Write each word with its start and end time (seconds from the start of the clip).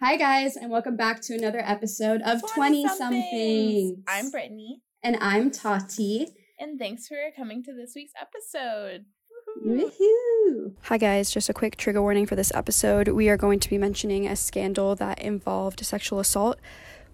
Hi, 0.00 0.16
guys, 0.16 0.56
and 0.56 0.70
welcome 0.70 0.96
back 0.96 1.20
to 1.22 1.34
another 1.34 1.60
episode 1.64 2.22
of 2.22 2.40
20 2.54 2.86
something. 2.88 4.02
I'm 4.06 4.30
Brittany, 4.30 4.80
And 5.02 5.16
I'm 5.20 5.50
Tati. 5.50 6.28
and 6.58 6.78
thanks 6.78 7.08
for 7.08 7.16
coming 7.36 7.62
to 7.64 7.72
this 7.74 7.92
week's 7.96 8.12
episode. 8.20 9.06
Woohoo! 9.64 10.74
Hi, 10.82 10.98
guys. 10.98 11.30
Just 11.32 11.48
a 11.48 11.54
quick 11.54 11.76
trigger 11.76 12.00
warning 12.02 12.26
for 12.26 12.36
this 12.36 12.52
episode. 12.54 13.08
We 13.08 13.28
are 13.28 13.36
going 13.36 13.58
to 13.60 13.68
be 13.70 13.78
mentioning 13.78 14.26
a 14.28 14.36
scandal 14.36 14.94
that 14.96 15.20
involved 15.20 15.84
sexual 15.84 16.20
assault. 16.20 16.58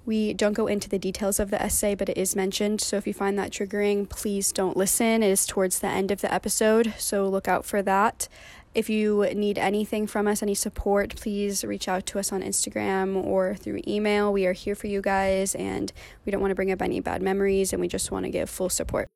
We 0.04 0.34
don't 0.34 0.52
go 0.52 0.66
into 0.66 0.90
the 0.90 0.98
details 0.98 1.40
of 1.40 1.50
the 1.50 1.62
essay, 1.62 1.94
but 1.94 2.10
it 2.10 2.18
is 2.18 2.36
mentioned. 2.36 2.82
So 2.82 2.98
if 2.98 3.06
you 3.06 3.14
find 3.14 3.38
that 3.38 3.50
triggering, 3.50 4.06
please 4.10 4.52
don't 4.52 4.76
listen. 4.76 5.22
It 5.22 5.30
is 5.30 5.46
towards 5.46 5.78
the 5.78 5.86
end 5.88 6.10
of 6.10 6.20
the 6.20 6.32
episode, 6.32 6.92
so 6.98 7.26
look 7.26 7.48
out 7.48 7.64
for 7.64 7.80
that. 7.82 8.28
If 8.74 8.90
you 8.90 9.24
need 9.36 9.56
anything 9.56 10.08
from 10.08 10.26
us, 10.26 10.42
any 10.42 10.56
support, 10.56 11.14
please 11.14 11.62
reach 11.62 11.86
out 11.86 12.06
to 12.06 12.18
us 12.18 12.32
on 12.32 12.42
Instagram 12.42 13.24
or 13.24 13.54
through 13.54 13.82
email. 13.86 14.32
We 14.32 14.46
are 14.46 14.52
here 14.52 14.74
for 14.74 14.88
you 14.88 15.00
guys, 15.00 15.54
and 15.54 15.92
we 16.26 16.32
don't 16.32 16.40
want 16.40 16.50
to 16.50 16.56
bring 16.56 16.72
up 16.72 16.82
any 16.82 16.98
bad 16.98 17.22
memories, 17.22 17.72
and 17.72 17.80
we 17.80 17.86
just 17.86 18.10
want 18.10 18.24
to 18.24 18.30
give 18.30 18.50
full 18.50 18.68
support. 18.68 19.06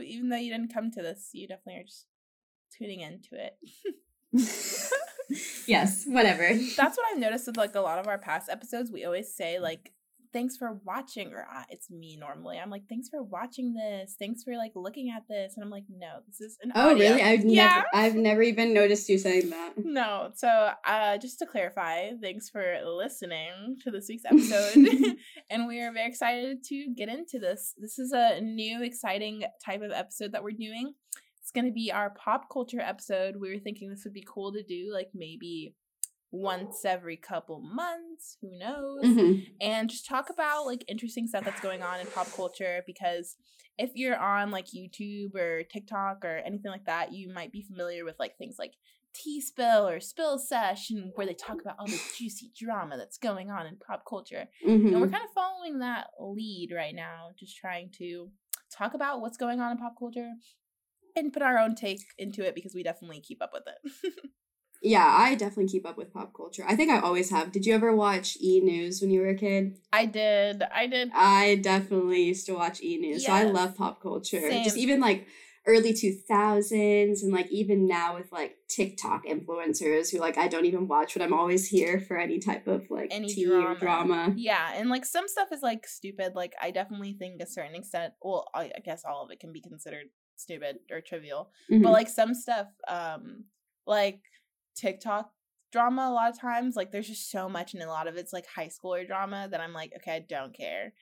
Even 0.00 0.28
though 0.28 0.36
you 0.36 0.52
didn't 0.52 0.72
come 0.72 0.92
to 0.92 1.02
this, 1.02 1.30
you 1.32 1.48
definitely 1.48 1.80
are 1.80 1.84
just 1.84 2.06
tuning 2.78 3.00
into 3.00 3.30
it. 3.32 3.56
yes, 5.66 6.04
whatever. 6.06 6.50
That's 6.76 6.96
what 6.96 7.06
I've 7.10 7.18
noticed 7.18 7.48
with 7.48 7.56
like 7.56 7.74
a 7.74 7.80
lot 7.80 7.98
of 7.98 8.06
our 8.06 8.18
past 8.18 8.48
episodes. 8.48 8.92
We 8.92 9.04
always 9.04 9.34
say 9.34 9.58
like, 9.58 9.90
"Thanks 10.32 10.56
for 10.56 10.80
watching," 10.84 11.32
or 11.32 11.42
uh, 11.42 11.64
it's 11.70 11.90
me 11.90 12.16
normally. 12.16 12.58
I'm 12.58 12.70
like, 12.70 12.84
"Thanks 12.88 13.08
for 13.08 13.22
watching 13.22 13.74
this. 13.74 14.16
Thanks 14.18 14.42
for 14.42 14.56
like 14.56 14.72
looking 14.74 15.10
at 15.14 15.24
this," 15.28 15.54
and 15.56 15.64
I'm 15.64 15.70
like, 15.70 15.84
"No, 15.88 16.20
this 16.26 16.40
is 16.40 16.58
an 16.62 16.72
Oh, 16.74 16.90
audio." 16.90 17.10
really? 17.10 17.22
I've 17.22 17.44
Yeah. 17.44 17.66
never, 17.68 17.86
I've 17.94 18.14
never 18.16 18.42
even 18.42 18.72
noticed 18.74 19.08
you 19.08 19.18
saying 19.18 19.50
that. 19.50 19.72
No, 19.76 20.30
so 20.34 20.70
uh, 20.86 21.18
just 21.18 21.38
to 21.40 21.46
clarify, 21.46 22.10
thanks 22.20 22.48
for 22.48 22.76
listening 22.84 23.76
to 23.84 23.90
this 23.90 24.06
week's 24.08 24.24
episode, 24.30 25.16
and 25.50 25.66
we 25.66 25.80
are 25.80 25.92
very 25.92 26.08
excited 26.08 26.62
to 26.64 26.88
get 26.96 27.08
into 27.08 27.38
this. 27.38 27.74
This 27.78 27.98
is 27.98 28.12
a 28.12 28.40
new, 28.40 28.82
exciting 28.82 29.44
type 29.64 29.82
of 29.82 29.90
episode 29.92 30.32
that 30.32 30.42
we're 30.44 30.50
doing. 30.52 30.92
It's 31.42 31.50
going 31.52 31.66
to 31.66 31.72
be 31.72 31.90
our 31.90 32.10
pop 32.10 32.48
culture 32.52 32.80
episode. 32.80 33.36
We 33.40 33.50
were 33.52 33.58
thinking 33.58 33.90
this 33.90 34.04
would 34.04 34.12
be 34.12 34.24
cool 34.28 34.52
to 34.52 34.62
do, 34.62 34.90
like 34.92 35.08
maybe 35.14 35.74
once 36.32 36.84
every 36.84 37.16
couple 37.16 37.60
months. 37.60 38.36
Who 38.40 38.56
knows? 38.58 39.02
Mhm. 39.04 39.46
and 39.60 39.90
just 39.90 40.06
talk 40.06 40.30
about 40.30 40.66
like 40.66 40.84
interesting 40.88 41.26
stuff 41.26 41.44
that's 41.44 41.60
going 41.60 41.82
on 41.82 42.00
in 42.00 42.06
pop 42.06 42.32
culture 42.34 42.82
because 42.86 43.36
if 43.78 43.90
you're 43.94 44.16
on 44.18 44.50
like 44.50 44.66
YouTube 44.66 45.34
or 45.34 45.62
TikTok 45.64 46.24
or 46.24 46.38
anything 46.38 46.70
like 46.70 46.84
that, 46.86 47.12
you 47.12 47.32
might 47.32 47.50
be 47.52 47.62
familiar 47.62 48.04
with 48.04 48.16
like 48.18 48.36
things 48.36 48.56
like 48.58 48.74
Tea 49.14 49.40
Spill 49.40 49.88
or 49.88 49.98
Spill 50.00 50.38
Session 50.38 51.12
where 51.14 51.26
they 51.26 51.34
talk 51.34 51.60
about 51.60 51.76
all 51.78 51.86
the 51.86 51.98
juicy 52.16 52.52
drama 52.56 52.96
that's 52.96 53.18
going 53.18 53.50
on 53.50 53.66
in 53.66 53.76
pop 53.76 54.04
culture. 54.08 54.48
And 54.64 55.00
we're 55.00 55.08
Mhm. 55.08 55.12
kind 55.12 55.24
of 55.24 55.30
following 55.34 55.78
that 55.80 56.08
lead 56.20 56.70
right 56.74 56.94
now, 56.94 57.30
just 57.38 57.56
trying 57.56 57.90
to 57.98 58.30
talk 58.70 58.94
about 58.94 59.20
what's 59.20 59.36
going 59.36 59.60
on 59.60 59.72
in 59.72 59.78
pop 59.78 59.94
culture 59.98 60.30
and 61.16 61.32
put 61.32 61.42
our 61.42 61.58
own 61.58 61.74
take 61.74 62.00
into 62.18 62.46
it 62.46 62.54
because 62.54 62.74
we 62.74 62.82
definitely 62.84 63.20
keep 63.20 63.42
up 63.42 63.52
with 63.52 63.64
it. 63.66 63.92
Yeah, 64.82 65.06
I 65.06 65.34
definitely 65.34 65.68
keep 65.68 65.86
up 65.86 65.98
with 65.98 66.12
pop 66.12 66.32
culture. 66.34 66.64
I 66.66 66.74
think 66.74 66.90
I 66.90 67.00
always 67.00 67.30
have. 67.30 67.52
Did 67.52 67.66
you 67.66 67.74
ever 67.74 67.94
watch 67.94 68.38
E 68.40 68.60
News 68.60 69.00
when 69.00 69.10
you 69.10 69.20
were 69.20 69.28
a 69.28 69.34
kid? 69.34 69.78
I 69.92 70.06
did. 70.06 70.62
I 70.62 70.86
did. 70.86 71.10
I 71.14 71.56
definitely 71.56 72.22
used 72.22 72.46
to 72.46 72.54
watch 72.54 72.82
E 72.82 72.96
News. 72.96 73.26
So 73.26 73.32
I 73.32 73.44
love 73.44 73.76
pop 73.76 74.00
culture. 74.02 74.40
Just 74.40 74.78
even 74.78 75.00
like 75.00 75.26
early 75.66 75.92
2000s 75.92 77.22
and 77.22 77.32
like 77.32 77.50
even 77.50 77.86
now 77.86 78.14
with 78.16 78.32
like 78.32 78.56
TikTok 78.68 79.26
influencers 79.26 80.10
who 80.10 80.18
like 80.18 80.38
I 80.38 80.48
don't 80.48 80.64
even 80.64 80.88
watch, 80.88 81.12
but 81.14 81.22
I'm 81.22 81.34
always 81.34 81.68
here 81.68 82.00
for 82.00 82.16
any 82.16 82.38
type 82.38 82.66
of 82.66 82.90
like 82.90 83.08
any 83.10 83.32
drama. 83.34 83.66
or 83.68 83.74
drama. 83.74 84.34
Yeah, 84.36 84.72
and 84.74 84.88
like 84.88 85.04
some 85.04 85.28
stuff 85.28 85.48
is 85.52 85.62
like 85.62 85.86
stupid. 85.86 86.34
Like 86.34 86.54
I 86.60 86.70
definitely 86.70 87.12
think 87.12 87.42
a 87.42 87.46
certain 87.46 87.74
extent. 87.74 88.14
Well, 88.22 88.48
I, 88.54 88.72
guess 88.82 89.04
all 89.04 89.22
of 89.24 89.30
it 89.30 89.40
can 89.40 89.52
be 89.52 89.60
considered 89.60 90.06
stupid 90.36 90.78
or 90.90 91.02
trivial. 91.02 91.50
Mhm. 91.70 91.82
But 91.82 91.92
like 91.92 92.08
some 92.08 92.32
stuff, 92.34 92.68
um, 92.88 93.44
like 93.86 94.20
TikTok 94.80 95.30
drama, 95.72 96.02
a 96.08 96.12
lot 96.12 96.30
of 96.30 96.38
times, 96.38 96.76
like 96.76 96.90
there's 96.90 97.08
just 97.08 97.30
so 97.30 97.48
much, 97.48 97.74
and 97.74 97.82
a 97.82 97.86
lot 97.88 98.08
of 98.08 98.16
it's 98.16 98.32
like 98.32 98.46
high 98.46 98.68
schooler 98.68 99.06
drama 99.06 99.48
that 99.50 99.60
I'm 99.60 99.72
like, 99.72 99.92
okay, 99.96 100.16
I 100.16 100.18
don't 100.28 100.54
care. 100.56 100.92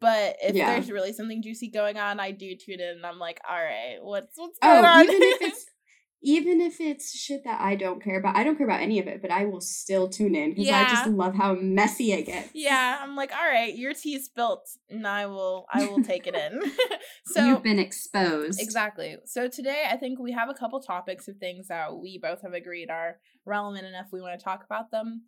But 0.00 0.36
if 0.42 0.56
Yeah. 0.56 0.66
there's 0.66 0.90
really 0.90 1.12
something 1.12 1.42
juicy 1.42 1.68
going 1.68 1.96
on, 1.98 2.20
I 2.20 2.32
do 2.32 2.54
tune 2.56 2.80
in, 2.80 2.96
and 2.96 3.06
I'm 3.06 3.18
like, 3.18 3.40
all 3.48 3.56
right, 3.56 3.98
what's 4.00 4.36
what's 4.38 4.58
going 4.58 4.84
Oh, 4.84 4.86
on? 4.86 5.04
even 5.04 5.22
if 5.22 5.40
it's 5.40 5.66
even 6.22 6.60
if 6.60 6.80
it's 6.80 7.16
shit 7.16 7.42
that 7.44 7.60
I 7.60 7.74
don't 7.74 8.02
care 8.02 8.18
about, 8.18 8.36
I 8.36 8.44
don't 8.44 8.56
care 8.56 8.66
about 8.66 8.80
any 8.80 8.98
of 9.00 9.06
it, 9.08 9.20
but 9.20 9.30
I 9.30 9.44
will 9.44 9.60
still 9.60 10.08
tune 10.08 10.34
in 10.34 10.50
because 10.50 10.70
I 10.70 10.84
just 10.84 11.06
love 11.06 11.34
how 11.34 11.54
messy 11.54 12.12
it 12.12 12.26
gets. 12.26 12.50
yeah, 12.54 12.98
I'm 13.02 13.16
like, 13.16 13.32
all 13.32 13.46
right, 13.46 13.74
your 13.76 13.92
tea 13.92 14.14
is 14.14 14.26
spilt, 14.26 14.68
and 14.88 15.06
I 15.06 15.26
will 15.26 15.66
I 15.72 15.86
will 15.86 16.02
take 16.02 16.26
it 16.26 16.34
in. 16.34 16.60
so 17.26 17.44
You've 17.44 17.62
been 17.62 17.78
exposed. 17.78 18.60
Exactly. 18.60 19.16
So 19.26 19.48
today 19.48 19.84
I 19.90 19.96
think 19.96 20.18
we 20.18 20.32
have 20.32 20.48
a 20.48 20.54
couple 20.54 20.80
topics 20.80 21.28
of 21.28 21.36
things 21.38 21.68
that 21.68 21.96
we 21.96 22.18
both 22.18 22.42
have 22.42 22.52
agreed 22.52 22.90
are 22.90 23.18
relevant 23.44 23.86
enough 23.86 24.06
we 24.12 24.20
want 24.20 24.38
to 24.38 24.44
talk 24.44 24.64
about 24.64 24.90
them. 24.90 25.22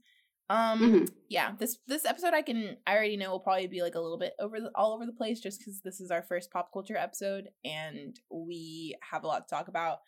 Um 0.51 0.81
Mhm. 0.81 1.09
yeah, 1.29 1.53
this 1.59 1.79
this 1.87 2.05
episode 2.05 2.35
I 2.35 2.43
can 2.43 2.77
I 2.87 2.95
already 2.95 3.17
know 3.17 3.31
will 3.31 3.41
probably 3.41 3.67
be 3.67 3.83
like 3.83 3.95
a 3.95 4.01
little 4.01 4.19
bit 4.19 4.35
over 4.39 4.61
the, 4.61 4.71
all 4.75 4.93
over 4.93 5.07
the 5.07 5.13
place 5.13 5.41
just 5.41 5.65
cuz 5.65 5.81
this 5.83 6.01
is 6.01 6.11
our 6.11 6.23
first 6.23 6.51
pop 6.51 6.71
culture 6.73 6.97
episode 6.97 7.49
and 7.65 8.21
we 8.31 8.95
have 9.11 9.25
a 9.25 9.27
lot 9.27 9.49
to 9.49 9.55
talk 9.55 9.69
about. 9.69 10.01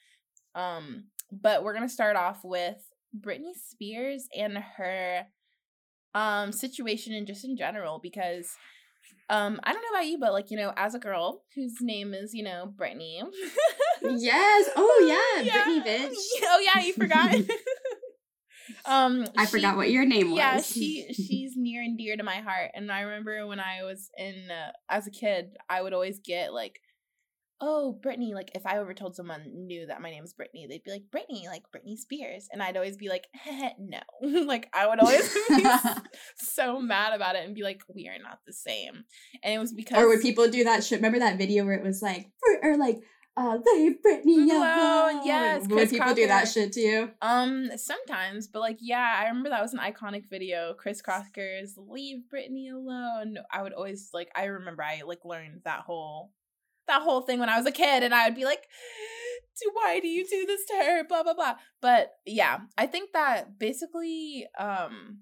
Um 0.56 1.04
but 1.30 1.62
we're 1.62 1.74
going 1.74 1.86
to 1.86 1.92
start 1.92 2.16
off 2.16 2.40
with 2.44 2.76
Britney 3.18 3.52
Spears 3.54 4.26
and 4.36 4.58
her 4.78 5.26
um 6.14 6.50
situation 6.52 7.12
and 7.14 7.26
just 7.26 7.44
in 7.44 7.56
general 7.56 8.00
because 8.02 8.48
um 9.28 9.60
I 9.64 9.72
don't 9.72 9.82
know 9.82 9.98
about 9.98 10.06
you 10.06 10.18
but 10.18 10.32
like 10.32 10.50
you 10.50 10.56
know 10.56 10.72
as 10.76 10.94
a 10.94 10.98
girl 10.98 11.42
whose 11.54 11.74
name 11.80 12.14
is 12.14 12.32
you 12.34 12.42
know 12.42 12.72
Brittany 12.74 13.22
Yes. 14.02 14.68
Oh 14.76 15.04
yeah, 15.42 15.42
Brittany 15.64 15.80
bitch. 15.80 16.14
oh 16.44 16.64
yeah 16.74 16.82
you 16.82 16.92
forgot 16.94 17.34
um 18.86 19.26
I 19.36 19.44
she- 19.44 19.50
forgot 19.52 19.76
what 19.76 19.90
your 19.90 20.04
name 20.06 20.30
was. 20.30 20.38
yeah 20.38 20.60
she 20.60 21.06
she's 21.12 21.52
near 21.56 21.82
and 21.82 21.96
dear 21.98 22.16
to 22.16 22.22
my 22.22 22.36
heart 22.36 22.70
and 22.74 22.90
I 22.90 23.00
remember 23.02 23.46
when 23.46 23.60
I 23.60 23.82
was 23.84 24.10
in 24.16 24.50
uh, 24.50 24.72
as 24.88 25.06
a 25.06 25.10
kid 25.10 25.56
I 25.68 25.82
would 25.82 25.92
always 25.92 26.18
get 26.20 26.52
like 26.52 26.80
oh 27.60 27.92
Brittany 28.02 28.34
like 28.34 28.50
if 28.54 28.66
I 28.66 28.78
ever 28.78 28.92
told 28.94 29.16
someone 29.16 29.44
knew 29.66 29.86
that 29.86 30.02
my 30.02 30.10
name 30.10 30.24
is 30.24 30.34
Brittany 30.34 30.66
they'd 30.68 30.84
be 30.84 30.90
like 30.90 31.04
Brittany 31.10 31.46
like 31.48 31.62
Britney 31.74 31.96
Spears 31.96 32.48
and 32.52 32.62
I'd 32.62 32.76
always 32.76 32.96
be 32.96 33.08
like 33.08 33.26
no 33.78 34.00
like 34.44 34.68
I 34.74 34.86
would 34.86 35.00
always 35.00 35.32
be 35.48 35.64
so 36.36 36.80
mad 36.80 37.14
about 37.14 37.36
it 37.36 37.44
and 37.46 37.54
be 37.54 37.62
like, 37.62 37.80
we 37.94 38.08
are 38.08 38.22
not 38.22 38.38
the 38.46 38.52
same. 38.52 39.04
And 39.42 39.54
it 39.54 39.58
was 39.58 39.72
because 39.72 39.98
or 39.98 40.08
would 40.08 40.20
people 40.20 40.48
do 40.48 40.64
that 40.64 40.84
shit? 40.84 40.98
Remember 40.98 41.18
that 41.20 41.38
video 41.38 41.64
where 41.64 41.74
it 41.74 41.84
was 41.84 42.02
like, 42.02 42.30
or 42.62 42.76
like, 42.76 42.98
uh, 43.36 43.58
they 43.64 43.90
Britney 43.90 44.48
Hello, 44.48 45.10
alone. 45.10 45.26
yes, 45.26 45.66
Would 45.68 45.90
people 45.90 46.14
do 46.14 46.26
that 46.26 46.48
shit 46.48 46.72
to 46.72 46.80
you? 46.80 47.10
um 47.20 47.68
sometimes, 47.76 48.48
but 48.48 48.60
like 48.60 48.78
yeah, 48.80 49.14
I 49.18 49.26
remember 49.28 49.50
that 49.50 49.60
was 49.62 49.74
an 49.74 49.80
iconic 49.80 50.24
video. 50.30 50.74
Chris 50.78 51.02
Crocker's 51.02 51.74
"Leave 51.76 52.22
Britney 52.32 52.72
Alone." 52.72 53.36
I 53.52 53.62
would 53.62 53.74
always 53.74 54.08
like. 54.14 54.28
I 54.34 54.44
remember 54.44 54.82
I 54.82 55.02
like 55.06 55.24
learned 55.24 55.60
that 55.64 55.80
whole 55.80 56.32
that 56.88 57.02
whole 57.02 57.22
thing 57.22 57.38
when 57.38 57.48
I 57.48 57.58
was 57.58 57.66
a 57.66 57.72
kid, 57.72 58.02
and 58.02 58.14
I 58.14 58.26
would 58.26 58.36
be 58.36 58.44
like, 58.44 58.62
"Do 59.60 59.70
why 59.72 60.00
do 60.00 60.08
you 60.08 60.26
do 60.26 60.46
this 60.46 60.64
to 60.66 60.74
her?" 60.84 61.04
Blah 61.04 61.22
blah 61.22 61.34
blah. 61.34 61.56
But 61.80 62.12
yeah, 62.24 62.60
I 62.76 62.86
think 62.86 63.12
that 63.12 63.58
basically, 63.58 64.46
um, 64.58 65.20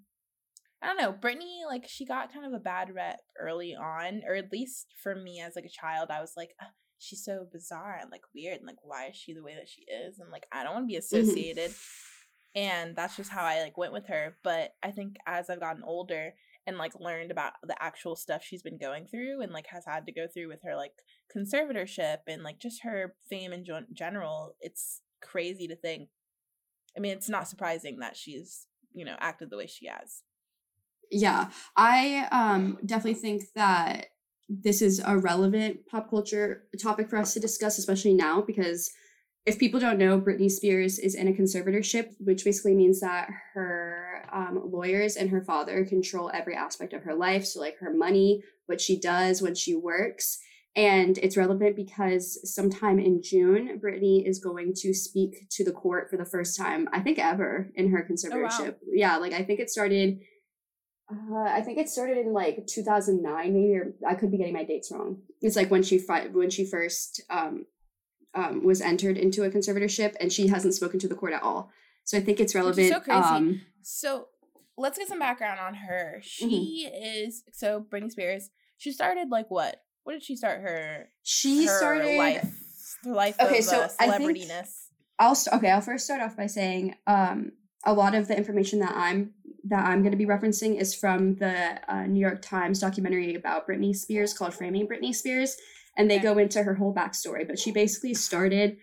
I 0.82 0.86
don't 0.86 1.00
know, 1.00 1.12
Britney 1.12 1.66
like 1.66 1.86
she 1.88 2.04
got 2.06 2.32
kind 2.32 2.47
of 2.47 2.53
a 2.53 2.62
bad 2.62 2.94
rep 2.94 3.20
early 3.41 3.74
on, 3.74 4.22
or 4.26 4.34
at 4.34 4.53
least 4.53 4.86
for 5.03 5.14
me 5.14 5.41
as 5.41 5.56
like 5.56 5.66
a 5.66 5.69
child, 5.69 6.10
I 6.10 6.20
was 6.20 6.32
like. 6.36 6.50
"Ugh, 6.60 6.69
She's 6.97 7.24
so 7.24 7.47
bizarre 7.53 7.98
and 8.00 8.10
like 8.10 8.22
weird 8.34 8.58
and 8.58 8.66
like 8.66 8.78
why 8.82 9.08
is 9.08 9.16
she 9.16 9.34
the 9.34 9.42
way 9.42 9.54
that 9.56 9.69
she 9.69 9.82
is 9.82 10.19
and 10.20 10.30
like 10.30 10.47
I 10.50 10.62
don't 10.62 10.72
want 10.72 10.84
to 10.84 10.92
be 10.92 10.97
associated 10.97 11.74
and 12.54 12.94
that's 12.94 13.16
just 13.16 13.30
how 13.30 13.44
I 13.44 13.62
like 13.62 13.77
went 13.77 13.92
with 13.92 14.06
her. 14.06 14.36
But 14.42 14.71
I 14.83 14.91
think 14.91 15.16
as 15.27 15.50
I've 15.50 15.60
gotten 15.60 15.83
older 15.83 16.33
and 16.66 16.78
like 16.78 16.99
learned 16.99 17.31
about 17.31 17.53
the 17.63 17.81
actual 17.83 18.16
stuff 18.16 18.43
she's 18.43 18.63
been 18.63 18.78
going 18.78 19.07
through 19.07 19.43
and 19.43 19.53
like 19.53 19.66
has 19.66 19.84
had 19.87 20.07
to 20.07 20.13
go 20.13 20.27
through 20.27 20.49
with 20.49 20.61
her 20.65 20.77
like 20.77 20.93
conservatorship 21.34 22.19
and 22.27 22.43
like 22.43 22.59
just 22.59 22.83
her 22.83 23.15
fame 23.28 23.53
in 23.53 23.65
gen- 23.65 23.87
it's 24.61 25.01
crazy 25.21 25.69
to 25.69 25.77
think. 25.77 26.09
I 26.97 27.01
mean, 27.01 27.13
it's 27.13 27.28
not 27.28 27.49
surprising 27.49 27.99
that 28.01 28.16
she's 28.16 28.66
you 28.93 29.05
know 29.05 29.16
acted 29.19 29.51
the 29.51 29.57
way 29.57 29.66
she 29.66 29.87
has. 29.87 30.22
Yeah, 31.11 31.51
I 31.77 32.28
um 32.33 32.78
definitely 32.84 33.21
think 33.21 33.45
that 33.55 34.07
this 34.49 34.83
is 34.83 35.01
a 35.05 35.16
relevant 35.16 35.87
pop 35.87 36.11
culture 36.11 36.65
topic 36.81 37.09
for 37.09 37.16
us 37.16 37.34
to 37.34 37.41
discuss, 37.41 37.78
especially 37.78 38.15
now 38.15 38.41
because 38.41 38.91
if 39.47 39.59
people 39.59 39.81
don't 39.81 39.99
know, 39.99 40.21
Britney 40.21 40.51
Spears 40.51 40.99
is 40.99 41.15
in 41.15 41.28
a 41.28 41.33
conservatorship, 41.33 42.15
which 42.19 42.45
basically 42.45 42.75
means 42.75 43.01
that 43.01 43.28
her 43.53 43.93
um, 44.34 44.60
lawyers 44.71 45.16
and 45.16 45.31
her 45.31 45.41
father 45.42 45.84
control 45.84 46.31
every 46.34 46.57
aspect 46.57 46.92
of 46.92 47.04
her 47.04 47.15
life. 47.15 47.47
So, 47.47 47.60
like 47.60 47.78
her 47.78 47.95
money, 47.95 48.42
what 48.66 48.81
she 48.81 48.98
does 48.98 49.41
when 49.41 49.54
she 49.54 49.75
works, 49.75 50.39
And 50.77 51.19
it's 51.19 51.36
relevant 51.36 51.77
because 51.77 52.41
sometime 52.53 52.98
in 52.98 53.22
June, 53.22 53.81
Britney 53.81 54.27
is 54.28 54.41
going 54.41 54.72
to 54.78 54.92
speak 54.92 55.48
to 55.51 55.65
the 55.65 55.71
court 55.71 56.10
for 56.10 56.16
the 56.16 56.25
first 56.25 56.59
time, 56.59 56.89
I 56.92 56.98
think 57.01 57.19
ever, 57.21 57.71
in 57.77 57.91
her 57.91 58.03
conservatorship. 58.10 58.60
Oh, 58.60 58.65
wow. 58.65 58.92
Yeah, 58.92 59.16
like 59.19 59.33
I 59.33 59.45
think 59.45 59.60
it 59.60 59.71
started. 59.71 60.19
Uh, 61.09 61.45
I 61.59 61.60
think 61.60 61.78
it 61.78 61.89
started 61.89 62.19
in 62.19 62.33
like 62.33 62.66
2009, 62.66 63.54
maybe, 63.54 63.77
or 63.77 63.95
I 64.04 64.15
could 64.16 64.33
be 64.33 64.39
getting 64.39 64.54
my 64.54 64.65
dates 64.65 64.91
wrong. 64.91 65.19
It's 65.42 65.54
like 65.54 65.71
when 65.71 65.84
she 65.84 65.98
fi- 65.98 66.28
when 66.28 66.51
she 66.51 66.65
first 66.66 67.22
um, 67.30 67.66
um, 68.34 68.65
was 68.65 68.80
entered 68.80 69.16
into 69.16 69.45
a 69.45 69.51
conservatorship, 69.51 70.16
and 70.19 70.33
she 70.33 70.48
hasn't 70.48 70.75
spoken 70.75 70.98
to 71.01 71.09
the 71.09 71.15
court 71.15 71.34
at 71.34 71.42
all. 71.42 71.71
So 72.04 72.19
I 72.19 72.21
think 72.21 72.41
it's 72.41 72.54
relevant. 72.54 72.89
so 72.92 73.01
crazy. 73.01 73.21
Um, 73.21 73.60
so 73.84 74.28
let's 74.77 74.98
get 74.98 75.09
some 75.09 75.19
background 75.19 75.60
on 75.60 75.75
her. 75.75 76.21
She 76.22 76.89
mm-hmm. 76.91 77.27
is 77.27 77.45
so 77.53 77.84
Britney 77.89 78.10
Spears. 78.10 78.51
She 78.77 78.92
started 78.92 79.28
like 79.31 79.51
what? 79.51 79.77
What 80.04 80.15
did 80.15 80.22
she 80.22 80.36
start 80.36 80.60
her? 80.60 81.09
She 81.22 81.66
her 81.66 81.78
started 81.78 82.19
life. 82.19 82.51
Her 83.04 83.13
life. 83.13 83.36
Okay, 83.41 83.59
of, 83.59 83.65
so 83.65 83.81
uh, 83.83 83.89
celebrityness. 83.89 84.69
I'll 85.19 85.34
st- 85.34 85.57
okay. 85.57 85.71
I'll 85.71 85.81
first 85.81 86.04
start 86.04 86.21
off 86.21 86.36
by 86.36 86.47
saying 86.47 86.97
um, 87.07 87.53
a 87.84 87.92
lot 87.92 88.15
of 88.15 88.28
the 88.28 88.36
information 88.36 88.81
that 88.81 88.92
I'm 88.95 89.33
that 89.66 89.87
I'm 89.87 90.01
going 90.01 90.13
to 90.13 90.19
be 90.19 90.27
referencing 90.27 90.78
is 90.78 90.95
from 90.95 91.37
the 91.37 91.80
uh, 91.89 92.07
New 92.07 92.21
York 92.21 92.42
Times 92.42 92.80
documentary 92.80 93.34
about 93.34 93.66
Britney 93.66 93.95
Spears 93.95 94.34
called 94.34 94.54
"Framing 94.54 94.87
Britney 94.87 95.15
Spears," 95.15 95.57
and 95.97 96.10
they 96.10 96.16
okay. 96.16 96.25
go 96.25 96.39
into 96.39 96.63
her 96.63 96.75
whole 96.75 96.95
backstory. 96.95 97.47
But 97.47 97.59
she 97.59 97.72
basically 97.72 98.15
started 98.15 98.77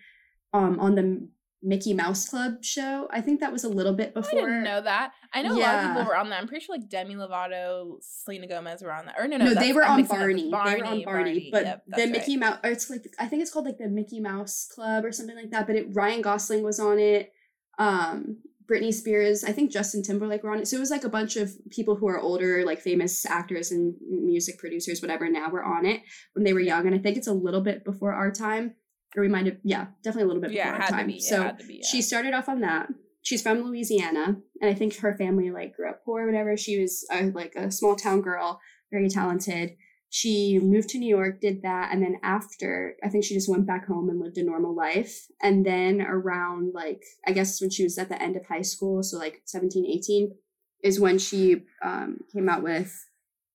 um, 0.52 0.80
on 0.80 0.94
the 0.94 1.28
Mickey 1.62 1.94
Mouse 1.94 2.28
Club 2.28 2.64
show. 2.64 3.08
I 3.10 3.20
think 3.20 3.40
that 3.40 3.52
was 3.52 3.62
a 3.62 3.68
little 3.68 3.92
bit 3.92 4.14
before. 4.14 4.40
I 4.40 4.42
didn't 4.42 4.64
know 4.64 4.80
that. 4.80 5.12
I 5.32 5.42
know 5.42 5.56
yeah. 5.56 5.62
a 5.62 5.64
lot 5.64 5.84
of 5.84 5.90
people 5.90 6.08
were 6.08 6.16
on 6.16 6.30
that. 6.30 6.40
I'm 6.40 6.48
pretty 6.48 6.64
sure 6.64 6.76
like 6.76 6.88
Demi 6.88 7.14
Lovato, 7.14 7.96
Selena 8.00 8.48
Gomez 8.48 8.82
were 8.82 8.92
on 8.92 9.06
that. 9.06 9.14
Or 9.18 9.28
no, 9.28 9.36
no, 9.36 9.46
no 9.46 9.54
they 9.54 9.72
were 9.72 9.84
on 9.84 10.02
Barney. 10.04 10.50
Barney. 10.50 10.74
They 10.74 10.80
were 10.82 10.86
on 10.86 11.02
Barney. 11.02 11.04
Barney. 11.04 11.48
But 11.52 11.64
yep, 11.64 11.84
the 11.86 12.06
Mickey 12.08 12.32
right. 12.32 12.50
Mouse, 12.50 12.58
or 12.64 12.70
it's 12.70 12.90
like 12.90 13.04
I 13.18 13.26
think 13.26 13.42
it's 13.42 13.52
called 13.52 13.66
like 13.66 13.78
the 13.78 13.88
Mickey 13.88 14.20
Mouse 14.20 14.68
Club 14.74 15.04
or 15.04 15.12
something 15.12 15.36
like 15.36 15.50
that. 15.50 15.66
But 15.66 15.76
it, 15.76 15.86
Ryan 15.92 16.20
Gosling 16.20 16.62
was 16.62 16.80
on 16.80 16.98
it. 16.98 17.32
Um, 17.78 18.38
Britney 18.70 18.92
Spears, 18.92 19.44
I 19.44 19.52
think 19.52 19.70
Justin 19.70 20.02
Timberlake 20.02 20.42
were 20.42 20.50
on 20.50 20.58
it. 20.58 20.68
So 20.68 20.76
it 20.76 20.80
was 20.80 20.90
like 20.90 21.04
a 21.04 21.08
bunch 21.08 21.36
of 21.36 21.52
people 21.70 21.96
who 21.96 22.08
are 22.08 22.18
older, 22.18 22.64
like 22.64 22.80
famous 22.80 23.26
actors 23.26 23.70
and 23.70 23.94
music 24.00 24.58
producers, 24.58 25.02
whatever. 25.02 25.28
Now 25.28 25.50
were 25.50 25.64
on 25.64 25.86
it 25.86 26.02
when 26.34 26.44
they 26.44 26.52
were 26.52 26.60
young, 26.60 26.86
and 26.86 26.94
I 26.94 26.98
think 26.98 27.16
it's 27.16 27.26
a 27.26 27.32
little 27.32 27.60
bit 27.60 27.84
before 27.84 28.12
our 28.12 28.32
time 28.32 28.74
or 29.16 29.22
we 29.22 29.28
might 29.28 29.46
have 29.46 29.58
yeah 29.62 29.86
definitely 30.02 30.24
a 30.24 30.26
little 30.26 30.42
bit 30.42 30.52
yeah, 30.52 30.76
before 30.76 30.98
time. 30.98 31.06
be, 31.06 31.20
so 31.20 31.52
be, 31.66 31.74
yeah. 31.76 31.88
she 31.88 32.02
started 32.02 32.34
off 32.34 32.48
on 32.48 32.60
that. 32.60 32.88
She's 33.22 33.42
from 33.42 33.62
louisiana 33.62 34.36
and 34.60 34.70
i 34.70 34.74
think 34.74 34.96
her 34.96 35.16
family 35.16 35.50
like 35.50 35.76
grew 35.76 35.90
up 35.90 36.04
poor 36.04 36.22
or 36.22 36.26
whatever. 36.26 36.56
She 36.56 36.80
was 36.80 37.06
a, 37.10 37.26
like 37.26 37.54
a 37.54 37.70
small 37.70 37.96
town 37.96 38.20
girl 38.20 38.60
very 38.90 39.08
talented. 39.08 39.76
She 40.10 40.58
moved 40.62 40.90
to 40.90 40.98
new 40.98 41.08
york 41.08 41.40
did 41.40 41.62
that 41.62 41.90
and 41.92 42.02
then 42.02 42.16
after 42.22 42.96
i 43.02 43.08
think 43.08 43.24
she 43.24 43.34
just 43.34 43.48
went 43.48 43.66
back 43.66 43.86
home 43.86 44.08
and 44.08 44.20
lived 44.20 44.38
a 44.38 44.44
normal 44.44 44.74
life. 44.74 45.26
And 45.42 45.64
then 45.64 46.00
around 46.02 46.72
like 46.74 47.02
i 47.26 47.32
guess 47.32 47.60
when 47.60 47.70
she 47.70 47.84
was 47.84 47.98
at 47.98 48.08
the 48.08 48.20
end 48.20 48.36
of 48.36 48.46
high 48.46 48.62
school 48.62 49.02
so 49.02 49.18
like 49.18 49.42
17 49.44 49.86
18 49.86 50.34
is 50.82 50.98
when 50.98 51.18
she 51.18 51.62
um, 51.84 52.18
came 52.32 52.48
out 52.48 52.64
with 52.64 52.92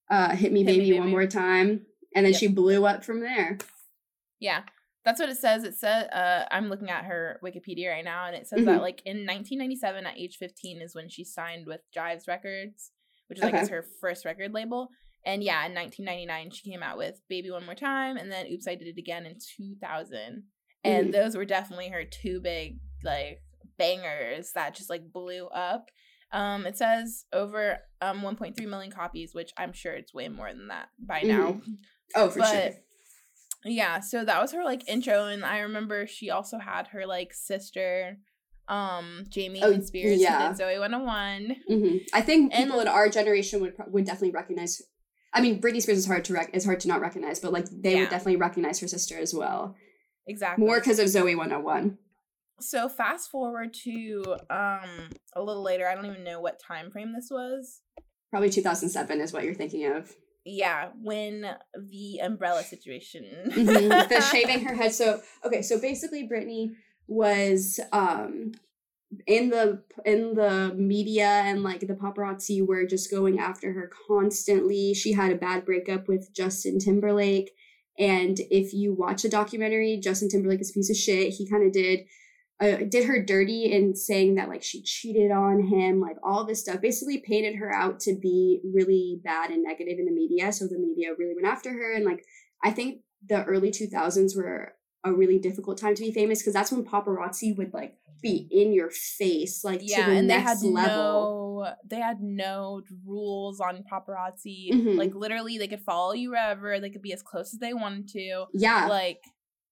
uh, 0.10 0.34
hit 0.34 0.54
me, 0.54 0.62
hit 0.64 0.68
baby, 0.68 0.80
me 0.80 0.92
baby, 0.92 1.00
one 1.00 1.10
more 1.10 1.28
time 1.28 1.86
and 2.16 2.26
then 2.26 2.32
yep. 2.32 2.40
she 2.40 2.48
blew 2.48 2.86
up 2.86 3.04
from 3.04 3.20
there. 3.20 3.58
Yeah 4.40 4.62
that's 5.08 5.22
what 5.22 5.30
it 5.30 5.38
says. 5.38 5.64
It 5.64 5.76
says 5.76 6.06
uh, 6.10 6.44
I'm 6.52 6.68
looking 6.68 6.90
at 6.90 7.06
her 7.06 7.40
Wikipedia 7.42 7.90
right 7.90 8.04
now, 8.04 8.26
and 8.26 8.36
it 8.36 8.46
says 8.46 8.60
mm-hmm. 8.60 8.66
that 8.66 8.82
like 8.82 9.02
in 9.06 9.26
1997, 9.26 10.06
at 10.06 10.18
age 10.18 10.36
15, 10.38 10.82
is 10.82 10.94
when 10.94 11.08
she 11.08 11.24
signed 11.24 11.66
with 11.66 11.80
Jives 11.96 12.28
Records, 12.28 12.92
which 13.28 13.40
is 13.40 13.46
okay. 13.46 13.56
I 13.56 13.60
guess 13.60 13.70
her 13.70 13.86
first 14.02 14.26
record 14.26 14.54
label. 14.54 14.90
And 15.26 15.42
yeah, 15.42 15.66
in 15.66 15.74
1999, 15.74 16.52
she 16.52 16.70
came 16.70 16.84
out 16.84 16.98
with 16.98 17.22
Baby 17.30 17.52
One 17.52 17.66
More 17.66 17.74
Time, 17.74 18.18
and 18.18 18.30
then 18.30 18.48
Oops, 18.52 18.68
I 18.68 18.76
Did 18.76 18.90
It 18.90 19.00
Again 19.00 19.26
in 19.26 19.38
2000. 19.56 20.44
And 20.84 21.04
mm-hmm. 21.04 21.12
those 21.12 21.38
were 21.38 21.46
definitely 21.46 21.88
her 21.88 22.04
two 22.04 22.42
big 22.42 22.80
like 23.02 23.40
bangers 23.78 24.52
that 24.56 24.76
just 24.76 24.90
like 24.90 25.14
blew 25.14 25.48
up. 25.48 25.90
Um, 26.34 26.66
it 26.66 26.78
says 26.78 27.24
over 27.32 27.78
um 28.02 28.24
1.3 28.24 28.60
million 28.68 28.92
copies, 28.92 29.34
which 29.34 29.54
I'm 29.58 29.72
sure 29.72 29.94
it's 29.94 30.14
way 30.14 30.28
more 30.28 30.52
than 30.52 30.68
that 30.68 30.90
by 31.00 31.22
mm-hmm. 31.22 31.28
now. 31.30 31.62
Oh, 32.14 32.30
for 32.30 32.40
but, 32.40 32.52
sure 32.52 32.74
yeah 33.70 34.00
so 34.00 34.24
that 34.24 34.42
was 34.42 34.52
her 34.52 34.64
like 34.64 34.88
intro 34.88 35.26
and 35.26 35.46
i 35.46 35.60
remember 35.60 36.08
she 36.08 36.30
also 36.30 36.58
had 36.58 36.88
her 36.88 37.06
like 37.06 37.34
sister 37.34 38.18
um 38.68 39.24
jamie 39.30 39.62
oh, 39.64 39.80
spears 39.80 40.20
yeah. 40.20 40.50
did 40.50 40.60
zoey 40.60 40.80
101 40.80 41.56
mm-hmm. 41.70 41.98
i 42.14 42.22
think 42.22 42.52
people 42.52 42.80
and, 42.80 42.88
in 42.88 42.94
our 42.94 43.10
generation 43.10 43.62
would 43.62 43.74
would 43.88 44.06
definitely 44.06 44.32
recognize 44.32 44.82
i 45.34 45.42
mean 45.42 45.62
britney 45.62 45.82
spears 45.82 45.98
is 45.98 46.08
hard 46.08 46.26
to 46.26 46.34
rec- 46.34 46.54
is 46.54 46.66
hard 46.66 46.80
to 46.80 46.88
not 46.88 47.00
recognize 47.00 47.40
but 47.40 47.54
like 47.54 47.66
they 47.72 47.94
yeah. 47.94 48.00
would 48.02 48.10
definitely 48.10 48.36
recognize 48.36 48.80
her 48.80 48.88
sister 48.88 49.18
as 49.18 49.34
well 49.34 49.76
exactly 50.28 50.66
more 50.66 50.80
because 50.80 51.00
of 51.00 51.08
zoey 51.08 51.36
101 51.36 51.98
so 52.60 52.90
fast 52.90 53.30
forward 53.30 53.74
to 53.74 54.24
um 54.50 55.10
a 55.34 55.42
little 55.42 55.64
later 55.64 55.88
i 55.88 55.96
don't 55.96 56.06
even 56.06 56.24
know 56.24 56.42
what 56.42 56.60
time 56.60 56.92
frame 56.92 57.14
this 57.14 57.30
was 57.32 57.82
probably 58.30 58.50
2007 58.50 59.22
is 59.22 59.32
what 59.32 59.44
you're 59.44 59.54
thinking 59.54 59.86
of 59.86 60.14
yeah, 60.48 60.90
when 61.02 61.46
the 61.90 62.20
umbrella 62.20 62.64
situation, 62.64 63.26
mm-hmm. 63.48 64.10
the 64.10 64.22
shaving 64.32 64.66
her 64.66 64.74
head. 64.74 64.94
So 64.98 65.22
okay, 65.46 65.62
so 65.62 65.80
basically, 65.80 66.28
Britney 66.28 66.72
was 67.08 67.80
um 67.92 68.54
in 69.26 69.50
the 69.50 69.82
in 70.06 70.34
the 70.36 70.74
media 70.76 71.28
and 71.28 71.64
like 71.64 71.82
the 71.82 71.94
paparazzi 71.94 72.66
were 72.66 72.86
just 72.86 73.12
going 73.12 73.40
after 73.40 73.74
her 73.74 73.92
constantly. 74.08 74.94
She 74.94 75.14
had 75.14 75.32
a 75.32 75.36
bad 75.36 75.66
breakup 75.66 76.08
with 76.08 76.34
Justin 76.34 76.80
Timberlake. 76.80 77.52
And 78.00 78.40
if 78.52 78.74
you 78.74 78.94
watch 78.94 79.24
the 79.24 79.30
documentary, 79.30 80.00
Justin 80.02 80.30
Timberlake 80.30 80.62
is 80.62 80.70
a 80.70 80.74
piece 80.74 80.90
of 80.90 80.96
shit. 80.96 81.34
He 81.34 81.50
kind 81.50 81.66
of 81.66 81.74
did 81.74 82.02
uh, 82.60 82.78
did 82.90 83.06
her 83.06 83.24
dirty 83.24 83.72
in 83.72 83.96
saying 83.96 84.36
that 84.36 84.50
like 84.50 84.64
she 84.64 84.82
cheated 84.82 85.32
on 85.32 85.68
him, 85.68 86.00
like 86.00 86.18
all 86.24 86.44
this 86.44 86.62
stuff, 86.62 86.82
basically 86.82 87.20
painted 87.20 87.56
her 87.56 87.72
out 87.72 88.00
to 88.00 88.16
be 88.16 88.62
really 88.74 89.22
bad 89.24 89.52
and 89.52 89.64
negative 89.64 90.00
in 90.00 90.06
the 90.06 90.12
media. 90.12 90.52
So 90.52 90.66
the 90.66 90.80
media 90.80 91.10
really 91.18 91.36
went 91.36 91.48
after 91.48 91.72
her. 91.72 91.94
And 91.94 92.04
like, 92.04 92.26
I 92.64 92.72
think 92.72 93.02
the 93.28 93.44
early 93.44 93.70
2000s 93.70 94.36
were 94.36 94.74
a 95.04 95.14
really 95.14 95.38
difficult 95.38 95.78
time 95.78 95.94
to 95.96 96.02
be 96.02 96.12
famous 96.12 96.40
because 96.40 96.54
that's 96.54 96.72
when 96.72 96.84
paparazzi 96.84 97.56
would 97.58 97.74
like 97.74 97.96
be 98.22 98.48
in 98.50 98.74
your 98.74 98.90
face, 98.90 99.64
like 99.64 99.82
yeah, 99.84 100.06
to 100.06 100.12
the 100.12 100.18
and 100.18 100.28
next 100.28 100.62
they 100.62 100.68
had 100.68 100.74
level. 100.74 101.64
No, 101.64 101.74
they 101.88 102.00
had 102.00 102.22
no 102.22 102.82
rules 103.06 103.60
on 103.60 103.84
paparazzi. 103.92 104.72
Mm-hmm. 104.74 104.98
Like 104.98 105.14
literally, 105.14 105.60
they 105.60 105.68
could 105.68 105.82
follow 105.82 106.14
you 106.14 106.32
wherever. 106.32 106.80
They 106.80 106.90
could 106.90 107.04
be 107.04 107.14
as 107.14 107.22
close 107.22 107.54
as 107.54 107.60
they 107.60 107.74
wanted 107.74 108.08
to. 108.10 108.46
Yeah, 108.54 108.88
like 108.88 109.22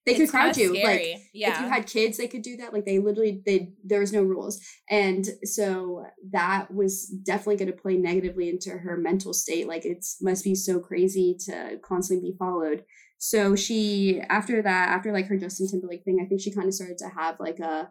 they 0.06 0.16
could 0.16 0.30
crowd 0.30 0.56
you 0.56 0.75
scary. 0.75 1.13
like 1.13 1.24
yeah. 1.34 1.54
if 1.54 1.62
you 1.62 1.68
had 1.68 1.88
kids 1.88 2.18
they 2.18 2.28
could 2.28 2.42
do 2.42 2.57
that 2.57 2.74
like 2.74 2.86
they 2.86 3.00
literally 3.00 3.42
they 3.46 3.74
there 3.84 4.00
was 4.00 4.13
no 4.13 4.24
rules 4.24 4.60
and 4.90 5.28
so 5.44 6.06
that 6.31 6.72
was 6.74 7.07
definitely 7.24 7.57
going 7.57 7.71
to 7.71 7.81
play 7.81 7.97
negatively 7.97 8.50
into 8.50 8.69
her 8.71 8.97
mental 8.97 9.33
state 9.33 9.68
like 9.68 9.85
it 9.85 10.06
must 10.21 10.44
be 10.44 10.56
so 10.56 10.80
crazy 10.80 11.35
to 11.40 11.78
constantly 11.83 12.31
be 12.31 12.38
followed 12.38 12.83
so 13.18 13.56
she 13.56 14.21
after 14.30 14.62
that 14.62 14.90
after 14.90 15.12
like 15.12 15.28
her 15.28 15.38
justin 15.38 15.68
timberlake 15.68 16.04
thing 16.04 16.19
i 16.21 16.26
think 16.28 16.42
she 16.42 16.54
kind 16.54 16.68
of 16.68 16.74
started 16.74 16.97
to 16.97 17.09
have 17.09 17.40
like 17.40 17.59
a 17.59 17.90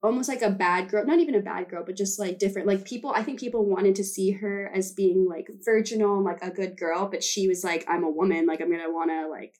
almost 0.00 0.28
like 0.28 0.42
a 0.42 0.50
bad 0.50 0.88
girl 0.88 1.04
not 1.04 1.18
even 1.18 1.34
a 1.34 1.40
bad 1.40 1.68
girl 1.68 1.82
but 1.84 1.96
just 1.96 2.20
like 2.20 2.38
different 2.38 2.68
like 2.68 2.84
people 2.84 3.10
i 3.10 3.22
think 3.22 3.40
people 3.40 3.66
wanted 3.66 3.96
to 3.96 4.04
see 4.04 4.30
her 4.30 4.70
as 4.72 4.92
being 4.92 5.26
like 5.28 5.48
virginal 5.64 6.16
and 6.16 6.24
like 6.24 6.40
a 6.40 6.50
good 6.50 6.76
girl 6.76 7.08
but 7.08 7.24
she 7.24 7.48
was 7.48 7.64
like 7.64 7.84
i'm 7.88 8.04
a 8.04 8.10
woman 8.10 8.46
like 8.46 8.60
i'm 8.60 8.70
gonna 8.70 8.92
want 8.92 9.10
to 9.10 9.28
like 9.28 9.54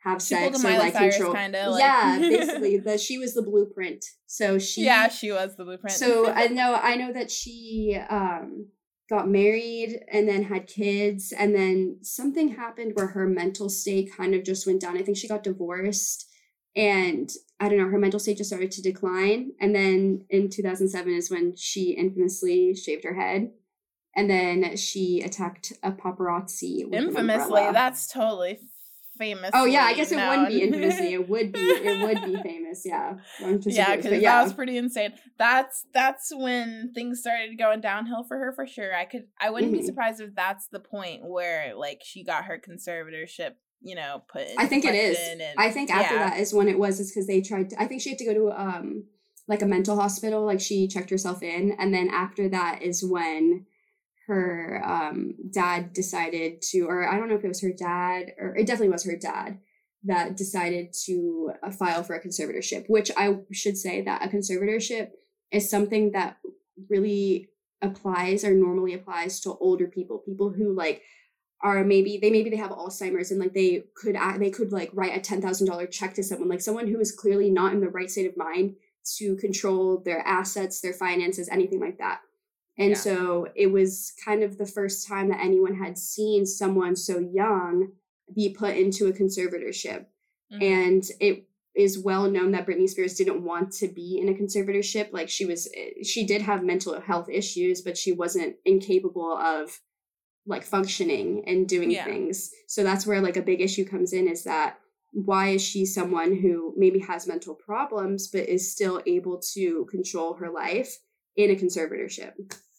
have 0.00 0.22
sex 0.22 0.64
or 0.64 0.70
like 0.70 0.94
control. 0.94 1.34
Kinda, 1.34 1.70
like. 1.70 1.80
Yeah, 1.80 2.18
basically, 2.20 2.78
the 2.78 2.98
she 2.98 3.18
was 3.18 3.34
the 3.34 3.42
blueprint. 3.42 4.04
So 4.26 4.58
she 4.58 4.84
Yeah, 4.84 5.08
she 5.08 5.32
was 5.32 5.56
the 5.56 5.64
blueprint. 5.64 5.96
so 5.96 6.30
I 6.30 6.46
know 6.48 6.74
I 6.74 6.96
know 6.96 7.12
that 7.12 7.30
she 7.30 7.98
um 8.08 8.68
got 9.10 9.28
married 9.28 10.00
and 10.12 10.28
then 10.28 10.44
had 10.44 10.66
kids 10.66 11.32
and 11.36 11.54
then 11.54 11.98
something 12.02 12.56
happened 12.56 12.92
where 12.94 13.08
her 13.08 13.26
mental 13.26 13.70
state 13.70 14.10
kind 14.14 14.34
of 14.34 14.44
just 14.44 14.66
went 14.66 14.82
down. 14.82 14.98
I 14.98 15.02
think 15.02 15.16
she 15.16 15.28
got 15.28 15.42
divorced 15.42 16.26
and 16.76 17.30
I 17.58 17.68
don't 17.68 17.78
know, 17.78 17.88
her 17.88 17.98
mental 17.98 18.20
state 18.20 18.36
just 18.36 18.50
started 18.50 18.70
to 18.72 18.82
decline 18.82 19.52
and 19.60 19.74
then 19.74 20.26
in 20.28 20.50
2007 20.50 21.12
is 21.12 21.30
when 21.30 21.54
she 21.56 21.92
infamously 21.92 22.74
shaved 22.74 23.04
her 23.04 23.14
head 23.14 23.50
and 24.14 24.28
then 24.28 24.76
she 24.76 25.22
attacked 25.22 25.72
a 25.82 25.90
paparazzi. 25.90 26.92
Infamously, 26.92 27.62
that's 27.72 28.12
totally 28.12 28.58
famous. 29.18 29.50
Oh 29.52 29.64
yeah, 29.64 29.84
I 29.84 29.94
guess 29.94 30.12
it 30.12 30.16
wouldn't 30.16 30.48
be 30.48 30.62
infamously. 30.62 31.12
It 31.12 31.28
would 31.28 31.52
be. 31.52 31.60
It 31.60 32.06
would 32.06 32.24
be 32.24 32.42
famous. 32.42 32.82
Yeah. 32.84 33.14
Yeah, 33.40 33.96
because 33.96 34.12
yeah. 34.12 34.36
that 34.36 34.44
was 34.44 34.52
pretty 34.54 34.76
insane. 34.76 35.12
That's 35.38 35.84
that's 35.92 36.32
when 36.34 36.92
things 36.94 37.20
started 37.20 37.58
going 37.58 37.80
downhill 37.80 38.24
for 38.24 38.38
her 38.38 38.52
for 38.52 38.66
sure. 38.66 38.94
I 38.94 39.04
could. 39.04 39.24
I 39.40 39.50
wouldn't 39.50 39.72
mm-hmm. 39.72 39.80
be 39.80 39.86
surprised 39.86 40.20
if 40.20 40.34
that's 40.34 40.68
the 40.68 40.80
point 40.80 41.22
where 41.24 41.74
like 41.76 42.00
she 42.04 42.24
got 42.24 42.44
her 42.44 42.58
conservatorship. 42.58 43.52
You 43.80 43.94
know, 43.94 44.22
put. 44.28 44.46
I 44.58 44.66
think 44.66 44.84
it 44.84 44.94
is. 44.94 45.18
And, 45.20 45.40
I 45.56 45.70
think 45.70 45.90
after 45.90 46.16
yeah. 46.16 46.30
that 46.30 46.40
is 46.40 46.52
when 46.52 46.66
it 46.66 46.78
was. 46.78 46.98
Is 46.98 47.12
because 47.12 47.26
they 47.26 47.40
tried. 47.40 47.70
To, 47.70 47.80
I 47.80 47.86
think 47.86 48.02
she 48.02 48.10
had 48.10 48.18
to 48.18 48.24
go 48.24 48.34
to 48.34 48.50
um 48.60 49.04
like 49.46 49.62
a 49.62 49.66
mental 49.66 49.94
hospital. 49.94 50.44
Like 50.44 50.60
she 50.60 50.88
checked 50.88 51.10
herself 51.10 51.42
in, 51.42 51.76
and 51.78 51.94
then 51.94 52.08
after 52.10 52.48
that 52.48 52.82
is 52.82 53.04
when 53.04 53.66
her 54.28 54.82
um, 54.84 55.34
dad 55.50 55.94
decided 55.94 56.60
to, 56.60 56.82
or 56.82 57.08
I 57.08 57.16
don't 57.16 57.28
know 57.28 57.34
if 57.34 57.44
it 57.44 57.48
was 57.48 57.62
her 57.62 57.72
dad, 57.72 58.34
or 58.38 58.54
it 58.54 58.66
definitely 58.66 58.92
was 58.92 59.04
her 59.04 59.16
dad 59.16 59.58
that 60.04 60.36
decided 60.36 60.94
to 61.06 61.50
uh, 61.62 61.70
file 61.70 62.02
for 62.02 62.14
a 62.14 62.22
conservatorship, 62.22 62.84
which 62.88 63.10
I 63.16 63.38
should 63.52 63.76
say 63.76 64.02
that 64.02 64.24
a 64.24 64.28
conservatorship 64.28 65.10
is 65.50 65.70
something 65.70 66.12
that 66.12 66.36
really 66.88 67.48
applies 67.80 68.44
or 68.44 68.52
normally 68.52 68.92
applies 68.92 69.40
to 69.40 69.56
older 69.60 69.86
people, 69.86 70.18
people 70.18 70.50
who 70.50 70.74
like 70.74 71.02
are 71.62 71.82
maybe 71.82 72.18
they 72.20 72.30
maybe 72.30 72.50
they 72.50 72.56
have 72.56 72.70
Alzheimer's 72.70 73.30
and 73.30 73.40
like 73.40 73.54
they 73.54 73.84
could 73.96 74.14
act, 74.14 74.40
they 74.40 74.50
could 74.50 74.72
like 74.72 74.90
write 74.92 75.16
a 75.16 75.20
ten 75.20 75.40
thousand 75.40 75.66
dollar 75.66 75.86
check 75.86 76.14
to 76.14 76.22
someone 76.22 76.48
like 76.48 76.60
someone 76.60 76.86
who 76.86 77.00
is 77.00 77.12
clearly 77.12 77.50
not 77.50 77.72
in 77.72 77.80
the 77.80 77.88
right 77.88 78.10
state 78.10 78.28
of 78.28 78.36
mind 78.36 78.76
to 79.16 79.36
control 79.36 80.02
their 80.04 80.20
assets, 80.20 80.80
their 80.80 80.92
finances, 80.92 81.48
anything 81.48 81.80
like 81.80 81.96
that. 81.96 82.20
And 82.78 82.90
yeah. 82.90 82.96
so 82.96 83.48
it 83.56 83.72
was 83.72 84.12
kind 84.24 84.42
of 84.42 84.56
the 84.56 84.66
first 84.66 85.06
time 85.06 85.28
that 85.28 85.40
anyone 85.40 85.74
had 85.74 85.98
seen 85.98 86.46
someone 86.46 86.94
so 86.94 87.18
young 87.18 87.88
be 88.34 88.54
put 88.54 88.76
into 88.76 89.06
a 89.06 89.12
conservatorship. 89.12 90.06
Mm-hmm. 90.52 90.62
And 90.62 91.04
it 91.20 91.48
is 91.74 91.98
well 91.98 92.30
known 92.30 92.52
that 92.52 92.66
Britney 92.66 92.88
Spears 92.88 93.14
didn't 93.14 93.42
want 93.42 93.72
to 93.72 93.88
be 93.88 94.18
in 94.20 94.28
a 94.28 94.32
conservatorship. 94.32 95.12
Like 95.12 95.28
she 95.28 95.44
was, 95.44 95.68
eh, 95.76 96.02
she 96.04 96.24
did 96.24 96.42
have 96.42 96.62
mental 96.62 97.00
health 97.00 97.28
issues, 97.28 97.82
but 97.82 97.96
she 97.96 98.12
wasn't 98.12 98.56
incapable 98.64 99.36
of 99.36 99.80
like 100.46 100.64
functioning 100.64 101.44
and 101.46 101.68
doing 101.68 101.90
yeah. 101.90 102.04
things. 102.04 102.50
So 102.68 102.82
that's 102.82 103.06
where 103.06 103.20
like 103.20 103.36
a 103.36 103.42
big 103.42 103.60
issue 103.60 103.84
comes 103.84 104.12
in 104.12 104.28
is 104.28 104.44
that 104.44 104.78
why 105.12 105.48
is 105.48 105.62
she 105.62 105.84
someone 105.84 106.36
who 106.36 106.74
maybe 106.76 107.00
has 107.00 107.26
mental 107.26 107.54
problems 107.54 108.28
but 108.28 108.48
is 108.48 108.72
still 108.72 109.00
able 109.06 109.40
to 109.54 109.86
control 109.90 110.34
her 110.34 110.50
life 110.50 110.98
in 111.36 111.50
a 111.50 111.54
conservatorship? 111.54 112.32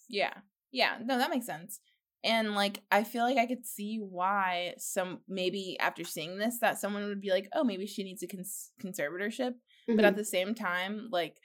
Yeah. 0.09 0.33
Yeah. 0.71 0.97
No, 1.03 1.17
that 1.17 1.29
makes 1.29 1.45
sense. 1.45 1.79
And 2.23 2.53
like 2.53 2.81
I 2.91 3.03
feel 3.05 3.23
like 3.23 3.37
I 3.37 3.45
could 3.45 3.65
see 3.65 3.97
why 3.97 4.73
some 4.77 5.19
maybe 5.27 5.77
after 5.79 6.03
seeing 6.03 6.37
this 6.37 6.59
that 6.59 6.77
someone 6.77 7.05
would 7.05 7.21
be 7.21 7.31
like, 7.31 7.47
"Oh, 7.53 7.63
maybe 7.63 7.85
she 7.85 8.03
needs 8.03 8.21
a 8.23 8.27
cons- 8.27 8.71
conservatorship." 8.83 9.51
Mm-hmm. 9.51 9.95
But 9.95 10.03
at 10.03 10.11
mm-hmm. 10.11 10.17
the 10.17 10.25
same 10.25 10.53
time, 10.53 11.07
like 11.11 11.37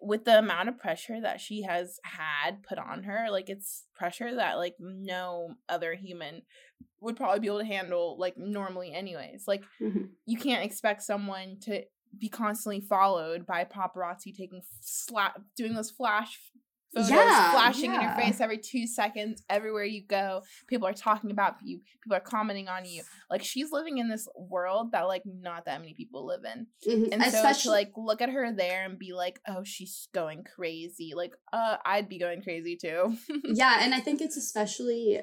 with 0.00 0.24
the 0.24 0.38
amount 0.38 0.68
of 0.68 0.78
pressure 0.78 1.20
that 1.20 1.40
she 1.40 1.62
has 1.62 2.00
had 2.04 2.62
put 2.62 2.78
on 2.78 3.04
her, 3.04 3.26
like 3.30 3.50
it's 3.50 3.84
pressure 3.94 4.34
that 4.34 4.56
like 4.56 4.74
no 4.78 5.54
other 5.68 5.94
human 5.94 6.42
would 7.00 7.16
probably 7.16 7.40
be 7.40 7.46
able 7.46 7.60
to 7.60 7.64
handle 7.64 8.16
like 8.18 8.36
normally 8.36 8.92
anyways. 8.92 9.44
Like 9.46 9.62
mm-hmm. 9.80 10.06
you 10.24 10.38
can't 10.38 10.64
expect 10.64 11.02
someone 11.02 11.58
to 11.62 11.82
be 12.18 12.28
constantly 12.28 12.80
followed 12.80 13.46
by 13.46 13.64
paparazzi 13.64 14.34
taking 14.34 14.62
slap 14.80 15.40
doing 15.56 15.74
those 15.74 15.90
flash 15.90 16.38
photos 17.02 17.10
yeah, 17.10 17.52
flashing 17.52 17.92
yeah. 17.92 17.96
in 17.96 18.02
your 18.02 18.12
face 18.12 18.40
every 18.40 18.58
two 18.58 18.86
seconds 18.86 19.42
everywhere 19.48 19.84
you 19.84 20.02
go 20.06 20.42
people 20.66 20.86
are 20.86 20.92
talking 20.92 21.30
about 21.30 21.54
you 21.62 21.80
people 22.02 22.16
are 22.16 22.20
commenting 22.20 22.68
on 22.68 22.84
you 22.84 23.02
like 23.30 23.42
she's 23.42 23.72
living 23.72 23.98
in 23.98 24.08
this 24.08 24.28
world 24.36 24.92
that 24.92 25.02
like 25.02 25.22
not 25.24 25.64
that 25.64 25.80
many 25.80 25.94
people 25.94 26.26
live 26.26 26.42
in 26.44 26.66
mm-hmm. 26.88 27.12
and 27.12 27.22
Especially- 27.22 27.54
so 27.54 27.62
to 27.62 27.70
like 27.70 27.92
look 27.96 28.20
at 28.20 28.30
her 28.30 28.52
there 28.52 28.84
and 28.84 28.98
be 28.98 29.12
like 29.12 29.40
oh 29.48 29.62
she's 29.64 30.08
going 30.14 30.44
crazy 30.44 31.12
like 31.14 31.34
uh 31.52 31.76
i'd 31.84 32.08
be 32.08 32.18
going 32.18 32.42
crazy 32.42 32.76
too 32.76 33.16
yeah 33.44 33.78
and 33.80 33.94
i 33.94 34.00
think 34.00 34.20
it's 34.20 34.36
especially 34.36 35.20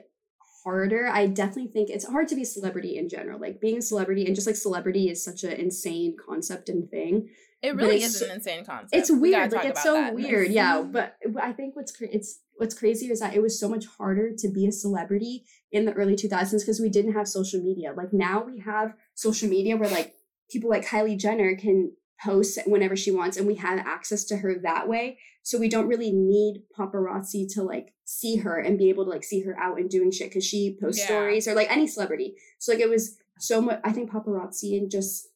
harder. 0.63 1.07
I 1.07 1.27
definitely 1.27 1.71
think 1.71 1.89
it's 1.89 2.07
hard 2.07 2.27
to 2.29 2.35
be 2.35 2.43
a 2.43 2.45
celebrity 2.45 2.97
in 2.97 3.09
general. 3.09 3.39
Like 3.39 3.59
being 3.59 3.77
a 3.77 3.81
celebrity 3.81 4.25
and 4.25 4.35
just 4.35 4.47
like 4.47 4.55
celebrity 4.55 5.09
is 5.09 5.23
such 5.23 5.43
an 5.43 5.51
insane 5.51 6.15
concept 6.17 6.69
and 6.69 6.89
thing. 6.89 7.29
It 7.63 7.77
really 7.77 8.03
is 8.03 8.21
an 8.21 8.31
insane 8.31 8.65
concept. 8.65 8.93
It's 8.93 9.09
weird. 9.09 9.51
We 9.51 9.57
like 9.57 9.67
it's 9.67 9.81
so 9.81 9.93
that. 9.93 10.13
weird. 10.13 10.51
yeah, 10.51 10.81
but 10.85 11.15
I 11.41 11.53
think 11.53 11.77
what's 11.77 11.95
cra- 11.95 12.09
it's 12.11 12.41
what's 12.57 12.75
crazy 12.75 13.07
is 13.07 13.21
that 13.21 13.33
it 13.33 13.41
was 13.41 13.57
so 13.57 13.69
much 13.69 13.85
harder 13.97 14.31
to 14.37 14.49
be 14.49 14.67
a 14.67 14.71
celebrity 14.71 15.45
in 15.71 15.85
the 15.85 15.93
early 15.93 16.15
2000s 16.15 16.59
because 16.59 16.81
we 16.81 16.89
didn't 16.89 17.13
have 17.13 17.27
social 17.27 17.61
media. 17.61 17.93
Like 17.95 18.11
now 18.11 18.43
we 18.43 18.59
have 18.59 18.93
social 19.15 19.47
media 19.47 19.77
where 19.77 19.89
like 19.89 20.13
people 20.51 20.69
like 20.69 20.85
Kylie 20.85 21.17
Jenner 21.17 21.55
can 21.55 21.93
post 22.23 22.59
whenever 22.65 22.95
she 22.95 23.11
wants 23.11 23.37
and 23.37 23.47
we 23.47 23.55
have 23.55 23.79
access 23.79 24.25
to 24.25 24.37
her 24.37 24.55
that 24.63 24.89
way. 24.89 25.17
So 25.43 25.57
we 25.57 25.69
don't 25.69 25.87
really 25.87 26.11
need 26.11 26.63
paparazzi 26.77 27.51
to 27.53 27.63
like 27.63 27.93
see 28.03 28.37
her 28.37 28.59
and 28.59 28.77
be 28.77 28.89
able 28.89 29.05
to 29.05 29.09
like 29.09 29.23
see 29.23 29.41
her 29.43 29.57
out 29.57 29.79
and 29.79 29.89
doing 29.89 30.11
shit 30.11 30.29
because 30.29 30.45
she 30.45 30.77
posts 30.81 30.99
yeah. 30.99 31.05
stories 31.07 31.47
or 31.47 31.55
like 31.55 31.71
any 31.71 31.87
celebrity. 31.87 32.35
So 32.59 32.73
like 32.73 32.81
it 32.81 32.89
was 32.89 33.17
so 33.39 33.61
much 33.61 33.79
I 33.85 33.93
think 33.93 34.11
paparazzi 34.11 34.77
and 34.77 34.91
just 34.91 35.29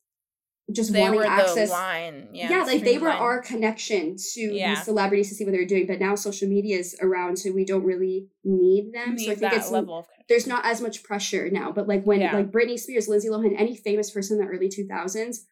just 0.72 0.92
they 0.92 1.02
wanting 1.02 1.24
access. 1.24 1.70
line. 1.70 2.30
Yeah, 2.34 2.50
yeah 2.50 2.64
like 2.64 2.84
they 2.84 2.98
were 2.98 3.10
line. 3.10 3.18
our 3.18 3.42
connection 3.42 4.18
to 4.34 4.42
yeah. 4.42 4.76
these 4.76 4.84
celebrities 4.84 5.30
to 5.30 5.36
see 5.36 5.46
what 5.46 5.52
they're 5.52 5.66
doing. 5.66 5.88
But 5.88 6.00
now 6.00 6.16
social 6.16 6.48
media 6.48 6.78
is 6.78 6.96
around, 7.02 7.38
so 7.38 7.52
we 7.52 7.66
don't 7.66 7.84
really 7.84 8.28
need 8.44 8.92
them. 8.94 9.16
Need 9.16 9.26
so 9.26 9.32
I 9.32 9.36
think 9.36 9.54
it's 9.54 9.72
there's 10.28 10.48
not 10.48 10.66
as 10.66 10.82
much 10.82 11.04
pressure 11.04 11.50
now. 11.50 11.72
But 11.72 11.88
like 11.88 12.04
when 12.04 12.20
yeah. 12.20 12.36
like 12.36 12.52
Britney 12.52 12.78
Spears, 12.78 13.08
Lindsay 13.08 13.30
Lohan, 13.30 13.54
any 13.58 13.76
famous 13.76 14.12
person 14.12 14.40
in 14.40 14.46
the 14.46 14.52
early 14.52 14.68
two 14.68 14.86
thousands, 14.86 15.46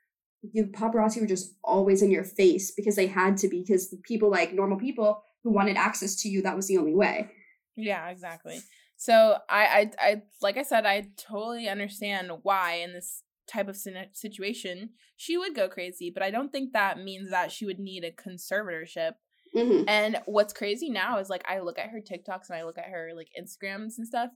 the 0.53 0.63
paparazzi 0.63 1.21
were 1.21 1.27
just 1.27 1.53
always 1.63 2.01
in 2.01 2.11
your 2.11 2.25
face 2.25 2.71
because 2.71 2.95
they 2.95 3.07
had 3.07 3.37
to 3.37 3.47
be 3.47 3.61
because 3.61 3.89
the 3.89 3.97
people 3.97 4.29
like 4.29 4.53
normal 4.53 4.77
people 4.77 5.23
who 5.43 5.51
wanted 5.51 5.77
access 5.77 6.15
to 6.23 6.29
you, 6.29 6.41
that 6.41 6.55
was 6.55 6.67
the 6.67 6.77
only 6.77 6.95
way. 6.95 7.29
Yeah, 7.77 8.09
exactly. 8.09 8.59
So 8.97 9.37
I, 9.49 9.65
I, 9.65 9.91
I, 9.99 10.21
like 10.41 10.57
I 10.57 10.63
said, 10.63 10.85
I 10.85 11.09
totally 11.17 11.67
understand 11.67 12.31
why 12.43 12.75
in 12.75 12.93
this 12.93 13.23
type 13.47 13.67
of 13.67 13.77
situation, 14.13 14.89
she 15.17 15.37
would 15.37 15.55
go 15.55 15.67
crazy. 15.67 16.11
But 16.13 16.23
I 16.23 16.31
don't 16.31 16.51
think 16.51 16.73
that 16.73 16.99
means 16.99 17.29
that 17.29 17.51
she 17.51 17.65
would 17.65 17.79
need 17.79 18.03
a 18.03 18.11
conservatorship. 18.11 19.13
Mm-hmm. 19.55 19.83
And 19.87 20.17
what's 20.25 20.53
crazy 20.53 20.89
now 20.89 21.19
is 21.19 21.29
like 21.29 21.45
I 21.47 21.59
look 21.59 21.79
at 21.79 21.89
her 21.89 22.01
TikToks 22.01 22.49
and 22.49 22.57
I 22.57 22.63
look 22.63 22.77
at 22.77 22.89
her 22.89 23.11
like 23.15 23.29
Instagrams 23.39 23.97
and 23.97 24.07
stuff. 24.07 24.29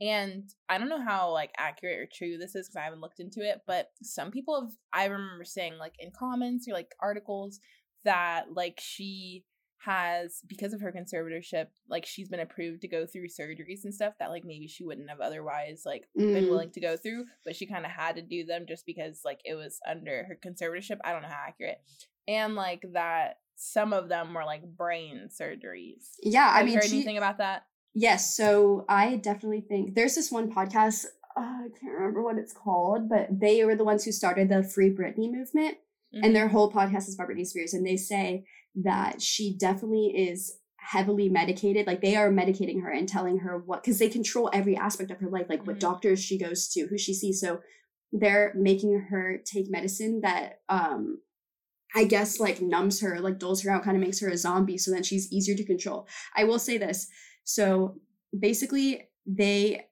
And 0.00 0.44
I 0.68 0.78
don't 0.78 0.88
know 0.88 1.02
how 1.02 1.32
like 1.32 1.50
accurate 1.58 1.98
or 1.98 2.08
true 2.12 2.38
this 2.38 2.54
is 2.54 2.68
because 2.68 2.76
I 2.76 2.84
haven't 2.84 3.00
looked 3.00 3.18
into 3.18 3.40
it, 3.40 3.62
but 3.66 3.88
some 4.02 4.30
people 4.30 4.60
have 4.60 4.70
I 4.92 5.06
remember 5.06 5.44
saying 5.44 5.78
like 5.78 5.94
in 5.98 6.12
comments 6.16 6.68
or 6.68 6.74
like 6.74 6.94
articles 7.00 7.58
that 8.04 8.46
like 8.54 8.78
she 8.80 9.44
has 9.84 10.42
because 10.48 10.72
of 10.72 10.80
her 10.80 10.92
conservatorship 10.92 11.66
like 11.88 12.04
she's 12.04 12.28
been 12.28 12.40
approved 12.40 12.80
to 12.80 12.88
go 12.88 13.06
through 13.06 13.28
surgeries 13.28 13.84
and 13.84 13.94
stuff 13.94 14.14
that 14.18 14.30
like 14.30 14.44
maybe 14.44 14.66
she 14.66 14.84
wouldn't 14.84 15.08
have 15.08 15.20
otherwise 15.20 15.82
like 15.86 16.04
mm. 16.18 16.34
been 16.34 16.48
willing 16.48 16.70
to 16.70 16.80
go 16.80 16.96
through 16.96 17.24
but 17.44 17.54
she 17.54 17.64
kind 17.64 17.84
of 17.84 17.90
had 17.92 18.16
to 18.16 18.22
do 18.22 18.44
them 18.44 18.64
just 18.66 18.84
because 18.86 19.20
like 19.24 19.40
it 19.44 19.54
was 19.54 19.78
under 19.88 20.24
her 20.24 20.38
conservatorship 20.44 20.98
i 21.04 21.12
don't 21.12 21.22
know 21.22 21.28
how 21.28 21.46
accurate 21.46 21.78
and 22.26 22.56
like 22.56 22.84
that 22.92 23.36
some 23.54 23.92
of 23.92 24.08
them 24.08 24.34
were 24.34 24.44
like 24.44 24.62
brain 24.76 25.28
surgeries 25.28 26.14
yeah 26.22 26.52
have 26.52 26.62
i 26.62 26.64
mean 26.64 26.74
heard 26.74 26.84
she, 26.84 26.96
anything 26.96 27.16
about 27.18 27.38
that 27.38 27.62
yes 27.94 28.36
so 28.36 28.84
i 28.88 29.16
definitely 29.16 29.60
think 29.60 29.94
there's 29.94 30.16
this 30.16 30.32
one 30.32 30.52
podcast 30.52 31.04
uh, 31.36 31.40
i 31.40 31.68
can't 31.80 31.94
remember 31.94 32.22
what 32.22 32.36
it's 32.36 32.52
called 32.52 33.08
but 33.08 33.28
they 33.30 33.64
were 33.64 33.76
the 33.76 33.84
ones 33.84 34.04
who 34.04 34.10
started 34.10 34.48
the 34.48 34.64
free 34.64 34.90
britney 34.90 35.30
movement 35.30 35.76
mm-hmm. 36.12 36.24
and 36.24 36.34
their 36.34 36.48
whole 36.48 36.70
podcast 36.70 37.08
is 37.08 37.14
about 37.14 37.28
britney 37.28 37.46
spears 37.46 37.74
and 37.74 37.86
they 37.86 37.96
say 37.96 38.44
that 38.84 39.20
she 39.20 39.56
definitely 39.56 40.12
is 40.16 40.58
heavily 40.76 41.28
medicated 41.28 41.86
like 41.86 42.00
they 42.00 42.16
are 42.16 42.30
medicating 42.30 42.82
her 42.82 42.90
and 42.90 43.08
telling 43.08 43.38
her 43.38 43.58
what 43.58 43.82
because 43.82 43.98
they 43.98 44.08
control 44.08 44.48
every 44.54 44.74
aspect 44.74 45.10
of 45.10 45.18
her 45.18 45.28
life 45.28 45.46
like 45.48 45.60
mm-hmm. 45.60 45.72
what 45.72 45.80
doctors 45.80 46.22
she 46.22 46.38
goes 46.38 46.68
to 46.68 46.86
who 46.86 46.96
she 46.96 47.12
sees 47.12 47.40
so 47.40 47.60
they're 48.12 48.54
making 48.56 48.98
her 49.10 49.38
take 49.44 49.66
medicine 49.68 50.20
that 50.22 50.60
um 50.70 51.20
i 51.94 52.04
guess 52.04 52.40
like 52.40 52.62
numbs 52.62 53.02
her 53.02 53.20
like 53.20 53.38
dulls 53.38 53.62
her 53.62 53.70
out 53.70 53.82
kind 53.82 53.98
of 53.98 54.02
makes 54.02 54.20
her 54.20 54.30
a 54.30 54.36
zombie 54.36 54.78
so 54.78 54.90
then 54.90 55.02
she's 55.02 55.30
easier 55.30 55.54
to 55.54 55.64
control 55.64 56.06
i 56.36 56.44
will 56.44 56.58
say 56.58 56.78
this 56.78 57.08
so 57.44 57.96
basically 58.38 59.08
they 59.26 59.84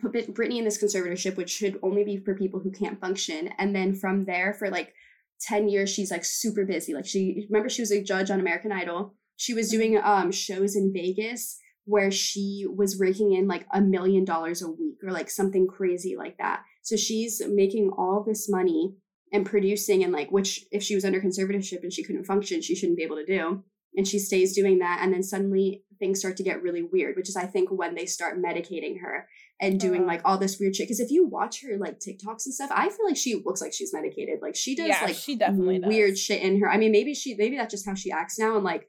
put 0.00 0.12
britney 0.32 0.56
in 0.56 0.64
this 0.64 0.82
conservatorship 0.82 1.36
which 1.36 1.50
should 1.50 1.78
only 1.82 2.02
be 2.02 2.16
for 2.16 2.34
people 2.34 2.60
who 2.60 2.70
can't 2.70 3.00
function 3.00 3.50
and 3.58 3.74
then 3.74 3.94
from 3.94 4.24
there 4.24 4.54
for 4.54 4.70
like 4.70 4.94
10 5.42 5.68
years 5.68 5.90
she's 5.90 6.10
like 6.10 6.24
super 6.24 6.64
busy. 6.64 6.94
Like 6.94 7.06
she 7.06 7.46
remember 7.50 7.68
she 7.68 7.82
was 7.82 7.92
a 7.92 8.02
judge 8.02 8.30
on 8.30 8.40
american 8.40 8.72
idol? 8.72 9.14
She 9.36 9.54
was 9.54 9.70
doing 9.70 9.98
um 10.02 10.32
shows 10.32 10.76
in 10.76 10.92
vegas 10.92 11.58
where 11.84 12.10
she 12.10 12.66
was 12.68 13.00
raking 13.00 13.32
in 13.32 13.48
like 13.48 13.66
a 13.72 13.80
million 13.80 14.24
dollars 14.24 14.62
a 14.62 14.70
week 14.70 14.98
or 15.02 15.10
like 15.10 15.30
something 15.30 15.66
crazy 15.66 16.14
like 16.16 16.36
that. 16.38 16.62
So 16.82 16.96
she's 16.96 17.42
making 17.48 17.90
all 17.96 18.24
this 18.26 18.48
money 18.48 18.94
and 19.32 19.46
producing 19.46 20.02
and 20.04 20.12
like 20.12 20.30
which 20.30 20.64
if 20.70 20.82
she 20.82 20.94
was 20.94 21.04
under 21.04 21.20
conservatorship 21.20 21.82
and 21.82 21.92
she 21.92 22.04
couldn't 22.04 22.24
function 22.24 22.60
she 22.60 22.74
shouldn't 22.74 22.98
be 22.98 23.04
able 23.04 23.16
to 23.16 23.26
do. 23.26 23.64
And 23.96 24.06
she 24.06 24.20
stays 24.20 24.54
doing 24.54 24.78
that 24.78 25.00
and 25.02 25.12
then 25.12 25.22
suddenly 25.22 25.84
things 26.00 26.20
start 26.20 26.36
to 26.36 26.42
get 26.42 26.62
really 26.62 26.82
weird 26.82 27.16
which 27.16 27.28
is 27.28 27.36
i 27.36 27.44
think 27.44 27.70
when 27.70 27.94
they 27.94 28.06
start 28.06 28.42
medicating 28.42 29.00
her 29.02 29.28
and 29.60 29.78
doing 29.78 30.04
uh, 30.04 30.06
like 30.06 30.22
all 30.24 30.38
this 30.38 30.58
weird 30.58 30.74
shit 30.74 30.86
because 30.86 31.00
if 31.00 31.10
you 31.10 31.26
watch 31.26 31.62
her 31.62 31.76
like 31.76 31.98
tiktoks 32.00 32.46
and 32.46 32.54
stuff 32.54 32.70
i 32.72 32.88
feel 32.88 33.06
like 33.06 33.16
she 33.16 33.42
looks 33.44 33.60
like 33.60 33.72
she's 33.72 33.92
medicated 33.92 34.40
like 34.40 34.56
she 34.56 34.74
does 34.74 34.88
yeah, 34.88 35.04
like 35.04 35.14
she 35.14 35.36
definitely 35.36 35.78
weird 35.80 36.10
does. 36.10 36.20
shit 36.20 36.42
in 36.42 36.60
her 36.60 36.70
i 36.70 36.76
mean 36.76 36.90
maybe 36.90 37.14
she 37.14 37.34
maybe 37.34 37.56
that's 37.56 37.70
just 37.70 37.86
how 37.86 37.94
she 37.94 38.10
acts 38.10 38.38
now 38.38 38.56
and 38.56 38.64
like 38.64 38.88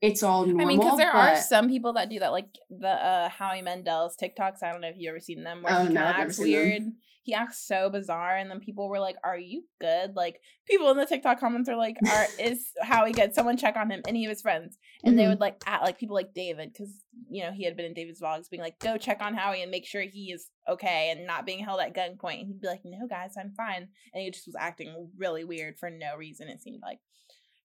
it's 0.00 0.22
all 0.22 0.44
normal. 0.44 0.62
I 0.62 0.64
mean, 0.68 0.78
because 0.78 0.98
there 0.98 1.12
but... 1.12 1.36
are 1.36 1.40
some 1.40 1.68
people 1.68 1.94
that 1.94 2.08
do 2.10 2.18
that, 2.20 2.32
like 2.32 2.48
the 2.70 2.88
uh 2.88 3.28
Howie 3.28 3.62
Mandel's 3.62 4.16
TikToks. 4.16 4.62
I 4.62 4.72
don't 4.72 4.80
know 4.80 4.88
if 4.88 4.96
you 4.98 5.08
ever 5.08 5.20
seen 5.20 5.42
them, 5.44 5.62
where 5.62 5.72
Oh, 5.74 5.84
he 5.86 5.94
no, 5.94 6.00
acts 6.02 6.36
seen 6.36 6.52
them. 6.52 6.52
weird. 6.62 6.82
He 7.22 7.34
acts 7.34 7.58
so 7.66 7.90
bizarre, 7.90 8.36
and 8.36 8.48
then 8.48 8.60
people 8.60 8.88
were 8.88 9.00
like, 9.00 9.16
"Are 9.24 9.36
you 9.36 9.64
good?" 9.80 10.14
Like 10.14 10.40
people 10.64 10.90
in 10.92 10.96
the 10.96 11.06
TikTok 11.06 11.40
comments 11.40 11.68
are 11.68 11.74
like, 11.76 11.96
"Are 12.08 12.26
is 12.38 12.70
Howie 12.80 13.10
good? 13.10 13.34
Someone 13.34 13.56
check 13.56 13.74
on 13.76 13.90
him." 13.90 14.02
Any 14.06 14.24
of 14.24 14.30
his 14.30 14.42
friends, 14.42 14.78
and 15.02 15.18
they 15.18 15.24
Mhm. 15.24 15.30
would 15.30 15.40
like 15.40 15.60
at 15.66 15.82
like 15.82 15.98
people 15.98 16.14
like 16.14 16.34
David, 16.34 16.72
because 16.72 17.02
you 17.28 17.42
know 17.42 17.50
he 17.50 17.64
had 17.64 17.76
been 17.76 17.86
in 17.86 17.94
David's 17.94 18.20
vlogs, 18.20 18.48
being 18.48 18.62
like, 18.62 18.78
"Go 18.78 18.96
check 18.96 19.20
on 19.22 19.34
Howie 19.34 19.60
and 19.62 19.72
make 19.72 19.86
sure 19.86 20.02
he 20.02 20.30
is 20.30 20.50
okay 20.68 21.10
and 21.10 21.26
not 21.26 21.44
being 21.46 21.64
held 21.64 21.80
at 21.80 21.94
gunpoint." 21.96 22.38
And 22.42 22.46
he'd 22.46 22.60
be 22.60 22.68
like, 22.68 22.82
"No, 22.84 23.08
guys, 23.08 23.34
I'm 23.36 23.54
fine," 23.56 23.88
and 24.14 24.22
he 24.22 24.30
just 24.30 24.46
was 24.46 24.54
acting 24.56 25.10
really 25.16 25.42
weird 25.42 25.78
for 25.80 25.90
no 25.90 26.14
reason. 26.16 26.48
It 26.48 26.62
seemed 26.62 26.80
like. 26.82 27.00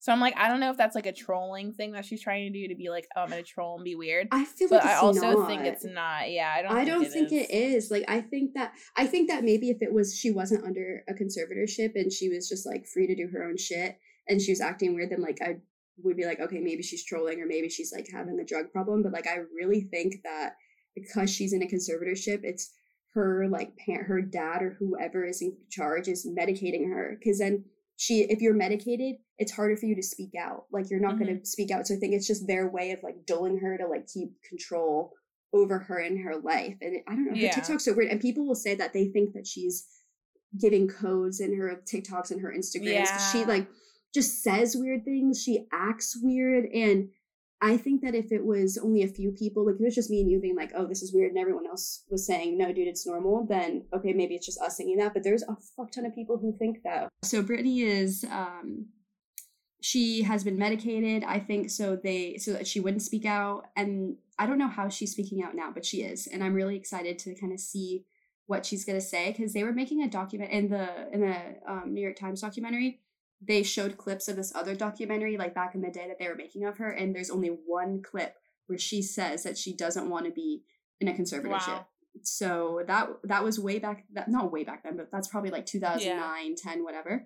So 0.01 0.11
I'm 0.11 0.19
like, 0.19 0.35
I 0.35 0.47
don't 0.47 0.59
know 0.59 0.71
if 0.71 0.77
that's 0.77 0.95
like 0.95 1.05
a 1.05 1.13
trolling 1.13 1.73
thing 1.73 1.91
that 1.91 2.05
she's 2.05 2.23
trying 2.23 2.51
to 2.51 2.59
do 2.59 2.67
to 2.69 2.75
be 2.75 2.89
like, 2.89 3.07
um, 3.15 3.21
oh, 3.21 3.23
I'm 3.25 3.29
gonna 3.29 3.43
troll 3.43 3.75
and 3.75 3.83
be 3.85 3.93
weird. 3.93 4.29
I 4.31 4.45
feel 4.45 4.67
But 4.67 4.83
like 4.83 4.95
I 4.95 4.95
also 4.95 5.33
not. 5.33 5.47
think 5.47 5.61
it's 5.61 5.85
not. 5.85 6.31
Yeah, 6.31 6.51
I 6.57 6.63
don't. 6.63 6.71
I 6.71 6.75
think 6.83 6.87
don't 6.87 7.03
it 7.05 7.11
think 7.11 7.31
is. 7.31 7.47
it 7.47 7.51
is. 7.53 7.91
Like 7.91 8.05
I 8.07 8.19
think 8.19 8.55
that 8.55 8.73
I 8.97 9.05
think 9.05 9.29
that 9.29 9.43
maybe 9.43 9.69
if 9.69 9.77
it 9.83 9.93
was 9.93 10.17
she 10.17 10.31
wasn't 10.31 10.65
under 10.65 11.03
a 11.07 11.13
conservatorship 11.13 11.91
and 11.93 12.11
she 12.11 12.29
was 12.29 12.49
just 12.49 12.65
like 12.65 12.87
free 12.87 13.05
to 13.05 13.15
do 13.15 13.29
her 13.31 13.43
own 13.43 13.57
shit 13.57 13.99
and 14.27 14.41
she 14.41 14.51
was 14.51 14.59
acting 14.59 14.95
weird, 14.95 15.11
then 15.11 15.21
like 15.21 15.37
I 15.39 15.57
would 16.03 16.17
be 16.17 16.25
like, 16.25 16.39
okay, 16.39 16.61
maybe 16.61 16.81
she's 16.81 17.05
trolling 17.05 17.39
or 17.39 17.45
maybe 17.45 17.69
she's 17.69 17.93
like 17.95 18.07
having 18.11 18.39
a 18.39 18.43
drug 18.45 18.71
problem. 18.71 19.03
But 19.03 19.13
like 19.13 19.27
I 19.27 19.41
really 19.55 19.81
think 19.81 20.15
that 20.23 20.55
because 20.95 21.29
she's 21.29 21.53
in 21.53 21.61
a 21.61 21.67
conservatorship, 21.67 22.39
it's 22.41 22.71
her 23.13 23.47
like 23.47 23.77
parent, 23.77 24.07
her 24.07 24.23
dad 24.23 24.63
or 24.63 24.77
whoever 24.79 25.25
is 25.25 25.43
in 25.43 25.55
charge 25.69 26.07
is 26.07 26.27
medicating 26.27 26.89
her 26.89 27.17
because 27.19 27.37
then 27.37 27.65
she 27.97 28.21
if 28.21 28.41
you're 28.41 28.55
medicated 28.55 29.17
it's 29.41 29.51
harder 29.51 29.75
for 29.75 29.85
you 29.87 29.95
to 29.95 30.03
speak 30.03 30.31
out 30.39 30.65
like 30.71 30.89
you're 30.89 30.99
not 31.07 31.17
going 31.19 31.39
to 31.39 31.45
speak 31.45 31.69
out 31.71 31.85
so 31.87 31.93
i 31.95 31.97
think 31.97 32.13
it's 32.13 32.27
just 32.27 32.47
their 32.47 32.67
way 32.69 32.91
of 32.91 32.99
like 33.03 33.25
dulling 33.25 33.57
her 33.57 33.77
to 33.77 33.87
like 33.87 34.05
keep 34.07 34.29
control 34.47 35.13
over 35.53 35.79
her 35.79 35.97
and 35.99 36.19
her 36.25 36.35
life 36.37 36.77
and 36.81 36.95
it- 36.97 37.03
i 37.07 37.13
don't 37.15 37.25
know 37.25 37.33
Yeah. 37.35 37.53
tiktok's 37.53 37.85
so 37.85 37.93
weird 37.93 38.11
and 38.11 38.21
people 38.21 38.45
will 38.47 38.55
say 38.67 38.75
that 38.75 38.93
they 38.93 39.05
think 39.09 39.33
that 39.33 39.47
she's 39.47 39.85
giving 40.59 40.87
codes 40.87 41.39
in 41.39 41.57
her 41.57 41.81
tiktoks 41.91 42.31
and 42.31 42.41
her 42.41 42.53
instagrams 42.55 43.09
'cause 43.09 43.31
she 43.31 43.45
like 43.45 43.67
just 44.13 44.43
says 44.43 44.75
weird 44.77 45.03
things 45.05 45.41
she 45.41 45.67
acts 45.71 46.17
weird 46.21 46.65
and 46.73 47.09
I 47.63 47.77
think 47.77 48.01
that 48.01 48.15
if 48.15 48.31
it 48.31 48.43
was 48.43 48.75
only 48.79 49.03
a 49.03 49.07
few 49.07 49.29
people, 49.33 49.67
like 49.67 49.75
if 49.75 49.81
it 49.81 49.83
was 49.83 49.93
just 49.93 50.09
me 50.09 50.19
and 50.21 50.31
you 50.31 50.39
being 50.39 50.55
like, 50.55 50.71
oh, 50.73 50.87
this 50.87 51.03
is 51.03 51.13
weird, 51.13 51.29
and 51.29 51.37
everyone 51.37 51.67
else 51.67 52.03
was 52.09 52.25
saying, 52.25 52.57
no, 52.57 52.73
dude, 52.73 52.87
it's 52.87 53.05
normal, 53.05 53.45
then 53.45 53.85
okay, 53.93 54.13
maybe 54.13 54.33
it's 54.33 54.47
just 54.47 54.59
us 54.61 54.77
thinking 54.77 54.97
that. 54.97 55.13
But 55.13 55.21
there's 55.23 55.43
a 55.43 55.55
fuck 55.77 55.91
ton 55.91 56.07
of 56.07 56.15
people 56.15 56.39
who 56.39 56.57
think 56.57 56.81
that. 56.85 57.07
So 57.23 57.43
Britney 57.43 57.83
is, 57.85 58.23
um, 58.31 58.87
she 59.81 60.21
has 60.23 60.43
been 60.43 60.57
medicated. 60.57 61.23
I 61.23 61.39
think 61.39 61.69
so. 61.69 61.95
They 61.95 62.37
so 62.37 62.53
that 62.53 62.67
she 62.67 62.79
wouldn't 62.79 63.01
speak 63.01 63.25
out, 63.25 63.65
and 63.75 64.15
I 64.39 64.45
don't 64.45 64.57
know 64.57 64.67
how 64.69 64.87
she's 64.89 65.11
speaking 65.11 65.43
out 65.43 65.55
now, 65.55 65.71
but 65.73 65.85
she 65.85 66.03
is, 66.03 66.27
and 66.27 66.43
I'm 66.43 66.53
really 66.53 66.75
excited 66.77 67.19
to 67.19 67.35
kind 67.35 67.51
of 67.51 67.59
see 67.59 68.05
what 68.47 68.65
she's 68.65 68.85
gonna 68.85 69.01
say 69.01 69.31
because 69.31 69.53
they 69.53 69.63
were 69.63 69.73
making 69.73 70.01
a 70.03 70.09
document 70.09 70.51
in 70.51 70.69
the 70.69 70.87
in 71.13 71.21
the 71.21 71.35
um, 71.67 71.93
New 71.93 72.01
York 72.01 72.15
Times 72.15 72.41
documentary 72.41 73.01
they 73.43 73.63
showed 73.63 73.97
clips 73.97 74.27
of 74.27 74.35
this 74.35 74.53
other 74.53 74.75
documentary 74.75 75.35
like 75.35 75.55
back 75.55 75.73
in 75.73 75.81
the 75.81 75.89
day 75.89 76.07
that 76.07 76.19
they 76.19 76.27
were 76.27 76.35
making 76.35 76.63
of 76.63 76.77
her 76.77 76.91
and 76.91 77.15
there's 77.15 77.31
only 77.31 77.47
one 77.65 77.99
clip 78.03 78.35
where 78.67 78.77
she 78.77 79.01
says 79.01 79.41
that 79.41 79.57
she 79.57 79.73
doesn't 79.75 80.09
want 80.11 80.25
to 80.27 80.31
be 80.31 80.61
in 80.99 81.07
a 81.07 81.11
conservatorship 81.13 81.67
Wow. 81.67 81.87
so 82.21 82.83
that 82.87 83.09
that 83.23 83.43
was 83.43 83.59
way 83.59 83.79
back 83.79 84.05
that 84.13 84.27
not 84.29 84.51
way 84.51 84.63
back 84.63 84.83
then 84.83 84.95
but 84.97 85.09
that's 85.11 85.27
probably 85.27 85.49
like 85.49 85.65
2009 85.65 86.55
10 86.55 86.83
whatever 86.83 87.25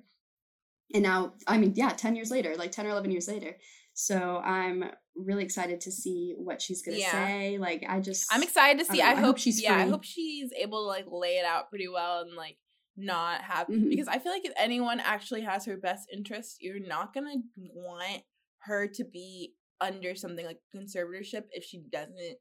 and 0.93 1.03
now 1.03 1.33
i 1.47 1.57
mean 1.57 1.73
yeah 1.75 1.89
10 1.89 2.15
years 2.15 2.31
later 2.31 2.55
like 2.57 2.71
10 2.71 2.85
or 2.85 2.89
11 2.89 3.11
years 3.11 3.27
later 3.27 3.55
so 3.93 4.37
i'm 4.43 4.83
really 5.15 5.43
excited 5.43 5.79
to 5.81 5.91
see 5.91 6.35
what 6.37 6.61
she's 6.61 6.81
gonna 6.81 6.97
Yeah. 6.97 7.11
say 7.11 7.57
like 7.57 7.83
i 7.87 7.99
just 7.99 8.27
I'm 8.31 8.43
excited 8.43 8.79
to 8.79 8.85
see. 8.91 9.01
I, 9.01 9.11
I 9.11 9.15
hope, 9.15 9.25
hope 9.25 9.37
she's 9.37 9.61
Yeah, 9.61 9.75
I 9.75 9.87
hope 9.87 10.03
she's 10.03 10.51
able 10.59 10.83
to 10.83 10.87
like 10.87 11.05
lay 11.09 11.37
it 11.37 11.45
out 11.45 11.69
pretty 11.69 11.87
well 11.87 12.21
and 12.21 12.33
like 12.35 12.57
not 12.97 13.41
have 13.41 13.67
Mhm. 13.67 13.89
because 13.89 14.07
I 14.07 14.19
feel 14.19 14.31
like 14.31 14.45
if 14.45 14.53
anyone 14.57 14.99
actually 14.99 15.41
has 15.41 15.65
her 15.65 15.77
best 15.77 16.07
interest, 16.13 16.57
you're 16.61 16.79
not 16.79 17.13
gonna 17.13 17.35
want 17.73 18.23
her 18.59 18.87
to 18.87 19.03
be 19.05 19.53
under 19.81 20.15
something 20.15 20.45
like 20.45 20.59
conservatorship 20.75 21.43
if 21.51 21.63
she 21.63 21.83
doesn't 21.91 22.37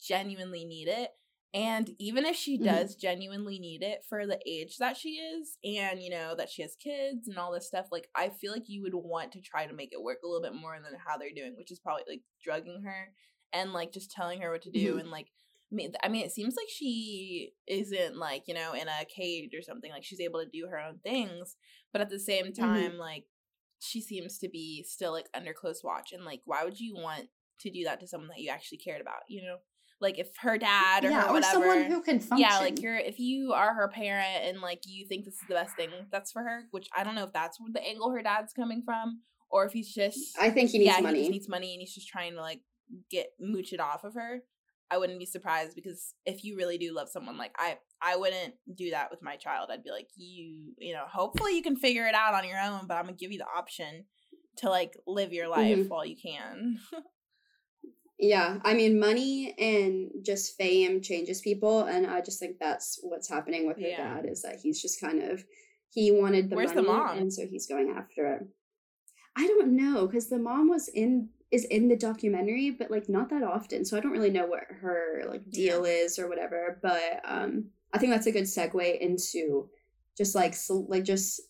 genuinely 0.00 0.64
need 0.64 0.88
it. 0.88 1.10
And 1.54 1.90
even 1.98 2.26
if 2.26 2.36
she 2.36 2.58
Mhm. 2.58 2.60
does 2.60 2.96
genuinely 2.96 3.58
need 3.58 3.82
it 3.82 4.04
for 4.08 4.26
the 4.26 4.38
age 4.46 4.76
that 4.78 4.96
she 4.96 5.10
is, 5.16 5.56
and 5.64 6.02
you 6.02 6.10
know, 6.10 6.34
that 6.36 6.50
she 6.50 6.62
has 6.62 6.76
kids 6.76 7.28
and 7.28 7.38
all 7.38 7.52
this 7.52 7.66
stuff, 7.66 7.86
like 7.90 8.08
I 8.14 8.28
feel 8.28 8.52
like 8.52 8.68
you 8.68 8.82
would 8.82 8.94
want 8.94 9.32
to 9.32 9.40
try 9.40 9.66
to 9.66 9.72
make 9.72 9.90
it 9.92 10.02
work 10.02 10.18
a 10.22 10.26
little 10.28 10.42
bit 10.42 10.58
more 10.60 10.78
than 10.78 10.98
how 10.98 11.16
they're 11.16 11.30
doing, 11.34 11.54
which 11.56 11.70
is 11.70 11.80
probably 11.80 12.04
like 12.08 12.22
drugging 12.42 12.82
her 12.84 13.14
and 13.52 13.72
like 13.72 13.92
just 13.92 14.10
telling 14.10 14.42
her 14.42 14.50
what 14.52 14.62
to 14.62 14.70
do 14.70 14.96
Mhm. 14.96 14.98
and 14.98 15.10
like 15.10 15.28
I 15.72 15.74
mean, 15.74 15.92
I 16.04 16.08
mean, 16.08 16.24
it 16.24 16.30
seems 16.30 16.54
like 16.56 16.68
she 16.68 17.54
isn't 17.66 18.16
like 18.16 18.44
you 18.46 18.54
know 18.54 18.72
in 18.74 18.86
a 18.88 19.04
cage 19.04 19.52
or 19.54 19.62
something. 19.62 19.90
Like 19.90 20.04
she's 20.04 20.20
able 20.20 20.40
to 20.44 20.48
do 20.50 20.68
her 20.68 20.78
own 20.78 20.98
things, 20.98 21.56
but 21.92 22.00
at 22.02 22.08
the 22.10 22.20
same 22.20 22.52
time, 22.52 22.98
like 22.98 23.24
she 23.80 24.00
seems 24.00 24.38
to 24.38 24.48
be 24.48 24.82
still 24.84 25.12
like 25.12 25.28
under 25.34 25.52
close 25.52 25.82
watch. 25.82 26.12
And 26.12 26.24
like, 26.24 26.42
why 26.44 26.64
would 26.64 26.78
you 26.80 26.94
want 26.94 27.28
to 27.60 27.70
do 27.70 27.84
that 27.84 28.00
to 28.00 28.06
someone 28.06 28.28
that 28.28 28.40
you 28.40 28.50
actually 28.50 28.78
cared 28.78 29.00
about? 29.00 29.22
You 29.28 29.42
know, 29.42 29.56
like 30.00 30.18
if 30.18 30.28
her 30.40 30.58
dad 30.58 31.04
or 31.04 31.10
yeah 31.10 31.22
her 31.22 31.28
or 31.28 31.32
whatever. 31.32 31.52
someone 31.52 31.84
who 31.84 32.02
can 32.02 32.20
function 32.20 32.38
yeah, 32.50 32.58
like 32.58 32.80
you're 32.82 32.96
if 32.96 33.18
you 33.18 33.52
are 33.52 33.74
her 33.74 33.88
parent 33.88 34.44
and 34.44 34.60
like 34.60 34.80
you 34.86 35.06
think 35.06 35.24
this 35.24 35.34
is 35.34 35.44
the 35.48 35.54
best 35.54 35.74
thing 35.76 35.90
that's 36.12 36.32
for 36.32 36.42
her, 36.42 36.64
which 36.70 36.88
I 36.96 37.04
don't 37.04 37.14
know 37.14 37.24
if 37.24 37.32
that's 37.32 37.58
the 37.72 37.82
angle 37.82 38.10
her 38.10 38.22
dad's 38.22 38.52
coming 38.52 38.82
from, 38.84 39.22
or 39.50 39.64
if 39.64 39.72
he's 39.72 39.92
just 39.92 40.36
i 40.40 40.50
think 40.50 40.70
he 40.70 40.78
needs 40.78 40.94
yeah, 40.96 41.00
money 41.00 41.22
he 41.22 41.28
needs 41.28 41.48
money 41.48 41.72
and 41.72 41.80
he's 41.80 41.94
just 41.94 42.08
trying 42.08 42.32
to 42.34 42.40
like 42.40 42.60
get 43.10 43.28
mooch 43.40 43.72
it 43.72 43.80
off 43.80 44.04
of 44.04 44.14
her. 44.14 44.40
I 44.88 44.98
wouldn't 44.98 45.18
be 45.18 45.26
surprised 45.26 45.74
because 45.74 46.14
if 46.24 46.44
you 46.44 46.56
really 46.56 46.78
do 46.78 46.94
love 46.94 47.08
someone, 47.08 47.36
like 47.36 47.50
I, 47.58 47.78
I 48.00 48.14
wouldn't 48.14 48.54
do 48.72 48.90
that 48.90 49.10
with 49.10 49.20
my 49.20 49.34
child. 49.34 49.68
I'd 49.72 49.82
be 49.82 49.90
like, 49.90 50.06
you, 50.16 50.74
you 50.78 50.94
know, 50.94 51.02
hopefully 51.10 51.56
you 51.56 51.62
can 51.62 51.74
figure 51.74 52.06
it 52.06 52.14
out 52.14 52.34
on 52.34 52.46
your 52.48 52.60
own, 52.60 52.86
but 52.86 52.94
I'm 52.94 53.06
gonna 53.06 53.16
give 53.16 53.32
you 53.32 53.38
the 53.38 53.46
option 53.46 54.04
to 54.58 54.68
like 54.70 54.96
live 55.04 55.32
your 55.32 55.48
life 55.48 55.78
Mhm. 55.78 55.88
while 55.88 56.06
you 56.06 56.14
can. 56.16 56.78
Yeah, 58.18 58.58
I 58.64 58.72
mean, 58.74 58.98
money 58.98 59.54
and 59.58 60.10
just 60.22 60.56
fame 60.56 61.02
changes 61.02 61.42
people, 61.42 61.84
and 61.84 62.06
I 62.06 62.22
just 62.22 62.38
think 62.40 62.58
that's 62.58 62.98
what's 63.02 63.28
happening 63.28 63.66
with 63.66 63.76
her 63.78 63.86
Yeah. 63.88 64.14
dad 64.14 64.26
is 64.26 64.40
that 64.42 64.56
he's 64.60 64.80
just 64.80 65.00
kind 65.00 65.22
of 65.22 65.44
he 65.90 66.10
wanted 66.10 66.50
the 66.50 66.56
Where's 66.56 66.72
the 66.72 66.82
money, 66.82 66.98
mom? 66.98 67.18
and 67.18 67.32
so 67.32 67.46
he's 67.46 67.66
going 67.66 67.90
after 67.90 68.26
it. 68.34 68.46
I 69.36 69.46
don't 69.46 69.76
know 69.76 70.06
because 70.06 70.28
the 70.28 70.38
mom 70.38 70.68
was 70.68 70.88
in 70.88 71.28
is 71.50 71.64
in 71.66 71.88
the 71.88 71.96
documentary, 71.96 72.70
but 72.70 72.90
like 72.90 73.08
not 73.08 73.28
that 73.30 73.42
often, 73.42 73.84
so 73.84 73.96
I 73.96 74.00
don't 74.00 74.12
really 74.12 74.30
know 74.30 74.46
what 74.46 74.64
her 74.80 75.22
like 75.28 75.48
deal 75.50 75.84
is 75.84 76.18
or 76.18 76.28
whatever. 76.28 76.78
But 76.82 77.20
um, 77.24 77.66
I 77.92 77.98
think 77.98 78.12
that's 78.12 78.26
a 78.26 78.32
good 78.32 78.44
segue 78.44 78.98
into 78.98 79.68
just 80.16 80.34
like 80.34 80.54
ce- 80.54 80.88
like 80.88 81.04
just 81.04 81.40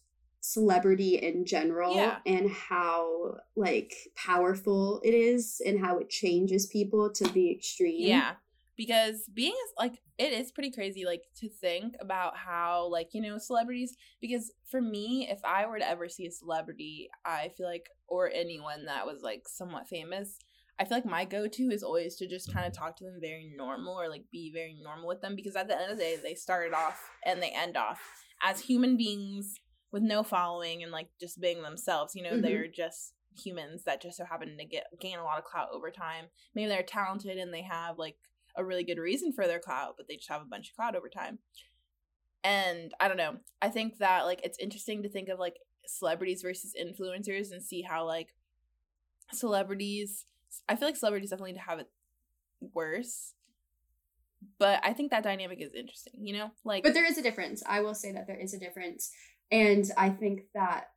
celebrity 0.46 1.16
in 1.16 1.44
general 1.44 1.94
Yeah. 1.94 2.18
and 2.24 2.48
how 2.50 3.38
like 3.56 3.92
powerful 4.14 5.00
it 5.04 5.14
is 5.14 5.61
and 5.66 5.80
how 5.80 5.98
it 5.98 6.09
changes 6.09 6.66
people 6.66 7.11
to 7.14 7.24
the 7.24 7.50
extreme. 7.50 8.06
Yeah. 8.06 8.35
Because 8.76 9.28
being 9.32 9.56
like 9.78 10.00
it 10.18 10.32
is 10.32 10.52
pretty 10.52 10.70
crazy 10.70 11.04
like 11.04 11.22
to 11.37 11.48
think 11.48 11.94
about 12.00 12.37
how 12.37 12.88
like 12.90 13.09
you 13.12 13.20
know 13.22 13.38
celebrities 13.38 13.96
because 14.20 14.52
for 14.70 14.80
me 14.80 15.26
if 15.30 15.40
I 15.44 15.66
were 15.66 15.78
to 15.78 15.88
ever 15.88 16.09
see 16.09 16.26
a 16.26 16.30
celebrity 16.30 17.09
I 17.24 17.50
feel 17.56 17.66
like 17.66 17.88
or 18.06 18.30
anyone 18.32 18.85
that 18.85 19.06
was 19.06 19.22
like 19.22 19.48
somewhat 19.48 19.88
famous 19.88 20.38
I 20.78 20.85
feel 20.85 20.98
like 20.98 21.06
my 21.06 21.24
go-to 21.24 21.70
is 21.70 21.82
always 21.82 22.16
to 22.16 22.28
just 22.28 22.52
kind 22.52 22.66
of 22.66 22.72
talk 22.74 22.96
to 22.98 23.04
them 23.04 23.18
very 23.18 23.50
normal 23.56 23.98
or 23.98 24.11
like 24.11 24.24
be 24.30 24.52
very 24.52 24.76
normal 24.82 25.09
with 25.09 25.22
them 25.22 25.35
because 25.35 25.56
at 25.56 25.68
the 25.68 25.74
end 25.80 25.90
of 25.90 25.96
the 25.96 26.04
day 26.04 26.16
they 26.22 26.35
started 26.35 26.74
off 26.74 27.00
and 27.24 27.42
they 27.42 27.50
end 27.50 27.78
off 27.78 27.98
as 28.42 28.61
human 28.61 28.96
beings 28.98 29.54
with 29.96 30.02
no 30.02 30.22
following 30.22 30.82
and 30.82 30.92
like 30.92 31.09
just 31.18 31.40
being 31.40 31.62
themselves 31.62 32.14
you 32.14 32.22
know 32.22 32.32
Mhm. 32.32 32.42
they're 32.42 32.68
just 32.68 33.14
humans 33.35 33.85
that 33.85 34.02
just 34.02 34.18
so 34.18 34.26
happen 34.26 34.59
to 34.59 34.64
get 34.66 34.85
gain 35.00 35.16
a 35.16 35.24
lot 35.24 35.38
of 35.38 35.44
clout 35.44 35.70
over 35.72 35.90
time 35.90 36.26
maybe 36.54 36.68
they're 36.68 36.82
talented 36.82 37.38
and 37.38 37.50
they 37.52 37.62
have 37.62 37.96
like 37.96 38.18
a 38.56 38.62
really 38.62 38.85
good 38.85 38.98
reason 38.98 39.32
for 39.32 39.46
their 39.46 39.59
clout 39.59 39.94
but 39.96 40.06
they 40.06 40.16
just 40.16 40.28
have 40.28 40.42
a 40.42 40.44
bunch 40.44 40.68
of 40.68 40.76
clout 40.76 40.94
over 40.94 41.09
time 41.09 41.38
and 42.44 42.92
i 43.00 43.09
don't 43.09 43.16
know 43.16 43.37
i 43.62 43.70
think 43.70 43.96
that 43.96 44.26
like 44.26 44.40
it's 44.44 44.59
interesting 44.59 45.02
to 45.02 45.09
think 45.09 45.30
of 45.30 45.38
like 45.38 45.56
celebrities 45.87 46.42
versus 46.42 46.74
influencers 46.78 47.50
and 47.50 47.62
see 47.62 47.80
how 47.80 48.04
like 48.04 48.35
celebrities 49.32 50.26
i 50.68 50.76
feel 50.76 50.88
like 50.88 50.96
celebrities 50.96 51.30
definitely 51.30 51.54
have 51.56 51.78
it 51.78 51.88
worse 52.74 53.32
but 54.59 54.78
i 54.85 54.92
think 54.92 55.11
that 55.11 55.22
dynamic 55.22 55.61
is 55.61 55.72
interesting 55.74 56.14
you 56.26 56.35
know 56.35 56.50
like 56.64 56.82
But 56.82 56.92
there 56.94 57.06
is 57.06 57.16
a 57.18 57.22
difference. 57.22 57.62
I 57.66 57.80
will 57.80 57.94
say 57.94 58.12
that 58.12 58.26
there 58.26 58.38
is 58.38 58.52
a 58.54 58.59
difference. 58.59 59.11
And 59.50 59.90
I 59.96 60.11
think 60.11 60.42
that 60.54 60.90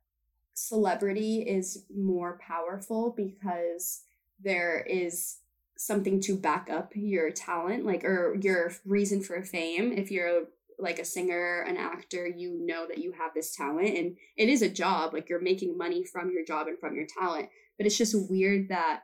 celebrity 0.54 1.42
is 1.42 1.84
more 1.94 2.38
powerful 2.40 3.14
because 3.16 4.02
there 4.42 4.80
is 4.80 5.38
something 5.76 6.20
to 6.20 6.36
back 6.36 6.68
up 6.70 6.92
your 6.94 7.30
talent, 7.30 7.86
like 7.86 8.04
or 8.04 8.36
your 8.40 8.72
reason 8.84 9.22
for 9.22 9.42
fame. 9.42 9.92
If 9.92 10.10
you're 10.10 10.44
like 10.78 10.98
a 10.98 11.04
singer, 11.04 11.62
an 11.62 11.76
actor, 11.76 12.26
you 12.26 12.58
know 12.60 12.86
that 12.86 12.98
you 12.98 13.12
have 13.12 13.32
this 13.34 13.54
talent 13.54 13.96
and 13.96 14.16
it 14.36 14.48
is 14.48 14.62
a 14.62 14.68
job. 14.68 15.14
Like 15.14 15.28
you're 15.28 15.40
making 15.40 15.78
money 15.78 16.04
from 16.04 16.30
your 16.30 16.44
job 16.44 16.66
and 16.66 16.78
from 16.78 16.94
your 16.94 17.06
talent. 17.06 17.48
But 17.78 17.86
it's 17.86 17.98
just 17.98 18.30
weird 18.30 18.68
that 18.68 19.02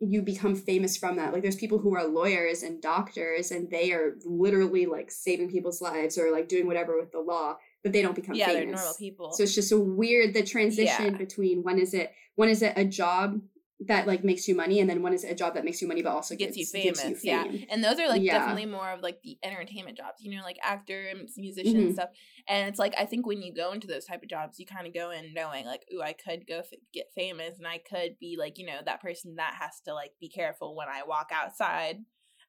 you 0.00 0.22
become 0.22 0.54
famous 0.54 0.96
from 0.96 1.16
that. 1.16 1.32
Like 1.32 1.42
there's 1.42 1.56
people 1.56 1.78
who 1.78 1.94
are 1.96 2.06
lawyers 2.06 2.62
and 2.62 2.82
doctors 2.82 3.50
and 3.50 3.70
they 3.70 3.92
are 3.92 4.16
literally 4.24 4.86
like 4.86 5.10
saving 5.10 5.50
people's 5.50 5.80
lives 5.80 6.18
or 6.18 6.30
like 6.30 6.48
doing 6.48 6.66
whatever 6.66 6.98
with 6.98 7.12
the 7.12 7.20
law, 7.20 7.56
but 7.84 7.92
they 7.92 8.02
don't 8.02 8.16
become 8.16 8.34
yeah, 8.34 8.46
famous. 8.46 8.64
they're 8.64 8.72
normal 8.72 8.94
people. 8.94 9.32
So 9.32 9.42
it's 9.44 9.54
just 9.54 9.70
a 9.70 9.78
weird 9.78 10.34
the 10.34 10.42
transition 10.42 11.12
Yeah. 11.12 11.18
between 11.18 11.62
when 11.62 11.78
is 11.78 11.94
it 11.94 12.12
when 12.34 12.48
is 12.48 12.62
it 12.62 12.72
a 12.76 12.84
job 12.84 13.40
that 13.86 14.06
like 14.06 14.24
makes 14.24 14.48
you 14.48 14.54
money 14.54 14.80
and 14.80 14.88
then 14.88 15.02
when 15.02 15.12
is 15.12 15.24
it 15.24 15.32
a 15.32 15.34
job 15.34 15.54
that 15.54 15.64
makes 15.64 15.82
you 15.82 15.88
money 15.88 16.00
but 16.00 16.10
also 16.12 16.34
gets 16.36 16.56
gives, 16.56 16.72
you 16.72 16.80
famous, 16.80 17.22
you 17.24 17.30
yeah. 17.30 17.44
And 17.68 17.84
those 17.84 17.98
are 17.98 18.08
like 18.08 18.22
Yeah. 18.22 18.38
definitely 18.38 18.66
more 18.66 18.90
of 18.90 19.02
like 19.02 19.20
the 19.22 19.36
entertainment 19.42 19.98
jobs, 19.98 20.22
you 20.22 20.34
know, 20.34 20.42
like 20.42 20.56
actor 20.62 21.08
and 21.08 21.28
musician 21.36 21.76
and 21.76 21.90
Mhm. 21.90 21.92
stuff. 21.92 22.08
And 22.48 22.68
it's 22.68 22.78
like 22.78 22.94
I 22.98 23.04
think 23.04 23.26
when 23.26 23.42
you 23.42 23.52
go 23.52 23.72
into 23.72 23.86
those 23.86 24.06
type 24.06 24.22
of 24.22 24.30
jobs, 24.30 24.58
you 24.58 24.64
kind 24.64 24.86
of 24.86 24.94
go 24.94 25.10
in 25.10 25.34
knowing 25.34 25.66
like, 25.66 25.82
ooh, 25.92 26.00
I 26.00 26.14
could 26.14 26.46
go 26.46 26.60
f- 26.60 26.70
get 26.94 27.06
famous, 27.14 27.58
and 27.58 27.66
I 27.66 27.78
could 27.78 28.18
be 28.18 28.36
like, 28.38 28.58
you 28.58 28.64
know, 28.66 28.78
that 28.86 29.02
person 29.02 29.34
that 29.36 29.54
has 29.60 29.80
to 29.84 29.92
like 29.92 30.12
be 30.20 30.30
careful 30.30 30.74
when 30.74 30.88
I 30.88 31.02
walk 31.06 31.30
outside. 31.34 31.98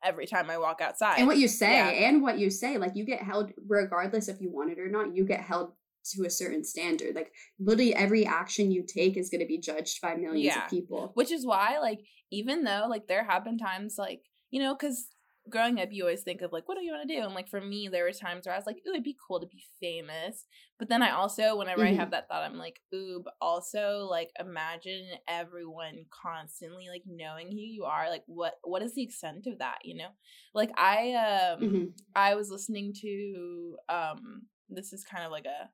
Every 0.04 0.26
time 0.28 0.50
I 0.50 0.58
walk 0.58 0.82
outside, 0.82 1.18
And 1.18 1.28
what 1.28 1.38
you 1.38 1.48
say 1.48 1.74
Yeah. 1.74 2.08
and 2.10 2.22
what 2.22 2.38
you 2.40 2.50
say, 2.50 2.78
like 2.78 2.96
you 2.96 3.06
get 3.06 3.22
held 3.22 3.52
regardless 3.68 4.28
if 4.28 4.40
you 4.42 4.52
want 4.52 4.72
it 4.72 4.80
or 4.80 4.88
not, 4.90 5.16
you 5.16 5.26
get 5.26 5.42
held 5.42 5.74
to 6.14 6.24
a 6.26 6.30
certain 6.30 6.64
standard. 6.64 7.16
Like 7.16 7.32
literally 7.60 7.96
every 7.96 8.26
action 8.26 8.72
you 8.72 8.84
take 8.88 9.18
is 9.18 9.30
going 9.30 9.42
to 9.42 9.48
be 9.48 9.58
judged 9.58 10.02
by 10.02 10.16
millions 10.16 10.46
Yeah. 10.56 10.66
of 10.66 10.70
people. 10.70 11.12
which 11.16 11.32
is 11.32 11.46
why 11.46 11.80
like 11.80 12.00
even 12.32 12.64
though 12.64 12.86
like 12.90 13.08
there 13.08 13.24
have 13.24 13.44
been 13.44 13.58
times 13.58 13.96
like 13.98 14.22
you 14.52 14.62
know 14.62 14.76
because 14.76 15.08
growing 15.50 15.80
up 15.80 15.90
you 15.92 16.04
always 16.04 16.24
think 16.24 16.42
of 16.42 16.52
like 16.52 16.68
what 16.68 16.78
do 16.78 16.84
you 16.84 16.92
want 16.92 17.08
to 17.08 17.16
do? 17.16 17.22
And 17.22 17.34
like 17.36 17.50
for 17.50 17.62
me 17.62 17.88
there 17.88 18.04
were 18.04 18.12
times 18.12 18.46
where 18.46 18.56
i 18.56 18.58
was 18.58 18.66
like 18.66 18.78
ooh 18.88 18.92
it'd 18.92 19.04
be 19.04 19.16
cool 19.28 19.40
to 19.40 19.48
be 19.48 19.64
famous. 19.80 20.46
But 20.80 20.90
then 20.90 21.02
i 21.04 21.12
also 21.12 21.56
whenever 21.56 21.84
i 21.84 21.92
Mhm. 21.92 21.98
have 21.98 22.12
that 22.12 22.28
thought 22.28 22.44
i'm 22.44 22.58
like 22.58 22.82
ooh 22.94 23.22
but 23.24 23.36
also 23.42 24.08
like 24.10 24.32
imagine 24.40 25.06
everyone 25.28 26.06
constantly 26.10 26.88
like 26.90 27.04
knowing 27.06 27.48
who 27.52 27.58
you 27.60 27.84
are 27.86 28.10
like 28.10 28.24
what 28.26 28.56
what 28.64 28.82
is 28.82 28.96
the 28.96 29.04
extent 29.04 29.46
of 29.48 29.60
that 29.60 29.80
you 29.84 29.96
know? 29.96 30.10
Like 30.54 30.72
i 30.78 31.14
um 31.14 31.60
Mhm. 31.62 31.92
I 32.16 32.36
was 32.36 32.50
listening 32.50 32.94
to 33.02 33.78
um 33.90 34.44
this 34.70 34.94
is 34.94 35.04
kind 35.04 35.26
of 35.26 35.32
like 35.32 35.46
a 35.46 35.70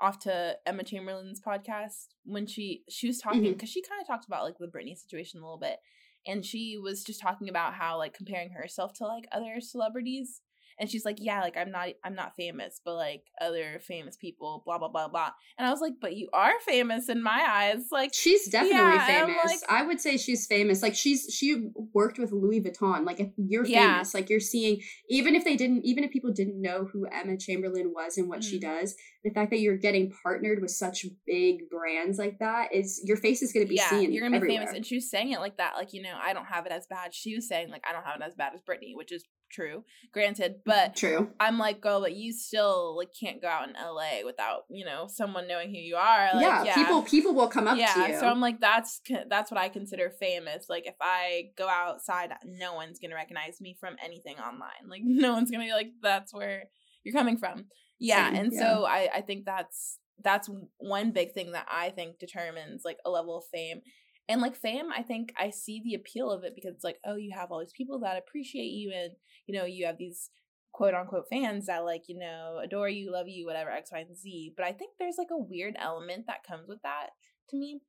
off 0.00 0.18
to 0.18 0.56
Emma 0.66 0.82
Chamberlain's 0.82 1.40
podcast 1.40 2.08
when 2.24 2.46
she 2.46 2.82
she 2.90 3.06
was 3.06 3.18
talking 3.20 3.52
because 3.52 3.70
she 3.70 3.80
kind 3.80 4.00
of 4.00 4.06
talked 4.06 4.26
about 4.26 4.42
like 4.44 4.58
the 4.58 4.66
Britney 4.66 4.96
situation 4.96 5.40
a 5.40 5.44
little 5.44 5.56
bit 5.58 5.78
and 6.26 6.44
she 6.44 6.78
was 6.78 7.04
just 7.04 7.20
talking 7.20 7.48
about 7.48 7.74
how 7.74 7.98
like 7.98 8.14
comparing 8.14 8.50
herself 8.50 8.92
to 8.94 9.06
like 9.06 9.26
other 9.32 9.60
celebrities 9.60 10.40
and 10.78 10.90
she's 10.90 11.04
like 11.04 11.16
yeah 11.20 11.40
like 11.40 11.56
i'm 11.56 11.70
not 11.70 11.88
i'm 12.04 12.14
not 12.14 12.34
famous 12.36 12.80
but 12.84 12.94
like 12.94 13.22
other 13.40 13.78
famous 13.80 14.16
people 14.16 14.62
blah 14.64 14.78
blah 14.78 14.88
blah 14.88 15.08
blah 15.08 15.30
and 15.58 15.66
i 15.66 15.70
was 15.70 15.80
like 15.80 15.94
but 16.00 16.16
you 16.16 16.28
are 16.32 16.52
famous 16.66 17.08
in 17.08 17.22
my 17.22 17.44
eyes 17.48 17.88
like 17.92 18.12
She's 18.14 18.48
definitely 18.48 18.78
Yeah, 18.94 19.06
famous. 19.26 19.36
like- 19.44 19.60
I 19.70 19.82
would 19.84 20.00
say 20.00 20.16
she's 20.16 20.46
famous. 20.46 20.82
Like 20.82 20.94
she's 20.94 21.26
she 21.34 21.68
worked 21.92 22.18
with 22.18 22.32
Louis 22.32 22.60
Vuitton. 22.60 23.04
Like 23.04 23.18
if 23.20 23.28
you're 23.36 23.66
Yeah. 23.66 23.92
famous, 23.94 24.14
like 24.14 24.30
you're 24.30 24.40
seeing 24.40 24.80
even 25.08 25.34
if 25.34 25.44
they 25.44 25.56
didn't 25.56 25.84
even 25.84 26.04
if 26.04 26.10
people 26.10 26.32
didn't 26.32 26.60
know 26.60 26.84
who 26.84 27.06
Emma 27.06 27.36
Chamberlain 27.36 27.92
was 27.94 28.16
and 28.18 28.28
what 28.28 28.42
she 28.44 28.58
Mhm. 28.58 28.62
does, 28.62 28.94
the 29.24 29.30
fact 29.30 29.50
that 29.50 29.60
you're 29.60 29.76
getting 29.76 30.12
partnered 30.22 30.60
with 30.60 30.70
such 30.70 31.06
big 31.26 31.68
brands 31.70 32.18
like 32.18 32.38
that 32.38 32.72
is 32.74 33.00
your 33.04 33.16
face 33.16 33.42
is 33.42 33.52
going 33.52 33.64
to 33.66 33.68
be 33.68 33.76
yeah, 33.76 33.90
seen 33.90 34.12
you're 34.12 34.22
gonna 34.22 34.32
be 34.32 34.36
everywhere. 34.36 34.60
famous. 34.66 34.74
And 34.76 34.86
she 34.86 34.96
was 34.96 35.10
saying 35.10 35.32
it 35.32 35.40
like 35.40 35.56
that, 35.58 35.74
like 35.74 35.92
you 35.92 36.02
know, 36.02 36.14
I 36.20 36.32
don't 36.32 36.46
have 36.46 36.66
it 36.66 36.72
as 36.72 36.86
bad. 36.86 37.14
She 37.14 37.34
was 37.34 37.48
saying 37.48 37.70
like 37.70 37.84
I 37.88 37.92
don't 37.92 38.04
have 38.04 38.20
it 38.20 38.24
as 38.24 38.34
bad 38.34 38.52
as 38.54 38.60
Britney, 38.62 38.94
which 38.94 39.12
is 39.12 39.24
true, 39.54 39.84
granted. 40.12 40.56
But 40.64 40.96
True. 40.96 41.30
I'm 41.38 41.58
like, 41.58 41.80
girl, 41.80 42.00
but 42.00 42.14
you 42.14 42.32
still 42.32 42.96
like 42.96 43.10
can't 43.18 43.40
go 43.40 43.48
out 43.48 43.68
in 43.68 43.74
LA 43.74 44.24
without 44.24 44.62
you 44.70 44.84
know 44.84 45.06
someone 45.08 45.46
knowing 45.46 45.70
who 45.70 45.78
you 45.78 45.96
are. 45.96 46.30
Like, 46.34 46.42
yeah, 46.42 46.64
yeah, 46.64 46.74
people 46.74 47.02
people 47.02 47.34
will 47.34 47.48
come 47.48 47.68
up 47.68 47.78
yeah, 47.78 47.94
to 47.94 48.12
you. 48.12 48.18
so 48.18 48.26
I'm 48.26 48.40
like, 48.40 48.60
that's 48.60 49.00
that's 49.28 49.50
what 49.50 49.60
I 49.60 49.68
consider 49.68 50.10
famous. 50.10 50.66
Like, 50.68 50.86
if 50.86 50.96
I 51.00 51.50
go 51.56 51.68
outside, 51.68 52.30
no 52.44 52.74
one's 52.74 52.98
gonna 52.98 53.14
recognize 53.14 53.60
me 53.60 53.76
from 53.78 53.96
anything 54.04 54.36
online. 54.38 54.88
Like, 54.88 55.02
no 55.04 55.32
one's 55.32 55.50
gonna 55.50 55.64
be 55.64 55.72
like, 55.72 55.90
that's 56.02 56.34
where 56.34 56.64
you're 57.04 57.14
coming 57.14 57.38
from. 57.38 57.66
Yeah, 57.98 58.28
Same, 58.28 58.36
and 58.36 58.52
yeah. 58.52 58.60
so 58.60 58.84
I 58.84 59.08
I 59.14 59.20
think 59.20 59.44
that's 59.44 59.98
that's 60.22 60.48
one 60.78 61.10
big 61.10 61.32
thing 61.32 61.52
that 61.52 61.66
I 61.70 61.90
think 61.90 62.18
determines 62.18 62.82
like 62.84 62.98
a 63.04 63.10
level 63.10 63.36
of 63.36 63.44
fame. 63.52 63.80
And 64.28 64.40
like 64.40 64.56
fame, 64.56 64.86
I 64.96 65.02
think 65.02 65.32
I 65.38 65.50
see 65.50 65.82
the 65.84 65.94
appeal 65.94 66.30
of 66.30 66.44
it 66.44 66.54
because 66.54 66.74
it's 66.74 66.84
like, 66.84 66.98
oh, 67.04 67.16
you 67.16 67.32
have 67.34 67.50
all 67.50 67.60
these 67.60 67.74
people 67.76 68.00
that 68.00 68.16
appreciate 68.16 68.72
you, 68.72 68.90
and 68.94 69.12
you 69.46 69.58
know, 69.58 69.66
you 69.66 69.86
have 69.86 69.98
these 69.98 70.30
quote 70.72 70.94
unquote 70.94 71.26
fans 71.30 71.66
that 71.66 71.84
like 71.84 72.04
you 72.08 72.18
know 72.18 72.60
adore 72.62 72.88
you, 72.88 73.12
love 73.12 73.28
you, 73.28 73.46
whatever 73.46 73.70
X, 73.70 73.90
Y, 73.92 73.98
and 74.00 74.16
Z. 74.16 74.54
But 74.56 74.66
I 74.66 74.72
think 74.72 74.92
there's 74.98 75.18
like 75.18 75.28
a 75.30 75.38
weird 75.38 75.74
element 75.78 76.26
that 76.26 76.46
comes 76.46 76.68
with 76.68 76.82
that 76.82 77.10
to 77.50 77.56
me. 77.56 77.80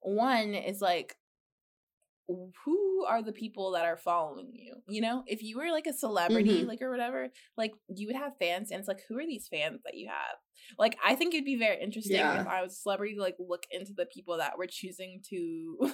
One 0.00 0.54
is 0.54 0.80
like 0.80 1.16
who 2.26 3.04
are 3.06 3.22
the 3.22 3.32
people 3.32 3.72
that 3.72 3.84
are 3.84 3.96
following 3.96 4.50
you 4.54 4.74
you 4.88 5.00
know 5.00 5.22
if 5.26 5.42
you 5.42 5.58
were 5.58 5.70
like 5.70 5.86
a 5.86 5.92
celebrity 5.92 6.62
Mhm. 6.62 6.66
like 6.66 6.80
or 6.80 6.90
whatever 6.90 7.28
like 7.56 7.72
you 7.94 8.06
would 8.06 8.16
have 8.16 8.32
fans 8.38 8.70
and 8.70 8.78
it's 8.78 8.88
like 8.88 9.02
who 9.08 9.18
are 9.18 9.26
these 9.26 9.46
fans 9.48 9.80
that 9.84 9.94
you 9.94 10.08
have 10.08 10.36
like 10.78 10.96
i 11.04 11.14
think 11.14 11.34
it'd 11.34 11.44
be 11.44 11.56
very 11.58 11.80
interesting 11.82 12.16
Yeah. 12.16 12.40
if 12.40 12.46
i 12.46 12.62
was 12.62 12.72
a 12.72 12.76
celebrity 12.76 13.14
to 13.16 13.20
like 13.20 13.36
look 13.38 13.64
into 13.70 13.92
the 13.94 14.06
people 14.06 14.38
that 14.38 14.56
were 14.56 14.66
choosing 14.66 15.20
to 15.30 15.90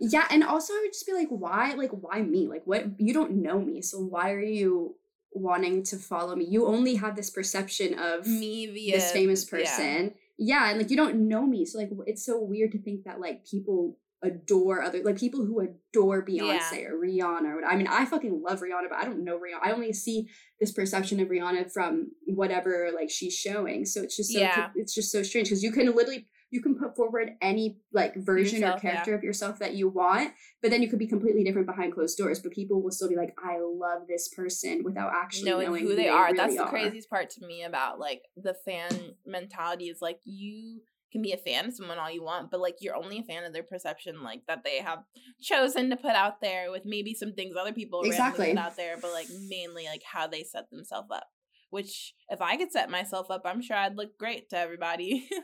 Yeah, 0.00 0.26
and 0.30 0.42
also 0.42 0.72
I 0.72 0.80
would 0.82 0.92
just 0.92 1.06
be 1.06 1.12
like, 1.12 1.28
why? 1.28 1.74
Like, 1.74 1.90
why 1.90 2.22
me? 2.22 2.48
Like, 2.48 2.62
what? 2.64 2.84
You 2.98 3.12
don't 3.12 3.42
know 3.42 3.60
me, 3.60 3.82
so 3.82 3.98
why 3.98 4.32
are 4.32 4.40
you 4.40 4.96
wanting 5.32 5.82
to 5.84 5.96
follow 5.96 6.34
me? 6.34 6.46
You 6.46 6.66
only 6.66 6.94
have 6.96 7.16
this 7.16 7.30
perception 7.30 7.98
of 7.98 8.26
me 8.26 8.66
via 8.66 8.96
this 8.96 9.12
famous 9.12 9.44
yeah. 9.44 9.58
person. 9.58 10.14
Yeah. 10.38 10.70
and 10.70 10.78
like 10.78 10.90
you 10.90 10.96
don't 10.96 11.28
know 11.28 11.46
me, 11.46 11.64
so 11.66 11.78
like 11.78 11.90
it's 12.06 12.24
so 12.24 12.40
weird 12.42 12.72
to 12.72 12.78
think 12.82 13.04
that 13.04 13.20
like 13.20 13.46
people 13.46 13.98
adore 14.24 14.82
other 14.82 15.02
like 15.04 15.18
people 15.18 15.44
who 15.44 15.60
adore 15.60 16.24
Beyonce 16.24 16.88
or 16.88 16.94
Rihanna 16.98 17.54
or. 17.54 17.64
I 17.64 17.76
mean, 17.76 17.86
I 17.86 18.04
fucking 18.04 18.42
love 18.42 18.60
Rihanna, 18.60 18.88
but 18.90 18.98
I 18.98 19.04
don't 19.04 19.24
know 19.24 19.36
Rihanna. 19.36 19.60
I 19.62 19.72
only 19.72 19.92
see 19.92 20.28
this 20.60 20.72
perception 20.72 21.20
of 21.20 21.28
Rihanna 21.28 21.72
from 21.72 22.12
whatever 22.26 22.90
like 22.94 23.10
she's 23.10 23.34
showing. 23.34 23.84
So 23.84 24.02
it's 24.02 24.16
just 24.16 24.32
so 24.32 24.38
Yeah. 24.40 24.70
it's 24.74 24.94
just 24.94 25.12
so 25.12 25.22
strange 25.22 25.48
because 25.48 25.62
you 25.62 25.72
can 25.72 25.86
literally 25.94 26.26
you 26.50 26.62
can 26.62 26.76
put 26.76 26.94
forward 26.94 27.32
any 27.42 27.78
like 27.92 28.14
version 28.14 28.60
Yourself, 28.60 28.84
or 28.84 28.86
yeah. 28.86 28.92
character 28.92 29.14
of 29.16 29.24
yourself 29.24 29.58
that 29.58 29.74
you 29.74 29.88
want, 29.88 30.32
but 30.62 30.70
then 30.70 30.82
you 30.82 30.88
could 30.88 31.00
be 31.00 31.06
completely 31.08 31.42
different 31.42 31.66
behind 31.66 31.92
closed 31.92 32.16
doors. 32.16 32.38
But 32.38 32.52
people 32.52 32.80
will 32.80 32.92
still 32.92 33.08
be 33.08 33.16
like, 33.16 33.34
I 33.44 33.58
love 33.60 34.06
this 34.08 34.28
person 34.28 34.82
without 34.84 35.12
actually 35.12 35.50
knowing, 35.50 35.66
knowing, 35.66 35.82
who 35.82 35.96
they 35.96 36.08
are 36.08 36.26
really 36.26 36.36
that's 36.36 36.54
the 36.54 36.62
are. 36.62 36.68
craziest 36.68 37.10
part 37.10 37.30
to 37.30 37.46
me 37.46 37.64
about 37.64 37.98
like 37.98 38.22
the 38.36 38.54
fan 38.64 39.14
mentality 39.26 39.86
is 39.86 39.98
like 40.00 40.20
you 40.24 40.80
can 41.14 41.22
be 41.22 41.32
a 41.32 41.36
fan 41.38 41.66
of 41.66 41.74
someone 41.74 41.96
all 41.98 42.10
you 42.10 42.24
want 42.24 42.50
but 42.50 42.60
like 42.60 42.76
you're 42.80 42.96
only 42.96 43.18
a 43.20 43.22
fan 43.22 43.44
of 43.44 43.52
their 43.52 43.62
perception 43.62 44.22
like 44.22 44.42
that 44.48 44.64
they 44.64 44.78
have 44.78 44.98
chosen 45.40 45.88
to 45.88 45.96
put 45.96 46.10
out 46.10 46.40
there 46.40 46.70
with 46.70 46.82
maybe 46.84 47.14
some 47.14 47.32
things 47.32 47.56
other 47.56 47.72
people 47.72 48.02
Exactly. 48.02 48.48
put 48.48 48.58
out 48.58 48.76
there 48.76 48.96
but 49.00 49.12
like 49.12 49.28
mainly 49.48 49.86
like 49.86 50.02
how 50.04 50.26
they 50.26 50.42
set 50.42 50.68
themselves 50.70 51.08
up 51.10 51.28
which 51.70 52.14
if 52.28 52.42
i 52.42 52.56
could 52.56 52.72
set 52.72 52.90
myself 52.90 53.30
up 53.30 53.42
i'm 53.44 53.62
sure 53.62 53.76
i'd 53.76 53.96
look 53.96 54.18
great 54.18 54.50
to 54.50 54.58
everybody 54.58 55.28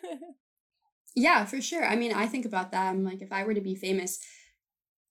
Yeah, 1.17 1.45
for 1.45 1.61
sure. 1.61 1.85
I 1.85 1.97
mean, 1.97 2.13
I 2.13 2.27
think 2.27 2.45
about 2.47 2.71
that. 2.73 2.89
I'm 2.89 3.05
like, 3.05 3.21
if 3.21 3.33
I 3.33 3.43
were 3.45 3.55
to 3.55 3.61
be 3.61 3.75
famous, 3.75 4.21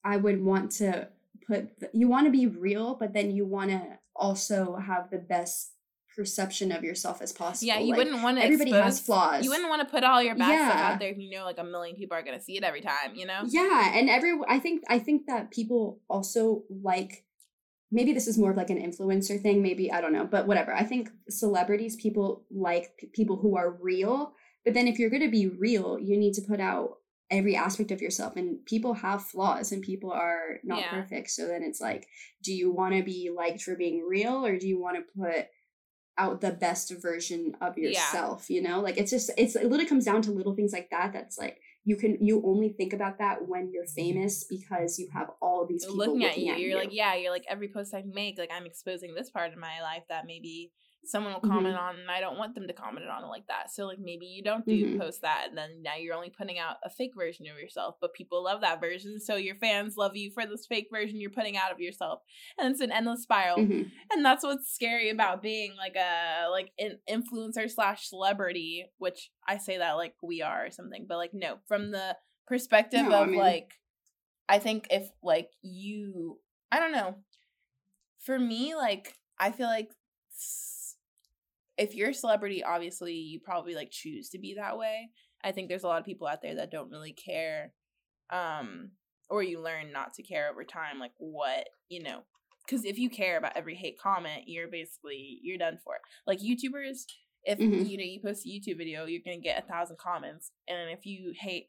I 0.03 0.15
would 0.15 0.41
want 0.41 0.71
to 0.73 1.09
put, 1.45 1.69
you 1.93 2.07
want 2.07 2.25
to 2.27 2.31
be 2.31 2.47
real, 2.47 2.95
but 2.95 3.11
then 3.13 3.31
you 3.31 3.45
want 3.45 3.71
to 3.71 3.81
also 4.15 4.77
have 4.77 5.09
the 5.11 5.17
best 5.17 5.73
perception 6.19 6.71
of 6.77 6.83
yourself 6.83 7.21
as 7.21 7.31
possible. 7.31 7.67
yeah 7.67 7.79
you 7.79 7.91
Like, 7.91 7.99
wouldn't 7.99 8.21
want 8.21 8.37
to 8.37 8.43
everybody 8.43 8.71
has 8.71 8.99
flaws. 8.99 9.43
you 9.43 9.49
wouldn't 9.53 9.69
want 9.69 9.81
to 9.85 9.89
put 9.95 10.03
all 10.03 10.21
your 10.21 10.35
bad 10.35 10.53
stuff 10.69 10.81
out 10.87 10.99
there 10.99 11.11
if 11.11 11.17
you 11.17 11.29
know 11.35 11.45
like 11.45 11.59
a 11.59 11.63
million 11.63 11.95
people 11.95 12.15
are 12.17 12.23
gonna 12.23 12.41
see 12.47 12.57
it 12.57 12.63
every 12.63 12.81
time 12.81 13.09
you 13.15 13.25
know 13.25 13.41
Yeah, 13.47 13.97
and 13.97 14.09
every 14.09 14.33
I 14.55 14.59
think 14.59 14.83
I 14.95 14.99
think 14.99 15.27
that 15.27 15.43
people 15.51 16.01
also 16.09 16.63
like 16.91 17.23
maybe 17.97 18.11
this 18.13 18.27
is 18.31 18.37
more 18.37 18.51
of 18.51 18.57
like 18.57 18.69
an 18.69 18.77
influencer 18.87 19.41
thing, 19.41 19.57
maybe 19.63 19.91
I 19.91 19.99
don't 20.01 20.13
know, 20.17 20.25
but 20.35 20.45
whatever. 20.45 20.71
I 20.73 20.83
think 20.83 21.09
celebrities 21.29 21.95
people 21.95 22.43
like 22.51 22.85
p- 22.99 23.07
people 23.19 23.37
who 23.37 23.51
are 23.57 23.71
real, 23.91 24.33
but 24.65 24.73
then 24.75 24.87
if 24.87 24.99
you're 24.99 25.09
going 25.09 25.23
to 25.29 25.31
be 25.31 25.47
real, 25.47 25.97
you 25.99 26.15
need 26.17 26.33
to 26.35 26.41
put 26.51 26.59
out 26.59 26.97
every 27.31 27.55
aspect 27.55 27.91
of 27.91 28.01
yourself 28.01 28.35
and 28.35 28.63
people 28.65 28.93
have 29.05 29.23
flaws 29.23 29.71
and 29.71 29.81
people 29.83 30.11
are 30.11 30.59
not 30.63 30.79
Yeah. 30.79 30.89
perfect. 30.91 31.29
So 31.31 31.47
then 31.47 31.61
it's 31.63 31.81
like 31.81 32.07
do 32.43 32.51
you 32.53 32.67
want 32.71 32.93
to 32.95 33.03
be 33.03 33.31
liked 33.41 33.61
for 33.61 33.75
being 33.75 33.97
real 34.17 34.45
or 34.45 34.57
do 34.59 34.67
you 34.67 34.79
want 34.81 34.97
to 34.97 35.03
put 35.21 35.45
out 36.19 36.41
the 36.41 36.51
best 36.51 36.91
version 37.01 37.55
of 37.61 37.77
Yeah. 37.77 37.89
yourself, 37.89 38.49
you 38.49 38.61
know? 38.61 38.81
Like 38.81 38.97
it's 38.97 39.09
just 39.09 39.31
it's 39.37 39.55
it 39.55 39.63
literally 39.63 39.87
comes 39.87 40.05
down 40.05 40.21
to 40.23 40.31
little 40.31 40.53
things 40.53 40.73
like 40.73 40.89
that 40.91 41.13
that's 41.13 41.37
like 41.37 41.59
you 41.85 41.95
can 41.95 42.17
you 42.23 42.43
only 42.45 42.69
think 42.69 42.93
about 42.93 43.17
that 43.17 43.47
when 43.47 43.71
you're 43.71 43.83
mm-hmm. 43.83 43.95
famous 43.95 44.43
because 44.43 44.99
you 44.99 45.09
have 45.13 45.31
all 45.41 45.65
these 45.65 45.85
people 45.85 45.97
looking, 45.97 46.25
at 46.25 46.37
you 46.37 46.53
you're 46.53 46.77
like 46.77 46.93
yeah 46.93 47.15
you're 47.15 47.31
like 47.31 47.45
every 47.49 47.67
post 47.67 47.93
i 47.93 48.03
make 48.13 48.37
like 48.37 48.51
i'm 48.53 48.65
exposing 48.65 49.15
this 49.15 49.29
part 49.29 49.51
of 49.51 49.57
my 49.57 49.81
life 49.81 50.03
that 50.09 50.25
maybe 50.27 50.71
someone 51.05 51.33
will 51.33 51.39
comment 51.39 51.75
Mm-hmm. 51.75 51.83
on 51.83 51.99
and 51.99 52.11
i 52.11 52.19
don't 52.19 52.37
want 52.37 52.53
them 52.55 52.67
to 52.67 52.73
comment 52.73 53.05
on 53.07 53.23
it 53.23 53.27
like 53.27 53.47
that 53.47 53.71
so 53.71 53.85
like 53.85 53.99
maybe 53.99 54.25
you 54.25 54.43
don't 54.43 54.65
do 54.65 54.71
Mhm. 54.85 54.99
post 54.99 55.21
that 55.21 55.45
and 55.49 55.57
then 55.57 55.81
now 55.81 55.95
you're 55.95 56.13
only 56.15 56.29
putting 56.29 56.59
out 56.59 56.75
a 56.83 56.89
fake 56.89 57.13
version 57.17 57.45
of 57.47 57.57
yourself 57.57 57.95
but 58.01 58.13
people 58.13 58.43
love 58.43 58.61
that 58.61 58.81
version 58.81 59.19
so 59.19 59.35
your 59.35 59.55
fans 59.55 59.95
love 59.97 60.15
you 60.15 60.29
for 60.31 60.45
this 60.45 60.65
fake 60.67 60.87
version 60.91 61.19
you're 61.19 61.29
putting 61.31 61.55
out 61.57 61.71
of 61.71 61.79
yourself 61.79 62.21
and 62.57 62.69
it's 62.71 62.81
an 62.81 62.91
endless 62.91 63.23
spiral 63.23 63.57
Mhm. 63.57 63.89
and 64.11 64.25
that's 64.25 64.43
what's 64.43 64.69
scary 64.73 65.09
about 65.09 65.41
being 65.41 65.75
like 65.77 65.95
a 65.95 66.49
like 66.49 66.71
an 66.77 66.99
influencer 67.09 67.69
slash 67.71 68.07
celebrity 68.09 68.85
which 68.97 69.31
i 69.47 69.57
say 69.57 69.77
that 69.77 69.93
like 69.93 70.15
we 70.21 70.41
are 70.41 70.65
or 70.65 70.71
something 70.71 71.05
but 71.07 71.17
like 71.17 71.33
no 71.33 71.59
from 71.67 71.91
the 71.91 72.17
perspective 72.45 73.05
No, 73.07 73.15
I 73.15 73.23
of 73.23 73.29
mean- 73.29 73.39
like 73.39 73.73
I 74.51 74.57
think 74.57 74.87
if 74.89 75.07
like 75.21 75.51
you, 75.61 76.39
I 76.71 76.79
don't 76.79 76.91
know. 76.91 77.17
For 78.21 78.39
me, 78.39 78.73
like 78.73 79.13
I 79.39 79.51
feel 79.51 79.67
like 79.67 79.91
if 81.79 81.95
you're 81.95 82.09
a 82.09 82.13
celebrity, 82.13 82.63
obviously 82.63 83.13
you 83.13 83.39
probably 83.39 83.73
like 83.73 83.89
choose 83.89 84.29
to 84.29 84.37
be 84.37 84.55
that 84.55 84.77
way. 84.77 85.09
I 85.43 85.53
think 85.53 85.69
there's 85.69 85.85
a 85.85 85.87
lot 85.87 85.99
of 85.99 86.05
people 86.05 86.27
out 86.27 86.41
there 86.41 86.55
that 86.55 86.71
don't 86.71 86.91
really 86.91 87.13
care, 87.13 87.71
um, 88.29 88.91
or 89.29 89.41
you 89.41 89.61
learn 89.61 89.93
not 89.93 90.13
to 90.15 90.23
care 90.23 90.49
over 90.51 90.65
time, 90.65 90.99
like 90.99 91.13
what 91.17 91.69
you 91.87 92.03
know. 92.03 92.23
Because 92.65 92.83
if 92.83 92.99
you 92.99 93.09
care 93.09 93.37
about 93.37 93.55
every 93.55 93.75
hate 93.75 93.97
comment, 93.97 94.43
you're 94.45 94.67
basically 94.67 95.39
you're 95.41 95.57
done 95.57 95.79
for. 95.83 95.95
Like 96.27 96.39
YouTubers, 96.39 97.05
if 97.45 97.57
mm-hmm. 97.57 97.85
you 97.85 97.97
know 97.97 98.03
you 98.03 98.19
post 98.21 98.45
a 98.45 98.49
YouTube 98.49 98.77
video, 98.77 99.05
you're 99.05 99.21
gonna 99.25 99.39
get 99.39 99.63
a 99.63 99.67
thousand 99.67 99.97
comments, 99.97 100.51
and 100.67 100.91
if 100.91 101.05
you 101.05 101.33
hate 101.39 101.67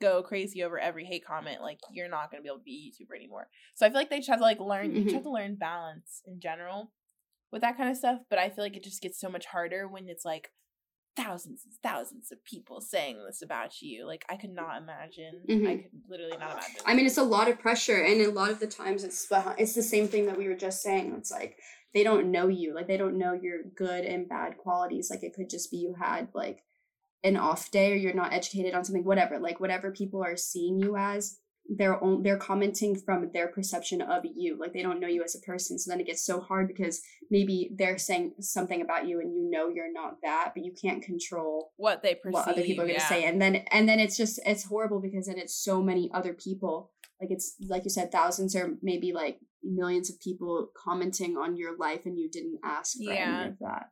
go 0.00 0.22
crazy 0.22 0.62
over 0.62 0.78
every 0.78 1.04
hate 1.04 1.26
comment, 1.26 1.60
like 1.60 1.80
you're 1.90 2.08
not 2.08 2.30
gonna 2.30 2.44
be 2.44 2.48
able 2.48 2.58
to 2.58 2.64
be 2.64 2.92
a 2.92 3.02
YouTuber 3.02 3.16
anymore. 3.16 3.48
So 3.74 3.84
I 3.84 3.88
feel 3.88 3.98
like 3.98 4.10
they 4.10 4.18
just 4.18 4.30
have 4.30 4.38
to 4.38 4.44
like 4.44 4.60
learn. 4.60 4.90
Mm-hmm. 4.90 4.96
You 4.96 5.02
just 5.02 5.14
have 5.16 5.24
to 5.24 5.32
learn 5.32 5.56
balance 5.56 6.22
in 6.24 6.38
general 6.40 6.92
with 7.52 7.62
that 7.62 7.76
kind 7.76 7.90
of 7.90 7.96
stuff. 7.96 8.20
But 8.30 8.38
I 8.38 8.50
feel 8.50 8.64
like 8.64 8.76
it 8.76 8.84
just 8.84 9.02
gets 9.02 9.20
so 9.20 9.28
much 9.28 9.46
harder 9.46 9.88
when 9.88 10.08
it's 10.08 10.24
like 10.24 10.50
thousands 11.16 11.64
and 11.64 11.74
thousands 11.82 12.30
of 12.30 12.44
people 12.44 12.80
saying 12.80 13.18
this 13.26 13.42
about 13.42 13.82
you. 13.82 14.06
Like 14.06 14.24
I 14.28 14.36
could 14.36 14.54
not 14.54 14.80
imagine. 14.80 15.42
Mm-hmm. 15.48 15.66
I 15.66 15.76
could 15.76 15.90
literally 16.08 16.36
not 16.38 16.52
imagine. 16.52 16.82
I 16.86 16.94
mean, 16.94 17.06
it's 17.06 17.18
a 17.18 17.22
lot 17.22 17.48
of 17.48 17.58
pressure, 17.58 18.02
and 18.02 18.20
a 18.20 18.30
lot 18.30 18.50
of 18.50 18.60
the 18.60 18.66
times 18.66 19.04
it's 19.04 19.26
it's 19.58 19.74
the 19.74 19.82
same 19.82 20.08
thing 20.08 20.26
that 20.26 20.38
we 20.38 20.48
were 20.48 20.56
just 20.56 20.82
saying. 20.82 21.14
It's 21.18 21.30
like 21.30 21.58
they 21.92 22.04
don't 22.04 22.30
know 22.30 22.48
you, 22.48 22.74
like 22.74 22.86
they 22.86 22.96
don't 22.96 23.18
know 23.18 23.32
your 23.32 23.58
good 23.76 24.04
and 24.04 24.28
bad 24.28 24.58
qualities. 24.58 25.10
Like 25.10 25.22
it 25.22 25.34
could 25.34 25.50
just 25.50 25.70
be 25.70 25.78
you 25.78 25.96
had 25.98 26.28
like 26.34 26.62
an 27.24 27.36
off 27.36 27.70
day 27.70 27.92
or 27.92 27.96
you're 27.96 28.14
not 28.14 28.32
educated 28.32 28.74
on 28.74 28.84
something, 28.84 29.04
whatever. 29.04 29.38
Like 29.38 29.58
whatever 29.60 29.90
people 29.90 30.22
are 30.22 30.36
seeing 30.36 30.78
you 30.78 30.96
as 30.96 31.38
they're 31.68 32.02
on, 32.02 32.22
they're 32.22 32.38
commenting 32.38 32.96
from 32.96 33.30
their 33.32 33.48
perception 33.48 34.00
of 34.00 34.24
you 34.24 34.56
like 34.58 34.72
they 34.72 34.82
don't 34.82 35.00
know 35.00 35.06
you 35.06 35.22
as 35.22 35.34
a 35.34 35.40
person. 35.40 35.78
So 35.78 35.90
then 35.90 36.00
it 36.00 36.06
gets 36.06 36.24
so 36.24 36.40
hard 36.40 36.66
because 36.66 37.02
maybe 37.30 37.70
they're 37.76 37.98
saying 37.98 38.34
something 38.40 38.80
about 38.80 39.06
you 39.06 39.20
and 39.20 39.34
you 39.34 39.50
know 39.50 39.68
you're 39.68 39.92
not 39.92 40.16
that 40.22 40.52
but 40.54 40.64
you 40.64 40.72
can't 40.72 41.02
control 41.02 41.72
what 41.76 42.02
they 42.02 42.14
perceive 42.14 42.32
what 42.32 42.48
other 42.48 42.62
people 42.62 42.84
are 42.84 42.88
going 42.88 42.98
to 42.98 43.02
yeah. 43.02 43.08
say. 43.08 43.24
And 43.24 43.40
then 43.40 43.56
and 43.70 43.88
then 43.88 44.00
it's 44.00 44.16
just 44.16 44.40
it's 44.46 44.64
horrible 44.64 45.00
because 45.00 45.26
then 45.26 45.38
it's 45.38 45.54
so 45.54 45.82
many 45.82 46.10
other 46.14 46.32
people 46.32 46.90
like 47.20 47.30
it's 47.30 47.56
like 47.68 47.84
you 47.84 47.90
said 47.90 48.10
thousands 48.10 48.56
or 48.56 48.76
maybe 48.82 49.12
like 49.12 49.38
millions 49.62 50.08
of 50.08 50.18
people 50.20 50.70
commenting 50.74 51.36
on 51.36 51.56
your 51.56 51.76
life 51.76 52.00
and 52.06 52.18
you 52.18 52.30
didn't 52.30 52.60
ask 52.64 52.96
for 52.96 53.12
yeah. 53.12 53.40
any 53.40 53.48
of 53.50 53.58
that. 53.60 53.90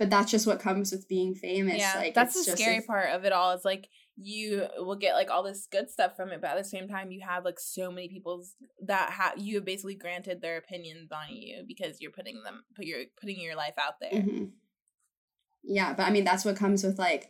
But 0.00 0.10
that's 0.10 0.32
just 0.32 0.48
what 0.48 0.58
comes 0.58 0.90
with 0.90 1.08
being 1.08 1.36
famous. 1.36 1.78
Yeah 1.78 1.94
like 1.96 2.14
that's 2.14 2.44
the 2.44 2.56
scary 2.56 2.80
part 2.80 3.10
of 3.10 3.24
it 3.24 3.32
all. 3.32 3.52
Is 3.52 3.64
like 3.64 3.88
you 4.16 4.66
will 4.78 4.96
get 4.96 5.14
like 5.14 5.30
all 5.30 5.42
this 5.42 5.66
good 5.70 5.90
stuff 5.90 6.14
from 6.16 6.30
it 6.30 6.40
but 6.40 6.50
at 6.50 6.58
the 6.58 6.64
same 6.64 6.88
time 6.88 7.10
you 7.10 7.20
have 7.26 7.44
like 7.44 7.58
so 7.58 7.90
many 7.90 8.08
people 8.08 8.44
that 8.80 9.10
have 9.10 9.32
you 9.36 9.56
have 9.56 9.64
basically 9.64 9.94
granted 9.94 10.40
their 10.40 10.56
opinions 10.56 11.10
on 11.10 11.26
you 11.30 11.64
because 11.66 12.00
you're 12.00 12.12
putting 12.12 12.42
them 12.44 12.62
put 12.76 12.84
your 12.84 13.00
putting 13.20 13.40
your 13.40 13.56
life 13.56 13.74
out 13.76 13.94
there 14.00 14.12
mm-hmm. 14.12 14.44
yeah 15.64 15.92
but 15.94 16.04
i 16.04 16.10
mean 16.10 16.24
that's 16.24 16.44
what 16.44 16.56
comes 16.56 16.84
with 16.84 16.98
like 16.98 17.28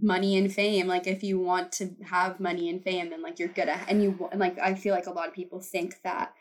money 0.00 0.36
and 0.36 0.52
fame 0.52 0.86
like 0.86 1.06
if 1.06 1.22
you 1.22 1.38
want 1.38 1.72
to 1.72 1.90
have 2.04 2.40
money 2.40 2.68
and 2.70 2.82
fame 2.82 3.10
then 3.10 3.22
like 3.22 3.38
you're 3.38 3.48
gonna 3.48 3.78
and 3.88 4.02
you 4.02 4.28
and 4.30 4.40
like 4.40 4.58
i 4.58 4.74
feel 4.74 4.94
like 4.94 5.06
a 5.06 5.12
lot 5.12 5.28
of 5.28 5.34
people 5.34 5.60
think 5.60 5.96
that 6.02 6.32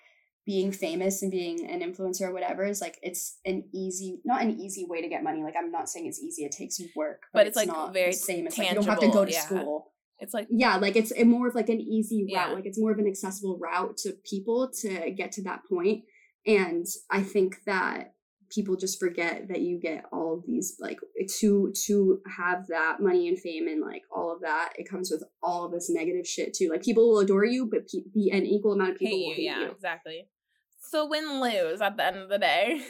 being 0.45 0.71
famous 0.71 1.21
and 1.23 1.31
being 1.31 1.67
an 1.67 1.81
influencer 1.81 2.21
or 2.21 2.31
whatever 2.31 2.63
is 2.65 2.79
like 2.79 2.99
it's 3.01 3.39
an 3.45 3.63
easy 3.73 4.19
not 4.25 4.43
an 4.43 4.59
easy 4.59 4.85
way 4.87 5.01
to 5.01 5.09
get 5.09 5.23
money. 5.23 5.43
Like 5.43 5.55
i'm 5.57 5.71
not 5.71 5.89
saying 5.89 6.05
it's 6.05 6.21
easy. 6.21 6.45
It 6.45 6.51
takes 6.51 6.79
work 6.95 7.21
but, 7.33 7.39
but 7.39 7.47
it's, 7.47 7.57
it's, 7.57 7.67
like 7.67 7.75
not 7.75 7.93
very 7.93 8.11
the 8.11 8.17
same 8.17 8.45
it's 8.45 8.55
tangible, 8.55 8.83
like 8.83 8.85
you 8.85 9.01
don't 9.01 9.01
have 9.01 9.11
to 9.11 9.17
go 9.17 9.25
to 9.25 9.31
yeah. 9.31 9.41
school. 9.41 9.91
It's 10.19 10.33
like 10.33 10.47
yeah 10.51 10.77
like 10.77 10.95
it's 10.95 11.11
more 11.23 11.47
of 11.47 11.55
like 11.55 11.69
an 11.69 11.81
easy 11.81 12.23
route. 12.23 12.49
Yeah. 12.49 12.53
like 12.53 12.65
it's 12.65 12.79
more 12.79 12.91
of 12.91 12.99
an 12.99 13.07
accessible 13.07 13.57
route 13.57 13.97
to 13.97 14.13
people 14.29 14.71
to 14.81 15.11
get 15.11 15.31
to 15.33 15.43
that 15.43 15.61
point. 15.67 16.03
And 16.45 16.85
i 17.09 17.23
think 17.23 17.57
that 17.65 18.13
people 18.51 18.75
just 18.75 18.99
forget 18.99 19.47
that 19.47 19.61
you 19.61 19.79
get 19.79 20.05
all 20.13 20.35
of 20.35 20.43
these 20.45 20.77
like 20.79 20.99
to 21.39 21.73
to 21.87 22.19
have 22.37 22.67
that 22.67 22.97
money 22.99 23.27
and 23.27 23.39
fame 23.39 23.67
and 23.67 23.81
like 23.81 24.03
all 24.15 24.31
of 24.31 24.41
that 24.41 24.73
it 24.77 24.87
comes 24.87 25.09
with 25.09 25.23
all 25.41 25.65
of 25.65 25.71
this 25.71 25.89
negative 25.89 26.27
shit 26.27 26.53
too. 26.53 26.69
Like 26.69 26.83
people 26.83 27.09
will 27.09 27.19
adore 27.19 27.45
you 27.45 27.67
but 27.69 27.87
pe- 27.87 28.07
be 28.13 28.29
an 28.31 28.45
equal 28.45 28.73
amount 28.73 28.91
of 28.91 28.97
people 28.99 29.17
hate 29.17 29.25
will 29.25 29.35
hate 29.35 29.43
yeah 29.45 29.59
you. 29.61 29.71
exactly 29.71 30.27
so 30.89 31.07
win 31.07 31.41
lose 31.41 31.81
at 31.81 31.97
the 31.97 32.05
end 32.05 32.17
of 32.17 32.29
the 32.29 32.39
day. 32.39 32.81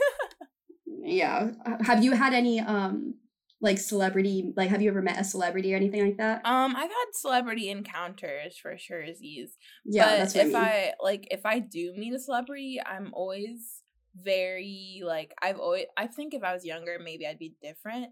yeah. 1.03 1.51
Have 1.81 2.03
you 2.03 2.13
had 2.13 2.33
any 2.33 2.59
um 2.59 3.15
like 3.61 3.77
celebrity 3.77 4.53
like 4.55 4.69
have 4.69 4.81
you 4.81 4.89
ever 4.89 5.01
met 5.01 5.19
a 5.19 5.23
celebrity 5.23 5.73
or 5.73 5.77
anything 5.77 6.03
like 6.03 6.17
that? 6.17 6.41
Um 6.45 6.75
I've 6.75 6.89
had 6.89 7.05
celebrity 7.13 7.69
encounters 7.69 8.57
for 8.57 8.77
sure 8.77 9.05
Z's. 9.13 9.57
Yeah, 9.85 10.05
but 10.05 10.17
that's 10.17 10.35
if 10.35 10.41
I, 10.41 10.45
mean. 10.45 10.55
I 10.55 10.93
like 11.01 11.27
if 11.31 11.45
I 11.45 11.59
do 11.59 11.93
meet 11.95 12.13
a 12.13 12.19
celebrity, 12.19 12.79
I'm 12.85 13.11
always 13.13 13.81
very 14.15 15.01
like 15.03 15.33
I've 15.41 15.59
always 15.59 15.85
I 15.97 16.07
think 16.07 16.33
if 16.33 16.43
I 16.43 16.53
was 16.53 16.65
younger 16.65 16.97
maybe 17.03 17.27
I'd 17.27 17.39
be 17.39 17.55
different 17.61 18.11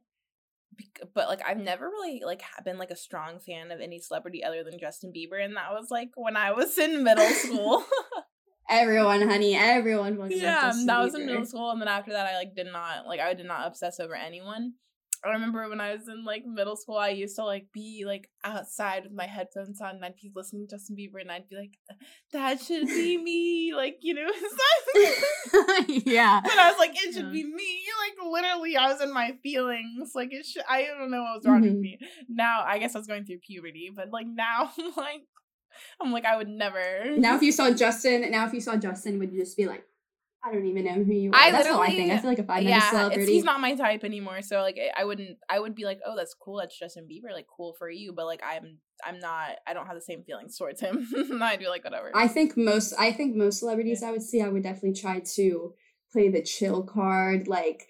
but 1.13 1.27
like 1.27 1.41
I've 1.47 1.57
never 1.57 1.85
really 1.85 2.21
like 2.25 2.41
been 2.65 2.77
like 2.77 2.91
a 2.91 2.95
strong 2.95 3.39
fan 3.39 3.71
of 3.71 3.79
any 3.79 3.99
celebrity 3.99 4.43
other 4.43 4.63
than 4.63 4.79
Justin 4.79 5.13
Bieber 5.15 5.43
and 5.43 5.55
that 5.55 5.71
was 5.71 5.89
like 5.91 6.09
when 6.15 6.35
I 6.35 6.51
was 6.51 6.77
in 6.77 7.03
middle 7.03 7.29
school. 7.29 7.83
Everyone, 8.73 9.21
honey, 9.21 9.55
everyone. 9.55 10.31
Yeah, 10.31 10.71
that 10.87 10.99
was 10.99 11.13
in 11.13 11.27
middle 11.27 11.45
school, 11.45 11.69
and 11.69 11.79
then 11.79 11.87
after 11.87 12.11
that, 12.11 12.25
I 12.25 12.35
like 12.35 12.55
did 12.55 12.65
not 12.65 13.05
like 13.05 13.19
I 13.19 13.35
did 13.35 13.45
not 13.45 13.67
obsess 13.67 13.99
over 13.99 14.15
anyone. 14.15 14.73
I 15.23 15.29
remember 15.29 15.69
when 15.69 15.79
I 15.79 15.93
was 15.93 16.07
in 16.07 16.25
like 16.25 16.43
middle 16.45 16.75
school, 16.75 16.97
I 16.97 17.09
used 17.09 17.35
to 17.35 17.45
like 17.45 17.67
be 17.71 18.03
like 18.05 18.29
outside 18.43 19.03
with 19.03 19.13
my 19.13 19.27
headphones 19.27 19.79
on, 19.79 19.95
and 19.95 20.05
I'd 20.05 20.15
be 20.15 20.31
listening 20.35 20.67
to 20.67 20.75
Justin 20.75 20.95
Bieber, 20.95 21.21
and 21.21 21.31
I'd 21.31 21.47
be 21.47 21.55
like, 21.55 21.77
"That 22.33 22.59
should 22.61 22.87
be 22.87 23.17
me," 23.23 23.73
like 23.75 23.97
you 24.01 24.15
know. 24.15 24.27
yeah. 25.87 26.39
And 26.39 26.59
I 26.59 26.69
was 26.69 26.79
like, 26.79 26.91
"It 26.95 27.13
should 27.13 27.25
yeah. 27.25 27.31
be 27.31 27.43
me." 27.43 27.83
Like 27.99 28.31
literally, 28.31 28.75
I 28.75 28.91
was 28.91 29.01
in 29.01 29.13
my 29.13 29.37
feelings. 29.43 30.13
Like 30.15 30.33
it 30.33 30.47
should. 30.47 30.63
I 30.67 30.85
don't 30.85 31.11
know 31.11 31.21
what 31.21 31.37
was 31.37 31.45
wrong 31.45 31.61
mm-hmm. 31.61 31.73
with 31.73 31.79
me. 31.79 31.99
Now 32.27 32.63
I 32.65 32.79
guess 32.79 32.95
I 32.95 32.97
was 32.97 33.07
going 33.07 33.25
through 33.25 33.39
puberty, 33.45 33.91
but 33.95 34.09
like 34.11 34.27
now, 34.27 34.71
like 34.97 35.21
I'm 36.01 36.11
like, 36.11 36.25
I 36.25 36.35
would 36.35 36.47
never. 36.47 37.15
Now, 37.17 37.35
if 37.35 37.41
you 37.41 37.51
saw 37.51 37.71
Justin, 37.71 38.29
now 38.31 38.45
if 38.45 38.53
you 38.53 38.61
saw 38.61 38.75
Justin, 38.75 39.19
would 39.19 39.31
you 39.31 39.39
just 39.39 39.57
be 39.57 39.65
like, 39.65 39.85
I 40.45 40.51
don't 40.51 40.65
even 40.65 40.83
know 40.83 41.03
who 41.03 41.13
you 41.13 41.31
are. 41.31 41.39
I 41.39 41.51
that's 41.51 41.67
how 41.67 41.81
I 41.81 41.89
think. 41.89 42.11
I 42.11 42.17
feel 42.17 42.29
like 42.29 42.39
if 42.39 42.49
I 42.49 42.55
met 42.55 42.63
yeah, 42.65 42.87
a 42.87 42.89
celebrity, 42.89 43.31
he's 43.31 43.45
not 43.45 43.61
my 43.61 43.75
type 43.75 44.03
anymore. 44.03 44.41
So 44.41 44.61
like, 44.61 44.77
I 44.97 45.05
wouldn't. 45.05 45.37
I 45.49 45.57
would 45.57 45.73
be 45.73 45.85
like, 45.85 46.01
oh, 46.05 46.17
that's 46.17 46.33
cool. 46.33 46.57
That's 46.57 46.77
Justin 46.77 47.07
Bieber. 47.09 47.31
Like, 47.31 47.47
cool 47.47 47.73
for 47.79 47.89
you. 47.89 48.11
But 48.11 48.25
like, 48.25 48.41
I'm, 48.45 48.79
I'm 49.05 49.19
not. 49.19 49.51
I 49.65 49.73
don't 49.73 49.85
have 49.85 49.95
the 49.95 50.01
same 50.01 50.21
feelings 50.23 50.57
towards 50.57 50.81
him. 50.81 51.07
I'd 51.41 51.59
be 51.59 51.69
like, 51.69 51.85
whatever. 51.85 52.11
I 52.13 52.27
think 52.27 52.57
most. 52.57 52.93
I 52.99 53.13
think 53.13 53.37
most 53.37 53.59
celebrities 53.59 53.99
yeah. 54.01 54.09
I 54.09 54.11
would 54.11 54.21
see. 54.21 54.41
I 54.41 54.49
would 54.49 54.63
definitely 54.63 54.99
try 54.99 55.21
to 55.35 55.73
play 56.11 56.27
the 56.27 56.41
chill 56.41 56.83
card. 56.83 57.47
Like, 57.47 57.87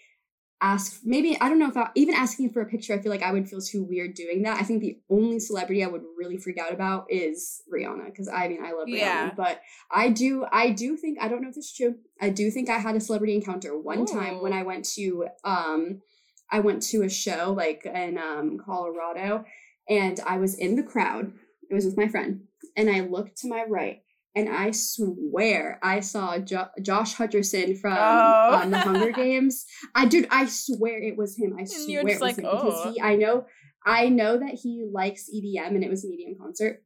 ask 0.64 1.02
maybe 1.04 1.38
I 1.42 1.50
don't 1.50 1.60
know 1.60 1.68
if 1.68 1.76
I, 1.76 1.90
even 1.94 2.16
asking 2.16 2.52
for 2.52 2.62
a 2.62 2.66
picture 2.66 2.94
I 2.94 3.00
feel 3.00 3.12
like 3.12 3.22
I 3.22 3.34
would 3.34 3.50
feel 3.50 3.60
too 3.60 3.84
weird 3.84 4.14
doing 4.14 4.44
that. 4.44 4.60
I 4.60 4.64
think 4.64 4.82
the 4.82 4.98
only 5.10 5.40
celebrity 5.40 5.84
I 5.84 5.88
would 5.88 6.04
really 6.18 6.38
freak 6.38 6.58
out 6.58 6.74
about 6.74 7.06
is 7.10 7.62
Rihanna 7.72 8.06
because 8.06 8.30
I 8.30 8.48
mean 8.48 8.64
I 8.64 8.72
love 8.72 8.88
Rihanna, 8.88 8.98
yeah. 8.98 9.32
but 9.36 9.60
I 9.92 10.10
do 10.10 10.46
I 10.52 10.70
do 10.72 10.96
think 10.96 11.20
I 11.22 11.28
don't 11.28 11.42
know 11.42 11.50
if 11.50 11.56
this 11.56 11.66
is 11.66 11.74
true. 11.74 11.96
I 12.22 12.30
do 12.30 12.50
think 12.50 12.70
I 12.70 12.80
had 12.80 12.96
a 12.96 13.02
celebrity 13.02 13.36
encounter 13.36 13.78
one 13.78 14.02
Ooh. 14.02 14.06
time 14.06 14.42
when 14.42 14.54
I 14.54 14.64
went 14.64 14.86
to 14.96 15.28
um 15.44 16.02
I 16.50 16.62
went 16.62 16.82
to 16.84 17.04
a 17.04 17.10
show 17.10 17.54
like 17.56 17.86
in 17.86 18.18
um 18.18 18.58
Colorado 18.58 19.44
and 19.90 20.18
I 20.26 20.38
was 20.38 20.56
in 20.56 20.78
the 20.78 20.84
crowd. 20.84 21.34
It 21.70 21.74
was 21.74 21.86
with 21.86 21.98
my 21.98 22.08
friend 22.08 22.44
and 22.78 22.90
I 22.90 23.02
looked 23.02 23.38
to 23.40 23.50
my 23.50 23.66
right 23.68 24.02
and 24.36 24.50
I 24.50 24.72
swear 24.72 25.80
I 25.84 26.00
saw 26.00 26.38
jo- 26.40 26.70
Josh 26.82 27.16
Hutcherson 27.16 27.78
from 27.80 27.94
oh. 27.98 28.62
um, 28.62 28.72
the 28.72 28.80
Hunger 28.80 29.12
Games. 29.16 29.66
I 29.94 30.06
did. 30.06 30.28
I 30.32 30.48
swear 30.48 31.02
it 31.02 31.18
was 31.18 31.38
him. 31.38 31.56
I 31.60 31.66
swear 31.66 32.00
it 32.00 32.06
was 32.06 32.22
like, 32.22 32.38
him 32.38 32.46
oh. 32.48 32.64
because 32.64 32.96
he. 32.96 33.02
I 33.02 33.16
know. 33.16 33.46
I 33.86 34.10
know 34.10 34.38
that 34.38 34.54
he 34.54 34.86
likes 34.92 35.30
EDM, 35.30 35.68
and 35.68 35.84
it 35.84 35.90
was 35.90 36.04
an 36.04 36.12
EDM 36.12 36.38
concert, 36.40 36.84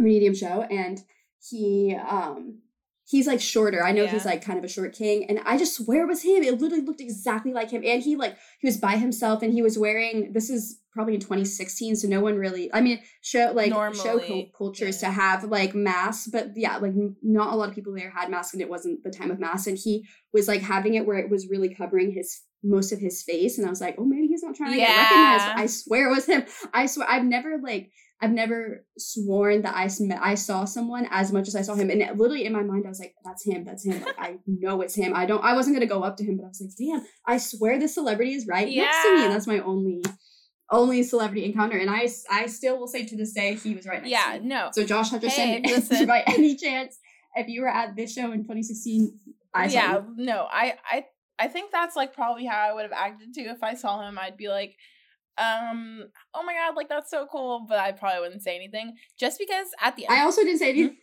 EDM 0.00 0.36
show, 0.36 0.62
and 0.62 1.00
he 1.46 1.96
um 1.96 2.60
he's 3.08 3.26
like 3.26 3.40
shorter. 3.40 3.82
I 3.82 3.92
know 3.92 4.04
yeah. 4.04 4.10
he's 4.10 4.26
like 4.26 4.44
kind 4.44 4.58
of 4.58 4.64
a 4.64 4.68
short 4.68 4.92
king, 4.92 5.24
and 5.28 5.40
I 5.46 5.56
just 5.56 5.76
swear 5.76 6.02
it 6.02 6.08
was 6.08 6.22
him. 6.22 6.42
It 6.42 6.60
literally 6.60 6.84
looked 6.84 7.00
exactly 7.00 7.52
like 7.52 7.70
him, 7.70 7.82
and 7.84 8.02
he 8.02 8.16
like 8.16 8.36
he 8.60 8.68
was 8.68 8.76
by 8.76 8.96
himself, 8.96 9.42
and 9.42 9.52
he 9.52 9.62
was 9.62 9.78
wearing. 9.78 10.32
This 10.32 10.50
is 10.50 10.80
probably 10.92 11.14
in 11.14 11.20
2016, 11.20 11.96
so 11.96 12.08
no 12.08 12.20
one 12.20 12.36
really. 12.36 12.72
I 12.72 12.80
mean, 12.80 13.00
show 13.22 13.52
like 13.54 13.70
Normally, 13.70 13.98
show 13.98 14.18
co- 14.18 14.46
cultures 14.56 15.02
yeah. 15.02 15.08
to 15.08 15.14
have 15.14 15.44
like 15.44 15.74
masks, 15.74 16.28
but 16.30 16.50
yeah, 16.54 16.76
like 16.76 16.92
not 17.22 17.52
a 17.52 17.56
lot 17.56 17.70
of 17.70 17.74
people 17.74 17.94
there 17.94 18.10
had 18.10 18.30
masks, 18.30 18.52
and 18.52 18.62
it 18.62 18.68
wasn't 18.68 19.02
the 19.02 19.10
time 19.10 19.30
of 19.30 19.40
masks, 19.40 19.66
and 19.66 19.78
he 19.78 20.06
was 20.32 20.46
like 20.46 20.60
having 20.60 20.94
it 20.94 21.06
where 21.06 21.18
it 21.18 21.30
was 21.30 21.48
really 21.48 21.74
covering 21.74 22.12
his 22.12 22.42
most 22.62 22.92
of 22.92 22.98
his 22.98 23.22
face, 23.22 23.56
and 23.56 23.66
I 23.66 23.70
was 23.70 23.80
like, 23.80 23.94
oh, 23.98 24.04
man, 24.04 24.24
he's 24.24 24.42
not 24.42 24.54
trying 24.54 24.72
to 24.72 24.78
yeah. 24.78 24.86
get 24.86 25.02
recognized. 25.02 25.60
I 25.60 25.66
swear 25.66 26.10
it 26.10 26.14
was 26.14 26.26
him. 26.26 26.44
I 26.74 26.86
swear 26.86 27.08
I've 27.08 27.24
never 27.24 27.58
like 27.62 27.90
I've 28.20 28.32
never 28.32 28.84
sworn 28.96 29.62
that 29.62 29.74
I 29.76 29.88
I 30.20 30.34
saw 30.34 30.64
someone 30.64 31.06
as 31.10 31.32
much 31.32 31.46
as 31.46 31.54
I 31.54 31.62
saw 31.62 31.74
him, 31.74 31.90
and 31.90 32.00
literally 32.18 32.46
in 32.46 32.52
my 32.52 32.62
mind 32.62 32.84
I 32.84 32.88
was 32.88 32.98
like, 32.98 33.14
"That's 33.24 33.44
him, 33.44 33.64
that's 33.64 33.84
him." 33.84 34.02
Like 34.02 34.18
I 34.18 34.38
know 34.46 34.80
it's 34.82 34.94
him. 34.94 35.14
I 35.14 35.24
don't. 35.24 35.44
I 35.44 35.54
wasn't 35.54 35.76
gonna 35.76 35.86
go 35.86 36.02
up 36.02 36.16
to 36.16 36.24
him, 36.24 36.36
but 36.36 36.44
I 36.44 36.48
was 36.48 36.60
like, 36.60 36.76
"Damn, 36.76 37.06
I 37.26 37.38
swear 37.38 37.78
this 37.78 37.94
celebrity 37.94 38.34
is 38.34 38.46
right 38.46 38.68
yeah. 38.68 38.82
next 38.82 39.02
to 39.02 39.16
me." 39.16 39.24
And 39.24 39.32
that's 39.32 39.46
my 39.46 39.60
only 39.60 40.02
only 40.70 41.02
celebrity 41.02 41.44
encounter, 41.44 41.78
and 41.78 41.90
I 41.90 42.08
I 42.30 42.46
still 42.46 42.78
will 42.78 42.88
say 42.88 43.06
to 43.06 43.16
this 43.16 43.32
day 43.32 43.54
he 43.54 43.74
was 43.74 43.86
right 43.86 44.02
next 44.02 44.10
yeah, 44.10 44.32
to 44.34 44.40
me. 44.40 44.48
no. 44.48 44.70
So 44.72 44.84
Josh 44.84 45.10
Hutcherson, 45.10 45.30
Hey, 45.30 45.62
listen. 45.66 46.06
by 46.06 46.24
any 46.26 46.56
chance, 46.56 46.98
if 47.36 47.48
you 47.48 47.62
were 47.62 47.68
at 47.68 47.96
this 47.96 48.12
show 48.12 48.32
in 48.32 48.42
2016, 48.42 49.18
I 49.54 49.68
saw 49.68 49.74
yeah, 49.74 50.00
no, 50.16 50.46
I, 50.50 50.74
I, 50.90 51.04
I 51.38 51.48
think 51.48 51.70
that's 51.70 51.96
like 51.96 52.14
probably 52.14 52.46
how 52.46 52.58
I 52.58 52.72
would 52.72 52.82
have 52.82 52.92
acted 52.92 53.34
too 53.34 53.46
if 53.46 53.62
I 53.62 53.74
saw 53.74 54.06
him. 54.06 54.18
I'd 54.18 54.36
be 54.36 54.48
like, 54.48 54.74
um, 55.38 56.04
oh 56.34 56.42
my 56.42 56.54
god, 56.54 56.76
like 56.76 56.88
that's 56.88 57.10
so 57.10 57.26
cool, 57.30 57.66
but 57.68 57.78
I 57.78 57.92
probably 57.92 58.20
wouldn't 58.20 58.42
say 58.42 58.56
anything 58.56 58.94
just 59.18 59.38
because 59.38 59.68
at 59.80 59.96
the 59.96 60.06
end. 60.06 60.18
I 60.18 60.22
also 60.24 60.42
didn't 60.42 60.58
say 60.58 60.70
anything. 60.70 60.90
Hmm? 60.90 60.94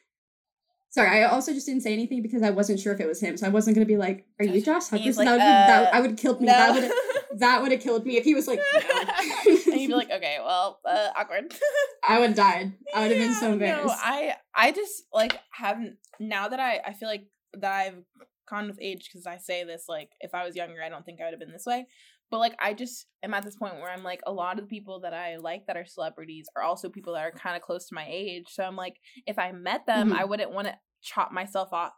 Sorry, 0.89 1.09
I 1.09 1.23
also 1.23 1.51
just 1.51 1.65
didn't 1.65 1.81
say 1.81 1.91
anything 1.91 2.21
because 2.21 2.41
I 2.41 2.51
wasn't 2.51 2.79
sure 2.79 2.93
if 2.93 3.01
it 3.01 3.07
was 3.07 3.19
him. 3.19 3.35
So 3.35 3.45
I 3.45 3.49
wasn't 3.49 3.75
gonna 3.75 3.85
be 3.85 3.97
like, 3.97 4.25
"Are 4.39 4.45
you 4.45 4.61
Josh 4.61 4.83
Hutcherson?" 4.83 5.17
like, 5.17 5.25
that 5.25 5.31
would 5.31 5.41
that, 5.41 5.93
uh, 5.93 5.97
I 5.97 5.99
would 5.99 6.11
have 6.11 6.19
killed 6.19 6.39
me. 6.39 6.47
no. 6.47 6.53
That 6.53 6.73
would 6.73 6.91
that 7.39 7.61
would 7.61 7.71
have 7.71 7.81
killed 7.81 8.05
me 8.05 8.17
if 8.17 8.23
he 8.23 8.33
was 8.33 8.47
like. 8.47 8.59
No. 8.73 9.51
and 9.73 9.81
you'd 9.81 9.87
be 9.87 9.93
like, 9.93 10.11
okay, 10.11 10.37
well, 10.39 10.79
uh, 10.85 11.09
awkward. 11.15 11.53
I 12.07 12.19
would 12.19 12.29
have 12.29 12.35
died. 12.37 12.73
I 12.93 13.01
would 13.01 13.11
have 13.11 13.19
been 13.19 13.33
so 13.33 13.51
embarrassed. 13.51 13.87
No, 13.87 13.93
I 13.93 14.35
I 14.53 14.71
just 14.71 15.03
like 15.13 15.37
haven't 15.51 15.97
now 16.19 16.47
that 16.47 16.59
I 16.59 16.81
I 16.85 16.93
feel 16.93 17.09
like 17.09 17.27
that 17.53 17.71
I've 17.71 18.03
gone 18.49 18.67
with 18.67 18.79
age 18.81 19.09
because 19.11 19.25
I 19.25 19.37
say 19.37 19.63
this 19.63 19.85
like 19.89 20.11
if 20.21 20.33
I 20.33 20.45
was 20.45 20.55
younger 20.55 20.81
I 20.83 20.89
don't 20.89 21.05
think 21.05 21.19
I 21.19 21.25
would 21.25 21.33
have 21.33 21.39
been 21.39 21.51
this 21.51 21.65
way. 21.65 21.87
But 22.31 22.39
like 22.39 22.55
I 22.59 22.73
just 22.73 23.05
am 23.23 23.33
at 23.33 23.43
this 23.43 23.55
point 23.55 23.75
where 23.75 23.89
I'm 23.91 24.03
like 24.03 24.21
a 24.25 24.31
lot 24.33 24.57
of 24.59 24.65
the 24.65 24.69
people 24.69 24.99
that 25.01 25.13
I 25.13 25.37
like 25.37 25.65
that 25.67 25.77
are 25.77 25.85
celebrities 25.85 26.47
are 26.55 26.63
also 26.63 26.89
people 26.89 27.13
that 27.13 27.23
are 27.23 27.31
kind 27.31 27.55
of 27.55 27.61
close 27.61 27.87
to 27.89 27.95
my 27.95 28.05
age. 28.09 28.45
So 28.49 28.63
I'm 28.63 28.75
like 28.75 28.95
if 29.25 29.37
I 29.39 29.51
met 29.51 29.85
them, 29.85 30.11
Mhm. 30.11 30.17
I 30.17 30.25
wouldn't 30.25 30.51
want 30.51 30.67
to 30.67 30.75
chop 31.01 31.31
myself 31.31 31.71
off. 31.71 31.93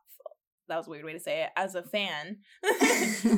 That 0.70 0.76
was 0.76 0.88
a 0.88 0.90
weird 0.90 1.06
way 1.06 1.13
to 1.13 1.20
say 1.20 1.44
it. 1.44 1.50
As 1.56 1.76
a 1.76 1.82
fan, 1.84 2.40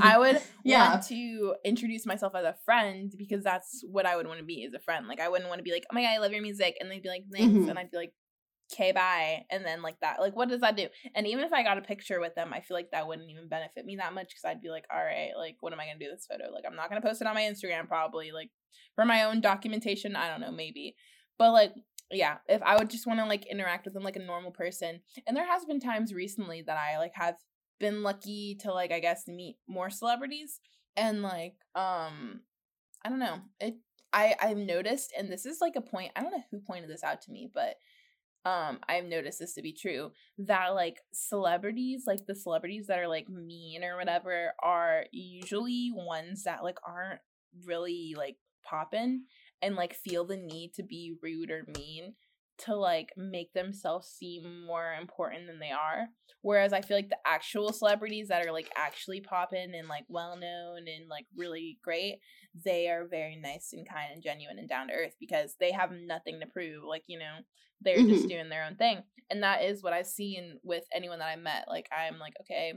I 0.02 0.15
would 0.17 0.41
Yeah. 0.63 0.89
want 0.93 1.06
to 1.08 1.56
introduce 1.63 2.06
myself 2.08 2.34
as 2.34 2.43
a 2.43 2.56
friend 2.65 3.13
because 3.17 3.43
that's 3.43 3.84
what 3.88 4.08
I 4.08 4.15
would 4.15 4.25
want 4.25 4.39
to 4.39 4.45
be 4.45 4.65
as 4.65 4.73
a 4.73 4.80
friend. 4.80 5.08
Like 5.08 5.19
I 5.19 5.30
wouldn't 5.30 5.47
want 5.47 5.60
to 5.60 5.63
be 5.63 5.71
like, 5.71 5.86
oh 5.91 5.93
my 5.95 6.02
god, 6.02 6.10
I 6.15 6.17
love 6.17 6.32
your 6.32 6.41
music, 6.41 6.75
and 6.80 6.89
they'd 6.89 7.04
be 7.04 7.10
like, 7.10 7.25
thanks, 7.32 7.54
Mhm. 7.54 7.69
and 7.69 7.78
I'd 7.78 7.91
be 7.91 7.97
like, 7.97 8.13
okay, 8.71 8.91
bye, 8.91 9.45
and 9.49 9.65
then 9.65 9.82
like 9.82 9.99
that. 10.01 10.19
Like, 10.19 10.36
what 10.36 10.49
does 10.49 10.62
that 10.62 10.77
do? 10.77 10.88
And 11.15 11.27
even 11.27 11.43
if 11.43 11.53
I 11.53 11.63
got 11.63 11.77
a 11.77 11.82
picture 11.82 12.19
with 12.19 12.36
them, 12.36 12.53
I 12.53 12.62
feel 12.62 12.75
like 12.75 12.91
that 12.91 13.08
wouldn't 13.08 13.29
even 13.29 13.47
benefit 13.47 13.86
me 13.86 13.95
that 13.97 14.13
much 14.13 14.29
because 14.29 14.45
I'd 14.45 14.62
be 14.62 14.69
like, 14.69 14.86
all 14.93 15.03
right, 15.03 15.32
like, 15.38 15.58
what 15.62 15.73
am 15.73 15.79
I 15.79 15.86
gonna 15.86 15.99
do 15.99 16.10
with 16.10 16.17
this 16.17 16.27
photo? 16.29 16.51
Like, 16.53 16.63
I'm 16.67 16.75
not 16.75 16.89
gonna 16.89 17.01
post 17.01 17.21
it 17.21 17.27
on 17.27 17.36
my 17.36 17.41
Instagram 17.41 17.88
probably. 17.88 18.32
Like 18.32 18.49
for 18.95 19.05
my 19.05 19.23
own 19.23 19.41
documentation, 19.41 20.15
I 20.15 20.29
don't 20.29 20.41
know, 20.41 20.51
maybe, 20.51 20.95
but 21.38 21.51
like. 21.51 21.73
Yeah, 22.12 22.38
if 22.47 22.60
I 22.63 22.75
would 22.75 22.89
just 22.89 23.05
want 23.05 23.19
to 23.19 23.27
like 23.27 23.45
interact 23.45 23.86
with 23.86 23.93
them 23.93 24.01
like 24.01 24.15
a 24.15 24.19
normal 24.19 24.49
person. 24.49 25.01
And 25.27 25.38
there 25.38 25.45
has 25.45 25.63
been 25.63 25.79
times 25.79 26.12
recently 26.12 26.63
that 26.63 26.75
I 26.75 26.97
like 26.97 27.12
have 27.13 27.36
been 27.79 28.03
lucky 28.03 28.58
to 28.62 28.73
like 28.73 28.91
I 28.91 28.99
guess 28.99 29.27
meet 29.27 29.58
more 29.67 29.89
celebrities 29.89 30.60
and 30.97 31.21
like 31.21 31.53
um 31.75 32.41
I 33.05 33.10
don't 33.10 33.19
know. 33.19 33.39
It 33.60 33.75
I 34.12 34.36
I've 34.41 34.58
noticed 34.58 35.13
and 35.17 35.32
this 35.32 35.45
is 35.45 35.60
like 35.62 35.75
a 35.75 35.82
point 35.82 36.12
I 36.15 36.21
don't 36.21 36.32
know 36.32 36.43
who 36.51 36.60
pointed 36.60 36.89
this 36.89 37.03
out 37.03 37.21
to 37.23 37.32
me, 37.32 37.49
but 37.53 37.75
um 38.49 38.79
I've 38.88 39.05
noticed 39.05 39.39
this 39.39 39.53
to 39.53 39.62
be 39.62 39.73
true 39.73 40.12
that 40.39 40.69
like 40.69 41.01
celebrities, 41.12 42.03
like 42.07 42.25
the 42.25 42.35
celebrities 42.35 42.88
that 42.88 42.99
are 42.99 43.07
like 43.07 43.29
mean 43.29 43.83
or 43.83 43.97
whatever 43.97 44.53
are 44.62 45.05
usually 45.12 45.91
ones 45.93 46.43
that 46.43 46.63
like 46.63 46.77
aren't 46.85 47.19
really 47.65 48.15
like 48.17 48.38
popping 48.63 49.23
and 49.62 49.75
like 49.75 49.93
feel 49.93 50.25
the 50.25 50.38
need 50.38 50.73
to 50.75 50.83
be 50.83 51.15
rude 51.21 51.51
or 51.51 51.65
mean 51.77 52.13
to 52.59 52.75
like 52.75 53.13
make 53.17 53.53
themselves 53.53 54.07
seem 54.07 54.65
more 54.65 54.93
important 54.93 55.47
than 55.47 55.59
they 55.59 55.71
are. 55.71 56.07
Whereas 56.41 56.73
I 56.73 56.81
feel 56.81 56.97
like 56.97 57.09
the 57.09 57.17
actual 57.25 57.73
celebrities 57.73 58.29
that 58.29 58.45
are 58.45 58.51
like 58.51 58.69
actually 58.75 59.21
popping 59.21 59.73
and 59.75 59.87
like 59.87 60.05
well 60.07 60.37
known 60.37 60.87
and 60.87 61.07
like 61.09 61.27
really 61.35 61.79
great, 61.83 62.19
they 62.53 62.89
are 62.89 63.07
very 63.07 63.35
nice 63.35 63.73
and 63.73 63.87
kind 63.87 64.13
and 64.13 64.23
genuine 64.23 64.59
and 64.59 64.69
down 64.69 64.87
to 64.87 64.93
earth 64.93 65.15
because 65.19 65.55
they 65.59 65.71
have 65.71 65.91
nothing 65.91 66.39
to 66.39 66.47
prove. 66.47 66.83
Like, 66.83 67.03
you 67.07 67.19
know, 67.19 67.39
they're 67.81 68.03
just 68.03 68.27
Mhm. 68.27 68.29
doing 68.29 68.49
their 68.49 68.63
own 68.65 68.75
thing. 68.75 69.03
And 69.29 69.43
that 69.43 69.63
is 69.63 69.83
what 69.83 69.93
I've 69.93 70.07
seen 70.07 70.59
with 70.63 70.85
anyone 70.93 71.19
that 71.19 71.29
I 71.29 71.35
met. 71.35 71.67
Like 71.67 71.87
I'm 71.91 72.19
like, 72.19 72.33
okay, 72.41 72.73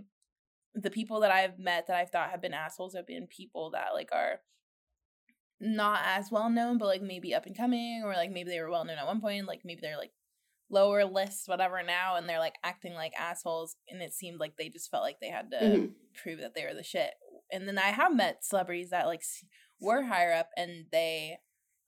the 0.75 0.91
people 0.91 1.21
that 1.21 1.31
I've 1.31 1.59
met 1.59 1.87
that 1.89 1.97
I 1.97 2.07
thought 2.07 2.31
have 2.31 2.41
been 2.41 2.55
assholes 2.55 2.95
have 2.95 3.07
been 3.07 3.27
people 3.27 3.71
that 3.73 3.93
like 3.95 4.11
are 4.13 4.41
not 5.63 6.01
as 6.05 6.31
well 6.31 6.51
known, 6.51 6.77
but 6.77 6.87
like 6.87 7.03
maybe 7.03 7.35
up 7.35 7.47
and 7.47 7.57
coming, 7.57 8.03
or 8.05 8.13
like 8.15 8.31
maybe 8.31 8.51
they 8.51 8.61
were 8.61 8.71
well 8.71 8.85
known 8.85 8.99
at 8.99 9.07
one 9.07 9.21
point, 9.21 9.47
like 9.47 9.61
maybe 9.65 9.81
they're 9.81 9.97
like 9.97 10.13
lower 10.69 11.05
lists, 11.05 11.47
whatever 11.49 11.83
now, 11.83 12.17
and 12.17 12.29
they're 12.29 12.39
like 12.39 12.57
acting 12.65 12.95
like 12.95 13.13
assholes, 13.19 13.77
and 13.89 14.03
it 14.03 14.13
seemed 14.13 14.41
like 14.41 14.57
they 14.57 14.69
just 14.69 14.91
felt 14.91 15.03
like 15.05 15.21
they 15.21 15.31
had 15.31 15.51
to 15.53 15.57
Mhm. 15.59 15.95
prove 16.23 16.41
that 16.41 16.55
they 16.55 16.65
were 16.65 16.75
the 16.75 16.83
shit. 16.83 17.13
And 17.53 17.69
then 17.69 17.79
I 17.79 17.91
have 17.93 18.15
met 18.15 18.45
celebrities 18.45 18.91
that 18.91 19.07
like 19.07 19.23
were 19.81 20.03
higher 20.03 20.33
up, 20.33 20.51
and 20.57 20.87
they 20.91 21.39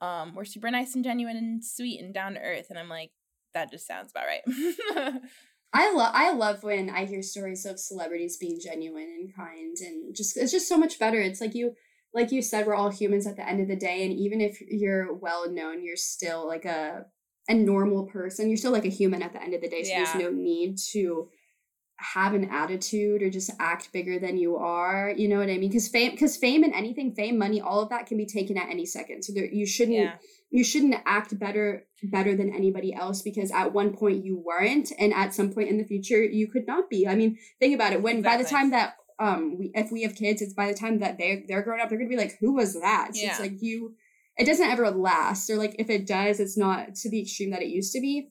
um 0.01 0.35
were 0.35 0.45
super 0.45 0.71
nice 0.71 0.95
and 0.95 1.03
genuine 1.05 1.37
and 1.37 1.65
sweet 1.65 2.01
and 2.01 2.15
down 2.15 2.35
to 2.35 2.41
earth, 2.41 2.67
and 2.71 2.79
I'm 2.79 2.89
like, 2.89 3.11
that 3.55 3.71
just 3.71 3.87
sounds 3.87 4.11
about 4.13 4.27
right. 4.27 4.43
I 5.77 5.93
love 5.93 6.13
I 6.15 6.33
love 6.33 6.63
when 6.63 6.89
I 6.91 7.05
hear 7.05 7.23
stories 7.23 7.67
of 7.67 7.81
celebrities 7.81 8.37
being 8.37 8.61
genuine 8.61 9.09
and 9.19 9.35
kind 9.35 9.77
and 9.81 10.15
just 10.15 10.37
it's 10.37 10.53
just 10.53 10.69
so 10.69 10.77
much 10.79 10.99
better. 11.01 11.21
It's 11.21 11.41
like 11.41 11.55
you 11.55 11.75
like 12.15 12.33
you 12.33 12.41
said, 12.43 12.67
we're 12.67 12.75
all 12.75 12.91
humans 12.91 13.27
at 13.27 13.37
the 13.37 13.47
end 13.49 13.61
of 13.61 13.69
the 13.69 13.77
day, 13.77 14.05
and 14.05 14.13
even 14.13 14.41
if 14.41 14.61
you're 14.61 15.13
well 15.13 15.51
known, 15.51 15.85
you're 15.85 15.97
still 15.97 16.47
like 16.47 16.65
a 16.65 17.07
a 17.49 17.55
normal 17.55 18.07
person. 18.07 18.49
You're 18.49 18.57
still 18.57 18.73
like 18.73 18.87
a 18.87 18.91
human 18.91 19.23
at 19.23 19.35
the 19.35 19.43
end 19.43 19.53
of 19.53 19.61
the 19.61 19.69
day. 19.69 19.83
So 19.83 19.91
Yeah. 19.91 20.05
there's 20.05 20.15
no 20.15 20.31
need 20.31 20.79
to 20.93 21.29
have 21.99 22.33
an 22.33 22.49
attitude 22.51 23.23
or 23.23 23.29
just 23.31 23.51
act 23.61 23.93
bigger 23.93 24.19
than 24.19 24.39
you 24.39 24.57
are. 24.57 25.13
You 25.15 25.29
know 25.29 25.39
what 25.39 25.51
I 25.51 25.59
mean? 25.59 25.69
Because 25.69 25.89
fame, 25.89 26.13
because 26.13 26.37
fame 26.39 26.65
and 26.65 26.73
anything, 26.73 27.15
fame, 27.15 27.37
money, 27.39 27.61
all 27.61 27.83
of 27.83 27.91
that 27.91 28.07
can 28.07 28.17
be 28.17 28.27
taken 28.27 28.57
at 28.57 28.71
any 28.71 28.87
second. 28.87 29.25
So 29.25 29.33
there, 29.35 29.45
you 29.45 29.67
shouldn't 29.67 29.99
yeah, 29.99 30.17
you 30.55 30.63
shouldn't 30.63 30.95
act 31.05 31.37
better 31.39 31.85
better 32.05 32.37
than 32.37 32.55
anybody 32.55 32.95
else 32.95 33.23
because 33.23 33.51
at 33.51 33.73
one 33.73 33.93
point 33.93 34.25
you 34.25 34.37
weren't 34.39 34.93
and 34.99 35.13
at 35.13 35.35
some 35.35 35.51
point 35.53 35.69
in 35.69 35.79
the 35.79 35.85
future 35.85 36.23
you 36.23 36.47
could 36.47 36.67
not 36.67 36.89
be 36.89 37.09
i 37.09 37.15
mean 37.15 37.37
think 37.59 37.75
about 37.75 37.93
it 37.93 38.01
when 38.01 38.23
by 38.23 38.37
the 38.37 38.45
time 38.45 38.71
that 38.71 38.95
um 39.19 39.59
we 39.59 39.71
if 39.75 39.91
we 39.93 40.03
have 40.03 40.15
kids 40.15 40.43
it's 40.43 40.55
by 40.55 40.67
the 40.67 40.79
time 40.79 40.99
that 40.99 41.19
they 41.19 41.45
they're 41.49 41.63
grown 41.63 41.81
up 41.81 41.89
they're 41.89 41.99
gonna 41.99 42.09
be 42.11 42.17
like 42.17 42.37
who 42.41 42.53
was 42.55 42.75
that 42.81 43.11
so 43.15 43.21
Yeah. 43.23 43.31
it's 43.31 43.41
like 43.41 43.63
you 43.63 43.95
it 44.37 44.45
doesn't 44.47 44.69
ever 44.69 44.91
last 44.91 45.49
or 45.51 45.57
like 45.57 45.77
if 45.79 45.89
it 45.89 46.07
does 46.07 46.41
it's 46.41 46.57
not 46.57 46.95
to 46.97 47.11
the 47.11 47.21
extreme 47.21 47.51
that 47.51 47.63
it 47.63 47.69
used 47.69 47.93
to 47.93 48.01
be 48.01 48.31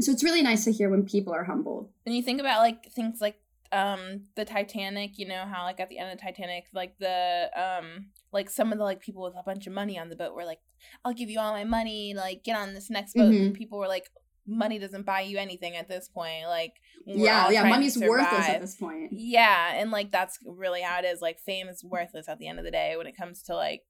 so 0.00 0.12
it's 0.12 0.24
really 0.24 0.42
nice 0.42 0.64
to 0.64 0.72
hear 0.72 0.90
when 0.90 1.04
people 1.04 1.32
are 1.32 1.44
humbled 1.44 1.90
and 2.06 2.14
you 2.14 2.22
think 2.22 2.40
about 2.40 2.60
like 2.60 2.90
things 2.92 3.20
like 3.20 3.36
um 3.72 4.24
the 4.36 4.44
Titanic, 4.44 5.18
you 5.18 5.26
know 5.26 5.44
how 5.50 5.64
like 5.64 5.80
at 5.80 5.88
the 5.88 5.98
end 5.98 6.12
of 6.12 6.18
the 6.18 6.22
Titanic, 6.22 6.66
like 6.74 6.98
the 6.98 7.48
um 7.56 8.06
like 8.30 8.50
some 8.50 8.70
of 8.70 8.76
the 8.78 8.84
like 8.84 9.00
people 9.00 9.22
with 9.22 9.34
a 9.34 9.42
bunch 9.42 9.66
of 9.66 9.72
money 9.72 9.98
on 9.98 10.10
the 10.10 10.16
boat 10.16 10.34
were 10.34 10.44
like, 10.44 10.60
I'll 11.04 11.14
give 11.14 11.30
you 11.30 11.40
all 11.40 11.52
my 11.52 11.64
money, 11.64 12.12
like 12.14 12.44
get 12.44 12.54
on 12.54 12.74
this 12.74 12.90
next 12.90 13.14
boat. 13.14 13.32
Mm-hmm. 13.32 13.44
And 13.46 13.54
people 13.54 13.78
were 13.78 13.88
like, 13.88 14.10
money 14.46 14.78
doesn't 14.78 15.06
buy 15.06 15.20
you 15.20 15.38
anything 15.38 15.76
at 15.76 15.88
this 15.88 16.08
point. 16.08 16.46
Like 16.46 16.74
yeah 17.04 17.50
yeah 17.50 17.64
money's 17.64 17.98
worthless 17.98 18.48
at 18.48 18.60
this 18.60 18.76
point 18.76 19.10
Yeah, 19.12 19.72
and 19.74 19.90
like 19.90 20.10
that's 20.10 20.38
really 20.44 20.82
how 20.82 20.98
it 21.00 21.04
is. 21.04 21.20
Like 21.20 21.38
fame 21.38 21.68
is 21.68 21.84
worthless 21.84 22.28
at 22.28 22.38
the 22.38 22.48
end 22.48 22.58
of 22.58 22.64
the 22.64 22.70
day 22.70 22.96
when 22.96 23.06
it 23.06 23.16
comes 23.16 23.42
to 23.44 23.54
like, 23.54 23.82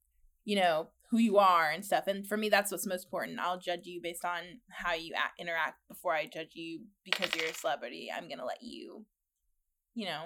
you 0.45 0.55
know, 0.55 0.89
who 1.11 1.17
you 1.17 1.37
are 1.37 1.69
and 1.69 1.85
stuff. 1.85 2.07
And 2.07 2.27
for 2.27 2.37
me, 2.37 2.49
that's 2.49 2.71
what's 2.71 2.87
most 2.87 3.05
important. 3.05 3.39
I'll 3.39 3.59
judge 3.59 3.85
you 3.85 4.01
based 4.01 4.25
on 4.25 4.41
how 4.69 4.93
you 4.93 5.13
act, 5.15 5.39
interact 5.39 5.79
before 5.87 6.13
I 6.13 6.25
judge 6.25 6.51
you 6.53 6.81
because 7.03 7.29
you're 7.35 7.49
a 7.49 7.53
celebrity. 7.53 8.09
I'm 8.15 8.27
gonna 8.29 8.45
let 8.45 8.61
you, 8.61 9.05
you 9.93 10.05
know, 10.05 10.25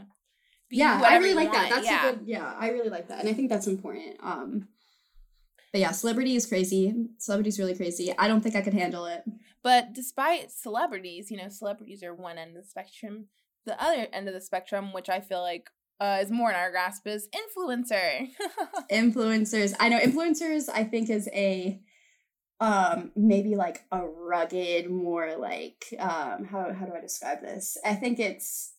be 0.69 0.77
yeah 0.77 1.01
i 1.05 1.17
really 1.17 1.33
like 1.33 1.51
that 1.51 1.69
that's 1.69 1.85
yeah. 1.85 2.09
a 2.09 2.11
good 2.11 2.27
yeah 2.27 2.53
i 2.59 2.69
really 2.69 2.89
like 2.89 3.07
that 3.07 3.19
and 3.19 3.29
i 3.29 3.33
think 3.33 3.49
that's 3.49 3.67
important 3.67 4.17
um 4.21 4.67
but 5.71 5.81
yeah 5.81 5.91
celebrity 5.91 6.35
is 6.35 6.45
crazy 6.45 6.93
celebrity's 7.17 7.59
really 7.59 7.75
crazy 7.75 8.13
i 8.17 8.27
don't 8.27 8.41
think 8.41 8.55
i 8.55 8.61
could 8.61 8.73
handle 8.73 9.05
it 9.05 9.23
But 9.63 9.93
despite 9.93 10.51
celebrities, 10.51 11.29
you 11.31 11.37
know, 11.37 11.49
celebrities 11.49 12.03
are 12.03 12.13
one 12.13 12.37
end 12.37 12.55
of 12.55 12.63
the 12.63 12.69
spectrum. 12.69 13.25
The 13.65 13.81
other 13.81 14.07
end 14.13 14.27
of 14.27 14.33
the 14.33 14.41
spectrum, 14.41 14.93
which 14.93 15.09
I 15.09 15.19
feel 15.19 15.41
like 15.41 15.69
uh, 15.99 16.19
is 16.21 16.31
more 16.31 16.49
in 16.49 16.55
our 16.55 16.71
grasp, 16.71 17.07
is 17.07 17.27
influencer. 17.35 18.29
influencers 18.91 19.73
i 19.79 19.89
know 19.89 19.99
influencers 19.99 20.69
i 20.73 20.83
think 20.83 21.09
is 21.09 21.27
a 21.33 21.79
um 22.59 23.11
maybe 23.15 23.55
like 23.55 23.81
a 23.91 24.01
rugged 24.05 24.89
more 24.89 25.35
like 25.37 25.85
um 25.99 26.45
how, 26.45 26.73
how 26.73 26.85
do 26.85 26.93
i 26.95 27.01
describe 27.01 27.41
this 27.41 27.77
i 27.85 27.93
think 27.93 28.19
it's 28.19 28.73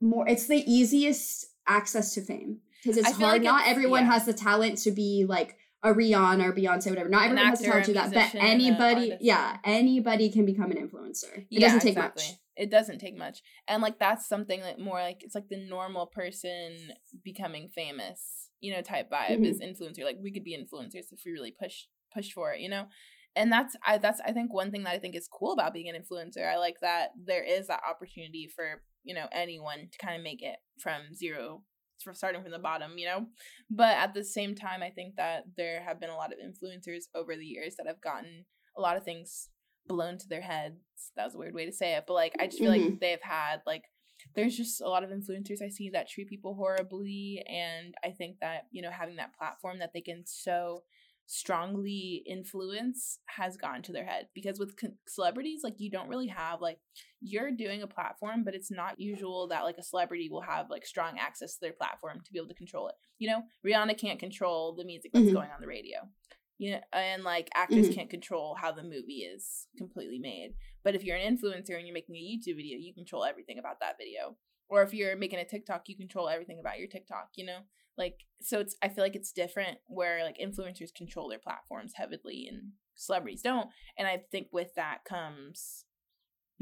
more 0.00 0.26
it's 0.28 0.46
the 0.46 0.64
easiest 0.66 1.46
access 1.68 2.14
to 2.14 2.20
fame 2.20 2.58
because 2.82 2.96
it's 2.96 3.12
hard 3.12 3.34
like 3.34 3.42
not 3.42 3.60
it's- 3.60 3.70
everyone 3.70 4.04
yeah. 4.04 4.12
has 4.12 4.24
the 4.26 4.32
talent 4.32 4.78
to 4.78 4.90
be 4.90 5.24
like 5.28 5.56
a 5.82 5.92
Rihanna 5.92 6.44
or 6.44 6.52
Beyonce, 6.52 6.90
whatever. 6.90 7.08
Not 7.08 7.24
everyone 7.24 7.46
has 7.46 7.58
the 7.60 7.66
actor, 7.66 7.70
talent 7.70 7.84
to 7.86 7.92
do 7.92 7.98
a 7.98 8.02
that, 8.10 8.32
but 8.32 8.42
anybody, 8.42 9.16
yeah, 9.20 9.56
anybody 9.64 10.30
can 10.30 10.46
become 10.46 10.70
an 10.70 10.76
influencer. 10.76 11.38
It 11.38 11.46
Yeah, 11.50 11.60
doesn't 11.60 11.80
take 11.80 11.96
exactly. 11.96 12.24
much. 12.24 12.38
It 12.56 12.70
doesn't 12.70 12.98
take 12.98 13.16
much. 13.16 13.42
And 13.66 13.82
like 13.82 13.98
that's 13.98 14.28
something 14.28 14.60
that 14.60 14.78
more 14.78 15.00
like 15.00 15.22
it's 15.24 15.34
like 15.34 15.48
the 15.48 15.56
normal 15.56 16.06
person 16.06 16.92
becoming 17.24 17.68
famous, 17.74 18.50
you 18.60 18.72
know, 18.72 18.82
type 18.82 19.10
vibe 19.10 19.40
Mhm. 19.40 19.46
is 19.46 19.60
influencer. 19.60 20.04
Like 20.04 20.18
we 20.22 20.32
could 20.32 20.44
be 20.44 20.56
influencers 20.56 21.10
if 21.12 21.22
we 21.24 21.32
really 21.32 21.50
push 21.52 21.86
push 22.14 22.30
for 22.30 22.52
it, 22.52 22.60
you 22.60 22.68
know? 22.68 22.86
And 23.34 23.50
that's 23.50 23.74
I 23.84 23.98
that's 23.98 24.20
I 24.20 24.32
think 24.32 24.52
one 24.52 24.70
thing 24.70 24.82
that 24.84 24.94
I 24.94 24.98
think 24.98 25.16
is 25.16 25.26
cool 25.26 25.52
about 25.52 25.72
being 25.72 25.88
an 25.88 26.00
influencer. 26.00 26.46
I 26.46 26.58
like 26.58 26.76
that 26.82 27.12
there 27.16 27.42
is 27.42 27.66
that 27.68 27.80
opportunity 27.88 28.46
for, 28.54 28.82
you 29.02 29.14
know, 29.14 29.26
anyone 29.32 29.88
to 29.90 29.98
kind 29.98 30.16
of 30.16 30.22
make 30.22 30.42
it 30.42 30.56
from 30.78 31.14
zero 31.14 31.64
starting 32.14 32.42
from 32.42 32.50
the 32.50 32.58
bottom, 32.58 32.98
you 32.98 33.06
know? 33.06 33.26
But 33.70 33.96
at 33.96 34.14
the 34.14 34.24
same 34.24 34.54
time, 34.54 34.82
I 34.82 34.90
think 34.90 35.16
that 35.16 35.44
there 35.56 35.82
have 35.82 36.00
been 36.00 36.10
a 36.10 36.16
lot 36.16 36.32
of 36.32 36.38
influencers 36.38 37.04
over 37.14 37.36
the 37.36 37.46
years 37.46 37.76
that 37.76 37.86
have 37.86 38.00
gotten 38.00 38.44
a 38.76 38.80
lot 38.80 38.96
of 38.96 39.04
things 39.04 39.48
blown 39.86 40.18
to 40.18 40.28
their 40.28 40.40
heads. 40.40 40.76
That 41.16 41.24
was 41.24 41.34
a 41.34 41.38
weird 41.38 41.54
way 41.54 41.66
to 41.66 41.72
say 41.72 41.94
it, 41.94 42.04
but 42.06 42.14
like 42.14 42.34
I 42.40 42.46
just 42.46 42.58
feel 42.58 42.72
mm-hmm. 42.72 42.90
like 42.90 43.00
they've 43.00 43.22
had 43.22 43.62
like 43.66 43.84
there's 44.34 44.56
just 44.56 44.80
a 44.80 44.88
lot 44.88 45.04
of 45.04 45.10
influencers 45.10 45.62
I 45.62 45.68
see 45.68 45.90
that 45.90 46.08
treat 46.08 46.28
people 46.28 46.54
horribly 46.54 47.44
and 47.48 47.94
I 48.04 48.10
think 48.10 48.36
that, 48.40 48.66
you 48.70 48.82
know, 48.82 48.90
having 48.90 49.16
that 49.16 49.36
platform 49.36 49.80
that 49.80 49.92
they 49.92 50.00
can 50.00 50.22
so 50.24 50.84
strongly 51.26 52.22
influence 52.26 53.18
has 53.26 53.56
gone 53.56 53.82
to 53.82 53.92
their 53.92 54.04
head. 54.04 54.28
Because 54.34 54.58
with 54.58 54.74
celebrities 55.06 55.60
like 55.62 55.74
you 55.78 55.90
don't 55.90 56.08
really 56.08 56.28
have 56.28 56.60
like 56.60 56.78
you're 57.20 57.50
doing 57.50 57.82
a 57.82 57.86
platform 57.86 58.44
but 58.44 58.54
it's 58.54 58.70
not 58.70 59.00
usual 59.00 59.48
that 59.48 59.64
like 59.64 59.76
a 59.78 59.82
celebrity 59.82 60.28
will 60.30 60.42
have 60.42 60.70
like 60.70 60.84
strong 60.84 61.18
access 61.18 61.54
to 61.54 61.60
their 61.60 61.72
platform 61.72 62.20
to 62.24 62.32
be 62.32 62.38
able 62.38 62.48
to 62.48 62.54
control 62.54 62.88
it. 62.88 62.94
You 63.18 63.30
know 63.30 63.42
rihanna 63.66 63.98
can't 63.98 64.18
control 64.18 64.74
the 64.74 64.84
music 64.84 65.12
that's 65.12 65.26
mm-hmm. 65.26 65.34
going 65.34 65.50
on 65.50 65.60
the 65.60 65.66
radio. 65.66 65.98
You 66.58 66.72
know 66.72 66.80
and 66.92 67.24
like 67.24 67.48
actors 67.54 67.86
mm-hmm. 67.86 67.94
can't 67.94 68.10
control 68.10 68.56
how 68.60 68.72
the 68.72 68.82
movie 68.82 69.26
is 69.34 69.66
completely 69.78 70.18
made. 70.18 70.54
But 70.84 70.94
if 70.94 71.04
you're 71.04 71.16
an 71.16 71.36
influencer 71.36 71.76
and 71.76 71.86
you're 71.86 71.94
making 71.94 72.16
a 72.16 72.18
youtube 72.18 72.56
video 72.56 72.78
you 72.78 72.92
control 72.94 73.24
everything 73.24 73.58
about 73.58 73.80
that 73.80 73.96
video. 73.98 74.36
Or 74.68 74.82
if 74.82 74.94
you're 74.94 75.16
making 75.16 75.38
a 75.38 75.44
tiktok 75.44 75.88
you 75.88 75.96
control 75.96 76.28
everything 76.28 76.58
about 76.58 76.78
your 76.78 76.88
tiktok 76.88 77.28
you 77.36 77.46
know 77.46 77.58
like 77.98 78.24
so 78.40 78.58
it's 78.58 78.76
i 78.82 78.88
feel 78.88 79.04
like 79.04 79.16
it's 79.16 79.32
different 79.32 79.78
where 79.86 80.24
like 80.24 80.38
influencers 80.38 80.94
control 80.94 81.28
their 81.28 81.38
platforms 81.38 81.92
heavily 81.96 82.46
and 82.50 82.72
celebrities 82.94 83.42
don't 83.42 83.68
and 83.98 84.06
i 84.08 84.20
think 84.30 84.48
with 84.52 84.74
that 84.74 84.98
comes 85.08 85.84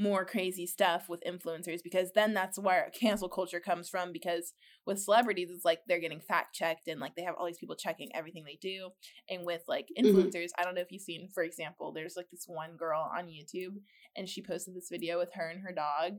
more 0.01 0.25
crazy 0.25 0.67
stuff 0.67 1.11
with 1.11 1.23
influencers 1.29 1.81
because 1.85 2.11
then 2.15 2.33
that's 2.33 2.59
where 2.59 2.91
cancel 2.99 3.29
culture 3.29 3.61
comes 3.61 3.87
from 3.87 4.13
because 4.13 4.55
with 4.87 4.99
celebrities 4.99 5.51
it's 5.51 5.65
like 5.65 5.81
they're 5.87 6.01
getting 6.01 6.21
fact 6.21 6.55
checked 6.55 6.89
and 6.89 7.01
like 7.01 7.15
they 7.17 7.23
have 7.23 7.35
all 7.39 7.47
these 7.47 7.59
people 7.59 7.77
checking 7.77 8.09
everything 8.15 8.45
they 8.45 8.59
do 8.63 8.89
and 9.29 9.45
with 9.45 9.63
like 9.69 9.89
mm-hmm. 9.99 10.07
influencers 10.07 10.45
mm-hmm. 10.45 10.61
i 10.61 10.65
don't 10.65 10.75
know 10.75 10.81
if 10.81 10.91
you've 10.91 11.03
seen 11.03 11.29
for 11.35 11.43
example 11.43 11.93
there's 11.93 12.17
like 12.17 12.31
this 12.31 12.47
one 12.47 12.77
girl 12.79 13.11
on 13.15 13.27
youtube 13.27 13.75
and 14.17 14.27
she 14.27 14.43
posted 14.43 14.75
this 14.75 14.89
video 14.91 15.19
with 15.19 15.35
her 15.35 15.49
and 15.49 15.61
her 15.61 15.73
dog 15.73 16.15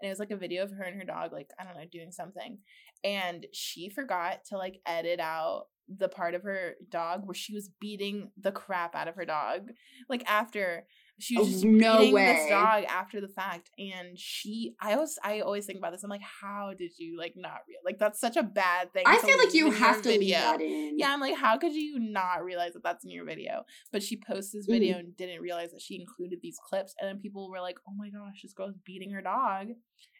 and 0.00 0.06
it 0.06 0.10
was 0.10 0.18
like 0.18 0.30
a 0.30 0.36
video 0.36 0.62
of 0.62 0.70
her 0.70 0.84
and 0.84 0.96
her 0.96 1.04
dog 1.06 1.32
like 1.32 1.50
i 1.58 1.64
don't 1.64 1.74
know 1.74 1.86
doing 1.90 2.12
something 2.12 2.58
and 3.04 3.46
she 3.52 3.88
forgot 3.88 4.44
to 4.44 4.56
like 4.56 4.80
edit 4.86 5.20
out 5.20 5.64
the 5.88 6.08
part 6.08 6.34
of 6.34 6.42
her 6.42 6.74
dog 6.90 7.22
where 7.24 7.34
she 7.34 7.54
was 7.54 7.70
beating 7.80 8.30
the 8.40 8.52
crap 8.52 8.94
out 8.94 9.08
of 9.08 9.14
her 9.14 9.24
dog 9.24 9.70
like 10.08 10.24
after 10.26 10.86
she 11.18 11.38
was 11.38 11.48
oh, 11.48 11.50
just 11.50 11.64
no 11.64 11.98
beating 11.98 12.14
way. 12.14 12.26
this 12.26 12.50
dog 12.50 12.84
after 12.84 13.20
the 13.20 13.28
fact 13.28 13.70
and 13.78 14.18
she 14.18 14.74
i 14.80 14.94
always 14.94 15.18
i 15.22 15.40
always 15.40 15.64
think 15.64 15.78
about 15.78 15.92
this 15.92 16.02
i'm 16.02 16.10
like 16.10 16.20
how 16.42 16.72
did 16.76 16.92
you 16.98 17.18
like 17.18 17.34
not 17.36 17.60
real 17.68 17.78
like 17.84 17.98
that's 17.98 18.20
such 18.20 18.36
a 18.36 18.42
bad 18.42 18.92
thing 18.92 19.02
i 19.06 19.16
feel 19.18 19.38
like 19.38 19.54
you 19.54 19.70
have 19.70 20.02
to 20.02 20.10
video 20.10 20.38
that 20.38 20.60
in. 20.60 20.98
yeah 20.98 21.12
i'm 21.12 21.20
like 21.20 21.36
how 21.36 21.56
could 21.56 21.74
you 21.74 21.98
not 21.98 22.44
realize 22.44 22.72
that 22.74 22.82
that's 22.82 23.04
in 23.04 23.10
your 23.10 23.24
video 23.24 23.64
but 23.92 24.02
she 24.02 24.16
posted 24.16 24.60
this 24.60 24.66
video 24.66 24.94
mm-hmm. 24.94 25.06
and 25.06 25.16
didn't 25.16 25.40
realize 25.40 25.70
that 25.72 25.80
she 25.80 25.98
included 25.98 26.38
these 26.42 26.58
clips 26.68 26.94
and 27.00 27.08
then 27.08 27.18
people 27.18 27.50
were 27.50 27.60
like 27.60 27.78
oh 27.88 27.92
my 27.96 28.08
gosh 28.10 28.42
this 28.42 28.52
girl's 28.52 28.76
beating 28.84 29.10
her 29.10 29.22
dog 29.22 29.68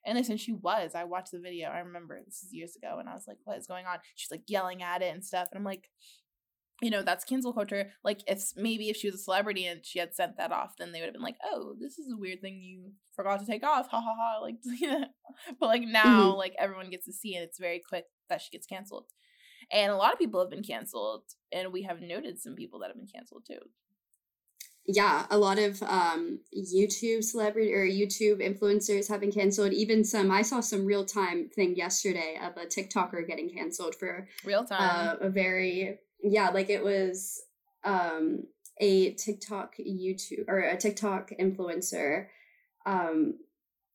and 0.07 0.17
listen, 0.17 0.37
she 0.37 0.53
was. 0.53 0.93
I 0.95 1.03
watched 1.03 1.33
the 1.33 1.41
video. 1.41 1.69
I 1.69 1.81
remember 1.81 2.21
this 2.25 2.45
is 2.45 2.53
years 2.53 2.77
ago, 2.77 2.99
and 3.01 3.09
I 3.09 3.15
was 3.15 3.25
like, 3.27 3.39
"What 3.43 3.59
is 3.59 3.67
going 3.67 3.87
on?" 3.87 3.99
She's 4.15 4.31
like 4.31 4.45
yelling 4.47 4.81
at 4.81 5.03
it 5.03 5.13
and 5.13 5.25
stuff, 5.25 5.49
and 5.51 5.59
I'm 5.59 5.65
like, 5.65 5.91
you 6.83 6.91
know, 6.91 7.03
that's 7.03 7.25
cancel 7.25 7.53
culture. 7.53 7.93
Like, 8.05 8.21
if 8.27 8.53
maybe 8.57 8.91
if 8.91 8.97
she 8.97 9.09
was 9.09 9.15
a 9.15 9.25
celebrity 9.25 9.67
and 9.67 9.85
she 9.85 9.99
had 9.99 10.15
sent 10.15 10.37
that 10.37 10.53
off, 10.53 10.75
then 10.79 10.93
they 10.93 11.01
would 11.01 11.07
have 11.07 11.15
been 11.15 11.23
like, 11.23 11.39
"Oh, 11.45 11.75
this 11.81 11.99
is 11.99 12.13
a 12.13 12.17
weird 12.17 12.41
thing 12.41 12.61
you 12.61 12.93
forgot 13.15 13.41
to 13.41 13.47
take 13.47 13.65
off." 13.65 13.89
Ha 13.89 14.01
ha 14.01 14.15
ha! 14.19 14.41
Like, 14.41 14.57
but 15.61 15.67
like 15.67 15.83
now, 15.83 16.29
mm-hmm. 16.29 16.39
like 16.39 16.55
everyone 16.59 16.91
gets 16.91 17.07
to 17.07 17.13
see, 17.13 17.35
and 17.35 17.45
it's 17.45 17.59
very 17.59 17.83
quick 17.87 18.05
that 18.29 18.43
she 18.43 18.51
gets 18.51 18.67
canceled. 18.67 19.07
And 19.73 19.91
a 19.91 19.97
lot 19.97 20.13
of 20.13 20.19
people 20.19 20.41
have 20.41 20.51
been 20.51 20.63
canceled, 20.63 21.23
and 21.53 21.73
we 21.73 21.83
have 21.83 22.01
noted 22.01 22.39
some 22.39 22.55
people 22.55 22.81
that 22.81 22.89
have 22.89 22.97
been 22.97 23.09
canceled 23.13 23.45
too 23.47 23.61
yeah, 24.89 25.27
a 25.31 25.39
lot 25.39 25.59
of 25.59 25.83
um, 25.83 26.41
YouTube 26.57 27.25
celebrity 27.25 27.75
or 27.75 27.85
YouTube 27.85 28.41
influencers 28.41 29.09
have 29.09 29.21
been 29.21 29.33
canceled. 29.33 29.73
Even 29.73 30.05
some, 30.05 30.31
I 30.31 30.43
saw 30.43 30.61
some 30.61 30.87
real 30.87 31.05
time 31.05 31.49
thing 31.49 31.77
yesterday 31.77 32.39
of 32.43 32.57
a 32.57 32.67
TikToker 32.67 33.27
getting 33.27 33.51
canceled 33.51 33.97
for 33.97 34.29
real 34.45 34.65
time. 34.65 35.19
Uh, 35.21 35.27
a 35.27 35.29
very 35.29 35.99
yeah, 36.23 36.51
like 36.51 36.71
it 36.71 36.83
was 36.83 37.43
um, 37.85 38.45
a 38.79 39.13
TikTok 39.15 39.77
YouTube 39.79 40.49
or 40.49 40.61
a 40.61 40.77
TikTok 40.77 41.31
influencer. 41.41 42.27
Um, 42.85 43.39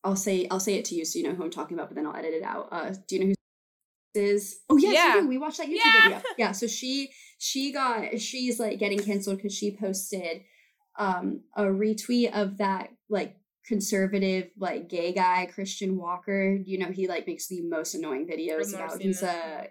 I'll 0.04 0.16
say 0.16 0.48
I'll 0.50 0.60
say 0.60 0.76
it 0.76 0.86
to 0.86 0.96
you 0.96 1.06
so 1.06 1.20
you 1.20 1.28
know 1.28 1.36
who 1.36 1.44
I'm 1.44 1.52
talking 1.52 1.78
about, 1.78 1.90
but 1.90 1.96
then 1.96 2.08
I'll 2.08 2.16
edit 2.16 2.34
it 2.34 2.44
out. 2.44 2.70
Uh, 2.72 2.94
do 3.08 3.16
you 3.16 3.22
know 3.22 3.28
who 3.28 3.36
is? 4.20 4.60
Oh 4.70 4.78
yes, 4.78 4.94
yeah, 4.94 5.26
we 5.26 5.38
watched 5.38 5.58
that 5.58 5.68
YouTube 5.68 5.82
yeah. 5.86 6.04
video. 6.04 6.22
Yeah, 6.38 6.52
so 6.52 6.68
she 6.68 7.12
she 7.38 7.72
got 7.72 8.20
she's 8.20 8.60
like 8.60 8.80
getting 8.80 9.00
canceled 9.00 9.38
because 9.38 9.56
she 9.56 9.76
posted 9.76 10.42
um 10.98 11.42
a 11.56 11.64
retweet 11.64 12.34
of 12.34 12.58
that 12.58 12.90
like 13.10 13.38
conservative 13.66 14.50
like 14.58 14.90
gay 14.90 15.14
guy 15.14 15.48
Christian 15.54 15.98
Walker. 15.98 16.58
You 16.64 16.80
know, 16.80 16.92
he 16.92 17.08
like 17.08 17.28
makes 17.28 17.48
the 17.48 17.62
most 17.62 17.94
annoying 17.94 18.28
videos 18.28 18.74
about 18.74 19.02
he's 19.02 19.22
a 19.22 19.68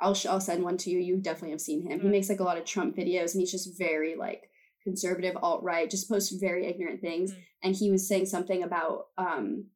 I'll 0.00 0.14
sh- 0.14 0.26
I'll 0.26 0.40
send 0.40 0.62
one 0.62 0.76
to 0.78 0.90
you. 0.90 0.98
You 0.98 1.16
definitely 1.16 1.50
have 1.50 1.60
seen 1.60 1.82
him. 1.82 2.00
Mm. 2.00 2.02
He 2.02 2.08
makes 2.08 2.28
like 2.28 2.40
a 2.40 2.44
lot 2.44 2.58
of 2.58 2.64
Trump 2.64 2.96
videos 2.96 3.32
and 3.32 3.40
he's 3.40 3.52
just 3.52 3.78
very 3.78 4.14
like 4.16 4.50
conservative 4.82 5.36
alt 5.42 5.62
right, 5.62 5.90
just 5.90 6.08
posts 6.08 6.32
very 6.32 6.66
ignorant 6.66 7.00
things. 7.00 7.32
Mm. 7.32 7.36
And 7.62 7.76
he 7.76 7.90
was 7.90 8.08
saying 8.08 8.26
something 8.26 8.62
about 8.62 9.06
um 9.18 9.66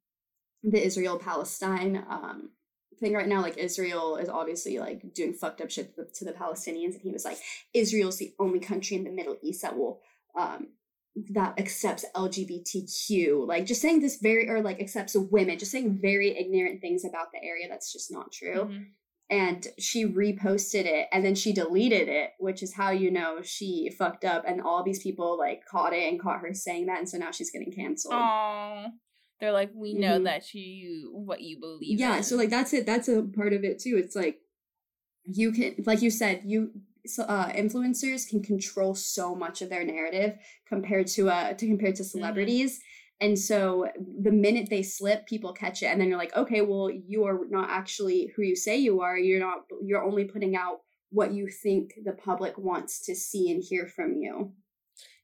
the 0.62 0.83
Israel 0.85 1.18
Palestine 1.18 2.05
um 2.09 2.51
thing 2.99 3.14
right 3.14 3.29
now 3.29 3.41
like 3.41 3.57
israel 3.57 4.16
is 4.16 4.29
obviously 4.29 4.79
like 4.79 5.14
doing 5.14 5.33
fucked 5.33 5.62
up 5.62 5.71
shit 5.71 5.97
to 5.97 6.03
the, 6.03 6.11
to 6.12 6.25
the, 6.27 6.33
palestinians 6.33 6.93
and 6.93 7.01
he 7.01 7.11
was 7.11 7.25
like 7.25 7.39
israel's 7.73 8.18
the 8.18 8.35
only 8.39 8.61
country 8.61 8.95
in 8.95 9.05
the 9.05 9.11
middle 9.11 9.39
east 9.43 9.62
that 9.62 9.75
will 9.75 10.03
um 10.39 10.66
that 11.33 11.59
accepts 11.59 12.05
LGBTQ, 12.14 13.47
like 13.47 13.66
just 13.66 13.83
saying 13.83 14.01
this 14.01 14.18
very 14.21 14.49
or 14.49 14.62
like 14.62 14.81
accepts 14.81 15.16
women, 15.16 15.59
just 15.59 15.73
saying 15.73 15.99
very 16.01 16.37
ignorant 16.39 16.81
things 16.81 17.05
about 17.05 17.33
the 17.33 17.43
area 17.43 17.66
that's 17.68 17.93
just 17.93 18.12
not 18.12 18.33
true. 18.33 18.64
Mm-hmm. 18.64 18.83
And 19.31 19.66
she 19.78 20.05
reposted 20.05 20.87
it 20.87 21.07
and 21.12 21.24
then 21.24 21.37
she 21.37 21.53
deleted 21.53 22.09
it, 22.09 22.31
which 22.41 22.64
is 22.64 22.74
how 22.74 22.91
you 22.91 23.12
know 23.12 23.43
she 23.43 23.89
fucked 23.97 24.24
up. 24.24 24.45
And 24.47 24.61
all 24.61 24.83
these 24.83 25.03
people 25.03 25.39
like 25.39 25.64
caught 25.70 25.93
it 25.93 26.09
and 26.09 26.20
caught 26.20 26.41
her 26.41 26.53
saying 26.53 26.87
that, 26.87 26.99
and 26.99 27.09
so 27.09 27.16
now 27.16 27.31
she's 27.31 27.53
getting 27.53 27.72
canceled. 27.72 28.14
Oh, 28.16 28.87
they're 29.41 29.53
like, 29.53 29.70
we 29.74 29.95
know 29.95 30.16
mm-hmm. 30.16 30.24
that 30.24 30.53
you 30.53 31.11
what 31.14 31.41
you 31.41 31.61
believe. 31.61 31.99
Yeah, 31.99 32.18
in. 32.18 32.22
so 32.22 32.37
like 32.37 32.51
that's 32.51 32.72
it. 32.72 32.87
That's 32.87 33.09
a 33.09 33.22
part 33.22 33.53
of 33.53 33.64
it 33.64 33.78
too. 33.78 34.01
It's 34.03 34.16
like 34.16 34.39
you 35.24 35.53
can, 35.53 35.76
like 35.87 36.03
you 36.03 36.11
said, 36.11 36.43
you 36.45 36.72
uh, 37.18 37.49
influencers 37.51 38.28
can 38.28 38.43
control 38.43 38.95
so 38.95 39.35
much 39.35 39.62
of 39.62 39.70
their 39.70 39.85
narrative 39.85 40.37
compared 40.68 41.07
to 41.07 41.31
uh 41.31 41.55
to 41.55 41.66
compared 41.66 41.95
to 41.97 42.03
mm-hmm. 42.03 42.18
celebrities. 42.18 42.72
Mm-hmm. 42.74 42.99
And 43.21 43.39
so 43.39 43.87
the 44.23 44.33
minute 44.33 44.68
they 44.71 44.83
slip, 44.83 45.27
people 45.27 45.53
catch 45.53 45.83
it, 45.83 45.87
and 45.87 46.01
then 46.01 46.09
you're 46.09 46.18
like, 46.18 46.35
okay, 46.35 46.62
well, 46.62 46.91
you 46.91 47.25
are 47.25 47.41
not 47.51 47.68
actually 47.68 48.33
who 48.35 48.43
you 48.43 48.57
say 48.57 48.79
you 48.79 49.03
are. 49.03 49.18
You're 49.18 49.41
not. 49.41 49.64
You're 49.83 50.03
only 50.05 50.25
putting 50.25 50.57
out 50.57 50.79
what 51.11 51.35
you 51.35 51.49
think 51.49 51.93
the 52.05 52.12
public 52.12 52.57
wants 52.57 53.05
to 53.07 53.14
see 53.14 53.51
and 53.51 53.62
hear 53.62 53.87
from 53.87 54.14
you. 54.14 54.53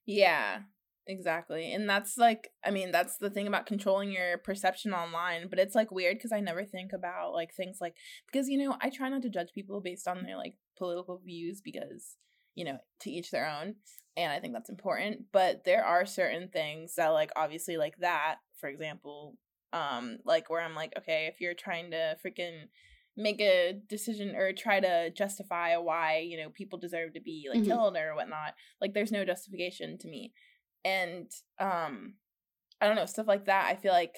Yeah, 0.04 0.60
exactly. 1.06 1.72
And 1.72 1.88
that's 1.88 2.18
like, 2.18 2.50
I 2.64 2.70
mean, 2.70 2.92
that's 2.92 3.16
the 3.16 3.30
thing 3.30 3.46
about 3.46 3.66
controlling 3.66 4.12
your 4.12 4.38
perception 4.38 4.92
online. 4.92 5.48
But 5.48 5.58
it's 5.58 5.74
like 5.74 5.90
weird 5.90 6.18
because 6.18 6.32
I 6.32 6.40
never 6.40 6.64
think 6.64 6.92
about 6.92 7.32
like 7.32 7.54
things 7.54 7.78
like 7.80 7.94
because 8.30 8.48
you 8.48 8.58
know 8.58 8.76
I 8.80 8.90
try 8.90 9.08
not 9.08 9.22
to 9.22 9.30
judge 9.30 9.52
people 9.54 9.80
based 9.80 10.06
on 10.06 10.22
their 10.22 10.36
like 10.36 10.56
political 10.76 11.20
views 11.24 11.62
because 11.64 12.16
you 12.54 12.64
know 12.64 12.78
to 13.00 13.10
each 13.10 13.30
their 13.30 13.48
own 13.48 13.76
and 14.16 14.32
i 14.32 14.40
think 14.40 14.52
that's 14.52 14.70
important 14.70 15.24
but 15.32 15.64
there 15.64 15.84
are 15.84 16.06
certain 16.06 16.48
things 16.48 16.94
that 16.96 17.08
like 17.08 17.30
obviously 17.36 17.76
like 17.76 17.96
that 17.98 18.36
for 18.60 18.68
example 18.68 19.36
um 19.72 20.18
like 20.24 20.48
where 20.48 20.62
i'm 20.62 20.74
like 20.74 20.92
okay 20.96 21.28
if 21.32 21.40
you're 21.40 21.54
trying 21.54 21.90
to 21.90 22.16
freaking 22.24 22.64
make 23.16 23.40
a 23.40 23.74
decision 23.88 24.36
or 24.36 24.52
try 24.52 24.78
to 24.78 25.10
justify 25.10 25.76
why 25.76 26.18
you 26.18 26.36
know 26.36 26.50
people 26.50 26.78
deserve 26.78 27.14
to 27.14 27.20
be 27.20 27.46
like 27.48 27.60
mm-hmm. 27.60 27.70
killed 27.70 27.96
or 27.96 28.14
whatnot 28.14 28.54
like 28.80 28.92
there's 28.92 29.12
no 29.12 29.24
justification 29.24 29.96
to 29.98 30.08
me 30.08 30.32
and 30.84 31.30
um 31.58 32.14
i 32.80 32.86
don't 32.86 32.96
know 32.96 33.06
stuff 33.06 33.26
like 33.26 33.46
that 33.46 33.66
i 33.66 33.74
feel 33.74 33.92
like 33.92 34.14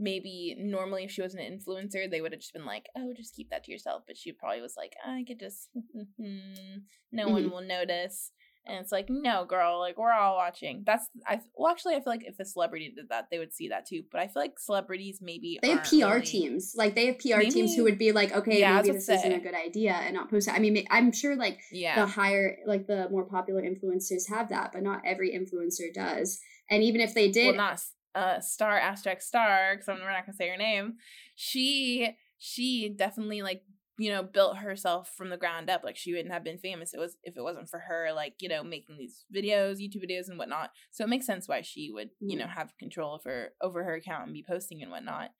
maybe 0.00 0.56
normally 0.58 1.04
if 1.04 1.10
she 1.12 1.22
was 1.22 1.34
an 1.34 1.40
influencer 1.40 2.10
they 2.10 2.20
would 2.20 2.32
have 2.32 2.40
just 2.40 2.52
been 2.52 2.66
like 2.66 2.86
oh 2.96 3.12
just 3.16 3.36
keep 3.36 3.48
that 3.50 3.62
to 3.62 3.70
yourself 3.70 4.02
but 4.06 4.16
she 4.16 4.32
probably 4.32 4.60
was 4.60 4.74
like 4.76 4.92
i 5.06 5.24
could 5.26 5.38
just 5.38 5.68
no 6.18 7.26
mm-hmm. 7.26 7.32
one 7.32 7.50
will 7.50 7.62
notice 7.62 8.32
and 8.66 8.78
it's 8.78 8.92
like 8.92 9.08
no 9.08 9.44
girl 9.44 9.78
like 9.78 9.98
we're 9.98 10.12
all 10.12 10.36
watching. 10.36 10.82
That's 10.86 11.08
i 11.26 11.40
well 11.56 11.70
actually 11.70 11.94
i 11.94 12.00
feel 12.00 12.12
like 12.12 12.24
if 12.24 12.38
a 12.40 12.44
celebrity 12.44 12.92
did 12.94 13.08
that 13.10 13.28
they 13.30 13.38
would 13.38 13.52
see 13.52 13.68
that 13.68 13.86
too 13.86 14.02
but 14.10 14.20
i 14.20 14.26
feel 14.26 14.42
like 14.42 14.58
celebrities 14.58 15.18
maybe 15.20 15.58
they 15.62 15.70
have 15.70 15.84
pr 15.84 15.96
really... 15.96 16.20
teams. 16.22 16.74
Like 16.76 16.94
they 16.94 17.06
have 17.06 17.18
pr 17.18 17.36
maybe... 17.36 17.50
teams 17.50 17.74
who 17.74 17.84
would 17.84 17.98
be 17.98 18.12
like 18.12 18.32
okay 18.32 18.60
yeah, 18.60 18.76
maybe 18.76 18.92
this 18.92 19.08
isn't 19.08 19.32
a 19.32 19.40
good 19.40 19.54
idea 19.54 19.92
and 19.92 20.14
not 20.14 20.30
post 20.30 20.48
it. 20.48 20.54
I 20.54 20.58
mean 20.58 20.84
i'm 20.90 21.12
sure 21.12 21.36
like 21.36 21.60
yeah. 21.70 21.94
the 21.96 22.06
higher 22.06 22.58
like 22.66 22.86
the 22.86 23.08
more 23.10 23.24
popular 23.24 23.62
influencers 23.62 24.28
have 24.28 24.48
that 24.50 24.72
but 24.72 24.82
not 24.82 25.02
every 25.04 25.30
influencer 25.30 25.92
does. 25.92 26.40
And 26.70 26.82
even 26.82 27.00
if 27.00 27.14
they 27.14 27.30
did 27.30 27.56
well, 27.56 27.68
not 27.68 27.80
uh 28.14 28.40
star 28.40 28.78
asterisk 28.78 29.22
star 29.22 29.74
because 29.74 29.86
we're 29.88 30.10
not 30.10 30.26
gonna 30.26 30.36
say 30.36 30.48
her 30.48 30.56
name. 30.56 30.94
She 31.34 32.16
she 32.38 32.88
definitely 32.88 33.42
like 33.42 33.62
you 33.98 34.10
know, 34.10 34.22
built 34.22 34.58
herself 34.58 35.12
from 35.16 35.30
the 35.30 35.36
ground 35.36 35.70
up. 35.70 35.82
Like 35.84 35.96
she 35.96 36.12
wouldn't 36.12 36.32
have 36.32 36.44
been 36.44 36.58
famous. 36.58 36.94
It 36.94 36.98
was 36.98 37.16
if 37.22 37.36
it 37.36 37.42
wasn't 37.42 37.68
for 37.68 37.78
her, 37.80 38.12
like, 38.12 38.34
you 38.40 38.48
know, 38.48 38.64
making 38.64 38.96
these 38.98 39.24
videos, 39.34 39.78
YouTube 39.78 40.04
videos 40.04 40.28
and 40.28 40.38
whatnot. 40.38 40.70
So 40.90 41.04
it 41.04 41.08
makes 41.08 41.26
sense 41.26 41.48
why 41.48 41.60
she 41.62 41.90
would, 41.92 42.10
you 42.20 42.36
know, 42.36 42.46
have 42.46 42.76
control 42.78 43.14
of 43.14 43.24
her 43.24 43.50
over 43.62 43.84
her 43.84 43.94
account 43.94 44.24
and 44.24 44.34
be 44.34 44.44
posting 44.46 44.82
and 44.82 44.90
whatnot. 44.90 45.30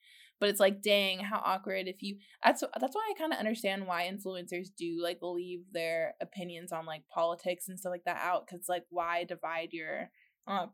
But 0.41 0.51
it's 0.51 0.61
like, 0.61 0.83
dang, 0.83 1.21
how 1.21 1.41
awkward 1.45 1.89
if 1.89 2.03
you 2.03 2.19
that's 2.45 2.63
that's 2.81 2.95
why 2.95 3.13
I 3.13 3.19
kind 3.19 3.33
of 3.33 3.39
understand 3.39 3.87
why 3.87 4.11
influencers 4.11 4.69
do 4.77 5.01
like 5.03 5.19
leave 5.23 5.63
their 5.73 6.15
opinions 6.21 6.71
on 6.71 6.87
like 6.87 7.03
politics 7.13 7.69
and 7.69 7.79
stuff 7.79 7.91
like 7.91 8.05
that 8.05 8.23
out. 8.23 8.47
Cause 8.47 8.67
like 8.69 8.85
why 8.91 9.25
divide 9.25 9.71
your 9.73 10.11
uh 10.47 10.67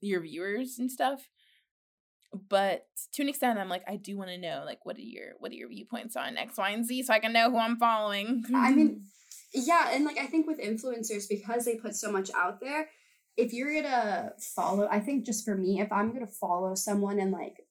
your 0.00 0.22
viewers 0.22 0.76
and 0.78 0.90
stuff 0.90 1.28
but 2.48 2.86
to 3.12 3.22
an 3.22 3.28
extent 3.28 3.58
i'm 3.58 3.68
like 3.68 3.82
i 3.86 3.96
do 3.96 4.16
want 4.16 4.30
to 4.30 4.38
know 4.38 4.62
like 4.64 4.84
what 4.84 4.96
are 4.96 5.00
your 5.00 5.32
what 5.38 5.52
are 5.52 5.56
your 5.56 5.68
viewpoints 5.68 6.16
on 6.16 6.36
x 6.36 6.56
y 6.58 6.70
and 6.70 6.86
z 6.86 7.02
so 7.02 7.12
i 7.12 7.18
can 7.18 7.32
know 7.32 7.50
who 7.50 7.58
i'm 7.58 7.76
following. 7.76 8.44
I 8.54 8.72
mean 8.72 9.02
yeah 9.54 9.90
and 9.92 10.04
like 10.04 10.18
i 10.18 10.26
think 10.26 10.46
with 10.46 10.60
influencers 10.60 11.28
because 11.28 11.64
they 11.64 11.76
put 11.76 11.94
so 11.94 12.10
much 12.10 12.30
out 12.34 12.60
there 12.60 12.88
if 13.36 13.52
you're 13.52 13.74
gonna 13.74 14.32
follow 14.38 14.88
i 14.90 15.00
think 15.00 15.24
just 15.24 15.44
for 15.44 15.56
me 15.56 15.80
if 15.80 15.90
i'm 15.92 16.12
gonna 16.12 16.26
follow 16.26 16.74
someone 16.74 17.18
and 17.18 17.32
like 17.32 17.66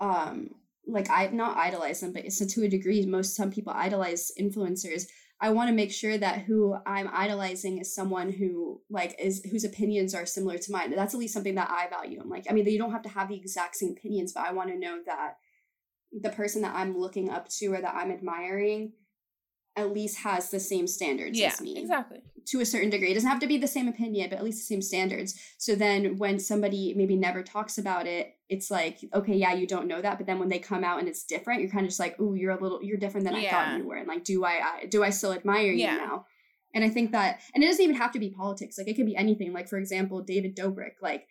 um 0.00 0.50
like 0.86 1.10
i 1.10 1.28
not 1.28 1.56
idolize 1.56 2.00
them 2.00 2.12
but 2.12 2.24
it's 2.24 2.38
so 2.38 2.46
to 2.46 2.64
a 2.64 2.68
degree 2.68 3.04
most 3.06 3.36
some 3.36 3.50
people 3.50 3.72
idolize 3.74 4.32
influencers 4.40 5.04
I 5.40 5.50
want 5.50 5.68
to 5.68 5.74
make 5.74 5.92
sure 5.92 6.18
that 6.18 6.42
who 6.42 6.76
I'm 6.84 7.08
idolizing 7.12 7.78
is 7.78 7.94
someone 7.94 8.32
who 8.32 8.80
like 8.90 9.14
is 9.20 9.44
whose 9.44 9.64
opinions 9.64 10.14
are 10.14 10.26
similar 10.26 10.58
to 10.58 10.72
mine. 10.72 10.90
That's 10.94 11.14
at 11.14 11.20
least 11.20 11.34
something 11.34 11.54
that 11.54 11.70
I 11.70 11.88
value. 11.88 12.20
I'm 12.20 12.28
like, 12.28 12.46
I 12.50 12.52
mean, 12.52 12.66
you 12.66 12.78
don't 12.78 12.90
have 12.90 13.02
to 13.02 13.08
have 13.08 13.28
the 13.28 13.36
exact 13.36 13.76
same 13.76 13.92
opinions, 13.92 14.32
but 14.32 14.44
I 14.44 14.52
want 14.52 14.70
to 14.70 14.78
know 14.78 14.98
that 15.06 15.36
the 16.12 16.30
person 16.30 16.62
that 16.62 16.74
I'm 16.74 16.98
looking 16.98 17.30
up 17.30 17.48
to 17.50 17.66
or 17.68 17.80
that 17.80 17.94
I'm 17.94 18.10
admiring 18.10 18.92
at 19.78 19.92
least 19.92 20.18
has 20.18 20.50
the 20.50 20.60
same 20.60 20.86
standards 20.86 21.38
yeah, 21.38 21.48
as 21.48 21.60
me. 21.60 21.78
Exactly. 21.78 22.22
To 22.46 22.60
a 22.60 22.66
certain 22.66 22.90
degree. 22.90 23.10
It 23.10 23.14
doesn't 23.14 23.28
have 23.28 23.40
to 23.40 23.46
be 23.46 23.58
the 23.58 23.66
same 23.66 23.88
opinion, 23.88 24.30
but 24.30 24.38
at 24.38 24.44
least 24.44 24.58
the 24.58 24.74
same 24.74 24.82
standards. 24.82 25.38
So 25.58 25.74
then 25.74 26.16
when 26.16 26.38
somebody 26.38 26.94
maybe 26.96 27.14
never 27.14 27.42
talks 27.42 27.76
about 27.78 28.06
it, 28.06 28.34
it's 28.48 28.70
like, 28.70 28.98
okay, 29.12 29.36
yeah, 29.36 29.52
you 29.52 29.66
don't 29.66 29.86
know 29.86 30.00
that. 30.00 30.16
But 30.16 30.26
then 30.26 30.38
when 30.38 30.48
they 30.48 30.58
come 30.58 30.82
out 30.82 30.98
and 30.98 31.08
it's 31.08 31.24
different, 31.24 31.60
you're 31.60 31.70
kind 31.70 31.84
of 31.84 31.90
just 31.90 32.00
like, 32.00 32.16
oh, 32.18 32.34
you're 32.34 32.52
a 32.52 32.60
little 32.60 32.82
you're 32.82 32.96
different 32.96 33.26
than 33.26 33.36
yeah. 33.36 33.48
I 33.48 33.50
thought 33.50 33.78
you 33.78 33.86
were. 33.86 33.96
And 33.96 34.08
like, 34.08 34.24
do 34.24 34.44
I, 34.44 34.50
I 34.50 34.86
do 34.86 35.04
I 35.04 35.10
still 35.10 35.32
admire 35.32 35.72
yeah. 35.72 35.92
you 35.92 35.98
now? 35.98 36.26
And 36.74 36.84
I 36.84 36.88
think 36.88 37.12
that 37.12 37.40
and 37.54 37.62
it 37.62 37.66
doesn't 37.66 37.84
even 37.84 37.96
have 37.96 38.12
to 38.12 38.18
be 38.18 38.30
politics. 38.30 38.78
Like 38.78 38.88
it 38.88 38.94
could 38.94 39.06
be 39.06 39.16
anything. 39.16 39.52
Like, 39.52 39.68
for 39.68 39.78
example, 39.78 40.22
David 40.22 40.56
Dobrik, 40.56 40.94
like 41.02 41.26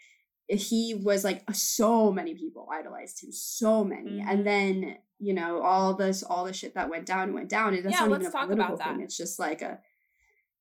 he 0.47 0.95
was 0.95 1.23
like 1.23 1.43
so 1.53 2.11
many 2.11 2.33
people 2.35 2.69
idolized 2.71 3.23
him, 3.23 3.31
so 3.31 3.83
many. 3.83 4.11
Mm-hmm. 4.11 4.29
And 4.29 4.47
then 4.47 4.97
you 5.19 5.33
know 5.33 5.61
all 5.61 5.93
this 5.93 6.23
all 6.23 6.45
the 6.45 6.53
shit 6.53 6.75
that 6.75 6.89
went 6.89 7.05
down 7.05 7.33
went 7.33 7.49
down 7.49 7.73
and 7.73 7.83
that's 7.83 7.99
yeah, 7.99 8.05
not 8.05 8.21
even 8.21 8.27
a 8.27 8.31
political 8.31 8.77
thing. 8.77 9.01
it's 9.01 9.17
just 9.17 9.39
like 9.39 9.61
a 9.61 9.79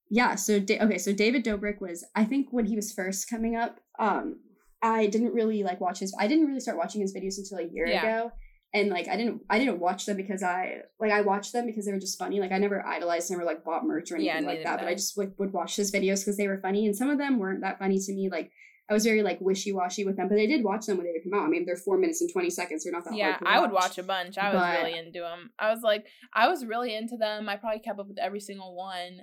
yeah 0.09 0.34
so 0.34 0.59
da- 0.59 0.80
okay 0.80 0.99
so 0.99 1.12
david 1.12 1.45
dobrik 1.45 1.80
was 1.80 2.05
i 2.14 2.24
think 2.24 2.49
when 2.51 2.64
he 2.64 2.76
was 2.76 2.93
first 2.93 3.28
coming 3.28 3.57
up 3.57 3.80
um 3.99 4.39
i 4.82 5.07
didn't 5.07 5.34
really 5.34 5.62
like 5.62 5.80
watch 5.80 5.99
his 5.99 6.14
i 6.18 6.26
didn't 6.26 6.47
really 6.47 6.61
start 6.61 6.78
watching 6.78 7.01
his 7.01 7.14
videos 7.14 7.39
until 7.39 7.59
a 7.59 7.70
year 7.70 7.87
yeah. 7.87 8.03
ago. 8.03 8.32
And 8.74 8.91
like 8.91 9.09
i 9.09 9.16
didn't 9.16 9.43
i 9.49 9.59
didn't 9.59 9.78
watch 9.78 10.05
them 10.05 10.18
because 10.18 10.43
i 10.43 10.80
like 11.01 11.11
i 11.11 11.22
watched 11.22 11.55
them 11.55 11.64
because 11.64 11.87
they 11.87 11.93
were 11.93 12.01
just 12.01 12.18
funny. 12.18 12.41
Like 12.41 12.53
i 12.53 12.59
never 12.59 12.84
idolized 12.84 13.30
never 13.30 13.45
like 13.45 13.64
bought 13.64 13.87
merch 13.87 14.11
or 14.11 14.16
anything 14.16 14.43
yeah, 14.43 14.49
like 14.49 14.64
that 14.64 14.80
but 14.80 14.89
i 14.89 14.93
just 14.93 15.16
like 15.16 15.32
would 15.39 15.53
watch 15.53 15.76
his 15.76 15.91
videos 15.91 16.20
because 16.20 16.37
they 16.37 16.49
were 16.49 16.59
funny. 16.59 16.84
And 16.84 16.95
some 16.95 17.09
of 17.09 17.16
them 17.16 17.39
weren't 17.39 17.62
that 17.62 17.78
funny 17.78 17.99
to 17.99 18.12
me. 18.12 18.28
Like 18.28 18.51
I 18.89 18.95
was 18.95 19.05
very 19.05 19.22
like 19.22 19.41
wishy 19.41 19.72
washy 19.72 20.05
with 20.05 20.16
them, 20.16 20.28
but 20.28 20.39
I 20.39 20.47
did 20.47 20.62
watch 20.62 20.87
them 20.87 20.99
when 20.99 21.07
they 21.07 21.20
come 21.20 21.39
out. 21.39 21.47
I 21.47 21.49
mean, 21.49 21.64
they're 21.66 21.76
four 21.76 21.99
minutes 21.99 22.20
and 22.20 22.30
twenty 22.32 22.51
seconds. 22.51 22.84
They're 22.84 22.93
not 22.93 23.05
that 23.05 23.14
yeah, 23.14 23.37
I 23.45 23.61
would 23.61 23.72
watch 23.72 23.99
a 23.99 24.03
bunch. 24.03 24.39
I 24.39 24.53
was 24.55 24.62
but, 24.62 24.78
really 24.78 24.99
into 24.99 25.20
them. 25.20 25.51
I 25.59 25.70
was 25.70 25.82
like, 25.82 26.07
I 26.32 26.49
was 26.49 26.64
really 26.64 26.95
into 26.95 27.16
them. 27.16 27.49
I 27.49 27.57
probably 27.57 27.80
kept 27.80 27.99
up 27.99 28.07
with 28.07 28.18
every 28.18 28.41
single 28.41 28.76
one, 28.76 29.22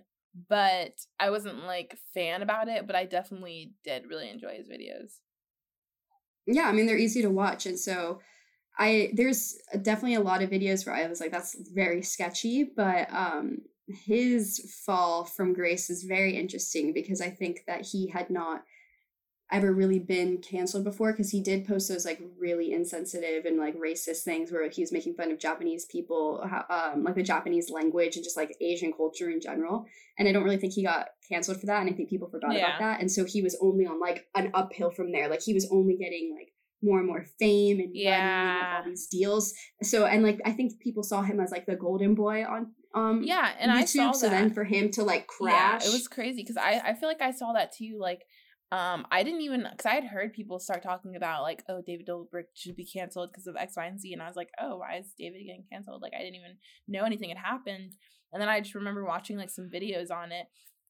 but 0.49 0.93
I 1.17 1.29
wasn't 1.29 1.63
like 1.63 1.97
fan 2.13 2.41
about 2.41 2.67
it. 2.67 2.85
But 2.87 2.97
I 2.97 3.05
definitely 3.05 3.73
did 3.85 4.07
really 4.09 4.29
enjoy 4.29 4.55
his 4.57 4.67
videos. 4.67 5.19
Yeah, 6.45 6.63
I 6.63 6.73
mean 6.73 6.85
they're 6.85 6.97
easy 6.97 7.21
to 7.21 7.29
watch, 7.29 7.65
and 7.65 7.79
so 7.79 8.19
I 8.77 9.11
there's 9.13 9.57
definitely 9.81 10.15
a 10.15 10.21
lot 10.21 10.43
of 10.43 10.49
videos 10.49 10.85
where 10.85 10.95
I 10.95 11.07
was 11.07 11.21
like, 11.21 11.31
that's 11.31 11.55
very 11.73 12.01
sketchy, 12.01 12.69
but 12.75 13.07
um 13.13 13.59
his 13.87 14.81
fall 14.85 15.25
from 15.25 15.53
grace 15.53 15.89
is 15.89 16.03
very 16.03 16.37
interesting 16.37 16.93
because 16.93 17.21
I 17.21 17.29
think 17.29 17.63
that 17.67 17.85
he 17.85 18.07
had 18.07 18.29
not 18.29 18.63
ever 19.51 19.71
really 19.71 19.99
been 19.99 20.39
canceled 20.39 20.83
before 20.83 21.11
because 21.11 21.29
he 21.29 21.41
did 21.41 21.67
post 21.67 21.87
those 21.87 22.05
like 22.05 22.19
really 22.39 22.71
insensitive 22.71 23.45
and 23.45 23.57
like 23.57 23.75
racist 23.77 24.23
things 24.23 24.51
where 24.51 24.67
he 24.69 24.81
was 24.81 24.91
making 24.91 25.13
fun 25.13 25.31
of 25.31 25.37
Japanese 25.37 25.85
people, 25.85 26.43
um, 26.69 27.03
like 27.03 27.15
the 27.15 27.23
Japanese 27.23 27.69
language 27.69 28.15
and 28.15 28.23
just 28.23 28.37
like 28.37 28.55
Asian 28.61 28.91
culture 28.91 29.29
in 29.29 29.39
general. 29.39 29.85
And 30.17 30.27
I 30.27 30.31
don't 30.31 30.43
really 30.43 30.57
think 30.57 30.73
he 30.73 30.83
got 30.83 31.09
canceled 31.29 31.59
for 31.59 31.67
that. 31.67 31.81
And 31.81 31.89
I 31.89 31.93
think 31.93 32.09
people 32.09 32.29
forgot 32.29 32.53
yeah. 32.53 32.67
about 32.67 32.79
that. 32.79 33.01
And 33.01 33.11
so 33.11 33.25
he 33.25 33.41
was 33.41 33.55
only 33.61 33.85
on 33.85 33.99
like 33.99 34.25
an 34.33 34.49
uphill 34.53 34.89
from 34.89 35.11
there. 35.11 35.29
Like 35.29 35.43
he 35.43 35.53
was 35.53 35.69
only 35.71 35.97
getting 35.97 36.35
like 36.35 36.53
more 36.83 36.97
and 36.97 37.07
more 37.07 37.25
fame 37.39 37.79
and 37.79 37.91
yeah. 37.93 38.77
and 38.77 38.85
all 38.85 38.89
these 38.89 39.07
deals. 39.07 39.53
So 39.81 40.05
and 40.05 40.23
like 40.23 40.41
I 40.45 40.51
think 40.51 40.79
people 40.79 41.03
saw 41.03 41.21
him 41.21 41.39
as 41.39 41.51
like 41.51 41.65
the 41.65 41.75
golden 41.75 42.15
boy 42.15 42.43
on 42.43 42.71
um 42.95 43.23
yeah 43.23 43.51
and 43.59 43.71
YouTube. 43.71 43.75
I 43.75 43.85
saw 43.85 44.11
so 44.11 44.29
that. 44.29 44.39
then 44.39 44.53
for 44.53 44.63
him 44.63 44.91
to 44.91 45.03
like 45.03 45.27
crash, 45.27 45.83
yeah, 45.83 45.89
it 45.89 45.93
was 45.93 46.07
crazy 46.07 46.41
because 46.41 46.57
I 46.57 46.81
I 46.83 46.93
feel 46.93 47.09
like 47.09 47.21
I 47.21 47.31
saw 47.31 47.53
that 47.53 47.71
too 47.71 47.97
like 47.99 48.23
um, 48.73 49.05
I 49.11 49.21
didn't 49.21 49.41
even 49.41 49.67
because 49.69 49.85
I 49.85 49.93
had 49.93 50.05
heard 50.05 50.33
people 50.33 50.57
start 50.57 50.81
talking 50.81 51.15
about 51.15 51.43
like, 51.43 51.63
oh, 51.69 51.83
David 51.85 52.07
Dobrik 52.07 52.45
should 52.55 52.75
be 52.75 52.83
canceled 52.85 53.29
because 53.31 53.45
of 53.45 53.55
X, 53.55 53.75
Y, 53.77 53.85
and 53.85 53.99
Z, 53.99 54.11
and 54.11 54.21
I 54.21 54.27
was 54.27 54.35
like, 54.35 54.49
oh, 54.59 54.77
why 54.77 54.97
is 54.97 55.13
David 55.15 55.45
getting 55.45 55.65
canceled? 55.71 56.01
Like, 56.01 56.13
I 56.15 56.23
didn't 56.23 56.37
even 56.37 56.57
know 56.87 57.03
anything 57.03 57.29
had 57.29 57.37
happened, 57.37 57.95
and 58.31 58.41
then 58.41 58.49
I 58.49 58.61
just 58.61 58.73
remember 58.73 59.05
watching 59.05 59.37
like 59.37 59.51
some 59.51 59.69
videos 59.71 60.09
on 60.09 60.31
it, 60.31 60.47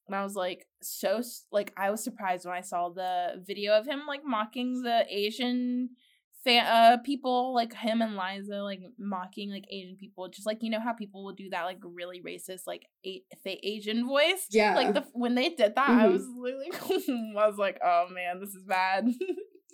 and 0.07 0.15
I 0.15 0.23
was 0.23 0.34
like, 0.34 0.65
so 0.81 1.21
like 1.51 1.73
I 1.75 1.91
was 1.91 2.01
surprised 2.01 2.45
when 2.45 2.55
I 2.55 2.61
saw 2.61 2.88
the 2.88 3.43
video 3.45 3.77
of 3.77 3.86
him 3.86 4.03
like 4.07 4.21
mocking 4.23 4.81
the 4.81 5.05
Asian 5.09 5.89
fan, 6.44 6.66
uh, 6.66 6.98
people 7.04 7.54
like 7.54 7.74
him 7.74 8.02
and 8.02 8.16
Liza 8.16 8.62
like 8.62 8.82
mocking 8.98 9.50
like 9.50 9.66
Asian 9.72 9.96
people, 9.96 10.28
just 10.30 10.46
like 10.46 10.60
you 10.62 10.70
know 10.70 10.80
how 10.80 10.94
people 10.94 11.24
will 11.24 11.34
do 11.34 11.50
that 11.52 11.64
like 11.64 11.80
really 11.84 12.22
racist 12.22 12.62
like 12.68 12.88
a- 13.06 13.24
Asian 13.46 14.08
voice. 14.08 14.48
Yeah, 14.52 14.76
like 14.76 14.94
the 14.94 15.06
when 15.14 15.36
they 15.36 15.50
did 15.50 15.76
that, 15.76 15.89
mm-hmm. 15.89 16.00
I 16.00 16.08
was 16.08 16.26
literally 16.38 16.72
I 17.38 17.48
was 17.48 17.58
like, 17.58 17.80
oh 17.84 18.08
man, 18.12 18.39
this 18.39 18.54
is 18.54 18.64
bad. 18.64 19.08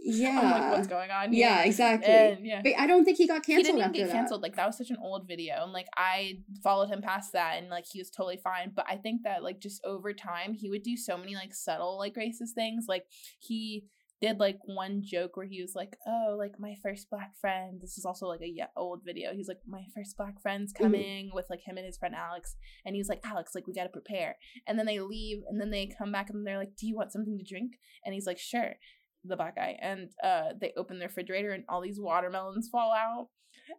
Yeah, 0.02 0.40
I'm 0.44 0.52
like, 0.52 0.72
what's 0.72 0.88
going 0.88 1.12
on? 1.12 1.34
Here? 1.34 1.48
Yeah, 1.48 1.64
exactly. 1.64 2.14
And, 2.14 2.46
yeah, 2.46 2.62
but 2.64 2.74
I 2.78 2.88
don't 2.88 3.04
think 3.04 3.18
he 3.18 3.28
got 3.28 3.46
canceled. 3.46 3.66
He 3.66 3.82
didn't 3.82 3.94
get 3.94 4.08
that. 4.08 4.14
canceled. 4.14 4.42
Like 4.42 4.56
that 4.56 4.68
was 4.68 4.78
such 4.78 4.90
an 4.92 4.98
old 5.02 5.28
video, 5.28 5.64
and 5.64 5.74
like 5.74 5.88
I 5.98 6.40
followed 6.64 6.90
him 6.90 7.02
past 7.02 7.34
that, 7.34 7.56
and 7.58 7.70
like 7.70 7.86
he 7.92 8.00
was 8.00 8.10
totally 8.10 8.38
fine. 8.38 8.72
But 8.76 8.86
I 8.90 8.98
think 8.98 9.24
that 9.24 9.44
like 9.44 9.60
just 9.60 9.84
over 9.84 10.14
time, 10.14 10.54
he 10.54 10.70
would 10.70 10.84
do 10.84 10.96
so 10.96 11.18
many 11.18 11.36
like 11.36 11.54
subtle 11.54 11.98
like 11.98 12.16
racist 12.16 12.52
things. 12.56 12.86
Like 12.88 13.06
he 13.40 13.86
did 14.22 14.40
like 14.40 14.60
one 14.66 15.02
joke 15.04 15.38
where 15.38 15.46
he 15.46 15.62
was 15.62 15.74
like, 15.76 15.96
"Oh, 16.08 16.36
like 16.38 16.60
my 16.60 16.76
first 16.84 17.10
black 17.10 17.32
friend." 17.40 17.80
This 17.82 17.98
is 17.98 18.06
also 18.06 18.28
like 18.28 18.42
a 18.42 18.48
yeah, 18.48 18.68
old 18.76 19.02
video. 19.06 19.34
He's 19.34 19.48
like, 19.48 19.60
"My 19.68 19.84
first 19.96 20.18
black 20.18 20.42
friend's 20.42 20.74
mm-hmm. 20.74 20.84
coming 20.84 21.26
mm-hmm. 21.28 21.36
with 21.36 21.46
like 21.50 21.62
him 21.66 21.78
and 21.78 21.86
his 21.86 21.98
friend 21.98 22.16
Alex," 22.16 22.56
and 22.86 22.96
he's 22.96 23.10
like, 23.10 23.22
"Alex, 23.24 23.54
like 23.56 23.68
we 23.68 23.74
got 23.74 23.84
to 23.84 23.90
prepare." 23.90 24.36
And 24.68 24.78
then 24.78 24.86
they 24.86 25.00
leave, 25.00 25.40
and 25.50 25.60
then 25.60 25.72
they 25.72 25.90
come 25.98 26.12
back, 26.12 26.30
and 26.30 26.46
they're 26.46 26.58
like, 26.58 26.76
"Do 26.78 26.88
you 26.88 26.96
want 26.96 27.12
something 27.12 27.38
to 27.38 27.44
drink?" 27.44 27.74
And 28.06 28.14
he's 28.14 28.28
like, 28.28 28.40
"Sure." 28.40 28.74
The 29.26 29.36
black 29.36 29.58
guy, 29.58 29.78
and 29.82 30.10
uh, 30.24 30.54
they 30.60 30.72
open 30.78 31.00
their 31.00 31.10
refrigerator, 31.10 31.52
and 31.52 31.66
all 31.68 31.82
these 31.82 32.00
watermelons 32.00 32.70
fall 32.72 32.94
out. 32.94 33.28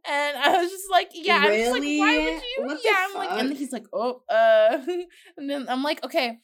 And 0.07 0.37
I 0.37 0.57
was 0.63 0.71
just 0.71 0.91
like, 0.91 1.11
yeah, 1.15 1.47
really? 1.47 1.63
I'm 1.63 1.65
just 1.65 1.73
like, 1.73 1.99
why 1.99 2.19
would 2.19 2.43
you? 2.43 2.67
What 2.67 2.81
yeah, 2.85 3.07
I'm 3.09 3.15
like, 3.15 3.41
and 3.41 3.57
he's 3.57 3.73
like, 3.73 3.87
oh, 3.93 4.23
uh, 4.29 4.79
and 5.37 5.51
then 5.51 5.67
I'm 5.69 5.83
like, 5.83 6.05
okay, 6.05 6.39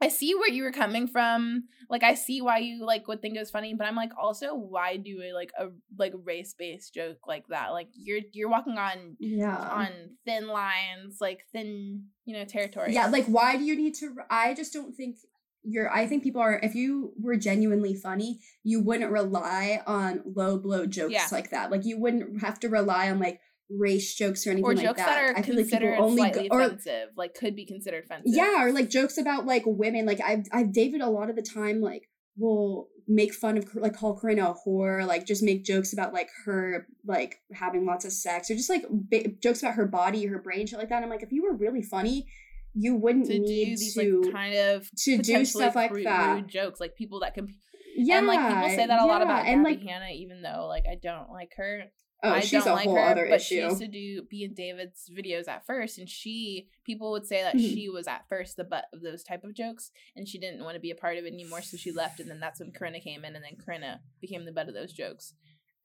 I 0.00 0.08
see 0.08 0.34
where 0.34 0.50
you 0.50 0.62
were 0.62 0.72
coming 0.72 1.08
from. 1.08 1.64
Like 1.90 2.02
I 2.02 2.14
see 2.14 2.40
why 2.40 2.58
you 2.58 2.84
like 2.84 3.08
would 3.08 3.20
think 3.20 3.34
it 3.34 3.40
was 3.40 3.50
funny, 3.50 3.74
but 3.74 3.86
I'm 3.86 3.96
like 3.96 4.12
also 4.20 4.54
why 4.54 4.96
do 4.96 5.20
a 5.22 5.32
like 5.32 5.50
a 5.58 5.68
like 5.98 6.12
race 6.24 6.54
based 6.56 6.94
joke 6.94 7.26
like 7.26 7.48
that? 7.48 7.72
Like 7.72 7.88
you're 7.94 8.20
you're 8.32 8.50
walking 8.50 8.78
on 8.78 9.16
yeah 9.18 9.56
on 9.56 9.88
thin 10.24 10.46
lines, 10.46 11.18
like 11.20 11.46
thin 11.52 12.04
you 12.24 12.36
know 12.36 12.44
territory. 12.44 12.92
Yeah, 12.94 13.06
like 13.06 13.26
why 13.26 13.56
do 13.56 13.64
you 13.64 13.76
need 13.76 13.94
to? 13.96 14.14
I 14.30 14.54
just 14.54 14.72
don't 14.72 14.94
think 14.94 15.16
you're. 15.64 15.90
I 15.92 16.06
think 16.06 16.22
people 16.22 16.42
are. 16.42 16.60
If 16.62 16.74
you 16.74 17.12
were 17.20 17.36
genuinely 17.36 17.94
funny, 17.94 18.40
you 18.62 18.80
wouldn't 18.80 19.10
rely 19.10 19.82
on 19.86 20.22
low 20.24 20.58
blow 20.58 20.86
jokes 20.86 21.12
yeah. 21.12 21.26
like 21.32 21.50
that. 21.50 21.70
Like 21.70 21.84
you 21.84 21.98
wouldn't 21.98 22.40
have 22.42 22.60
to 22.60 22.68
rely 22.68 23.10
on 23.10 23.18
like 23.18 23.40
race 23.70 24.14
jokes 24.14 24.46
or 24.46 24.50
anything 24.50 24.64
or 24.64 24.74
like 24.74 24.84
jokes 24.84 24.98
that. 24.98 25.06
that 25.06 25.18
are 25.18 25.38
I 25.38 25.42
considered 25.42 25.92
like 25.92 26.00
only 26.00 26.30
go, 26.30 26.46
or, 26.50 26.60
offensive, 26.62 27.10
like 27.16 27.34
could 27.34 27.54
be 27.54 27.66
considered 27.66 28.04
offensive. 28.04 28.32
Yeah, 28.34 28.64
or 28.64 28.72
like 28.72 28.88
jokes 28.88 29.18
about 29.18 29.46
like 29.46 29.64
women. 29.66 30.06
Like 30.06 30.20
I've 30.20 30.46
I've 30.52 30.72
David 30.72 31.00
a 31.00 31.10
lot 31.10 31.30
of 31.30 31.36
the 31.36 31.42
time 31.42 31.80
like 31.80 32.08
will 32.36 32.88
make 33.06 33.32
fun 33.32 33.56
of 33.56 33.74
like 33.74 33.96
call 33.96 34.18
Corinna 34.18 34.50
a 34.50 34.54
whore, 34.54 35.06
like 35.06 35.26
just 35.26 35.42
make 35.42 35.64
jokes 35.64 35.92
about 35.92 36.12
like 36.12 36.28
her 36.44 36.86
like 37.06 37.36
having 37.52 37.84
lots 37.84 38.04
of 38.04 38.12
sex 38.12 38.50
or 38.50 38.54
just 38.54 38.70
like 38.70 38.84
ba- 38.90 39.28
jokes 39.42 39.62
about 39.62 39.74
her 39.74 39.86
body, 39.86 40.26
her 40.26 40.38
brain, 40.38 40.66
shit 40.66 40.78
like 40.78 40.88
that. 40.88 40.96
And 40.96 41.04
I'm 41.04 41.10
like, 41.10 41.22
if 41.22 41.32
you 41.32 41.42
were 41.42 41.56
really 41.56 41.82
funny, 41.82 42.26
you 42.74 42.94
wouldn't 42.94 43.26
to 43.26 43.38
need 43.38 43.78
these, 43.78 43.94
to 43.94 44.20
like, 44.22 44.32
kind 44.32 44.54
of 44.54 44.90
to 45.04 45.18
do 45.18 45.44
stuff 45.44 45.74
like 45.74 45.90
rude, 45.90 46.06
that. 46.06 46.34
Rude 46.34 46.48
jokes, 46.48 46.80
like 46.80 46.96
people 46.96 47.20
that 47.20 47.34
can. 47.34 47.48
Yeah, 47.96 48.18
and 48.18 48.26
like 48.26 48.38
people 48.54 48.68
say 48.68 48.86
that 48.86 48.90
a 48.90 49.04
yeah, 49.04 49.04
lot 49.04 49.22
about 49.22 49.46
and 49.46 49.64
like 49.64 49.82
Hanna, 49.82 50.10
even 50.14 50.42
though 50.42 50.66
like 50.68 50.84
I 50.90 50.94
don't 51.02 51.30
like 51.30 51.52
her 51.56 51.84
Oh, 52.22 52.30
I 52.32 52.40
she's 52.40 52.64
don't 52.64 52.68
a 52.68 52.72
like 52.74 52.84
whole 52.86 52.96
her, 52.96 53.00
other 53.02 53.26
but 53.28 53.40
she 53.40 53.60
used 53.60 53.78
to 53.78 53.86
do 53.86 54.22
be 54.22 54.42
in 54.42 54.52
David's 54.54 55.08
videos 55.08 55.46
at 55.46 55.64
first, 55.64 55.98
and 55.98 56.08
she 56.08 56.68
people 56.84 57.12
would 57.12 57.26
say 57.26 57.42
that 57.42 57.54
Mhm. 57.54 57.72
she 57.72 57.88
was 57.88 58.08
at 58.08 58.28
first 58.28 58.56
the 58.56 58.64
butt 58.64 58.86
of 58.92 59.02
those 59.02 59.22
type 59.22 59.44
of 59.44 59.54
jokes, 59.54 59.92
and 60.16 60.26
she 60.28 60.38
didn't 60.38 60.64
want 60.64 60.74
to 60.74 60.80
be 60.80 60.90
a 60.90 60.96
part 60.96 61.16
of 61.18 61.24
it 61.24 61.32
anymore, 61.32 61.62
so 61.62 61.76
she 61.76 61.92
left, 61.92 62.18
and 62.18 62.28
then 62.28 62.40
that's 62.40 62.58
when 62.58 62.72
Corinna 62.72 63.00
came 63.00 63.24
in, 63.24 63.36
and 63.36 63.44
then 63.44 63.56
Corinna 63.56 64.00
became 64.20 64.44
the 64.44 64.52
butt 64.52 64.68
of 64.68 64.74
those 64.74 64.92
jokes. 64.92 65.34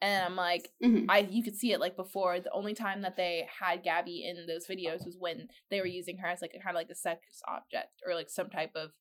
And 0.01 0.25
I'm 0.25 0.35
like, 0.35 0.69
Mhm. 0.83 1.05
I 1.07 1.19
you 1.19 1.43
could 1.43 1.55
see 1.55 1.71
it 1.71 1.79
like 1.79 1.95
before. 1.95 2.39
The 2.39 2.51
only 2.51 2.73
time 2.73 3.03
that 3.03 3.15
they 3.15 3.47
had 3.59 3.83
Gabbie 3.85 4.25
in 4.25 4.47
those 4.47 4.67
videos 4.67 5.05
was 5.05 5.15
when 5.17 5.47
they 5.69 5.79
were 5.79 5.85
using 5.85 6.17
her 6.17 6.27
as 6.27 6.41
like 6.41 6.51
kind 6.53 6.69
of 6.69 6.75
like 6.75 6.89
a 6.89 6.95
sex 6.95 7.41
object 7.47 8.01
or 8.05 8.13
like 8.15 8.29
some 8.29 8.49
type 8.49 8.71
of 8.75 8.91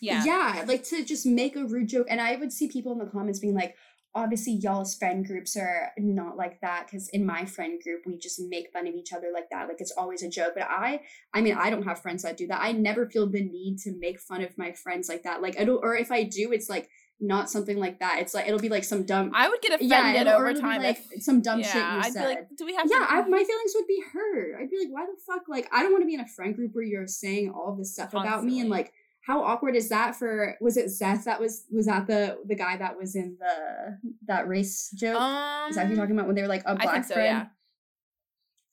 yeah 0.00 0.24
Yeah, 0.24 0.64
like 0.66 0.84
to 0.84 1.04
just 1.04 1.26
make 1.26 1.54
a 1.54 1.64
rude 1.66 1.88
joke. 1.88 2.06
And 2.10 2.20
I 2.20 2.34
would 2.36 2.50
see 2.52 2.66
people 2.66 2.92
in 2.92 2.98
the 2.98 3.06
comments 3.06 3.38
being 3.40 3.54
like, 3.54 3.76
obviously, 4.16 4.54
y'all's 4.54 4.94
friend 4.94 5.24
groups 5.24 5.56
are 5.56 5.92
not 5.98 6.36
like 6.36 6.60
that. 6.62 6.88
Cause 6.90 7.08
in 7.12 7.24
my 7.26 7.44
friend 7.44 7.80
group, 7.80 8.02
we 8.06 8.16
just 8.16 8.40
make 8.40 8.72
fun 8.72 8.86
of 8.86 8.94
each 8.94 9.12
other 9.12 9.28
like 9.32 9.50
that. 9.50 9.68
Like 9.68 9.80
it's 9.80 9.92
always 9.92 10.22
a 10.22 10.28
joke. 10.28 10.54
But 10.54 10.64
I, 10.64 11.02
I 11.34 11.42
mean, 11.42 11.54
I 11.54 11.68
don't 11.68 11.84
have 11.84 12.00
friends 12.00 12.22
that 12.22 12.38
do 12.38 12.46
that. 12.48 12.62
I 12.62 12.72
never 12.72 13.08
feel 13.08 13.28
the 13.28 13.44
need 13.44 13.78
to 13.80 13.94
make 13.96 14.18
fun 14.18 14.42
of 14.42 14.56
my 14.56 14.72
friends 14.72 15.08
like 15.08 15.22
that. 15.24 15.42
Like 15.42 15.60
I 15.60 15.64
don't, 15.64 15.84
or 15.84 15.94
if 15.94 16.10
I 16.10 16.22
do, 16.22 16.50
it's 16.50 16.70
like 16.70 16.88
not 17.20 17.50
something 17.50 17.78
like 17.78 18.00
that. 18.00 18.20
It's 18.20 18.32
like, 18.34 18.46
it'll 18.46 18.58
be 18.58 18.70
like 18.70 18.84
some 18.84 19.04
dumb, 19.04 19.32
I 19.34 19.48
would 19.48 19.60
get 19.60 19.74
offended 19.74 20.26
yeah, 20.26 20.36
over 20.36 20.52
time 20.54 20.82
like 20.82 21.02
if 21.12 21.22
some 21.22 21.42
dumb 21.42 21.60
yeah, 21.60 21.66
shit 21.66 21.76
you 21.76 21.82
I'd 21.82 22.12
said. 22.12 22.20
be 22.20 22.26
like, 22.26 22.48
do 22.56 22.66
we 22.66 22.74
have 22.74 22.86
yeah, 22.90 22.98
to 22.98 23.12
I, 23.12 23.28
my 23.28 23.44
feelings 23.44 23.72
would 23.74 23.86
be 23.86 24.02
hurt. 24.12 24.60
I'd 24.60 24.70
be 24.70 24.78
like, 24.80 24.88
why 24.90 25.06
the 25.06 25.16
fuck? 25.26 25.42
Like, 25.48 25.68
I 25.72 25.82
don't 25.82 25.92
want 25.92 26.02
to 26.02 26.06
be 26.06 26.14
in 26.14 26.20
a 26.20 26.28
friend 26.28 26.54
group 26.54 26.74
where 26.74 26.84
you're 26.84 27.06
saying 27.06 27.50
all 27.50 27.74
this 27.74 27.92
stuff 27.92 28.14
about 28.14 28.44
me 28.44 28.60
and 28.60 28.70
like, 28.70 28.92
how 29.26 29.42
awkward 29.42 29.74
is 29.74 29.88
that 29.88 30.14
for? 30.14 30.56
Was 30.60 30.76
it 30.76 30.90
Seth 30.90 31.24
that 31.24 31.40
was 31.40 31.64
was 31.70 31.86
that 31.86 32.06
the 32.06 32.38
the 32.46 32.54
guy 32.54 32.76
that 32.76 32.96
was 32.96 33.16
in 33.16 33.36
the 33.40 33.98
that 34.26 34.46
race 34.46 34.90
joke? 34.94 35.20
um, 35.20 35.68
is 35.70 35.76
that 35.76 35.86
who 35.86 35.94
you're 35.94 36.02
talking 36.02 36.14
about 36.16 36.26
when 36.26 36.36
they 36.36 36.42
were 36.42 36.48
like 36.48 36.62
a 36.64 36.76
black 36.76 37.04
so, 37.04 37.14
friend? 37.14 37.26
yeah. 37.26 37.46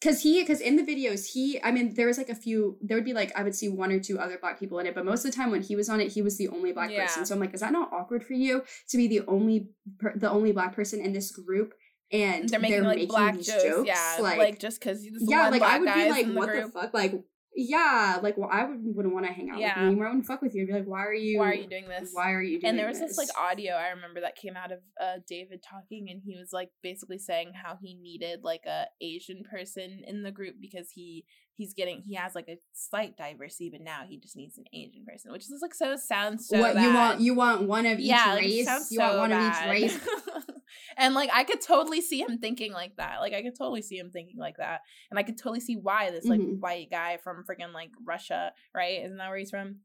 Cause 0.04 0.22
he, 0.22 0.42
because 0.42 0.60
in 0.60 0.76
the 0.76 0.84
videos, 0.84 1.32
he, 1.32 1.64
I 1.64 1.72
mean, 1.72 1.94
there 1.96 2.08
was 2.08 2.18
like 2.18 2.28
a 2.28 2.36
few, 2.36 2.78
there 2.82 2.98
would 2.98 3.06
be 3.06 3.14
like, 3.14 3.32
I 3.38 3.44
would 3.44 3.56
see 3.56 3.70
one 3.70 3.90
or 3.90 4.02
two 4.02 4.20
other 4.20 4.38
black 4.38 4.60
people 4.60 4.78
in 4.80 4.86
it, 4.86 4.94
but 4.94 5.06
most 5.06 5.24
of 5.24 5.32
the 5.32 5.36
time 5.38 5.50
when 5.50 5.62
he 5.62 5.78
was 5.78 5.88
on 5.88 6.02
it, 6.02 6.12
he 6.12 6.22
was 6.22 6.38
the 6.38 6.50
only 6.50 6.74
black 6.74 6.92
Yeah. 6.92 7.06
person. 7.06 7.26
So 7.26 7.34
I'm 7.34 7.40
like, 7.40 7.54
is 7.54 7.62
that 7.62 7.72
not 7.72 7.94
awkward 7.94 8.22
for 8.26 8.34
you 8.34 8.66
to 8.90 8.98
be 8.98 9.08
the 9.08 9.22
only, 9.28 9.70
per, 10.00 10.12
the 10.18 10.30
only 10.30 10.52
black 10.52 10.76
person 10.76 11.00
in 11.00 11.14
this 11.14 11.32
group? 11.32 11.74
And 12.12 12.50
they're 12.50 12.60
making 12.60 12.84
like 12.84 13.08
black 13.08 13.36
these 13.36 13.48
jokes, 13.48 13.88
yeah, 13.88 14.18
like, 14.20 14.60
just 14.60 14.82
because 14.82 15.08
yeah, 15.22 15.48
like 15.48 15.62
I 15.62 15.80
would 15.80 15.94
be 15.94 16.10
like, 16.10 16.28
the 16.28 16.34
what 16.34 16.50
group. 16.50 16.66
the 16.66 16.80
fuck? 16.82 16.94
Like, 16.94 17.14
yeah, 17.56 18.20
like, 18.24 18.38
well, 18.38 18.50
I 18.52 18.66
would, 18.66 18.80
wouldn't 18.84 19.14
want 19.14 19.26
to 19.28 19.32
hang 19.32 19.50
out 19.50 19.60
Yeah. 19.60 19.76
with 19.76 19.82
you 19.82 19.88
anymore. 19.90 20.06
I 20.06 20.10
wouldn't 20.10 20.26
fuck 20.26 20.42
with 20.42 20.56
you. 20.56 20.64
I'd 20.64 20.68
be 20.68 20.74
like, 20.74 20.86
why 20.86 21.06
are 21.06 21.14
you, 21.14 21.40
Why 21.40 21.50
are 21.50 21.54
you 21.54 21.68
doing 21.68 21.88
this? 21.88 22.10
Why 22.14 22.32
are 22.34 22.42
you 22.42 22.60
doing 22.60 22.70
and 22.70 22.80
there 22.80 22.88
was 22.88 23.00
this 23.00 23.18
like 23.18 23.30
audio 23.40 23.74
I 23.74 23.90
remember 23.90 24.22
that 24.22 24.36
came 24.36 24.56
out 24.58 24.72
of 24.72 24.80
uh 25.00 25.18
David 25.28 25.62
talking 25.64 26.08
and 26.10 26.22
he 26.26 26.36
was 26.38 26.50
like 26.52 26.70
basically 26.82 27.18
saying 27.20 27.54
how 27.54 27.78
he 27.82 27.94
needed 27.96 28.40
like 28.44 28.66
a 28.66 28.86
Asian 29.02 29.44
person 29.50 30.02
in 30.08 30.24
the 30.24 30.32
group 30.32 30.56
because 30.60 30.90
he 30.92 31.26
he's 31.56 31.74
getting 31.74 32.02
he 32.02 32.16
has 32.16 32.34
like 32.34 32.48
a 32.50 32.58
slight 32.74 33.16
diversity 33.18 33.70
but 33.70 33.82
now 33.82 34.02
he 34.08 34.18
just 34.18 34.36
needs 34.36 34.58
an 34.58 34.66
Asian 34.74 35.06
person 35.06 35.32
which 35.32 35.44
is 35.44 35.60
like 35.62 35.76
so 35.76 35.96
sounds 35.96 36.48
so 36.48 36.60
what 36.60 36.76
you 36.76 36.94
want? 36.94 37.22
You 37.22 37.36
want 37.36 37.64
one 37.68 37.86
of 37.86 38.00
each 38.00 38.08
yeah, 38.08 38.34
like, 38.34 38.44
it 38.46 38.48
race? 38.48 38.66
sounds 38.66 38.92
You 38.92 39.00
want 39.00 39.14
so 39.14 39.20
one 39.20 39.30
bad. 39.30 39.70
of 39.70 39.76
each 39.76 39.92
race? 39.92 40.08
and 40.98 41.14
like 41.16 41.30
I 41.34 41.44
could 41.44 41.62
totally 41.62 42.02
see 42.02 42.20
him 42.22 42.38
thinking 42.38 42.72
like 42.74 42.96
that. 42.98 43.20
Like 43.20 43.34
I 43.34 43.42
could 43.42 43.58
totally 43.58 43.82
see 43.82 43.98
him 43.98 44.10
thinking 44.12 44.38
like 44.38 44.58
that. 44.58 44.82
And 45.10 45.20
I 45.20 45.24
could 45.24 45.38
totally 45.38 45.60
see 45.60 45.76
why 45.76 46.12
this 46.12 46.26
like 46.26 46.40
Mhm. 46.40 46.60
white 46.60 46.90
guy 46.92 47.18
from 47.24 47.44
freaking 47.50 47.74
like 47.74 47.92
Russia, 48.06 48.52
right? 48.74 49.04
Isn't 49.04 49.18
that 49.18 49.30
where 49.30 49.38
he's 49.38 49.50
from? 49.52 49.80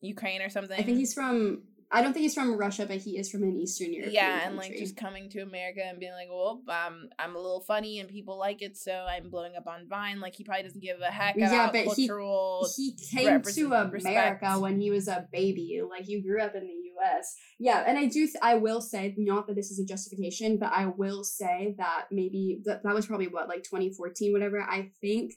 Ukraine 0.00 0.40
or 0.42 0.48
something. 0.48 0.78
I 0.78 0.82
think 0.82 0.98
he's 0.98 1.12
from. 1.14 1.62
I 1.92 2.02
don't 2.02 2.12
think 2.12 2.22
he's 2.22 2.34
from 2.34 2.56
Russia, 2.56 2.86
but 2.86 2.98
he 2.98 3.18
is 3.18 3.28
from 3.32 3.42
an 3.42 3.56
Eastern 3.56 3.92
European 3.92 4.14
yeah, 4.14 4.46
and 4.46 4.54
like 4.56 4.66
country. 4.68 4.78
just 4.80 4.96
coming 4.96 5.28
to 5.30 5.40
America 5.40 5.80
and 5.84 5.98
being 5.98 6.12
like, 6.12 6.28
well, 6.30 6.62
um, 6.68 7.08
I'm 7.18 7.34
a 7.34 7.38
little 7.38 7.62
funny 7.62 7.98
and 7.98 8.08
people 8.08 8.38
like 8.38 8.62
it, 8.62 8.76
so 8.76 8.92
I'm 8.92 9.28
blowing 9.28 9.56
up 9.56 9.66
on 9.66 9.88
Vine. 9.88 10.20
Like 10.20 10.36
he 10.36 10.44
probably 10.44 10.62
doesn't 10.62 10.80
give 10.80 11.00
a 11.00 11.10
heck 11.10 11.34
Yeah, 11.36 11.48
about 11.52 11.72
but 11.72 11.80
he- 11.96 12.06
cultural. 12.06 12.64
he 12.76 12.96
came 13.10 13.42
to 13.42 13.66
America 13.66 13.90
respect. 13.92 14.60
when 14.60 14.80
he 14.80 14.92
was 14.92 15.08
a 15.08 15.26
baby. 15.32 15.80
Like 15.90 16.08
you 16.08 16.22
grew 16.22 16.40
up 16.40 16.54
in 16.54 16.62
the 16.62 16.72
U.S. 17.00 17.36
Yeah, 17.58 17.84
and 17.86 17.98
I 17.98 18.06
do. 18.06 18.26
Th- 18.26 18.36
I 18.42 18.54
will 18.56 18.80
say, 18.80 19.14
not 19.18 19.46
that 19.46 19.56
this 19.56 19.70
is 19.70 19.78
a 19.78 19.84
justification, 19.84 20.58
but 20.58 20.72
I 20.72 20.86
will 20.86 21.24
say 21.24 21.74
that 21.78 22.06
maybe 22.10 22.60
that 22.64 22.82
that 22.82 22.94
was 22.94 23.06
probably 23.06 23.28
what 23.28 23.48
like 23.48 23.62
2014, 23.64 24.32
whatever. 24.32 24.60
I 24.62 24.90
think 25.00 25.34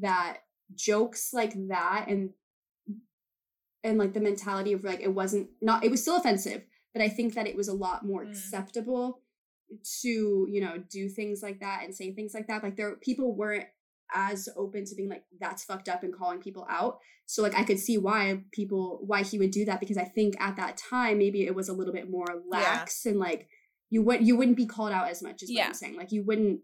that 0.00 0.38
jokes 0.74 1.30
like 1.32 1.52
that 1.68 2.06
and 2.08 2.30
and 3.82 3.98
like 3.98 4.14
the 4.14 4.20
mentality 4.20 4.72
of 4.72 4.82
like 4.82 5.00
it 5.00 5.14
wasn't 5.14 5.48
not 5.60 5.84
it 5.84 5.90
was 5.90 6.02
still 6.02 6.16
offensive, 6.16 6.62
but 6.92 7.02
I 7.02 7.08
think 7.08 7.34
that 7.34 7.46
it 7.46 7.56
was 7.56 7.68
a 7.68 7.74
lot 7.74 8.04
more 8.04 8.24
Mm. 8.24 8.30
acceptable 8.30 9.20
to 10.02 10.46
you 10.50 10.60
know 10.60 10.78
do 10.90 11.08
things 11.08 11.42
like 11.42 11.60
that 11.60 11.82
and 11.84 11.94
say 11.94 12.12
things 12.12 12.34
like 12.34 12.46
that. 12.48 12.62
Like 12.62 12.76
there 12.76 12.96
people 12.96 13.34
weren't 13.34 13.66
as 14.14 14.48
open 14.56 14.84
to 14.84 14.94
being 14.94 15.08
like 15.10 15.24
that's 15.40 15.64
fucked 15.64 15.88
up 15.88 16.02
and 16.02 16.14
calling 16.16 16.40
people 16.40 16.66
out. 16.70 16.98
So 17.26 17.42
like 17.42 17.54
I 17.58 17.64
could 17.64 17.78
see 17.78 17.98
why 17.98 18.44
people 18.52 19.00
why 19.04 19.22
he 19.22 19.38
would 19.38 19.50
do 19.50 19.64
that 19.64 19.80
because 19.80 19.98
I 19.98 20.04
think 20.04 20.34
at 20.40 20.56
that 20.56 20.76
time 20.76 21.18
maybe 21.18 21.46
it 21.46 21.54
was 21.54 21.68
a 21.68 21.72
little 21.72 21.92
bit 21.92 22.10
more 22.10 22.26
lax 22.48 23.04
and 23.06 23.18
like 23.18 23.48
you 23.90 24.02
would 24.02 24.26
you 24.26 24.36
wouldn't 24.36 24.56
be 24.56 24.66
called 24.66 24.92
out 24.92 25.08
as 25.08 25.22
much 25.22 25.42
as 25.42 25.50
Yeah. 25.50 25.66
I'm 25.66 25.74
saying. 25.74 25.96
Like 25.96 26.12
you 26.12 26.22
wouldn't 26.24 26.60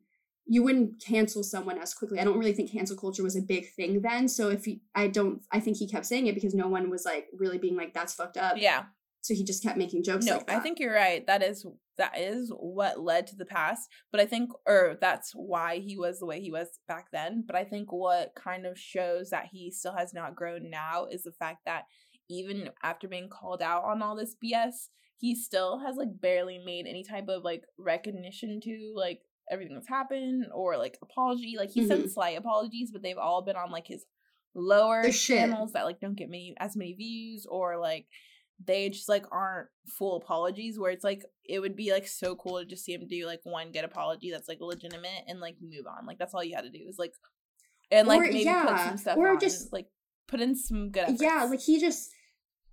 you 0.46 0.62
wouldn't 0.62 1.01
cancel 1.05 1.42
someone 1.42 1.78
as 1.78 1.94
quickly. 1.94 2.18
I 2.18 2.24
don't 2.24 2.38
really 2.38 2.53
think 2.53 2.72
cancel 2.72 2.96
culture 2.96 3.22
was 3.22 3.36
a 3.36 3.42
big 3.42 3.72
thing 3.74 4.01
then. 4.03 4.26
So 4.28 4.48
if 4.48 4.66
you, 4.66 4.80
I 4.94 5.07
don't 5.09 5.42
I 5.53 5.61
think 5.61 5.76
he 5.76 5.88
kept 5.88 6.07
saying 6.07 6.26
it 6.26 6.34
because 6.34 6.55
no 6.55 6.68
one 6.68 6.90
was 6.90 7.05
like 7.05 7.28
really 7.36 7.59
being 7.59 7.76
like 7.76 7.94
that's 7.94 8.14
fucked 8.14 8.36
up. 8.36 8.57
yeah, 8.57 8.84
So 9.20 9.34
he 9.34 9.44
just 9.44 9.62
kept 9.62 9.78
making 9.78 10.03
jokes 10.03 10.26
no, 10.26 10.38
like. 10.38 10.51
I 10.51 10.61
think 10.61 10.80
you're 10.80 10.94
right. 10.94 11.26
That 11.26 11.42
is 11.42 11.66
that 12.01 12.18
is 12.18 12.51
what 12.57 12.98
led 12.98 13.26
to 13.28 13.36
the 13.36 13.44
past. 13.44 13.88
But 14.11 14.20
I 14.20 14.26
think, 14.26 14.51
or 14.66 14.96
that's 15.01 15.32
why 15.34 15.78
he 15.78 15.96
was 15.96 16.18
the 16.18 16.26
way 16.26 16.40
he 16.40 16.51
was 16.51 16.80
back 16.88 17.09
then. 17.12 17.44
But 17.46 17.57
I 17.57 17.64
think 17.64 17.92
what 17.92 18.34
kind 18.34 18.66
of 18.66 18.78
shows 18.78 19.30
that 19.30 19.48
he 19.53 19.70
still 19.70 19.94
has 19.94 20.12
not 20.12 20.34
grown 20.34 20.70
now 20.70 21.05
is 21.05 21.22
the 21.22 21.32
fact 21.32 21.61
that 21.66 21.84
even 22.30 22.70
after 22.82 23.07
being 23.07 23.28
called 23.28 23.61
out 23.61 23.84
on 23.84 24.03
all 24.03 24.16
this 24.16 24.34
BS, 24.42 24.88
he 25.18 25.34
still 25.34 25.80
has 25.80 25.96
like 25.96 26.20
barely 26.20 26.59
made 26.59 26.86
any 26.86 27.05
type 27.05 27.28
of 27.28 27.44
like 27.44 27.64
recognition 27.78 28.61
to 28.62 28.92
like 28.96 29.20
everything 29.51 29.74
that's 29.74 29.88
happened 29.88 30.46
or 30.55 30.78
like 30.78 30.96
apology. 31.03 31.57
Like 31.59 31.70
he 31.70 31.86
sent 31.86 32.01
mm-hmm. 32.01 32.09
slight 32.09 32.38
apologies, 32.38 32.90
but 32.90 33.03
they've 33.03 33.18
all 33.18 33.42
been 33.42 33.57
on 33.57 33.70
like 33.70 33.86
his 33.86 34.07
lower 34.55 35.11
channels 35.11 35.72
that 35.72 35.84
like 35.84 36.01
don't 36.01 36.16
get 36.16 36.30
many 36.30 36.55
as 36.59 36.76
many 36.76 36.94
views 36.94 37.46
or 37.48 37.78
like 37.78 38.07
they 38.66 38.88
just 38.90 39.08
like 39.08 39.24
aren't 39.32 39.68
full 39.86 40.16
apologies 40.16 40.78
where 40.78 40.90
it's 40.90 41.04
like 41.04 41.22
it 41.44 41.61
would 41.61 41.74
be 41.76 41.92
like 41.92 42.06
so 42.06 42.34
cool 42.36 42.58
to 42.58 42.66
just 42.66 42.84
see 42.84 42.92
him 42.92 43.06
do 43.08 43.26
like 43.26 43.40
one 43.44 43.72
good 43.72 43.84
apology 43.84 44.30
that's 44.30 44.48
like 44.48 44.58
legitimate 44.61 45.24
and 45.26 45.40
like 45.40 45.56
move 45.62 45.86
on 45.86 46.06
like 46.06 46.18
that's 46.18 46.34
all 46.34 46.44
you 46.44 46.54
had 46.54 46.64
to 46.64 46.70
do 46.70 46.84
is 46.88 46.98
like 46.98 47.12
and 47.90 48.06
like 48.06 48.20
Or, 48.20 48.24
maybe 48.24 48.44
put 48.44 48.78
some 48.80 48.96
stuff 48.98 49.16
or 49.16 49.30
on 49.30 49.40
just- 49.40 49.72
like 49.72 49.86
put 50.28 50.40
in 50.40 50.54
some 50.54 50.90
good 50.90 51.04
efforts. 51.04 51.22
yeah 51.22 51.44
like 51.50 51.61
he 51.61 51.80
just 51.80 52.11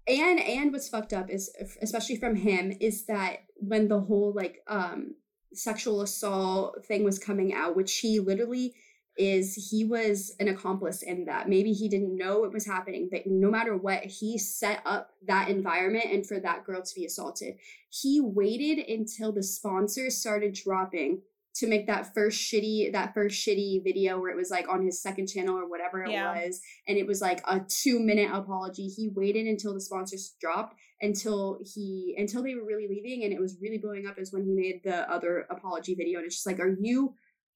and 0.08 0.40
and 0.40 0.72
what's 0.72 0.90
fucked 0.90 1.14
up 1.14 1.30
is 1.30 1.52
especially 1.82 2.18
from 2.18 2.36
him 2.36 2.72
is 2.80 3.06
that 3.08 3.38
when 3.58 3.88
the 3.88 4.00
whole 4.02 4.34
like 4.36 4.58
um 4.68 5.16
sexual 5.54 6.02
assault 6.02 6.86
thing 6.86 7.04
was 7.04 7.18
coming 7.18 7.54
out 7.54 7.76
which 7.76 7.98
he 8.00 8.20
literally 8.20 8.76
is 9.18 9.70
he 9.70 9.84
was 9.84 10.36
an 10.40 10.48
accomplice 10.48 11.02
in 11.02 11.26
that. 11.26 11.50
Maybe 11.50 11.74
he 11.74 11.90
didn't 11.90 12.16
know 12.16 12.44
it 12.44 12.54
was 12.54 12.66
happening 12.66 13.10
but 13.12 13.26
no 13.26 13.50
matter 13.50 13.76
what 13.76 14.04
he 14.06 14.38
set 14.38 14.82
up 14.86 15.12
that 15.28 15.50
environment 15.50 16.06
and 16.12 16.26
for 16.26 16.40
that 16.40 16.64
girl 16.66 16.82
to 16.82 16.96
be 16.96 17.06
assaulted. 17.06 17.56
He 17.90 18.22
waited 18.22 18.80
until 18.88 19.32
the 19.32 19.44
sponsors 19.44 20.18
started 20.18 20.54
dropping 20.54 21.22
to 21.56 21.68
make 21.68 21.88
that 21.88 22.14
first 22.14 22.40
shitty 22.40 22.92
that 22.92 23.16
first 23.16 23.36
shitty 23.46 23.84
video 23.84 24.20
where 24.20 24.30
it 24.30 24.38
was 24.38 24.52
like 24.52 24.70
on 24.70 24.86
his 24.86 25.02
second 25.02 25.28
channel 25.28 25.58
or 25.58 25.68
whatever 25.68 26.04
it 26.04 26.12
Yeah. 26.12 26.46
was 26.46 26.62
and 26.88 26.98
it 27.00 27.08
was 27.08 27.20
like 27.20 27.42
a 27.48 27.60
two 27.68 28.00
minute 28.00 28.30
apology. 28.32 28.88
He 28.88 29.10
waited 29.10 29.48
until 29.48 29.74
the 29.74 29.82
sponsors 29.82 30.36
dropped 30.40 30.76
until 31.02 31.60
he 31.64 32.16
until 32.18 32.44
they 32.44 32.54
were 32.56 32.66
really 32.66 32.88
leaving 32.88 33.24
and 33.24 33.34
it 33.34 33.40
was 33.40 33.58
really 33.62 33.78
blowing 33.80 34.06
up 34.08 34.20
is 34.20 34.32
when 34.32 34.44
he 34.44 34.52
made 34.52 34.82
the 34.84 35.10
other 35.12 35.46
apology 35.50 35.96
video 35.96 36.20
and 36.20 36.26
it's 36.28 36.36
just 36.36 36.48
like 36.48 36.60
are 36.60 36.76
you 36.80 37.14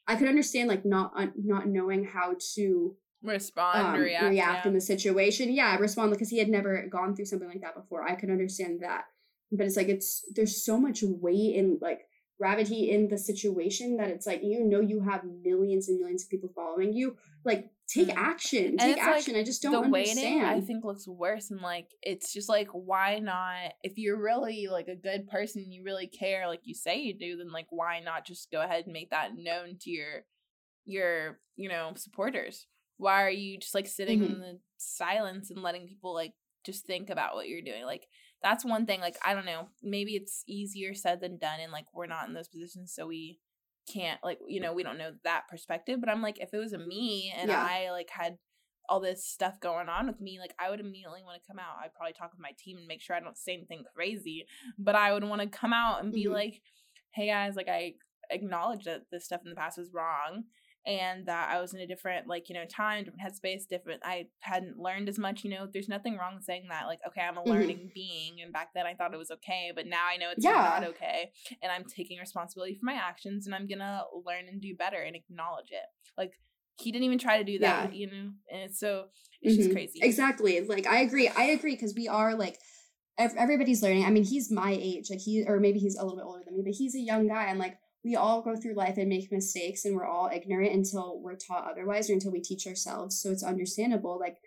i 0.08 0.16
could 0.16 0.28
understand 0.28 0.70
like 0.70 0.86
not 0.86 1.12
un- 1.16 1.34
not 1.36 1.68
knowing 1.68 2.04
how 2.04 2.36
to 2.56 2.96
respond 3.24 3.88
um, 3.88 4.00
react, 4.00 4.30
react 4.30 4.66
yeah. 4.66 4.68
in 4.68 4.74
the 4.74 4.82
situation. 4.82 5.52
Yeah 5.52 5.78
respond 5.78 6.12
because 6.12 6.30
he 6.30 6.40
had 6.40 6.50
never 6.50 6.88
gone 6.88 7.16
through 7.16 7.26
something 7.26 7.48
like 7.48 7.62
that 7.62 7.76
before. 7.76 8.04
I 8.04 8.16
could 8.16 8.30
understand 8.30 8.80
that. 8.82 9.06
But 9.52 9.66
it's 9.66 9.78
like 9.78 9.90
it's 9.90 10.24
there's 10.34 10.64
so 10.64 10.80
much 10.80 11.04
weight 11.04 11.58
and 11.58 11.80
like 11.82 12.08
gravity 12.40 12.90
in 12.90 13.08
the 13.08 13.18
situation 13.18 13.98
that 13.98 14.10
it's 14.10 14.26
like 14.26 14.42
you 14.44 14.64
know 14.64 14.80
you 14.80 15.02
have 15.02 15.24
millions 15.44 15.90
and 15.90 16.00
millions 16.00 16.24
of 16.24 16.30
people 16.30 16.52
following 16.56 16.94
you. 16.94 17.18
Like 17.44 17.70
take 17.94 18.08
Mm. 18.10 18.18
action 18.18 18.78
take 18.78 18.98
it's, 18.98 19.06
like, 19.06 19.16
action 19.18 19.36
i 19.36 19.44
just 19.44 19.62
don't 19.62 19.72
the 19.74 19.80
understand 19.80 20.20
waiting 20.42 20.42
I 20.44 20.62
think 20.62 20.84
looks 20.86 21.08
worse 21.08 21.52
and 21.52 21.62
like 21.62 21.88
it's 22.02 22.32
just 22.34 22.48
like 22.50 22.68
why 22.72 23.20
not 23.20 23.74
if 23.84 23.98
you're 23.98 24.22
really 24.22 24.68
like 24.72 24.88
a 24.88 24.96
good 24.96 25.28
person 25.28 25.72
you 25.72 25.84
really 25.84 26.08
care 26.08 26.48
like 26.48 26.62
you 26.64 26.74
say 26.74 27.00
you 27.00 27.14
do 27.18 27.38
then 27.38 27.52
like 27.52 27.68
why 27.70 28.00
not 28.00 28.26
just 28.26 28.52
go 28.52 28.62
ahead 28.62 28.86
and 28.86 28.94
make 28.94 29.10
that 29.12 29.32
known 29.38 29.78
to 29.82 29.90
your 29.90 30.26
your 30.86 31.40
you 31.56 31.70
know 31.70 31.92
supporters 31.96 32.68
why 32.98 33.24
are 33.24 33.30
you 33.30 33.58
just 33.60 33.76
like 33.76 33.88
sitting 33.88 34.20
Mhm. 34.22 34.34
in 34.34 34.40
the 34.40 34.60
silence 34.78 35.50
and 35.52 35.62
letting 35.64 35.88
people 35.88 36.14
like 36.14 36.34
just 36.64 36.86
think 36.86 37.10
about 37.10 37.36
what 37.36 37.48
you're 37.48 37.62
doing 37.62 37.86
like 37.86 38.08
that's 38.44 38.66
one 38.66 38.86
thing 38.86 39.00
like 39.02 39.18
i 39.26 39.34
don't 39.34 39.46
know 39.46 39.68
maybe 39.82 40.16
it's 40.16 40.44
easier 40.48 40.94
said 40.94 41.20
than 41.22 41.38
done 41.38 41.60
and 41.60 41.72
like 41.72 41.86
we're 41.94 42.06
not 42.08 42.28
in 42.28 42.34
those 42.34 42.48
positions 42.48 42.94
so 42.94 43.06
we 43.08 43.40
can't 43.88 44.20
like 44.24 44.40
you 44.48 44.60
know 44.60 44.74
we 44.74 44.84
don't 44.84 44.98
know 44.98 45.12
that 45.24 45.48
perspective 45.50 46.00
but 46.00 46.10
i'm 46.10 46.22
like 46.22 46.40
if 46.40 46.54
it 46.54 46.58
was 46.58 46.74
a 46.74 46.78
me 46.78 47.34
and 47.36 47.50
Yeah. 47.50 47.62
i 47.64 47.90
like 47.92 48.10
had 48.12 48.38
all 48.90 49.00
this 49.00 49.26
stuff 49.26 49.60
going 49.60 49.90
on 49.90 50.08
with 50.08 50.20
me 50.22 50.40
like 50.40 50.54
i 50.60 50.70
would 50.70 50.80
immediately 50.80 51.22
want 51.24 51.42
to 51.42 51.48
come 51.48 51.60
out 51.60 51.76
i'd 51.84 51.94
probably 51.94 52.14
talk 52.14 52.32
with 52.32 52.40
my 52.40 52.52
team 52.60 52.78
and 52.78 52.88
make 52.88 53.02
sure 53.02 53.16
i 53.16 53.20
don't 53.20 53.38
say 53.38 53.54
anything 53.54 53.84
crazy 53.96 54.46
but 54.78 54.96
i 54.96 55.12
would 55.14 55.24
want 55.24 55.42
to 55.42 55.48
come 55.48 55.74
out 55.74 56.04
and 56.04 56.14
be 56.14 56.26
Mhm. 56.26 56.34
like 56.34 56.62
hey 57.14 57.28
guys 57.28 57.56
like 57.56 57.68
i 57.70 57.94
acknowledge 58.30 58.86
that 58.86 59.02
this 59.12 59.26
stuff 59.26 59.42
in 59.44 59.50
the 59.50 59.56
past 59.56 59.78
was 59.78 59.92
wrong 59.94 60.44
and 60.86 61.28
that 61.28 61.50
I 61.50 61.62
was 61.62 61.74
in 61.74 61.80
a 61.80 61.88
different 61.88 62.28
like 62.28 62.50
you 62.50 62.56
know 62.56 62.66
time, 62.66 63.04
different 63.04 63.22
headspace, 63.22 63.68
different. 63.68 64.02
I 64.04 64.28
hadn't 64.40 64.78
learned 64.78 65.10
as 65.10 65.20
much. 65.20 65.44
You 65.44 65.52
know, 65.52 65.68
there's 65.72 65.90
nothing 65.90 66.18
wrong 66.18 66.40
saying 66.42 66.68
that. 66.70 66.88
Like, 66.88 67.00
okay, 67.08 67.22
I'm 67.22 67.38
a 67.38 67.42
Mhm. 67.42 67.48
learning 67.48 67.92
being, 67.94 68.42
and 68.42 68.52
back 68.52 68.70
then 68.74 68.86
I 68.86 68.94
thought 68.94 69.14
it 69.14 69.18
was 69.18 69.32
okay, 69.32 69.72
but 69.76 69.86
now 69.86 70.06
I 70.12 70.18
know 70.18 70.32
it's 70.32 70.44
Yeah. 70.44 70.52
not 70.80 70.84
okay, 70.90 71.32
and 71.62 71.72
I'm 71.72 71.84
taking 71.84 72.20
responsibility 72.20 72.76
for 72.76 72.86
my 72.86 72.94
actions, 72.96 73.46
and 73.46 73.54
I'm 73.56 73.68
gonna 73.68 74.04
learn 74.26 74.48
and 74.48 74.62
do 74.62 74.76
better 74.76 75.02
and 75.02 75.16
acknowledge 75.16 75.72
it. 75.72 75.86
Like 76.18 76.34
he 76.80 76.92
didn't 76.92 77.06
even 77.06 77.20
try 77.20 77.38
to 77.38 77.44
do 77.44 77.54
Yeah. 77.54 77.60
that, 77.88 77.94
you 77.96 78.08
know, 78.08 78.32
and 78.52 78.62
it's 78.64 78.80
so 78.80 79.10
it's 79.42 79.56
just 79.56 79.70
Mhm. 79.70 79.74
crazy. 79.74 80.00
Exactly. 80.02 80.62
Like 80.62 80.88
I 80.88 81.02
agree. 81.02 81.28
I 81.28 81.44
agree 81.46 81.76
because 81.76 81.94
we 81.96 82.08
are 82.08 82.34
like 82.36 82.58
everybody's 83.18 83.84
learning. 83.84 84.06
I 84.06 84.10
mean, 84.10 84.24
he's 84.24 84.52
my 84.52 84.72
age, 84.72 85.10
like 85.10 85.20
he 85.20 85.46
or 85.46 85.60
maybe 85.60 85.80
he's 85.80 85.96
a 85.96 86.02
little 86.04 86.18
bit 86.18 86.26
older 86.26 86.44
than 86.44 86.56
me, 86.56 86.64
but 86.64 86.74
he's 86.74 86.96
a 86.96 87.00
young 87.00 87.28
guy 87.28 87.46
and 87.46 87.60
like 87.60 87.78
we 88.04 88.16
all 88.16 88.42
go 88.42 88.56
through 88.56 88.74
life 88.74 88.98
and 88.98 89.10
make 89.10 89.32
mistakes 89.32 89.86
and 89.86 89.96
we're 89.96 90.06
all 90.06 90.30
ignorant 90.34 90.74
until 90.74 91.20
we're 91.22 91.36
taught 91.36 91.70
otherwise 91.70 92.10
or 92.10 92.14
until 92.14 92.32
we 92.32 92.42
teach 92.42 92.66
ourselves. 92.66 93.22
So 93.22 93.32
it's 93.32 93.44
understandable 93.44 94.20
like 94.20 94.38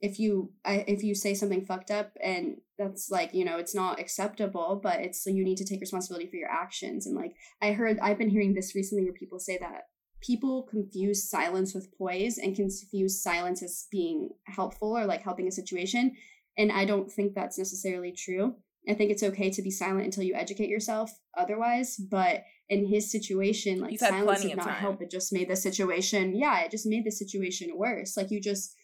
if 0.00 0.18
you 0.18 0.52
if 0.64 1.02
you 1.02 1.14
say 1.14 1.34
something 1.34 1.64
fucked 1.64 1.90
up 1.90 2.12
and 2.22 2.56
that's 2.78 3.10
like 3.10 3.32
you 3.32 3.44
know 3.44 3.56
it's 3.56 3.74
not 3.74 3.98
acceptable 3.98 4.78
but 4.82 5.00
it's 5.00 5.24
you 5.26 5.42
need 5.42 5.56
to 5.56 5.64
take 5.64 5.80
responsibility 5.80 6.28
for 6.28 6.36
your 6.36 6.50
actions. 6.50 7.06
And 7.06 7.16
like 7.16 7.34
i 7.62 7.72
heard 7.72 7.98
i've 8.00 8.18
been 8.18 8.30
hearing 8.30 8.54
this 8.54 8.74
recently 8.74 9.04
where 9.04 9.12
people 9.12 9.38
say 9.38 9.58
that 9.58 9.84
people 10.22 10.62
confuse 10.70 11.28
silence 11.28 11.74
with 11.74 11.96
poise 11.96 12.38
and 12.38 12.56
confuse 12.56 13.22
silence 13.22 13.62
as 13.62 13.86
being 13.90 14.30
helpful 14.46 14.96
or 14.96 15.04
like 15.04 15.22
helping 15.22 15.48
a 15.48 15.52
situation. 15.52 16.14
And 16.56 16.72
i 16.72 16.84
don't 16.84 17.10
think 17.10 17.34
that's 17.34 17.58
necessarily 17.58 18.12
true. 18.12 18.56
I 18.88 18.94
think 18.94 19.10
it's 19.10 19.22
okay 19.22 19.50
to 19.50 19.62
be 19.62 19.70
silent 19.70 20.04
until 20.04 20.22
you 20.22 20.34
educate 20.34 20.68
yourself 20.68 21.10
otherwise 21.36 21.96
but 21.96 22.44
in 22.68 22.86
his 22.86 23.10
situation 23.10 23.80
like 23.80 23.90
He's 23.90 24.00
silence 24.00 24.42
did 24.42 24.56
not 24.56 24.70
help 24.70 25.00
it 25.00 25.10
just 25.10 25.32
made 25.32 25.48
the 25.48 25.56
situation 25.56 26.34
yeah 26.34 26.60
it 26.60 26.70
just 26.70 26.86
made 26.86 27.04
the 27.04 27.10
situation 27.12 27.70
worse. 27.76 28.16
Like 28.16 28.30
you 28.30 28.40
just 28.40 28.74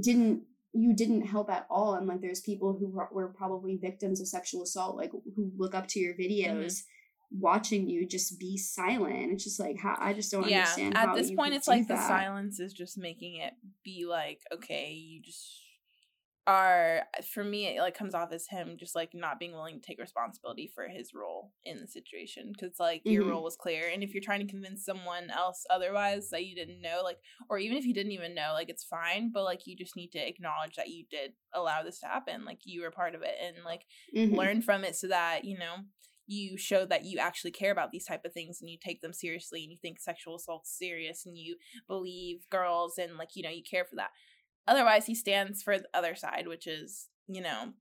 didn't 0.00 0.42
you 0.74 0.94
didn't 0.94 1.22
help 1.22 1.48
at 1.50 1.66
all. 1.70 1.94
And 1.94 2.06
like 2.06 2.20
there's 2.20 2.40
people 2.40 2.76
who 2.78 2.88
were- 2.88 3.28
probably 3.36 3.76
victims 3.76 4.20
of 4.20 4.28
sexual 4.28 4.62
assault 4.62 4.96
like 4.96 5.12
who 5.34 5.50
look 5.56 5.74
up 5.74 5.86
to 5.88 6.00
your 6.00 6.14
Mm-hmm. 6.14 6.62
videos 6.62 6.82
watching 7.30 7.88
you 7.88 8.06
just 8.06 8.38
be 8.40 8.56
silent. 8.56 9.32
It's 9.32 9.44
just 9.44 9.60
like 9.60 9.78
how 9.78 9.96
i 10.00 10.12
just 10.12 10.30
don't 10.32 10.48
yeah. 10.48 10.60
understand 10.60 10.96
At 10.96 11.14
this 11.14 11.30
point, 11.30 11.54
it's 11.54 11.68
like 11.68 11.86
the 11.86 11.96
silence 11.96 12.58
is 12.58 12.72
just 12.72 12.96
making 12.98 13.36
it 13.36 13.52
be 13.84 14.06
like, 14.06 14.40
okay, 14.52 14.92
you 14.92 15.20
just 15.22 15.60
are. 16.48 17.04
For 17.32 17.44
me, 17.44 17.66
it 17.76 17.80
like 17.80 17.94
comes 17.94 18.14
off 18.14 18.32
as 18.32 18.48
him 18.48 18.76
just 18.78 18.94
like 18.96 19.12
not 19.14 19.38
being 19.38 19.52
willing 19.52 19.80
to 19.80 19.86
take 19.86 20.00
responsibility 20.00 20.66
for 20.66 20.88
his 20.88 21.14
role 21.14 21.52
in 21.64 21.78
the 21.80 21.86
situation 21.88 22.52
because 22.52 22.80
like 22.80 23.04
your 23.08 23.24
Mhm. 23.24 23.28
role 23.28 23.44
was 23.44 23.56
clear, 23.56 23.88
and 23.88 24.02
if 24.02 24.14
you're 24.14 24.22
trying 24.22 24.40
to 24.46 24.50
convince 24.52 24.84
someone 24.84 25.30
else 25.30 25.64
otherwise 25.70 26.30
that 26.30 26.46
you 26.46 26.56
didn't 26.56 26.80
know, 26.80 27.02
like, 27.04 27.18
or 27.50 27.58
even 27.58 27.76
if 27.76 27.84
you 27.86 27.94
didn't 27.94 28.12
even 28.12 28.34
know, 28.34 28.52
like, 28.54 28.68
it's 28.70 28.84
fine, 28.84 29.30
but 29.32 29.44
like 29.44 29.66
you 29.66 29.76
just 29.76 29.96
need 29.96 30.10
to 30.12 30.18
acknowledge 30.28 30.76
that 30.76 30.88
you 30.88 31.04
did 31.10 31.34
allow 31.52 31.82
this 31.82 32.00
to 32.00 32.06
happen, 32.06 32.44
like 32.44 32.60
you 32.64 32.82
were 32.82 32.90
part 32.90 33.14
of 33.14 33.22
it, 33.22 33.36
and 33.40 33.64
like 33.64 33.86
Mhm. 34.12 34.48
learn 34.48 34.62
from 34.62 34.84
it 34.84 34.96
so 34.96 35.08
that 35.08 35.44
you 35.44 35.58
know 35.58 35.84
you 36.26 36.58
show 36.58 36.84
that 36.84 37.04
you 37.04 37.18
actually 37.18 37.50
care 37.50 37.72
about 37.72 37.90
these 37.90 38.04
type 38.04 38.24
of 38.24 38.32
things 38.34 38.60
and 38.60 38.68
you 38.68 38.76
take 38.78 39.00
them 39.00 39.14
seriously 39.14 39.62
and 39.62 39.72
you 39.72 39.78
think 39.80 39.98
sexual 39.98 40.36
assault's 40.36 40.76
serious 40.76 41.24
and 41.24 41.38
you 41.38 41.56
believe 41.86 42.46
girls 42.50 42.98
and 42.98 43.16
like 43.16 43.30
you 43.34 43.42
know 43.42 43.48
you 43.48 43.62
care 43.62 43.84
for 43.84 43.96
that 43.96 44.10
otherwise 44.68 45.06
he 45.06 45.14
stands 45.14 45.62
for 45.62 45.78
the 45.78 45.88
other 45.94 46.14
side 46.14 46.46
which 46.46 46.66
is 46.66 47.08
you 47.26 47.40
know 47.40 47.72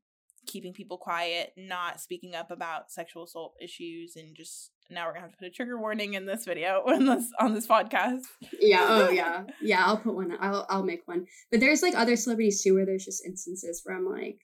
keeping 0.47 0.71
people 0.73 0.97
quiet 0.97 1.51
not 1.57 1.99
speaking 1.99 2.33
up 2.33 2.49
about 2.51 2.89
sexual 2.89 3.23
assault 3.25 3.53
issues 3.61 4.15
and 4.15 4.35
just 4.35 4.71
now 4.89 5.05
we're 5.05 5.11
gonna 5.11 5.21
have 5.23 5.31
to 5.31 5.37
put 5.37 5.47
a 5.47 5.51
trigger 5.51 5.77
warning 5.77 6.13
in 6.13 6.25
this 6.25 6.45
video 6.45 6.81
on 6.87 7.05
this 7.05 7.25
on 7.39 7.53
this 7.53 7.67
podcast 7.67 8.21
yeah 8.61 8.85
oh 8.87 9.09
yeah 9.21 9.43
yeah 9.61 9.83
i'll 9.85 9.97
put 9.97 10.15
one 10.15 10.31
i'll 10.39 10.65
i'll 10.69 10.83
make 10.83 11.01
one 11.05 11.25
but 11.51 11.59
there's 11.59 11.81
like 11.83 11.93
other 11.95 12.15
celebrities 12.15 12.63
too 12.63 12.73
where 12.73 12.85
there's 12.85 13.03
just 13.05 13.25
instances 13.25 13.81
where 13.83 13.97
i'm 13.97 14.05
like 14.09 14.39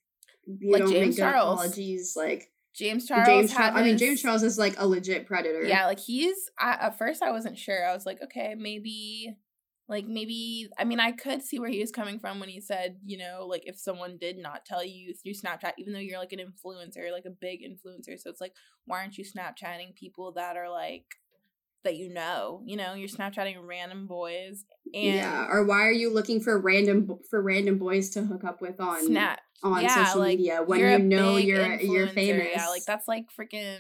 you 0.46 0.74
Like 0.74 0.82
don't 0.82 0.92
James 0.92 1.16
make 1.18 1.26
Charles. 1.26 1.60
apologies 1.62 2.14
like 2.18 2.50
james 2.76 3.06
charles 3.08 3.26
james 3.28 3.54
had 3.54 3.70
Char- 3.72 3.80
i 3.80 3.84
mean 3.84 3.98
james 3.98 4.22
charles 4.22 4.44
is 4.44 4.58
like 4.58 4.76
a 4.78 4.86
legit 4.86 5.26
predator 5.26 5.64
Yeah, 5.64 5.86
like 5.86 6.00
he's 6.00 6.36
I, 6.60 6.72
at 6.88 6.98
first 6.98 7.22
I 7.24 7.32
wasn't 7.32 7.58
sure. 7.58 7.88
I 7.88 7.94
was 7.94 8.06
like, 8.06 8.20
okay, 8.24 8.56
maybe 8.58 9.36
like 9.94 10.08
maybe 10.08 10.68
I 10.78 10.84
mean 10.86 11.00
I 11.00 11.12
could 11.12 11.44
see 11.44 11.60
where 11.60 11.70
he 11.70 11.80
was 11.80 11.92
coming 11.92 12.20
from 12.20 12.40
when 12.40 12.50
he 12.50 12.60
said, 12.60 12.98
you 13.06 13.18
know, 13.18 13.46
like 13.48 13.64
if 13.66 13.78
someone 13.78 14.18
did 14.18 14.38
not 14.38 14.66
tell 14.66 14.84
you 14.84 15.14
through 15.14 15.34
Snapchat, 15.34 15.74
even 15.78 15.94
though 15.94 16.00
you're 16.00 16.20
like 16.20 16.34
an 16.34 16.40
influencer, 16.40 17.12
like 17.12 17.26
a 17.26 17.30
big 17.30 17.62
influencer, 17.62 18.20
so 18.20 18.30
it's 18.30 18.42
like 18.42 18.54
why 18.86 19.00
aren't 19.00 19.18
you 19.18 19.24
Snapchatting 19.24 19.96
people 19.96 20.32
that 20.34 20.58
are 20.58 20.70
like 20.70 21.06
that 21.84 21.96
you 21.96 22.12
know, 22.12 22.64
you 22.66 22.76
know, 22.76 22.96
you're 22.96 23.08
Snapchatting 23.08 23.58
random 23.62 24.08
boys 24.08 24.66
and 24.94 25.16
yeah 25.16 25.48
or 25.52 25.64
why 25.64 25.88
are 25.88 25.92
you 25.92 26.12
looking 26.12 26.40
for 26.42 26.60
random 26.60 27.20
for 27.30 27.42
random 27.42 27.78
boys 27.78 28.10
to 28.10 28.24
hook 28.24 28.44
up 28.44 28.62
with 28.62 28.80
on 28.80 29.06
Snap 29.06 29.42
on 29.62 29.84
yeah, 29.84 30.06
social 30.06 30.22
like, 30.22 30.40
media 30.40 30.64
when 30.66 30.80
you 30.80 31.00
know 31.00 31.38
you're 31.38 31.76
you're 31.76 32.08
famous 32.08 32.48
Yeah, 32.52 32.68
like 32.70 32.86
that's 32.86 33.08
like 33.08 33.26
freaking 33.40 33.80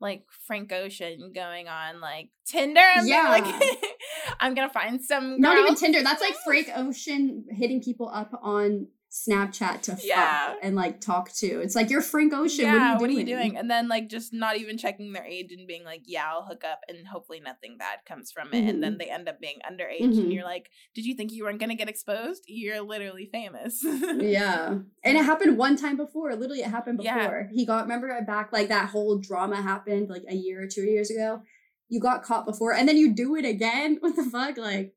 like 0.00 0.24
Frank 0.46 0.72
Ocean 0.72 1.32
going 1.34 1.68
on 1.68 2.00
like 2.00 2.30
Tinder. 2.46 2.80
I'm 2.80 3.06
Yeah. 3.06 3.28
like 3.28 3.78
I'm 4.40 4.54
gonna 4.54 4.70
find 4.70 5.02
some. 5.02 5.40
not 5.40 5.58
even 5.58 5.74
tinder 5.74 6.02
that's 6.02 6.20
like 6.22 6.34
frank 6.44 6.68
ocean 6.74 7.44
hitting 7.50 7.82
people 7.82 8.08
up 8.08 8.30
on 8.42 8.86
snapchat 9.10 9.82
to 9.82 9.92
fuck 9.92 10.04
Yeah. 10.04 10.54
and 10.62 10.76
like 10.76 11.00
talk 11.00 11.32
to 11.32 11.60
it's 11.60 11.74
like 11.74 11.90
you're 11.90 12.00
frank 12.00 12.32
ocean 12.32 12.64
yeah, 12.66 12.96
what 12.96 13.10
are 13.10 13.12
you 13.12 13.24
doing, 13.24 13.56
And 13.56 13.68
then 13.70 13.88
like 13.88 14.08
just 14.08 14.32
not 14.32 14.56
even 14.56 14.78
checking 14.78 15.12
their 15.12 15.24
age 15.24 15.50
and 15.50 15.66
being 15.66 15.84
like, 15.84 16.02
yeah, 16.06 16.26
I'll 16.30 16.44
hook 16.44 16.62
up, 16.64 16.80
and 16.88 17.06
hopefully 17.06 17.40
nothing 17.40 17.76
bad 17.76 17.98
comes 18.06 18.30
from 18.30 18.52
it. 18.52 18.68
And 18.68 18.82
then 18.82 18.98
they 18.98 19.06
end 19.10 19.28
up 19.28 19.40
being 19.40 19.58
underage, 19.68 20.00
Mhm. 20.14 20.18
and 20.20 20.32
you're 20.32 20.44
like, 20.44 20.70
did 20.94 21.04
you 21.04 21.14
think 21.14 21.32
you 21.32 21.44
weren't 21.44 21.58
gonna 21.58 21.74
get 21.74 21.88
exposed? 21.88 22.44
You're 22.46 22.80
literally 22.82 23.28
famous. 23.32 23.82
yeah 23.84 24.78
and 25.04 25.16
it 25.16 25.24
happened 25.24 25.58
one 25.58 25.76
time 25.76 25.96
before 25.96 26.34
literally 26.36 26.60
it 26.60 26.66
happened 26.70 26.98
before 26.98 27.12
Yeah. 27.12 27.42
he 27.52 27.66
got 27.66 27.82
remember 27.82 28.08
back 28.26 28.52
like 28.52 28.68
that 28.68 28.90
whole 28.90 29.18
drama 29.18 29.56
happened 29.60 30.08
like 30.08 30.22
a 30.28 30.34
year 30.34 30.62
or 30.62 30.66
two 30.66 30.82
years 30.82 31.10
ago 31.10 31.42
you 31.88 32.00
got 32.00 32.22
caught 32.22 32.46
before 32.46 32.72
and 32.74 32.88
then 32.88 32.96
you 32.96 33.12
do 33.14 33.34
it 33.36 33.44
again 33.44 33.96
what 34.00 34.14
the 34.16 34.24
fuck 34.24 34.56
like 34.56 34.94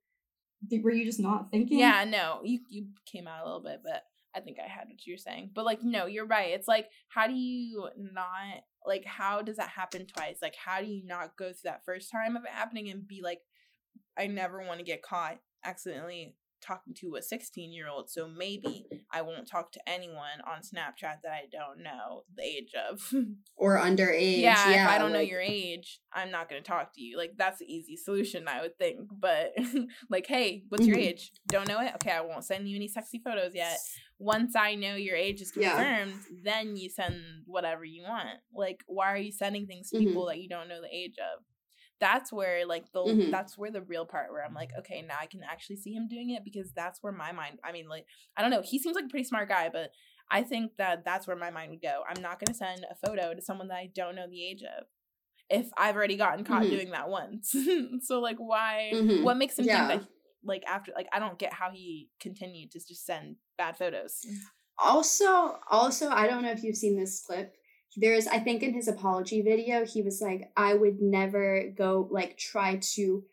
were 0.81 0.91
you 0.91 1.05
just 1.05 1.19
not 1.19 1.51
thinking 1.51 1.79
Yeah, 1.79 2.05
no, 2.05 2.41
you 2.43 2.59
you 2.69 2.87
came 3.05 3.27
out 3.27 3.43
a 3.43 3.45
little 3.45 3.63
bit, 3.63 3.81
but 3.83 4.03
I 4.35 4.39
think 4.39 4.57
I 4.59 4.67
had 4.67 4.87
what 4.87 5.05
you're 5.05 5.17
saying. 5.17 5.51
But 5.53 5.65
like, 5.65 5.83
no, 5.83 6.05
you're 6.05 6.25
right. 6.25 6.53
It's 6.53 6.67
like, 6.67 6.87
how 7.09 7.27
do 7.27 7.33
you 7.33 7.89
not 7.97 8.63
like? 8.85 9.05
How 9.05 9.41
does 9.41 9.57
that 9.57 9.69
happen 9.69 10.05
twice? 10.05 10.37
Like, 10.41 10.55
how 10.55 10.81
do 10.81 10.87
you 10.87 11.05
not 11.05 11.37
go 11.37 11.45
through 11.45 11.65
that 11.65 11.85
first 11.85 12.11
time 12.11 12.35
of 12.35 12.43
it 12.43 12.51
happening 12.51 12.89
and 12.89 13.07
be 13.07 13.21
like, 13.23 13.41
I 14.17 14.27
never 14.27 14.61
want 14.61 14.79
to 14.79 14.85
get 14.85 15.03
caught 15.03 15.37
accidentally 15.63 16.35
talking 16.65 16.93
to 17.01 17.15
a 17.15 17.21
16 17.21 17.71
year 17.73 17.87
old, 17.89 18.09
so 18.09 18.27
maybe 18.27 18.85
I 19.11 19.21
won't 19.21 19.47
talk 19.47 19.71
to 19.73 19.89
anyone 19.89 20.41
on 20.47 20.61
Snapchat 20.61 21.21
that 21.23 21.31
I 21.31 21.43
don't 21.51 21.83
know 21.83 22.23
the 22.35 22.43
age 22.43 22.73
of. 22.89 23.13
or 23.55 23.77
underage 23.77 24.37
yeah, 24.37 24.69
yeah, 24.71 24.83
if 24.85 24.89
I 24.89 24.97
don't 24.97 25.13
know 25.13 25.19
your 25.19 25.41
age, 25.41 25.99
I'm 26.11 26.31
not 26.31 26.49
gonna 26.49 26.61
talk 26.61 26.93
to 26.95 27.01
you. 27.01 27.17
Like 27.17 27.33
that's 27.37 27.59
the 27.59 27.65
easy 27.71 27.95
solution, 27.97 28.47
I 28.47 28.61
would 28.61 28.77
think. 28.77 29.09
But 29.11 29.53
like, 30.09 30.25
hey, 30.27 30.63
what's 30.69 30.87
your 30.87 30.97
Mhm. 30.97 31.01
age? 31.01 31.31
Don't 31.47 31.67
know 31.67 31.79
it? 31.81 31.91
Okay, 31.95 32.11
I 32.11 32.21
won't 32.21 32.45
send 32.45 32.67
you 32.67 32.75
any 32.75 32.87
sexy 32.87 33.21
photos 33.23 33.53
yet. 33.53 33.77
Once 34.19 34.55
I 34.55 34.75
know 34.75 34.95
your 34.95 35.15
age 35.15 35.41
is 35.41 35.51
Yeah. 35.55 35.75
confirmed, 35.75 36.21
then 36.43 36.75
you 36.77 36.89
send 36.89 37.15
whatever 37.45 37.83
you 37.83 38.03
want. 38.03 38.39
Like, 38.55 38.83
why 38.87 39.11
are 39.13 39.17
you 39.17 39.31
sending 39.31 39.67
things 39.67 39.89
to 39.89 39.97
Mhm. 39.97 40.05
people 40.05 40.25
that 40.27 40.39
you 40.39 40.47
don't 40.49 40.67
know 40.69 40.81
the 40.81 40.93
age 40.95 41.17
of? 41.19 41.43
That's 42.03 42.33
where 42.33 42.65
like 42.65 42.91
the 42.91 42.99
Mhm. 42.99 43.31
that's 43.31 43.57
where 43.57 43.71
the 43.71 43.81
real 43.81 44.05
part 44.05 44.29
where 44.33 44.43
I'm 44.45 44.53
like, 44.53 44.71
okay, 44.79 45.01
now 45.01 45.15
I 45.21 45.25
can 45.25 45.41
actually 45.41 45.77
see 45.77 45.93
him 45.93 46.09
doing 46.09 46.31
it 46.31 46.43
because 46.43 46.73
that's 46.73 47.01
where 47.01 47.13
my 47.13 47.31
mind. 47.31 47.59
I 47.63 47.71
mean, 47.71 47.87
like, 47.87 48.05
I 48.35 48.41
don't 48.41 48.51
know. 48.51 48.61
He 48.61 48.77
seems 48.77 48.95
like 48.95 49.05
a 49.05 49.07
pretty 49.07 49.23
smart 49.23 49.47
guy, 49.47 49.69
but 49.71 49.91
I 50.29 50.43
think 50.43 50.75
that 50.77 51.05
that's 51.05 51.27
where 51.27 51.37
my 51.37 51.49
mind 51.49 51.71
would 51.71 51.81
go. 51.81 52.03
I'm 52.05 52.21
not 52.21 52.39
going 52.41 52.51
to 52.51 52.53
send 52.57 52.85
a 52.91 52.95
photo 52.95 53.33
to 53.33 53.41
someone 53.41 53.69
that 53.69 53.75
I 53.77 53.89
don't 53.95 54.15
know 54.15 54.27
the 54.29 54.43
age 54.45 54.63
of 54.63 54.85
if 55.49 55.69
I've 55.77 55.95
already 55.95 56.17
gotten 56.17 56.43
caught 56.43 56.63
Mhm. 56.63 56.69
doing 56.71 56.91
that 56.91 57.09
once. 57.09 57.55
so 58.01 58.19
like 58.19 58.37
why 58.37 58.91
Mhm. 58.93 59.23
what 59.23 59.37
makes 59.37 59.57
him 59.57 59.65
Yeah. 59.65 59.87
think 59.87 60.01
that 60.01 60.09
like 60.43 60.63
after 60.67 60.91
like 60.95 61.07
I 61.13 61.19
don't 61.19 61.39
get 61.39 61.53
how 61.53 61.71
he 61.71 62.09
continued 62.19 62.71
to 62.71 62.79
just 62.79 63.05
send 63.05 63.37
bad 63.57 63.77
photos. 63.77 64.25
also 64.79 65.59
also 65.69 66.09
i 66.09 66.27
don't 66.27 66.41
know 66.41 66.51
if 66.51 66.63
you've 66.63 66.75
seen 66.75 66.97
this 66.97 67.23
clip 67.25 67.55
there's 67.97 68.27
i 68.27 68.39
think 68.39 68.63
in 68.63 68.73
his 68.73 68.87
apology 68.87 69.41
video 69.41 69.85
he 69.85 70.01
was 70.01 70.21
like 70.21 70.51
i 70.57 70.73
would 70.73 71.01
never 71.01 71.63
go 71.77 72.07
like 72.11 72.37
try 72.37 72.77
to 72.81 73.23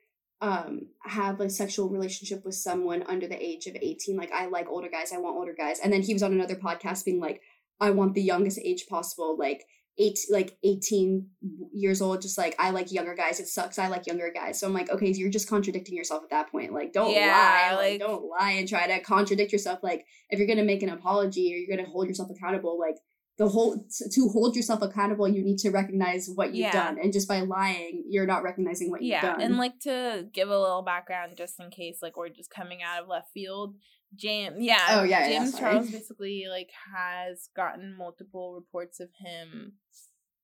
um 0.40 0.86
have 1.04 1.40
a 1.40 1.50
sexual 1.50 1.88
relationship 1.88 2.44
with 2.44 2.54
someone 2.54 3.02
under 3.06 3.26
the 3.28 3.42
age 3.42 3.66
of 3.66 3.76
18 3.80 4.16
like 4.16 4.32
i 4.32 4.46
like 4.46 4.68
older 4.68 4.88
guys 4.88 5.12
i 5.12 5.18
want 5.18 5.36
older 5.36 5.54
guys. 5.56 5.78
And 5.82 5.92
then 5.92 6.02
he 6.02 6.12
was 6.14 6.22
on 6.22 6.32
another 6.32 6.56
podcast 6.56 7.04
being 7.04 7.20
like 7.20 7.42
i 7.80 7.90
want 7.90 8.14
the 8.14 8.22
youngest 8.22 8.58
age 8.58 8.86
possible 8.88 9.36
like 9.38 9.64
eight 9.98 10.18
like 10.30 10.56
18 10.64 11.26
years 11.74 12.00
old 12.00 12.22
just 12.22 12.38
like 12.38 12.54
i 12.58 12.70
like 12.70 12.90
younger 12.90 13.14
guys 13.14 13.38
it 13.38 13.48
sucks 13.48 13.78
i 13.78 13.88
like 13.88 14.06
younger 14.06 14.30
guys. 14.34 14.58
So 14.58 14.66
i'm 14.66 14.72
like 14.72 14.88
okay 14.90 15.11
you're 15.11 15.30
just 15.30 15.48
contradicting 15.48 15.94
yourself 15.96 16.22
at 16.22 16.30
that 16.30 16.50
point 16.50 16.72
like 16.72 16.92
don't 16.94 17.12
Yeah, 17.14 17.26
lie 17.70 17.76
like, 17.76 17.90
like- 17.92 18.00
don't 18.00 18.24
lie 18.24 18.52
and 18.52 18.68
try 18.68 18.86
to 18.86 19.00
contradict 19.00 19.52
yourself 19.52 19.80
like 19.82 20.06
if 20.30 20.38
you're 20.38 20.48
gonna 20.48 20.64
make 20.64 20.82
an 20.82 20.88
apology 20.88 21.52
or 21.52 21.56
you're 21.58 21.76
gonna 21.76 21.88
hold 21.88 22.08
yourself 22.08 22.30
accountable 22.30 22.78
like 22.78 22.96
the 23.41 23.49
whole 23.49 23.82
to 24.12 24.28
hold 24.28 24.55
yourself 24.55 24.82
accountable 24.82 25.26
you 25.26 25.43
need 25.43 25.57
to 25.59 25.70
recognize 25.70 26.28
what 26.34 26.49
you've 26.49 26.66
Yeah. 26.66 26.72
done 26.72 26.99
and 27.03 27.11
just 27.11 27.26
by 27.26 27.41
lying 27.41 28.05
you're 28.07 28.26
not 28.26 28.43
recognizing 28.43 28.91
what 28.91 29.01
yeah 29.03 29.14
you've 29.26 29.32
done 29.32 29.41
and 29.41 29.57
like 29.57 29.78
to 29.80 30.28
give 30.30 30.51
a 30.51 30.61
little 30.61 30.82
background 30.82 31.32
just 31.38 31.59
in 31.59 31.70
case 31.70 32.01
like 32.03 32.18
we're 32.18 32.28
just 32.28 32.51
coming 32.51 32.82
out 32.82 33.03
of 33.03 33.09
left 33.09 33.28
field 33.32 33.76
james 34.14 34.57
yeah 34.59 34.86
Oh, 34.91 35.05
yeah, 35.05 35.26
yeah, 35.26 35.38
james 35.38 35.53
sorry. 35.53 35.72
charles 35.72 35.91
basically 35.91 36.45
like 36.51 36.68
has 36.95 37.49
gotten 37.57 37.97
multiple 37.97 38.53
reports 38.55 39.01
of 39.01 39.09
him 39.24 39.72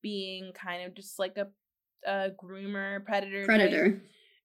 being 0.03 0.53
kind 0.55 0.82
of 0.86 0.94
just 0.94 1.18
like 1.18 1.36
a, 1.36 1.49
a 2.11 2.30
groomer 2.42 3.05
predator 3.05 3.40
type, 3.40 3.47
predator 3.47 4.03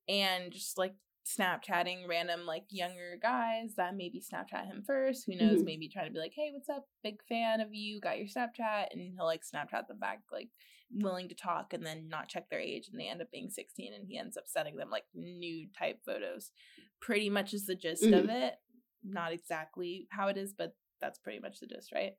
and 0.10 0.52
just 0.52 0.78
like 0.78 0.93
snapchatting 1.26 2.07
random 2.07 2.45
like 2.45 2.65
younger 2.69 3.17
guys 3.22 3.76
that 3.78 3.95
maybe 3.95 4.19
snapchat 4.22 4.65
him 4.65 4.84
first 4.86 5.26
who 5.26 5.36
knows 5.36 5.61
Mhm. 5.61 5.65
maybe 5.65 5.88
trying 5.88 6.07
to 6.07 6.11
be 6.11 6.19
like 6.19 6.34
hey 6.36 6.49
what's 6.51 6.69
up? 6.69 6.88
Big 7.03 7.22
fan 7.30 7.61
of 7.61 7.74
you 7.74 7.99
got 7.99 8.17
your 8.17 8.28
snapchat 8.28 8.88
and 8.91 9.13
he'll 9.15 9.26
like 9.26 9.43
snapchat 9.43 9.88
them 9.88 9.99
back 9.99 10.22
like 10.32 10.49
willing 10.93 11.30
to 11.30 11.36
talk 11.36 11.74
and 11.74 11.86
then 11.86 12.09
not 12.09 12.28
check 12.28 12.49
their 12.49 12.59
age 12.59 12.89
and 12.91 12.99
they 12.99 13.07
end 13.07 13.22
up 13.22 13.32
being 13.32 13.49
16 13.49 13.93
and 13.93 14.05
he 14.07 14.17
ends 14.17 14.36
up 14.36 14.43
sending 14.47 14.76
them 14.76 14.89
like 14.89 15.05
nude 15.13 15.74
type 15.78 15.99
photos. 16.05 16.51
Pretty 16.99 17.30
much 17.30 17.53
is 17.53 17.65
the 17.65 17.76
gist 17.76 18.03
of 18.03 18.30
it. 18.30 18.55
Not 19.03 19.32
exactly 19.32 20.07
how 20.09 20.28
it 20.28 20.38
is 20.38 20.53
but 20.53 20.76
that's 20.99 21.19
pretty 21.19 21.39
much 21.39 21.59
the 21.59 21.67
gist 21.67 21.91
right? 21.93 22.13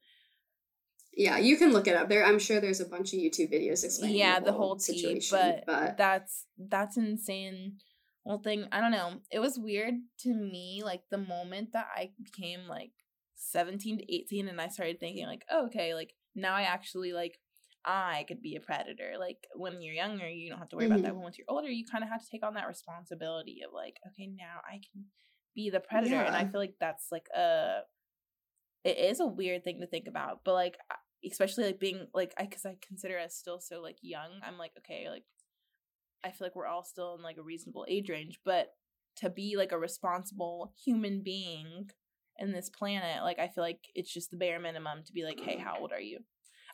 Yeah 1.14 1.36
you 1.38 1.57
can 1.59 1.72
look 1.72 1.86
it 1.86 1.94
up. 1.96 2.09
There 2.09 2.24
i'm 2.24 2.38
sure 2.38 2.61
there's 2.61 2.80
a 2.80 2.86
bunch 2.86 3.12
of 3.12 3.18
youtube 3.18 3.53
videos 3.53 3.84
explaining 3.84 4.16
yeah 4.16 4.40
the 4.40 4.53
whole 4.53 4.76
tea 4.76 4.94
situation 4.94 5.38
but, 5.38 5.66
but 5.66 5.98
that's 5.98 6.46
that's 6.57 6.96
insane 6.96 7.78
whole 8.31 8.39
thing 8.39 8.66
i 8.73 8.81
don't 8.81 8.93
know 8.93 9.14
it 9.31 9.41
was 9.41 9.59
weird 9.59 9.95
to 10.18 10.33
me 10.33 10.83
like 10.85 11.03
the 11.11 11.18
moment 11.18 11.70
that 11.73 11.87
i 11.97 12.11
became 12.23 12.61
like 12.68 12.93
17 13.35 13.99
to 13.99 14.14
18 14.14 14.49
and 14.49 14.61
i 14.61 14.68
started 14.68 15.01
thinking 15.01 15.27
like 15.27 15.45
oh, 15.51 15.66
okay 15.66 15.95
like 15.95 16.12
now 16.35 16.55
i 16.55 16.62
actually 16.62 17.12
like 17.12 17.39
i 17.85 18.25
could 18.29 18.41
be 18.41 18.55
a 18.55 18.61
predator 18.61 19.14
like 19.18 19.39
when 19.57 19.83
you're 19.83 19.95
younger 19.95 20.29
you 20.29 20.49
don't 20.49 20.61
have 20.61 20.68
to 20.68 20.77
worry 20.77 20.87
about 20.87 21.03
that 21.03 21.09
mm-hmm. 21.09 21.16
but 21.16 21.25
once 21.25 21.37
you're 21.37 21.47
older 21.49 21.68
you 21.68 21.85
kind 21.91 22.05
of 22.05 22.11
have 22.11 22.23
to 22.23 22.31
take 22.31 22.45
on 22.47 22.55
that 22.55 22.68
responsibility 22.68 23.61
of 23.66 23.75
like 23.75 23.97
okay 24.07 24.29
now 24.29 24.61
i 24.68 24.75
can 24.75 25.05
be 25.55 25.68
the 25.68 25.81
predator 25.81 26.14
and 26.23 26.37
i 26.37 26.47
feel 26.47 26.61
like 26.61 26.75
that's 26.79 27.09
like 27.11 27.27
a 27.37 27.81
it 28.85 28.99
is 28.99 29.20
a 29.20 29.27
weird 29.27 29.64
thing 29.64 29.81
to 29.81 29.87
think 29.87 30.07
about 30.07 30.41
but 30.45 30.55
like 30.55 30.77
especially 31.29 31.64
like 31.64 31.81
being 31.81 32.07
like 32.14 32.33
i 32.39 32.45
because 32.45 32.64
i 32.64 32.77
consider 32.87 33.18
us 33.18 33.35
still 33.35 33.61
so 33.61 33.81
like 33.81 33.97
young 34.01 34.31
i'm 34.47 34.59
like 34.59 34.73
okay 34.79 35.09
like 35.11 35.25
i 36.25 36.31
feel 36.31 36.47
like 36.47 36.57
we're 36.57 36.66
all 36.66 36.85
still 36.85 37.14
in 37.16 37.23
like 37.23 37.37
a 37.39 37.43
reasonable 37.43 37.85
age 37.89 38.09
range 38.09 38.39
but 38.45 38.75
to 39.16 39.29
be 39.29 39.57
like 39.57 39.73
a 39.73 39.79
responsible 39.79 40.73
human 40.85 41.23
being 41.23 41.91
in 42.39 42.53
this 42.53 42.70
planet 42.70 43.23
like 43.23 43.39
i 43.39 43.49
feel 43.49 43.62
like 43.62 43.81
it's 43.95 44.12
just 44.12 44.31
the 44.31 44.37
bare 44.37 44.59
minimum 44.61 45.03
to 45.05 45.12
be 45.12 45.25
like 45.25 45.39
hey 45.41 45.59
how 45.59 45.77
old 45.79 45.93
are 45.93 46.01
you? 46.01 46.18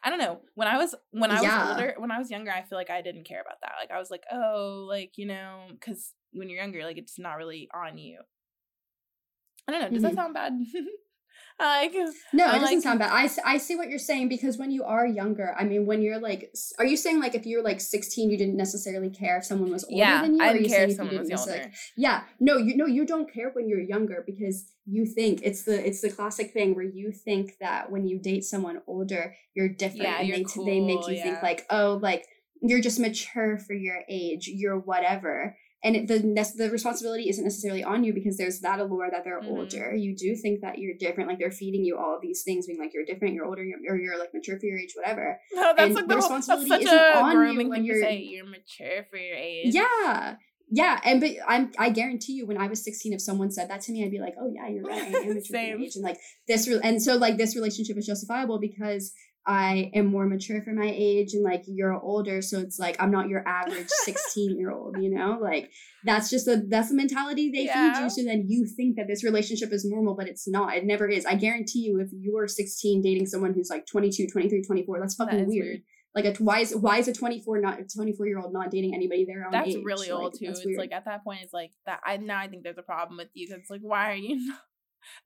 I 0.05 0.11
don't 0.11 0.21
know. 0.21 0.43
When 0.55 0.69
i 0.69 0.77
was 0.77 0.95
when 1.11 1.33
i 1.33 1.43
Yeah. 1.43 1.59
was 1.71 1.71
older 1.71 1.95
when 1.99 2.13
i 2.13 2.19
was 2.19 2.31
younger 2.31 2.53
i 2.53 2.63
feel 2.63 2.79
like 2.79 2.91
i 2.91 3.03
didn't 3.03 3.25
care 3.27 3.41
about 3.41 3.61
that. 3.63 3.73
Like 3.81 3.91
i 3.91 3.99
was 3.99 4.11
like 4.11 4.23
oh 4.31 4.87
like 4.89 5.13
you 5.19 5.27
know 5.27 5.67
because 5.73 6.15
when 6.33 6.49
you're 6.49 6.61
younger 6.61 6.85
like 6.85 6.99
it's 6.99 7.19
not 7.19 7.37
really 7.39 7.69
on 7.75 7.99
you. 7.99 8.21
I 9.67 9.73
don't 9.73 9.81
know. 9.83 9.91
Does 9.91 10.03
Mhm. 10.05 10.09
that 10.11 10.15
sound 10.15 10.35
bad 10.35 10.53
like 11.77 11.93
No, 12.33 12.45
I 12.47 12.57
it 12.57 12.61
doesn't 12.61 12.63
like- 12.77 12.83
sound 12.83 12.99
bad. 13.01 13.11
I, 13.13 13.29
I 13.55 13.59
see 13.59 13.77
what 13.77 13.89
you're 13.89 13.99
saying 13.99 14.29
because 14.29 14.59
when 14.59 14.71
you 14.71 14.85
are 14.85 15.07
younger, 15.07 15.55
I 15.59 15.65
mean, 15.65 15.87
when 15.87 16.03
you're 16.03 16.19
like, 16.21 16.51
are 16.79 16.85
you 16.87 16.97
saying 16.97 17.21
like 17.21 17.35
if 17.35 17.47
you're 17.47 17.63
like 17.63 17.81
16, 17.81 18.31
you 18.31 18.39
didn't 18.39 18.57
necessarily 18.57 19.11
care 19.11 19.39
if 19.39 19.45
someone 19.45 19.71
was 19.71 19.85
older 19.85 19.97
yeah 19.97 20.23
than 20.23 20.37
you? 20.37 20.43
i 20.43 20.53
didn't 20.53 20.65
you 20.65 20.71
care 20.71 20.83
if 20.85 20.91
you 20.91 20.95
someone 20.97 21.19
was 21.19 21.31
older 21.49 21.71
Yeah, 21.97 22.23
no, 22.41 22.57
you 22.57 22.77
no, 22.77 22.87
you 22.87 23.05
don't 23.07 23.33
care 23.33 23.51
when 23.53 23.69
you're 23.69 23.81
younger 23.81 24.23
because 24.27 24.67
you 24.87 25.05
think 25.05 25.41
it's 25.43 25.65
the 25.65 25.87
it's 25.87 26.01
the 26.01 26.11
classic 26.11 26.53
thing 26.53 26.75
where 26.75 26.85
you 26.85 27.13
think 27.13 27.57
that 27.61 27.91
when 27.93 28.07
you 28.07 28.19
date 28.19 28.45
someone 28.45 28.81
older, 28.87 29.35
you're 29.55 29.69
different, 29.69 30.03
Yeah, 30.05 30.19
and 30.21 30.29
you're 30.29 30.37
they 30.39 30.45
t- 30.45 30.65
they 30.65 30.81
make 30.81 31.07
you 31.09 31.15
yeah. 31.17 31.23
think 31.25 31.43
like, 31.43 31.67
oh, 31.71 31.99
like 32.01 32.25
you're 32.63 32.81
just 32.81 32.99
mature 32.99 33.59
for 33.59 33.75
your 33.75 33.99
age, 34.09 34.49
you're 34.49 34.79
whatever. 34.79 35.57
And 35.85 35.95
it, 35.95 36.09
the 36.09 36.19
the 36.57 36.71
responsibility 36.71 37.29
isn't 37.29 37.45
necessarily 37.45 37.85
on 37.85 38.03
you 38.03 38.13
because 38.13 38.37
there's 38.37 38.59
that 38.61 38.81
allure 38.81 39.09
that 39.13 39.23
they're 39.25 39.41
Mhm. 39.41 39.47
older. 39.51 39.95
You 39.95 40.17
do 40.17 40.35
think 40.35 40.61
that 40.63 40.79
you're 40.79 40.95
different, 40.99 41.29
like 41.29 41.39
they're 41.39 41.53
feeding 41.53 41.85
you 41.85 41.97
all 41.97 42.17
of 42.17 42.21
these 42.21 42.43
things, 42.43 42.67
being 42.67 42.81
like 42.81 42.93
you're 42.93 43.05
different, 43.05 43.35
you're 43.35 43.47
older, 43.47 43.63
you're, 43.65 43.79
or 43.89 43.97
you're 43.97 44.19
like 44.19 44.35
mature 44.35 44.59
for 44.59 44.67
your 44.67 44.79
age, 44.81 44.95
whatever. 44.97 45.39
No, 45.53 45.63
that's 45.77 45.81
And 45.81 45.95
like 45.95 46.09
the 46.09 46.15
the, 46.17 46.21
whole, 46.21 46.31
that's 46.31 46.49
responsibility 46.49 46.69
such 46.87 46.93
isn't 46.93 46.99
a 46.99 47.21
on 47.21 47.55
you 47.61 47.69
when 47.69 47.85
you're- 47.85 48.01
say. 48.03 48.17
You're 48.19 48.47
mature 48.47 49.07
for 49.09 49.19
your 49.19 49.37
age. 49.37 49.73
Yeah. 49.75 50.37
Yeah, 50.71 51.01
and 51.03 51.19
but 51.21 51.31
I'm 51.47 51.71
I 51.79 51.89
guarantee 51.89 52.35
you 52.35 52.45
when 52.47 52.59
I 52.59 52.67
was 52.67 52.85
16 52.85 53.15
if 53.15 53.23
someone 53.23 53.51
said 53.51 53.71
that 53.71 53.81
to 53.83 53.93
me 53.93 54.05
I'd 54.05 54.11
be 54.11 54.19
like, 54.19 54.35
"Oh 54.39 54.51
yeah, 54.55 54.69
you're 54.69 54.83
right. 54.85 55.01
I 55.01 55.07
am 55.07 55.13
mature 55.29 55.35
for 55.37 55.41
Same. 55.47 55.83
age." 55.83 55.95
And 55.95 56.05
like 56.05 56.19
this 56.47 56.69
re- 56.69 56.81
and 56.85 57.01
so 57.03 57.17
like 57.17 57.39
this 57.39 57.57
relationship 57.57 57.97
is 57.97 58.05
justifiable 58.05 58.59
because 58.61 59.15
I 59.49 59.91
am 59.95 60.07
more 60.07 60.27
mature 60.27 60.61
for 60.63 60.73
my 60.75 60.93
age 60.95 61.33
and 61.33 61.43
like 61.43 61.65
you're 61.67 61.99
older 61.99 62.43
so 62.43 62.59
it's 62.59 62.79
like 62.79 62.97
I'm 63.01 63.11
not 63.11 63.29
your 63.31 63.43
average 63.49 63.89
16 64.05 64.59
year 64.59 64.71
old, 64.71 64.97
you 65.01 65.11
know? 65.11 65.39
Like 65.41 65.71
that's 66.05 66.29
just 66.29 66.47
a 66.47 66.63
that's 66.69 66.91
the 66.91 66.95
mentality 66.95 67.51
they 67.51 67.67
feed 67.67 68.03
you 68.03 68.11
so 68.11 68.23
then 68.25 68.45
you 68.47 68.67
think 68.67 68.97
that 68.97 69.07
this 69.09 69.25
relationship 69.25 69.73
is 69.73 69.87
normal 69.87 70.15
but 70.15 70.29
it's 70.29 70.47
not. 70.47 70.77
It 70.77 70.85
never 70.85 71.09
is. 71.09 71.25
I 71.25 71.35
guarantee 71.35 71.81
you 71.81 71.99
if 71.99 72.11
you're 72.13 72.47
16 72.47 73.01
dating 73.01 73.27
someone 73.27 73.55
who's 73.55 73.71
like 73.71 73.87
22, 73.87 74.27
23, 74.31 74.63
24, 74.63 75.01
that's 75.01 75.15
fucking 75.15 75.39
is 75.41 75.49
weird. 75.49 75.65
weird. 75.65 75.81
Like 76.15 76.25
a 76.25 76.43
why 76.43 76.61
is 76.61 76.75
why 76.75 76.99
is 76.99 77.09
a 77.09 77.13
24 77.13 77.61
not 77.61 77.79
24 77.95 78.27
year 78.27 78.39
old 78.39 78.53
not 78.53 78.71
dating 78.71 78.95
anybody 78.95 79.25
their 79.25 79.45
own 79.45 79.53
That's 79.53 79.69
age? 79.69 79.83
really 79.85 80.11
Like, 80.11 80.21
old 80.21 80.35
too. 80.35 80.47
It's 80.47 80.65
weird. 80.65 80.79
like 80.79 80.93
at 80.93 81.05
that 81.05 81.23
point, 81.23 81.41
it's 81.43 81.53
like 81.53 81.71
that. 81.87 82.01
I 82.05 82.17
now 82.17 82.39
I 82.39 82.49
think 82.49 82.65
there's 82.65 82.79
a 82.79 82.83
problem 82.83 83.19
with 83.19 83.29
you 83.35 83.47
because 83.47 83.61
it's 83.61 83.71
like, 83.71 83.83
why 83.83 84.11
are 84.11 84.17
you 84.17 84.37
not, 84.49 84.59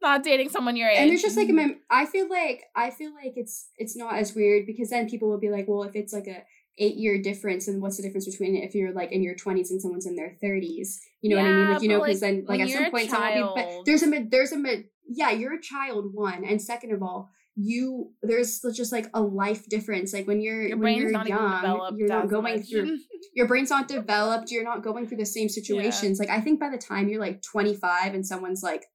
not 0.01 0.23
dating 0.23 0.49
someone 0.49 0.77
your 0.77 0.89
age? 0.89 0.99
and 0.99 1.11
there's 1.11 1.23
just 1.23 1.37
like 1.37 1.49
a 1.49 1.77
i 1.91 2.07
feel 2.07 2.29
like 2.29 2.63
i 2.77 2.91
feel 2.91 3.13
like 3.15 3.33
it's 3.37 3.69
it's 3.77 3.97
not 3.97 4.17
as 4.17 4.35
weird 4.35 4.67
because 4.67 4.91
then 4.91 5.09
people 5.09 5.29
will 5.29 5.41
be 5.41 5.51
like 5.51 5.67
well 5.69 5.83
if 5.83 5.95
it's 5.95 6.13
like 6.13 6.27
a 6.27 6.43
eight 6.79 6.97
year 6.97 7.21
difference 7.21 7.69
and 7.69 7.83
what's 7.83 7.99
the 7.99 8.03
difference 8.03 8.25
between 8.25 8.57
if 8.57 8.75
you're 8.75 8.93
like 8.93 9.13
in 9.13 9.23
your 9.23 9.35
20s 9.35 9.71
and 9.71 9.81
someone's 9.81 10.07
in 10.07 10.17
their 10.17 10.37
30s 10.43 10.99
you 11.21 11.31
know 11.31 11.37
what 11.37 11.45
i 11.45 11.53
mean? 11.53 11.71
Like 11.71 11.83
you 11.83 11.89
know 11.89 12.01
because 12.01 12.23
like, 12.23 12.31
then 12.31 12.45
like 12.49 12.61
at 12.61 12.71
some 12.71 12.91
point 12.91 13.11
someone 13.11 13.53
but 13.55 13.85
there's 13.85 14.03
a 14.03 14.27
there's 14.31 14.53
a 14.53 14.85
yeah 15.07 15.31
you're 15.31 15.55
a 15.55 15.61
child 15.61 16.15
one 16.15 16.45
and 16.45 16.61
second 16.61 16.93
of 16.93 17.03
all 17.03 17.31
you 17.55 18.11
there's 18.23 18.61
just 18.75 18.93
like 18.93 19.09
a 19.13 19.21
life 19.21 19.69
difference. 19.69 20.13
Like 20.13 20.27
when 20.27 20.41
you're 20.41 20.63
your 20.63 20.77
when 20.77 20.81
brain's 20.81 21.03
you're 21.03 21.11
not 21.11 21.29
young 21.29 21.97
you're 21.97 22.09
not 22.09 22.29
going 22.29 22.57
much. 22.57 22.71
through 22.71 22.99
your 23.35 23.47
brain's 23.47 23.71
not 23.71 23.89
developed 23.89 24.51
you're 24.51 24.65
not 24.65 24.83
going 24.83 25.07
through 25.07 25.19
the 25.19 25.27
same 25.27 25.49
situations. 25.49 26.19
Like 26.19 26.31
i 26.31 26.41
think 26.41 26.61
by 26.61 26.71
the 26.71 26.79
time 26.79 27.09
you're 27.09 27.21
like 27.21 27.43
25 27.43 28.15
and 28.15 28.27
someone's 28.27 28.63
like 28.63 28.87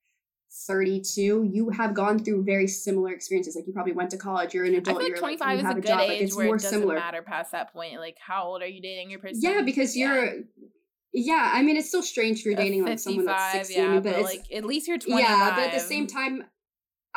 32 0.66 1.50
you 1.52 1.70
have 1.70 1.94
gone 1.94 2.18
through 2.18 2.44
very 2.44 2.68
similar 2.68 3.12
experiences 3.12 3.56
like 3.56 3.68
you 3.68 3.74
probably 3.74 3.94
went 3.94 4.10
to 4.10 4.18
college 4.18 4.54
you're 4.54 4.66
an 4.66 4.74
I 4.74 4.78
adult 4.78 4.98
like 4.98 5.08
you're 5.10 5.18
25 5.18 5.40
like 5.48 5.64
you 5.64 5.66
is 5.66 5.72
a 5.72 5.74
good 5.76 5.86
job 5.86 6.00
age 6.02 6.08
like 6.10 6.22
it's 6.22 6.36
where 6.36 6.46
more 6.48 6.56
it 6.56 6.62
doesn't 6.62 6.80
similar 6.80 6.96
matter 6.96 7.22
past 7.22 7.52
that 7.52 7.72
point. 7.74 8.00
Like, 8.00 8.18
how 8.20 8.46
old 8.46 8.62
are 8.62 8.68
you 8.68 8.82
dating 8.82 9.12
your 9.12 9.20
person? 9.20 9.40
yeah 9.42 9.62
because 9.62 9.96
Yeah. 9.96 10.14
you're 10.14 10.34
yeah 11.14 11.52
i 11.54 11.62
mean 11.62 11.78
it's 11.78 11.88
still 11.88 12.04
strange 12.04 12.40
if 12.40 12.46
you're 12.46 12.56
dating 12.56 12.84
like 12.84 13.00
someone 13.00 13.26
that's 13.26 13.54
55, 13.54 13.66
16 13.68 13.84
yeah, 13.94 14.00
but, 14.00 14.14
it's 14.14 14.24
like 14.24 14.54
at 14.54 14.66
least 14.66 14.88
you're 14.88 14.98
25. 14.98 15.20
yeah 15.20 15.56
but 15.56 15.64
at 15.68 15.74
the 15.74 15.80
same 15.80 16.06
time 16.08 16.44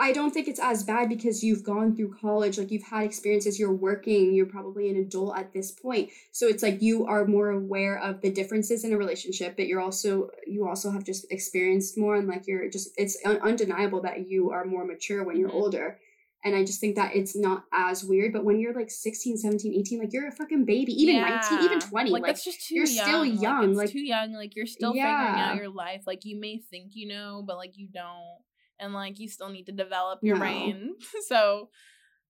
i 0.06 0.12
don't 0.12 0.32
think 0.34 0.48
it's 0.48 0.58
as 0.72 0.82
bad 0.82 1.08
because 1.08 1.44
you've 1.44 1.62
gone 1.62 1.94
through 1.94 2.12
college 2.20 2.58
like 2.58 2.70
you've 2.72 2.82
had 2.94 3.04
experiences 3.04 3.58
you're 3.60 3.72
working 3.88 4.32
you're 4.34 4.46
probably 4.56 4.88
an 4.90 4.96
adult 4.96 5.36
at 5.38 5.52
this 5.52 5.70
point 5.70 6.08
so 6.32 6.46
it's 6.48 6.62
like 6.62 6.80
you 6.88 7.06
are 7.06 7.24
more 7.26 7.50
aware 7.50 7.96
of 7.98 8.20
the 8.22 8.30
differences 8.30 8.84
in 8.84 8.92
a 8.92 8.96
relationship 9.04 9.56
but 9.56 9.66
you're 9.68 9.80
also 9.88 10.30
you 10.46 10.66
also 10.66 10.90
have 10.90 11.04
just 11.04 11.22
experienced 11.30 11.98
more 11.98 12.16
and 12.16 12.26
like 12.28 12.46
you're 12.48 12.68
just 12.76 12.88
it's 12.96 13.16
un- 13.24 13.40
undeniable 13.42 14.00
that 14.02 14.28
you 14.28 14.50
are 14.50 14.64
more 14.64 14.84
mature 14.84 15.22
when 15.24 15.36
you're 15.38 15.50
Mhm. 15.50 15.62
older 15.62 15.98
and 16.44 16.54
i 16.56 16.64
just 16.64 16.80
think 16.80 16.94
that 16.96 17.14
it's 17.14 17.36
not 17.36 17.64
as 17.72 18.02
weird 18.02 18.32
but 18.32 18.44
when 18.46 18.58
you're 18.58 18.72
like 18.72 18.90
16 18.90 19.36
17 19.36 19.74
18 19.74 19.98
like 20.00 20.12
you're 20.14 20.26
a 20.28 20.32
fucking 20.32 20.64
baby 20.64 20.92
even 21.02 21.20
19 21.20 21.58
even 21.66 21.80
20 21.80 22.10
Like, 22.10 22.22
like, 22.22 22.30
that's 22.30 22.44
just 22.44 22.66
too 22.66 22.76
you're 22.76 22.86
young. 22.86 23.06
still 23.06 23.20
Like, 23.28 23.42
young, 23.42 23.68
it's 23.70 23.76
like- 23.78 23.90
too 23.90 24.00
young. 24.14 24.32
Like 24.32 24.56
you're 24.56 24.66
still 24.66 24.92
figuring 24.92 25.12
out 25.44 25.56
your 25.56 25.68
life. 25.68 26.02
Like 26.06 26.24
you 26.24 26.40
may 26.40 26.56
think 26.70 26.92
you 26.94 27.06
know, 27.08 27.44
but 27.46 27.56
like 27.62 27.76
you 27.76 27.88
don't, 27.92 28.38
and 28.80 28.92
like 28.94 29.18
you 29.18 29.28
still 29.28 29.48
need 29.48 29.66
to 29.66 29.72
develop 29.72 30.20
your 30.22 30.36
No. 30.36 30.40
brain. 30.40 30.94
so 31.28 31.68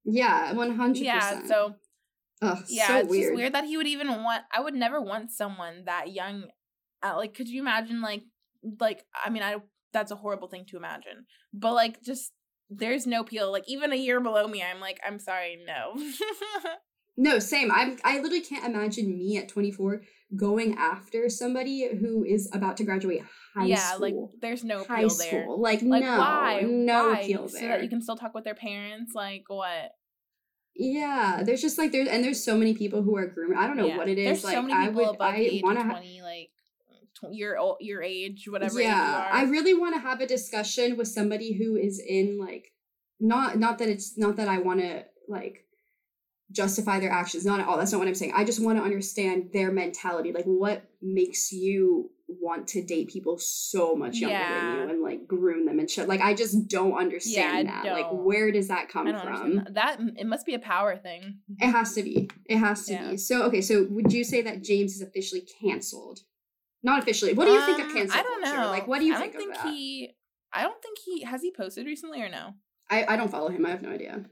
yeah 0.05 0.53
100% 0.55 0.97
yeah, 1.03 1.45
so 1.45 1.75
Ugh, 2.43 2.59
yeah, 2.69 2.87
so 2.89 2.97
it's 3.01 3.09
weird. 3.11 3.23
just 3.25 3.35
weird 3.35 3.53
that 3.55 3.65
he 3.67 3.77
would 3.77 3.87
even 3.87 4.09
want. 4.09 4.43
I 4.53 4.61
would 4.61 4.75
never 4.75 5.01
want 5.01 5.31
someone 5.31 5.85
that 5.85 6.13
young. 6.13 6.45
Uh, 7.03 7.15
like, 7.17 7.35
could 7.35 7.49
you 7.49 7.61
imagine? 7.61 8.01
Like, 8.01 8.23
like 8.81 9.05
I 9.23 9.29
mean, 9.29 9.43
I 9.43 9.57
that's 9.93 10.11
a 10.11 10.17
horrible 10.17 10.49
thing 10.49 10.65
to 10.69 10.77
imagine, 10.77 11.27
but 11.53 11.75
like 11.75 12.03
just. 12.03 12.33
There's 12.73 13.05
no 13.05 13.23
appeal. 13.23 13.51
Like 13.51 13.65
even 13.67 13.93
a 13.93 13.97
year 13.97 14.21
below 14.21 14.47
me, 14.47 14.63
I'm 14.63 14.79
like, 14.79 15.01
I'm 15.05 15.19
sorry, 15.19 15.59
no. 15.67 16.01
No, 17.17 17.39
same. 17.39 17.71
I'm 17.73 17.99
I 18.05 18.17
literally 18.21 18.41
can't 18.41 18.65
imagine 18.65 19.17
me 19.19 19.37
at 19.37 19.49
24 19.49 20.03
going 20.37 20.77
after 20.79 21.29
somebody 21.29 21.89
who 22.01 22.25
is 22.25 22.49
about 22.55 22.77
to 22.79 22.85
graduate 22.85 23.23
high 23.55 23.63
school. 23.63 23.69
yeah, 23.69 23.95
like 23.99 24.15
there's 24.41 24.65
no 24.65 24.85
high 24.85 25.01
appeal 25.03 25.17
there. 25.17 25.43
school. 25.45 25.61
Like, 25.61 25.83
Like 25.83 26.03
no, 26.03 26.19
why? 26.19 26.61
no 26.65 27.09
why? 27.11 27.21
appeal 27.21 27.49
So 27.49 27.59
there. 27.59 27.69
that 27.71 27.83
you 27.83 27.89
can 27.89 28.01
still 28.01 28.17
talk 28.17 28.33
with 28.35 28.45
their 28.45 28.55
parents. 28.55 29.13
Like 29.15 29.45
what? 29.49 29.93
Yeah, 30.77 31.43
there's 31.45 31.61
just 31.61 31.77
like 31.79 31.93
there's 31.93 32.09
and 32.09 32.25
there's 32.25 32.43
so 32.43 32.57
many 32.57 32.75
people 32.75 33.03
who 33.03 33.17
are 33.17 33.27
grooming. 33.27 33.59
I 33.59 33.67
don't 33.67 33.77
know 33.77 33.87
Yeah. 33.87 33.97
what 33.99 34.09
it 34.09 34.19
is. 34.19 34.25
There's 34.27 34.45
like 34.45 34.55
so 34.55 34.63
many 34.63 34.73
I 34.75 34.87
people 34.87 35.05
would, 35.07 35.15
above 35.17 35.35
the 35.35 35.41
age 35.41 35.63
of 35.63 35.77
to. 35.77 35.83
twenty, 35.83 36.23
like 36.23 36.51
tw- 37.17 37.33
your 37.35 37.77
your 37.81 38.03
age, 38.03 38.47
whatever. 38.49 38.81
yeah, 38.81 39.27
are. 39.29 39.33
I 39.35 39.43
really 39.43 39.75
want 39.75 39.95
to 39.97 40.01
have 40.01 40.21
a 40.21 40.27
discussion 40.27 40.97
with 40.97 41.09
somebody 41.09 41.53
who 41.55 41.77
is 41.77 42.01
in 42.01 42.39
like 42.39 42.73
not 43.19 43.59
not 43.59 43.79
that 43.79 43.89
it's 43.89 44.17
not 44.17 44.37
that 44.37 44.49
I 44.49 44.59
want 44.59 44.81
to 44.81 45.05
like 45.29 45.67
justify 46.53 46.99
their 47.01 47.11
actions. 47.11 47.45
Not 47.45 47.61
at 47.61 47.69
all. 47.69 47.77
That's 47.77 47.93
not 47.93 47.99
what 47.99 48.09
I'm 48.09 48.15
saying. 48.15 48.33
I 48.35 48.45
just 48.45 48.61
want 48.63 48.79
to 48.79 48.85
understand 48.85 49.51
their 49.53 49.71
mentality. 49.71 50.33
Like 50.33 50.45
what 50.45 50.85
makes 51.03 51.53
you 51.53 52.11
want 52.29 52.69
to 52.69 52.81
date 52.83 53.09
people 53.09 53.37
so 53.39 53.95
much 53.97 54.17
younger 54.19 54.39
than 54.39 54.77
you 54.77 54.89
and 54.91 55.03
like 55.03 55.27
groom 55.27 55.67
them 55.67 55.79
and 55.81 55.91
shit. 55.91 56.09
Like 56.09 56.21
I 56.21 56.33
just 56.35 56.69
don't 56.69 56.97
understand 56.97 57.69
I 57.69 57.83
that. 57.85 57.93
Like 57.93 58.11
don't. 58.11 58.25
where 58.25 58.53
does 58.53 58.69
that 58.69 58.89
come 58.89 59.07
from? 59.21 59.57
that. 59.57 59.75
that. 59.75 59.99
It 60.17 60.27
must 60.27 60.47
be 60.47 60.55
a 60.55 60.59
power 60.61 60.97
thing. 60.97 61.39
It 61.61 61.71
has 61.71 61.95
to 61.95 62.03
be. 62.03 62.31
It 62.47 62.59
has 62.59 62.87
to 62.87 62.93
Yeah. 62.93 63.11
be. 63.13 63.17
So 63.17 63.43
okay, 63.45 63.61
so 63.61 63.87
would 63.91 64.13
you 64.13 64.23
say 64.25 64.43
that 64.43 64.63
James 64.63 64.95
is 64.95 65.03
officially 65.03 65.43
canceled? 65.61 66.21
Not 66.83 67.03
officially. 67.03 67.35
What 67.35 67.47
do 67.47 67.51
you 67.53 67.61
think 67.67 67.79
of 67.81 67.87
Um, 67.87 67.95
cancel 67.95 68.19
I 68.19 68.23
don't 68.23 68.43
culture? 68.45 68.59
know. 68.61 68.69
Like 68.69 68.87
what 68.87 69.01
do 69.01 69.07
you 69.07 69.15
I 69.15 69.19
think, 69.19 69.33
don't 69.33 69.43
think 69.43 69.57
of 69.57 69.63
that? 69.65 69.73
he. 69.75 70.11
I 70.53 70.63
don't 70.63 70.81
think 70.83 70.99
he 71.05 71.23
has 71.25 71.43
he 71.43 71.53
posted 71.53 71.87
recently 71.87 72.23
or 72.23 72.29
no. 72.29 72.55
I, 72.89 73.05
I 73.09 73.17
don't 73.17 73.31
follow 73.31 73.49
him. 73.51 73.65
I 73.67 73.71
have 73.71 73.83
no 73.83 73.91
idea. 73.91 74.25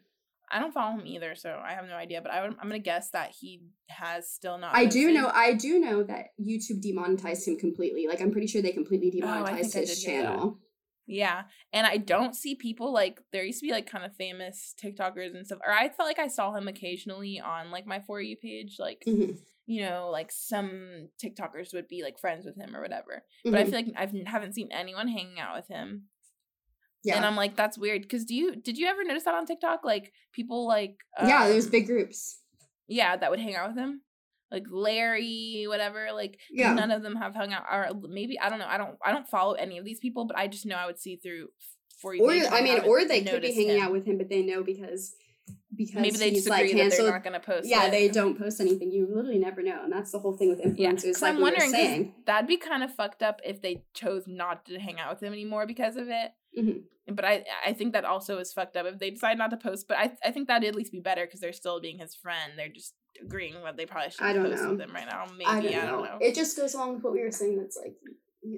I 0.51 0.59
don't 0.59 0.73
follow 0.73 0.99
him 0.99 1.07
either, 1.07 1.35
so 1.35 1.61
I 1.65 1.73
have 1.75 1.87
no 1.87 1.95
idea. 1.95 2.21
But 2.23 2.33
I, 2.33 2.45
I'm 2.45 2.55
gonna 2.61 2.79
guess 2.79 3.11
that 3.11 3.33
he 3.39 3.63
has 3.89 4.31
still 4.31 4.59
not. 4.59 4.75
I 4.75 4.87
do 4.87 5.07
posted. 5.07 5.15
know 5.15 5.31
I 5.35 5.53
do 5.55 5.79
know 5.79 6.03
that 6.05 6.27
YouTube 6.41 6.81
demonetized 6.83 7.47
him 7.47 7.57
completely. 7.57 8.07
Like 8.07 8.21
I'm 8.21 8.31
pretty 8.31 8.47
sure 8.47 8.63
they 8.63 8.73
completely 8.73 9.09
Oh, 9.23 9.27
demonetized 9.27 9.77
I 9.77 9.81
his 9.81 10.03
did 10.03 10.11
hear 10.11 10.23
that. 10.23 10.29
channel. 10.31 10.59
Yeah, 11.07 11.45
and 11.73 11.87
I 11.87 11.97
don't 11.97 12.35
see 12.35 12.55
people 12.55 12.93
like 12.93 13.21
there 13.33 13.43
used 13.45 13.61
to 13.61 13.67
be 13.67 13.73
like 13.73 13.87
kind 13.91 14.05
of 14.05 14.15
famous 14.15 14.75
TikTokers 14.83 15.35
and 15.35 15.47
stuff. 15.47 15.61
Or 15.67 15.73
I 15.73 15.89
felt 15.89 16.07
like 16.07 16.19
I 16.19 16.29
saw 16.29 16.55
him 16.55 16.69
occasionally 16.69 17.41
on 17.41 17.71
like 17.71 17.87
my 17.87 18.01
for 18.01 18.21
you 18.21 18.37
page, 18.37 18.77
like 18.79 19.05
Mhm, 19.07 19.39
you 19.67 19.83
know, 19.83 20.11
like 20.13 20.31
some 20.31 21.09
TikTokers 21.23 21.73
would 21.73 21.89
be 21.89 22.03
like 22.03 22.19
friends 22.19 22.45
with 22.45 22.57
him 22.57 22.77
or 22.77 22.83
whatever. 22.83 23.25
But 23.51 23.55
I 23.61 23.65
mhm. 23.65 23.71
feel 23.71 23.79
like 23.81 23.93
I 23.97 24.29
haven't 24.31 24.55
seen 24.55 24.69
anyone 24.71 25.09
hanging 25.09 25.41
out 25.41 25.57
with 25.57 25.69
him. 25.69 26.09
Yeah. 27.05 27.17
And 27.17 27.25
I'm 27.25 27.37
like, 27.37 27.57
that's 27.57 27.79
weird. 27.79 28.03
Because 28.03 28.25
do 28.25 28.35
you 28.35 28.57
did 28.57 28.77
you 28.79 28.87
ever 28.87 29.05
notice 29.05 29.25
that 29.25 29.35
on 29.35 29.47
TikTok? 29.47 29.81
Like 29.85 30.13
people 30.33 30.67
like 30.67 30.97
yeah, 31.23 31.49
there's 31.49 31.67
um, 31.67 31.71
big 31.71 31.87
groups. 31.87 32.41
yeah 32.89 33.17
that 33.17 33.31
would 33.31 33.41
hang 33.41 33.55
out 33.57 33.69
with 33.69 33.79
him, 33.79 34.03
like 34.51 34.65
Larry, 34.71 35.65
whatever. 35.69 36.09
Like 36.13 36.39
Yeah. 36.51 36.73
none 36.75 36.91
of 36.91 37.03
them 37.03 37.17
have 37.17 37.35
hung 37.35 37.53
out. 37.53 37.65
Or 37.71 37.89
maybe 38.09 38.39
I 38.39 38.49
don't 38.51 38.59
know. 38.59 38.67
I 38.69 38.79
don't 38.79 38.97
I 39.05 39.13
don't 39.13 39.29
follow 39.29 39.53
any 39.55 39.79
of 39.79 39.85
these 39.85 40.01
people, 40.01 40.27
but 40.27 40.37
I 40.39 40.49
just 40.49 40.67
know 40.67 40.77
I 40.77 40.87
would 40.87 40.99
see 40.99 41.17
through 41.17 41.49
for 42.01 42.15
you. 42.15 42.25
Or 42.25 42.31
I 42.31 42.63
mean, 42.63 42.81
or 42.81 43.05
they 43.05 43.23
could 43.23 43.43
be 43.43 43.53
hanging 43.55 43.77
him. 43.79 43.83
out 43.83 43.93
with 43.93 44.07
him, 44.07 44.19
but 44.19 44.29
they 44.29 44.43
know 44.43 44.63
because 44.63 45.15
because 45.77 45.95
Maybe 46.03 46.17
they 46.17 46.31
he's 46.31 46.39
just 46.45 46.51
like 46.51 46.71
canceled. 46.71 47.07
they're 47.07 47.13
not 47.13 47.25
gonna 47.25 47.41
post. 47.41 47.67
yeah, 47.69 47.87
it. 47.87 47.91
they 47.91 48.09
don't 48.09 48.39
post 48.39 48.61
anything. 48.61 48.91
You 48.91 49.07
literally 49.07 49.39
never 49.39 49.63
know, 49.63 49.83
and 49.85 49.93
that's 49.93 50.11
the 50.11 50.19
whole 50.19 50.37
thing 50.37 50.49
with 50.49 50.61
Yeah, 50.77 50.91
like 50.91 51.05
I'm 51.23 51.41
we 51.41 51.59
saying. 51.71 52.15
that'd 52.27 52.49
be 52.49 52.57
kind 52.57 52.83
of 52.83 52.93
fucked 52.95 53.23
up 53.23 53.41
if 53.45 53.63
they 53.63 53.85
chose 53.95 54.25
not 54.27 54.67
to 54.67 54.79
hang 54.79 54.99
out 54.99 55.11
with 55.15 55.23
him 55.23 55.33
anymore 55.33 55.67
because 55.67 55.97
of 55.97 56.09
it. 56.09 56.33
Mhm. 56.57 56.85
But 57.11 57.25
I 57.25 57.45
I 57.65 57.73
think 57.73 57.95
that 57.95 58.05
also 58.05 58.39
is 58.39 58.53
fucked 58.53 58.77
up 58.77 58.87
if 58.87 58.99
they 58.99 59.11
decide 59.11 59.39
not 59.39 59.51
to 59.51 59.57
post. 59.57 59.89
But 59.89 59.97
I 59.99 60.17
I 60.25 60.31
think 60.31 60.47
that'd 60.49 60.69
at 60.69 60.75
least 60.75 60.93
be 60.93 61.01
better 61.01 61.25
because 61.25 61.41
they're 61.41 61.53
still 61.53 61.81
being 61.81 61.99
his 61.99 62.15
friend. 62.15 62.53
They're 62.57 62.69
just 62.69 62.95
agreeing 63.23 63.61
what 63.63 63.77
they 63.77 63.87
probably 63.87 64.11
should 64.11 64.23
I 64.23 64.33
don't 64.33 64.45
post 64.45 64.63
know. 64.63 64.71
with 64.73 64.81
him 64.81 64.93
right 64.93 65.07
now. 65.07 65.27
Maybe 65.33 65.45
I 65.75 65.87
don't, 65.87 66.05
know. 66.05 66.19
It 66.21 66.35
just 66.35 66.57
goes 66.57 66.75
along 66.75 66.95
with 66.95 67.05
what 67.05 67.13
we 67.15 67.23
were 67.23 67.33
saying. 67.33 67.59
That's 67.59 67.77
like 67.77 67.97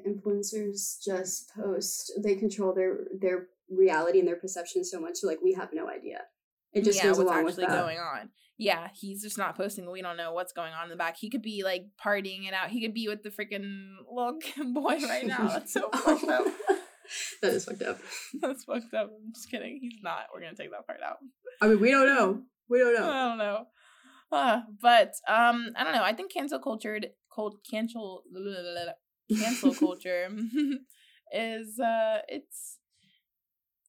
influencers 0.07 1.03
just 1.05 1.51
post. 1.55 2.13
They 2.23 2.35
control 2.35 2.75
their 2.75 3.07
their 3.21 3.49
reality 3.69 4.19
and 4.19 4.29
their 4.29 4.37
perception 4.37 4.85
so 4.85 5.01
much. 5.01 5.17
So 5.17 5.27
like 5.29 5.41
we 5.43 5.53
have 5.55 5.71
no 5.73 5.89
idea. 5.89 6.23
It 6.73 6.85
just 6.85 6.99
yeah, 6.99 7.05
goes 7.05 7.19
what's 7.19 7.31
along 7.31 7.45
with 7.45 7.55
actually 7.59 7.67
that. 7.75 7.83
going 7.83 7.99
on. 7.99 8.31
Yeah, 8.59 8.89
he's 8.95 9.23
just 9.23 9.39
not 9.39 9.57
posting. 9.57 9.91
We 9.91 10.03
don't 10.03 10.17
know 10.17 10.33
what's 10.35 10.53
going 10.53 10.73
on 10.73 10.85
in 10.85 10.91
the 10.91 10.97
back. 10.97 11.17
He 11.17 11.31
could 11.31 11.43
be 11.43 11.63
like 11.65 11.87
partying 12.05 12.47
it 12.47 12.53
out. 12.53 12.69
He 12.71 12.83
could 12.83 12.95
be 12.95 13.09
with 13.09 13.23
the 13.23 13.31
freaking 13.31 13.95
little 14.13 14.39
boy 14.73 14.99
right 15.09 15.27
now. 15.27 15.49
That's 15.49 15.73
so 15.73 15.89
fucked 15.95 16.25
up. 16.25 16.47
that 17.43 17.53
is 17.55 17.65
fucked 17.65 17.83
up. 17.83 17.99
That's 18.41 18.65
fucked 18.65 18.95
up. 18.95 19.11
I'm 19.15 19.33
just 19.35 19.51
kidding. 19.51 19.79
He's 19.81 20.03
not. 20.03 20.27
We're 20.33 20.41
gonna 20.41 20.55
take 20.55 20.71
that 20.71 20.87
part 20.87 21.01
out. 21.03 21.19
I 21.61 21.69
mean, 21.69 21.81
we 21.81 21.91
don't 21.91 22.07
know. 22.07 22.43
We 22.69 22.79
don't 22.79 22.95
know. 22.95 23.11
I 23.11 23.29
don't 23.29 23.39
know. 23.39 23.67
Uh, 24.33 24.61
but 24.81 25.15
um, 25.29 25.71
I 25.77 25.83
don't 25.85 25.93
know. 25.95 26.05
I 26.05 26.13
think 26.13 26.33
cancel 26.33 26.61
culture, 26.61 27.01
cold 27.33 27.57
cancel, 27.69 28.23
cancel 29.39 29.75
culture 29.75 30.29
is 31.33 31.79
uh, 31.81 32.19
it's 32.29 32.79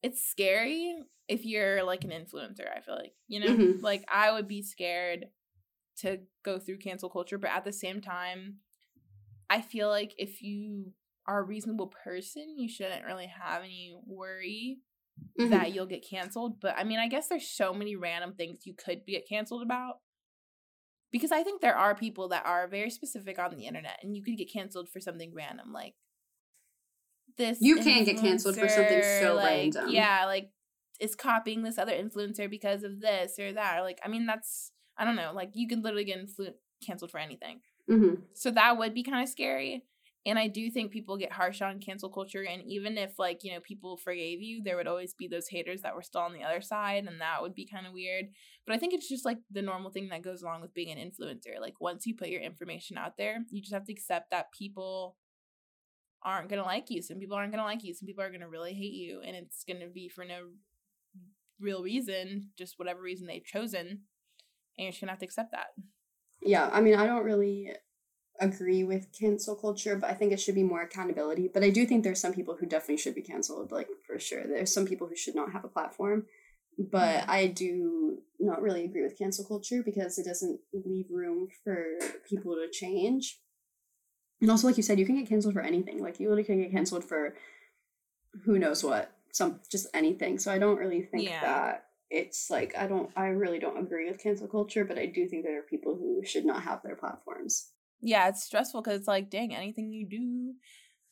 it's 0.02 0.22
scary 0.24 0.96
if 1.28 1.44
you're 1.44 1.84
like 1.84 2.04
an 2.04 2.10
influencer. 2.10 2.66
I 2.74 2.80
feel 2.80 2.96
like 2.96 3.12
you 3.28 3.40
know, 3.40 3.46
Mhm. 3.46 3.82
like 3.82 4.04
I 4.12 4.32
would 4.32 4.48
be 4.48 4.62
scared 4.62 5.26
to 5.98 6.20
go 6.44 6.58
through 6.58 6.78
cancel 6.78 7.08
culture, 7.10 7.38
but 7.38 7.50
at 7.50 7.64
the 7.64 7.72
same 7.72 8.00
time, 8.00 8.56
I 9.48 9.60
feel 9.60 9.88
like 9.88 10.14
if 10.18 10.42
you 10.42 10.92
are 11.26 11.40
a 11.40 11.44
reasonable 11.44 11.92
person, 12.04 12.56
you 12.58 12.68
shouldn't 12.68 13.04
really 13.04 13.26
have 13.26 13.62
any 13.62 13.96
worry 14.06 14.80
Mhm. 15.38 15.50
that 15.50 15.72
you'll 15.74 15.86
get 15.86 16.04
canceled. 16.08 16.60
But 16.60 16.76
I 16.76 16.84
mean, 16.84 16.98
I 16.98 17.08
guess 17.08 17.28
there's 17.28 17.48
so 17.48 17.72
many 17.72 17.96
random 17.96 18.34
things 18.34 18.66
you 18.66 18.74
could 18.74 19.06
get 19.06 19.28
canceled 19.28 19.62
about. 19.62 20.00
Because 21.10 21.30
I 21.30 21.42
think 21.42 21.60
there 21.60 21.76
are 21.76 21.94
people 21.94 22.28
that 22.28 22.46
are 22.46 22.66
very 22.66 22.88
specific 22.90 23.38
on 23.38 23.54
the 23.54 23.66
internet 23.66 23.98
and 24.02 24.16
you 24.16 24.22
could 24.24 24.38
get 24.38 24.50
canceled 24.50 24.88
for 24.88 24.98
something 25.00 25.32
random 25.34 25.70
like 25.72 25.94
this. 27.36 27.58
You 27.60 27.76
can 27.76 28.04
get 28.04 28.18
canceled 28.18 28.56
for 28.56 28.68
something 28.68 29.02
so 29.20 29.34
like, 29.34 29.74
random. 29.74 29.90
Yeah, 29.90 30.24
like 30.26 30.50
is 31.00 31.14
copying 31.14 31.62
this 31.62 31.78
other 31.78 31.92
influencer 31.92 32.48
because 32.48 32.82
of 32.82 33.00
this 33.00 33.38
or 33.38 33.52
that. 33.52 33.78
Or 33.78 33.82
like, 33.82 33.98
I 34.04 34.08
mean, 34.08 34.26
that's 34.26 34.72
I 34.96 35.04
don't 35.04 35.16
know. 35.16 35.32
Like 35.34 35.50
you 35.54 35.68
can 35.68 35.82
literally 35.82 36.04
get 36.04 36.18
influ- 36.18 36.54
canceled 36.84 37.10
for 37.10 37.18
anything. 37.18 37.60
Mhm. 37.90 38.22
So 38.34 38.50
that 38.50 38.78
would 38.78 38.94
be 38.94 39.02
kind 39.02 39.22
of 39.22 39.28
scary. 39.28 39.84
And 40.24 40.38
I 40.38 40.46
do 40.46 40.70
think 40.70 40.92
people 40.92 41.16
get 41.16 41.32
harsh 41.32 41.60
on 41.62 41.80
cancel 41.80 42.08
culture. 42.08 42.44
And 42.44 42.62
even 42.64 42.96
if, 42.96 43.18
like, 43.18 43.40
you 43.42 43.52
know, 43.52 43.58
people 43.60 43.96
forgave 43.96 44.40
you, 44.40 44.62
there 44.62 44.76
would 44.76 44.86
always 44.86 45.14
be 45.14 45.26
those 45.26 45.48
haters 45.48 45.82
that 45.82 45.96
were 45.96 46.02
still 46.02 46.20
on 46.20 46.32
the 46.32 46.44
other 46.44 46.60
side. 46.60 47.06
And 47.06 47.20
that 47.20 47.42
would 47.42 47.54
be 47.54 47.66
kind 47.66 47.88
of 47.88 47.92
weird. 47.92 48.26
But 48.64 48.76
I 48.76 48.78
think 48.78 48.94
it's 48.94 49.08
just 49.08 49.24
like 49.24 49.38
the 49.50 49.62
normal 49.62 49.90
thing 49.90 50.10
that 50.10 50.22
goes 50.22 50.42
along 50.42 50.60
with 50.60 50.74
being 50.74 50.96
an 50.96 51.10
influencer. 51.10 51.60
Like, 51.60 51.80
once 51.80 52.06
you 52.06 52.14
put 52.14 52.28
your 52.28 52.40
information 52.40 52.96
out 52.96 53.16
there, 53.18 53.38
you 53.50 53.60
just 53.60 53.74
have 53.74 53.84
to 53.86 53.92
accept 53.92 54.30
that 54.30 54.52
people 54.56 55.16
aren't 56.22 56.48
going 56.48 56.62
to 56.62 56.66
like 56.66 56.88
you. 56.88 57.02
Some 57.02 57.18
people 57.18 57.36
aren't 57.36 57.50
going 57.50 57.58
to 57.58 57.64
like 57.64 57.82
you. 57.82 57.92
Some 57.92 58.06
people 58.06 58.22
are 58.22 58.30
going 58.30 58.42
to 58.42 58.48
really 58.48 58.74
hate 58.74 58.92
you. 58.92 59.22
And 59.26 59.34
it's 59.34 59.64
going 59.64 59.80
to 59.80 59.88
be 59.88 60.08
for 60.08 60.24
no 60.24 60.50
real 61.58 61.82
reason, 61.82 62.50
just 62.56 62.78
whatever 62.78 63.02
reason 63.02 63.26
they've 63.26 63.44
chosen. 63.44 63.86
And 63.86 63.98
you're 64.78 64.90
just 64.92 65.00
going 65.00 65.08
to 65.08 65.12
have 65.14 65.18
to 65.18 65.26
accept 65.26 65.50
that. 65.50 65.66
Yeah, 66.40 66.70
I 66.72 66.80
mean, 66.80 66.94
I 66.94 67.06
don't 67.06 67.24
really 67.24 67.70
agree 68.40 68.82
with 68.82 69.12
cancel 69.18 69.54
culture, 69.54 69.96
but 69.96 70.10
I 70.10 70.14
think 70.14 70.32
it 70.32 70.40
should 70.40 70.54
be 70.54 70.62
more 70.62 70.82
accountability. 70.82 71.48
But 71.52 71.62
I 71.62 71.70
do 71.70 71.86
think 71.86 72.02
there's 72.02 72.20
some 72.20 72.32
people 72.32 72.56
who 72.58 72.66
definitely 72.66 72.96
should 72.96 73.14
be 73.14 73.22
canceled, 73.22 73.70
like 73.70 73.88
for 74.06 74.18
sure. 74.18 74.42
There's 74.44 74.72
some 74.72 74.86
people 74.86 75.06
who 75.06 75.16
should 75.16 75.34
not 75.34 75.52
have 75.52 75.64
a 75.64 75.68
platform. 75.68 76.26
But 76.78 77.24
mm. 77.24 77.28
I 77.28 77.46
do 77.48 78.18
not 78.40 78.62
really 78.62 78.84
agree 78.84 79.02
with 79.02 79.18
cancel 79.18 79.44
culture 79.44 79.82
because 79.84 80.18
it 80.18 80.24
doesn't 80.24 80.60
leave 80.72 81.06
room 81.10 81.48
for 81.62 81.84
people 82.28 82.54
to 82.54 82.68
change. 82.70 83.40
And 84.40 84.50
also, 84.50 84.66
like 84.66 84.76
you 84.76 84.82
said, 84.82 84.98
you 84.98 85.06
can 85.06 85.18
get 85.18 85.28
canceled 85.28 85.54
for 85.54 85.60
anything. 85.60 86.02
Like 86.02 86.18
you 86.18 86.28
literally 86.28 86.44
can 86.44 86.62
get 86.62 86.72
canceled 86.72 87.04
for 87.04 87.34
who 88.44 88.58
knows 88.58 88.82
what, 88.82 89.12
some 89.32 89.60
just 89.70 89.86
anything. 89.94 90.38
So 90.38 90.50
I 90.50 90.58
don't 90.58 90.78
really 90.78 91.02
think 91.02 91.28
Yeah. 91.28 91.40
that 91.42 91.86
it's 92.10 92.50
like 92.50 92.76
I 92.76 92.86
don't 92.86 93.10
I 93.16 93.28
really 93.28 93.58
don't 93.58 93.78
agree 93.78 94.10
with 94.10 94.22
cancel 94.22 94.48
culture, 94.48 94.84
but 94.84 94.98
I 94.98 95.06
do 95.06 95.28
think 95.28 95.44
there 95.44 95.58
are 95.58 95.62
people 95.62 95.94
who 95.94 96.22
should 96.24 96.44
not 96.44 96.62
have 96.62 96.82
their 96.82 96.96
platforms. 96.96 97.70
Yeah, 98.02 98.28
it's 98.28 98.42
stressful 98.44 98.82
because 98.82 98.98
it's 98.98 99.08
like, 99.08 99.30
dang, 99.30 99.54
anything 99.54 99.92
you 99.92 100.06
do, 100.08 100.54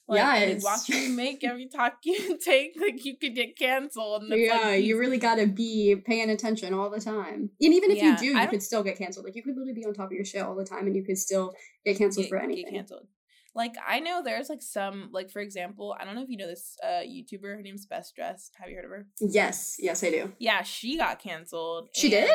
like, 0.09 0.19
Yeah, 0.19 0.35
every 0.35 0.55
it's- 0.57 0.65
walk 0.65 0.89
you 0.89 1.09
make, 1.11 1.45
every 1.45 1.69
talk 1.69 1.99
you 2.05 2.37
take, 2.39 2.73
like 2.81 3.05
you 3.05 3.17
could 3.17 3.35
get 3.35 3.57
canceled. 3.57 4.25
Yeah, 4.27 4.59
like, 4.59 4.85
you 4.85 4.99
really 4.99 5.19
got 5.29 5.37
to 5.37 5.47
be 5.47 5.97
paying 6.05 6.31
attention 6.31 6.75
all 6.75 6.91
the 6.91 7.01
time. 7.01 7.51
And 7.61 7.75
even 7.75 7.91
if 7.93 7.99
Yeah, 7.99 8.13
you 8.13 8.17
do, 8.35 8.39
you 8.39 8.49
could 8.49 8.63
still 8.63 8.83
get 8.83 8.99
canceled. 8.99 9.25
Like 9.25 9.37
you 9.37 9.43
could 9.43 9.55
literally 9.55 9.73
be 9.73 9.87
on 9.87 9.95
top 9.95 10.07
of 10.07 10.13
your 10.13 10.25
shit 10.25 10.43
all 10.43 10.57
the 10.57 10.65
time 10.65 10.87
and 10.87 10.97
you 10.97 11.05
could 11.05 11.17
still 11.19 11.55
get 11.85 11.97
canceled 11.97 12.25
get, 12.25 12.31
for 12.31 12.39
get 12.39 12.45
anything. 12.45 12.75
canceled. 12.75 13.07
Like 13.55 13.75
I 13.87 13.99
know 14.01 14.23
there's 14.25 14.49
like 14.49 14.63
some 14.63 15.11
like 15.13 15.29
for 15.31 15.41
example, 15.41 15.97
I 15.99 16.05
don't 16.05 16.15
know 16.15 16.23
if 16.23 16.29
you 16.29 16.37
know 16.37 16.47
this 16.47 16.77
uh 16.85 17.03
YouTuber. 17.03 17.57
Her 17.57 17.63
name's 17.63 17.85
Best 17.85 18.15
Dressed. 18.15 18.55
Have 18.61 18.69
you 18.71 18.77
heard 18.77 18.85
of 18.85 18.91
her? 18.93 19.07
Yes, 19.21 19.75
yes, 19.81 20.05
I 20.05 20.11
do. 20.11 20.33
Yeah, 20.39 20.63
she 20.63 20.97
got 20.97 21.19
canceled. 21.21 21.89
She 21.95 22.11
did? 22.11 22.31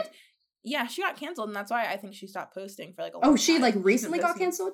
Yeah, 0.68 0.88
she 0.88 1.02
got 1.04 1.16
canceled, 1.16 1.50
and 1.50 1.56
that's 1.56 1.70
why 1.72 1.86
I 1.86 1.96
think 1.98 2.16
she 2.16 2.26
stopped 2.28 2.54
posting 2.54 2.94
for 2.94 3.04
like 3.04 3.14
a. 3.14 3.20
Oh, 3.22 3.36
she 3.36 3.54
time. 3.54 3.62
like 3.62 3.76
recently 3.78 4.20
got 4.20 4.38
canceled? 4.38 4.74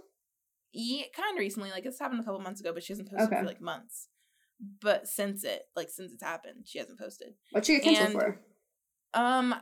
Yeah, 0.73 1.03
kind 1.15 1.35
of 1.37 1.39
recently. 1.39 1.69
Like 1.69 1.85
it's 1.85 1.99
happened 1.99 2.21
a 2.21 2.23
couple 2.23 2.39
months 2.39 2.61
ago, 2.61 2.71
but 2.73 2.81
she 2.81 2.93
hasn't 2.93 3.09
posted 3.09 3.27
Okay. 3.27 3.39
for 3.41 3.45
like 3.45 3.61
months. 3.61 4.07
But 4.81 5.07
since 5.07 5.43
it, 5.43 5.63
like 5.75 5.89
since 5.89 6.13
it's 6.13 6.23
happened, 6.23 6.63
she 6.65 6.79
hasn't 6.79 6.97
posted. 6.99 7.33
What 7.51 7.65
she 7.65 7.73
get 7.79 7.83
canceled 7.83 8.07
And- 8.07 8.33
for? 8.35 8.41
Um, 9.13 9.53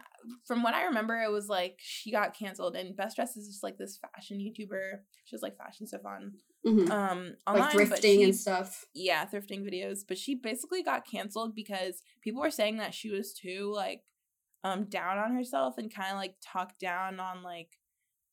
from 0.45 0.61
what 0.61 0.75
I 0.75 0.83
remember, 0.83 1.19
it 1.19 1.31
was 1.31 1.47
like 1.47 1.77
she 1.79 2.11
got 2.11 2.35
canceled, 2.37 2.75
and 2.75 2.95
Best 2.95 3.15
Dress 3.15 3.35
is 3.35 3.47
just 3.47 3.63
like 3.63 3.77
this 3.79 3.97
fashion 3.97 4.37
YouTuber. 4.37 4.99
She 5.25 5.35
has 5.35 5.41
like 5.41 5.57
fashion 5.57 5.87
stuff 5.87 6.05
on, 6.05 6.33
Mhm. 6.63 6.91
um, 6.91 7.35
Like 7.47 7.55
online, 7.73 7.89
but 7.89 7.97
thrifting 7.97 8.01
she- 8.17 8.23
and 8.25 8.35
stuff. 8.35 8.85
yeah, 8.93 9.25
thrifting 9.25 9.63
videos. 9.67 10.01
But 10.07 10.19
she 10.19 10.35
basically 10.35 10.83
got 10.83 11.07
canceled 11.07 11.55
because 11.55 12.03
people 12.21 12.41
were 12.41 12.51
saying 12.51 12.77
that 12.77 12.93
she 12.93 13.09
was 13.09 13.33
too 13.33 13.71
like 13.73 14.03
um 14.63 14.85
down 14.85 15.17
on 15.17 15.33
herself 15.33 15.77
and 15.77 15.93
kind 15.93 16.11
of 16.11 16.17
like 16.17 16.35
talk 16.45 16.77
down 16.79 17.19
on 17.19 17.43
like 17.43 17.69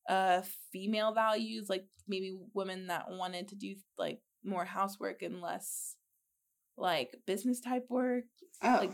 uh 0.08 0.42
female 0.72 1.12
values 1.12 1.68
like 1.68 1.84
maybe 2.08 2.36
women 2.54 2.86
that 2.88 3.06
wanted 3.10 3.48
to 3.48 3.54
do 3.56 3.74
like 3.98 4.20
more 4.44 4.64
housework 4.64 5.22
and 5.22 5.40
less 5.40 5.96
like 6.76 7.16
business 7.26 7.60
type 7.60 7.86
work 7.88 8.24
Oh, 8.62 8.76
like 8.80 8.92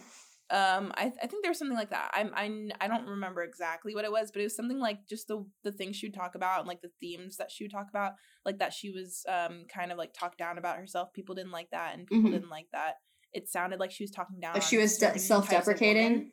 um 0.50 0.92
I, 0.96 1.12
I 1.22 1.26
think 1.26 1.42
there 1.42 1.50
was 1.50 1.58
something 1.58 1.76
like 1.76 1.90
that 1.90 2.10
I'm 2.14 2.32
I, 2.34 2.84
I 2.84 2.88
don't 2.88 3.06
remember 3.08 3.42
exactly 3.42 3.94
what 3.94 4.04
it 4.04 4.12
was 4.12 4.30
but 4.30 4.40
it 4.40 4.44
was 4.44 4.56
something 4.56 4.78
like 4.78 5.06
just 5.08 5.28
the 5.28 5.44
the 5.64 5.72
things 5.72 5.96
she 5.96 6.06
would 6.06 6.14
talk 6.14 6.34
about 6.34 6.60
and 6.60 6.68
like 6.68 6.82
the 6.82 6.90
themes 7.00 7.36
that 7.38 7.50
she 7.50 7.64
would 7.64 7.70
talk 7.70 7.88
about 7.90 8.12
like 8.44 8.58
that 8.58 8.72
she 8.72 8.90
was 8.90 9.24
um 9.28 9.64
kind 9.72 9.90
of 9.92 9.98
like 9.98 10.12
talked 10.12 10.38
down 10.38 10.58
about 10.58 10.76
herself 10.76 11.12
people 11.12 11.34
didn't 11.34 11.52
like 11.52 11.70
that 11.70 11.94
and 11.94 12.06
people 12.06 12.28
Mhm. 12.30 12.32
didn't 12.32 12.50
like 12.50 12.66
that 12.72 12.94
it 13.32 13.48
sounded 13.48 13.80
like 13.80 13.90
she 13.90 14.04
was 14.04 14.10
talking 14.10 14.40
down 14.40 14.54
like 14.54 14.62
she 14.62 14.78
was 14.78 14.98
de- 14.98 15.06
types 15.06 15.30
of 15.30 15.36
women. 15.38 15.48
self-deprecating. 15.48 16.30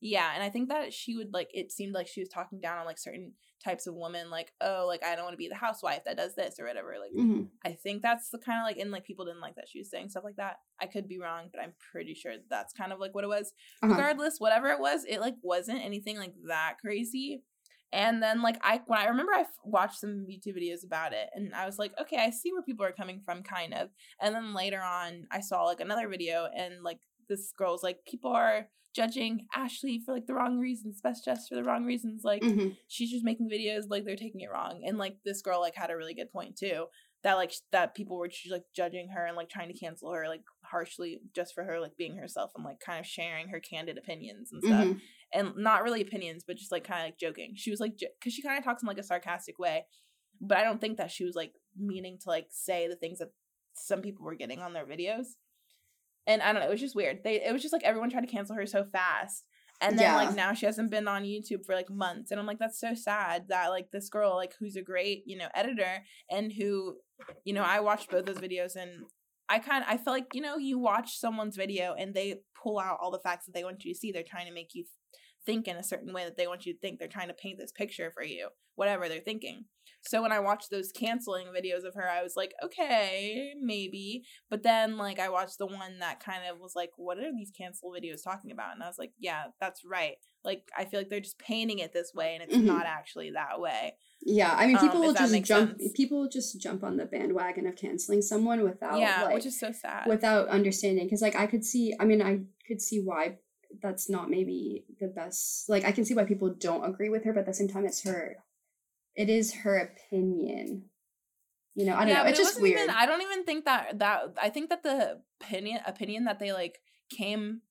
Yeah 0.00 0.30
and 0.34 0.42
i 0.42 0.48
think 0.48 0.68
that 0.68 0.92
she 0.92 1.16
would 1.16 1.32
like 1.32 1.48
it 1.52 1.72
seemed 1.72 1.92
like 1.94 2.06
she 2.06 2.20
was 2.20 2.28
talking 2.28 2.60
down 2.60 2.78
on 2.78 2.86
like 2.86 2.98
certain 2.98 3.32
types 3.62 3.86
of 3.88 3.94
women 3.94 4.30
like 4.30 4.52
oh 4.60 4.84
like 4.86 5.02
i 5.04 5.16
don't 5.16 5.24
want 5.24 5.32
to 5.32 5.38
be 5.38 5.48
the 5.48 5.54
housewife 5.54 6.04
that 6.04 6.16
does 6.16 6.34
this 6.36 6.60
or 6.60 6.66
whatever 6.66 6.94
like 7.00 7.10
hmm 7.12 7.42
I 7.64 7.72
think 7.72 8.02
that's 8.02 8.30
the 8.30 8.38
kind 8.38 8.58
of 8.60 8.64
like, 8.64 8.78
and 8.78 8.90
like 8.90 9.04
people 9.04 9.24
didn't 9.24 9.40
like 9.40 9.56
that 9.56 9.68
she 9.68 9.78
was 9.78 9.90
saying 9.90 10.08
stuff 10.10 10.24
like 10.24 10.36
that. 10.36 10.56
I 10.80 10.86
could 10.86 11.08
be 11.08 11.18
wrong, 11.18 11.48
but 11.52 11.60
I'm 11.60 11.74
pretty 11.92 12.14
sure 12.14 12.32
that's 12.48 12.72
kind 12.72 12.92
of 12.92 13.00
like 13.00 13.14
what 13.14 13.24
it 13.24 13.28
was. 13.28 13.52
Uh-huh. 13.82 13.92
Regardless, 13.92 14.36
whatever 14.38 14.68
it 14.68 14.80
was, 14.80 15.04
it 15.06 15.20
like 15.20 15.34
wasn't 15.42 15.84
anything 15.84 16.16
like 16.18 16.34
that 16.46 16.76
crazy. 16.80 17.42
And 17.92 18.22
then 18.22 18.42
like 18.42 18.58
I 18.62 18.80
when 18.86 18.98
I 18.98 19.06
remember 19.06 19.32
I 19.32 19.40
f- 19.40 19.48
watched 19.64 19.98
some 19.98 20.26
YouTube 20.30 20.56
videos 20.58 20.84
about 20.84 21.12
it, 21.12 21.30
and 21.34 21.54
I 21.54 21.66
was 21.66 21.78
like, 21.78 21.92
okay, 22.00 22.18
I 22.18 22.30
see 22.30 22.52
where 22.52 22.62
people 22.62 22.84
are 22.84 22.92
coming 22.92 23.20
from, 23.24 23.42
kind 23.42 23.74
of. 23.74 23.88
And 24.20 24.34
then 24.34 24.54
later 24.54 24.80
on, 24.80 25.24
I 25.30 25.40
saw 25.40 25.64
like 25.64 25.80
another 25.80 26.08
video, 26.08 26.48
and 26.54 26.82
like 26.82 26.98
this 27.28 27.52
girl's 27.56 27.82
like, 27.82 27.98
people 28.06 28.32
are 28.32 28.68
judging 28.94 29.46
Ashley 29.54 30.00
for 30.04 30.14
like 30.14 30.26
the 30.26 30.34
wrong 30.34 30.58
reasons, 30.58 31.00
best 31.00 31.24
just 31.24 31.48
for 31.48 31.54
the 31.54 31.64
wrong 31.64 31.84
reasons, 31.84 32.22
like 32.24 32.42
hmm 32.42 32.68
she's 32.90 33.10
just 33.10 33.24
making 33.24 33.50
videos 33.50 33.82
like 33.90 34.04
they're 34.04 34.16
taking 34.16 34.40
it 34.40 34.50
wrong. 34.50 34.82
And 34.86 34.96
like 34.98 35.16
this 35.24 35.42
girl 35.42 35.60
like 35.60 35.74
had 35.74 35.90
a 35.90 35.96
really 35.96 36.14
good 36.14 36.32
point 36.32 36.56
too 36.56 36.86
that 37.22 37.34
like 37.34 37.52
that 37.72 37.94
people 37.94 38.16
were 38.16 38.28
just 38.28 38.50
like 38.50 38.64
judging 38.74 39.10
her 39.10 39.26
and 39.26 39.36
like 39.36 39.50
trying 39.50 39.70
to 39.70 39.78
cancel 39.78 40.12
her 40.12 40.26
like 40.26 40.42
harshly 40.64 41.20
just 41.34 41.54
for 41.54 41.64
her 41.64 41.80
like 41.80 41.96
being 41.98 42.16
herself 42.16 42.52
and 42.56 42.64
like 42.64 42.80
kind 42.80 42.98
of 42.98 43.06
sharing 43.06 43.48
her 43.48 43.60
candid 43.60 43.98
opinions 43.98 44.50
and 44.52 44.62
stuff. 44.62 44.86
Hmm 44.86 44.92
and 45.34 45.52
not 45.58 45.82
really 45.82 46.00
opinions 46.00 46.42
but 46.46 46.56
just 46.56 46.72
like 46.72 46.84
kind 46.84 47.02
of 47.02 47.06
like 47.08 47.18
joking. 47.18 47.52
She 47.54 47.70
was 47.70 47.80
like 47.80 47.98
because 47.98 48.32
she 48.32 48.40
kind 48.40 48.56
of 48.56 48.64
talks 48.64 48.82
in 48.82 48.86
like 48.88 48.96
a 48.96 49.02
sarcastic 49.02 49.58
way 49.58 49.84
but 50.40 50.58
i 50.58 50.64
don't 50.64 50.80
think 50.80 50.98
that 50.98 51.10
she 51.10 51.24
was 51.24 51.34
like 51.34 51.52
meaning 51.76 52.18
to 52.20 52.28
like 52.28 52.46
say 52.50 52.88
the 52.88 52.96
things 52.96 53.18
that 53.18 53.32
some 53.74 54.00
people 54.00 54.24
were 54.24 54.34
getting 54.34 54.60
on 54.60 54.72
their 54.72 54.86
videos 54.86 55.26
and 56.28 56.40
i 56.42 56.52
don't 56.52 56.60
know 56.62 56.68
it 56.68 56.70
was 56.70 56.80
just 56.80 56.94
weird. 56.94 57.24
They 57.24 57.42
it 57.44 57.52
was 57.52 57.62
just 57.62 57.72
like 57.72 57.82
everyone 57.82 58.10
tried 58.10 58.26
to 58.26 58.32
cancel 58.36 58.54
her 58.54 58.66
so 58.66 58.84
fast. 58.84 59.44
And 59.80 59.96
then 59.98 60.06
Yeah. 60.10 60.16
like 60.16 60.34
now 60.36 60.52
she 60.54 60.66
hasn't 60.66 60.90
been 60.90 61.08
on 61.08 61.22
youtube 61.24 61.64
for 61.66 61.74
like 61.74 61.90
months. 61.90 62.30
And 62.30 62.38
i'm 62.38 62.46
like 62.46 62.58
that's 62.60 62.78
so 62.80 62.94
sad 62.94 63.46
that 63.48 63.68
like 63.68 63.90
this 63.90 64.08
girl 64.08 64.36
like 64.36 64.52
who's 64.58 64.76
a 64.76 64.82
great 64.82 65.22
you 65.26 65.36
know 65.36 65.48
editor 65.54 66.04
and 66.30 66.52
who 66.52 66.96
you 67.44 67.52
know 67.54 67.62
i 67.62 67.80
watched 67.80 68.10
both 68.10 68.26
those 68.26 68.38
videos 68.38 68.76
and 68.76 68.90
i 69.48 69.58
kind 69.58 69.82
of 69.82 69.88
i 69.88 69.96
feel 69.96 70.12
like 70.12 70.34
you 70.34 70.40
know 70.40 70.56
you 70.58 70.78
watch 70.78 71.18
someone's 71.18 71.56
video 71.56 71.94
and 71.98 72.12
they 72.14 72.28
pull 72.62 72.78
out 72.78 72.98
all 73.00 73.10
the 73.10 73.20
facts 73.20 73.46
that 73.46 73.54
they 73.54 73.64
want 73.64 73.84
you 73.84 73.92
to 73.94 73.98
see. 73.98 74.10
They're 74.12 74.24
trying 74.34 74.46
to 74.48 74.52
make 74.52 74.74
you 74.74 74.84
think 75.48 75.66
in 75.66 75.76
a 75.76 75.82
certain 75.92 76.12
way 76.12 76.24
that 76.24 76.36
they 76.36 76.46
want 76.46 76.66
you 76.66 76.74
to 76.74 76.78
think 76.80 76.98
they're 76.98 77.08
trying 77.16 77.28
to 77.28 77.34
paint 77.42 77.58
this 77.58 77.72
picture 77.72 78.10
for 78.14 78.22
you 78.22 78.48
whatever 78.74 79.08
they're 79.08 79.20
thinking 79.30 79.64
so 80.02 80.20
when 80.22 80.30
i 80.30 80.38
watched 80.38 80.70
those 80.70 80.92
canceling 80.92 81.46
videos 81.58 81.84
of 81.88 81.94
her 81.94 82.08
i 82.08 82.22
was 82.22 82.34
like 82.36 82.52
okay 82.62 83.52
maybe 83.60 84.22
but 84.50 84.62
then 84.62 84.96
like 84.98 85.18
i 85.18 85.28
watched 85.28 85.56
the 85.58 85.66
one 85.66 85.98
that 86.00 86.22
kind 86.22 86.42
of 86.50 86.60
was 86.60 86.74
like 86.76 86.90
what 86.96 87.18
are 87.18 87.32
these 87.32 87.50
cancel 87.56 87.90
videos 87.90 88.22
talking 88.22 88.52
about 88.52 88.74
and 88.74 88.82
i 88.82 88.86
was 88.86 88.98
like 88.98 89.12
yeah 89.18 89.44
that's 89.60 89.82
right 89.84 90.16
like 90.44 90.62
i 90.76 90.84
feel 90.84 91.00
like 91.00 91.08
they're 91.08 91.18
just 91.28 91.38
painting 91.38 91.78
it 91.78 91.92
this 91.94 92.12
way 92.14 92.34
and 92.34 92.42
it's 92.44 92.54
Mhm. 92.54 92.66
not 92.66 92.86
actually 92.86 93.30
that 93.32 93.58
way 93.58 93.94
Yeah, 94.20 94.52
I 94.62 94.66
mean, 94.66 94.76
Um, 94.76 94.82
people 94.86 95.00
if 95.02 95.06
will 95.06 95.14
just 95.14 95.44
jump. 95.44 95.80
sense. 95.80 95.92
People 95.94 96.28
just 96.28 96.60
jump 96.60 96.82
on 96.82 96.96
the 96.96 97.06
bandwagon 97.06 97.66
of 97.68 97.76
canceling 97.76 98.20
someone 98.20 98.60
without, 98.62 98.98
yeah 98.98 99.22
like, 99.22 99.34
which 99.34 99.46
is 99.46 99.58
so 99.58 99.70
sad 99.72 100.06
without 100.08 100.48
understanding. 100.48 101.04
Because, 101.06 101.22
like, 101.22 101.36
I 101.36 101.46
could 101.46 101.64
see. 101.64 101.94
I 102.00 102.04
mean, 102.04 102.20
I 102.20 102.40
could 102.66 102.80
see 102.88 102.98
why 103.00 103.38
that's 103.82 104.08
not 104.08 104.30
maybe 104.30 104.84
the 105.00 105.08
best. 105.08 105.68
Like, 105.68 105.84
I 105.84 105.92
can 105.92 106.04
see 106.04 106.14
why 106.14 106.24
people 106.24 106.54
don't 106.58 106.84
agree 106.84 107.08
with 107.08 107.24
her, 107.24 107.32
but 107.32 107.40
at 107.40 107.46
the 107.46 107.54
same 107.54 107.68
time, 107.68 107.84
it's 107.84 108.04
her. 108.04 108.36
It 109.14 109.28
is 109.28 109.54
her 109.54 109.78
opinion. 109.78 110.84
You 111.74 111.86
know, 111.86 111.94
I 111.94 112.00
don't 112.00 112.08
yeah, 112.08 112.22
know. 112.22 112.28
It's 112.28 112.38
it 112.38 112.42
just 112.42 112.60
weird. 112.60 112.80
Even, 112.80 112.90
I 112.90 113.06
don't 113.06 113.22
even 113.22 113.44
think 113.44 113.64
that 113.64 114.00
that 114.00 114.34
I 114.40 114.48
think 114.48 114.70
that 114.70 114.82
the 114.82 115.20
opinion 115.40 115.80
opinion 115.86 116.24
that 116.24 116.40
they 116.40 116.52
like 116.52 116.80
came 117.08 117.62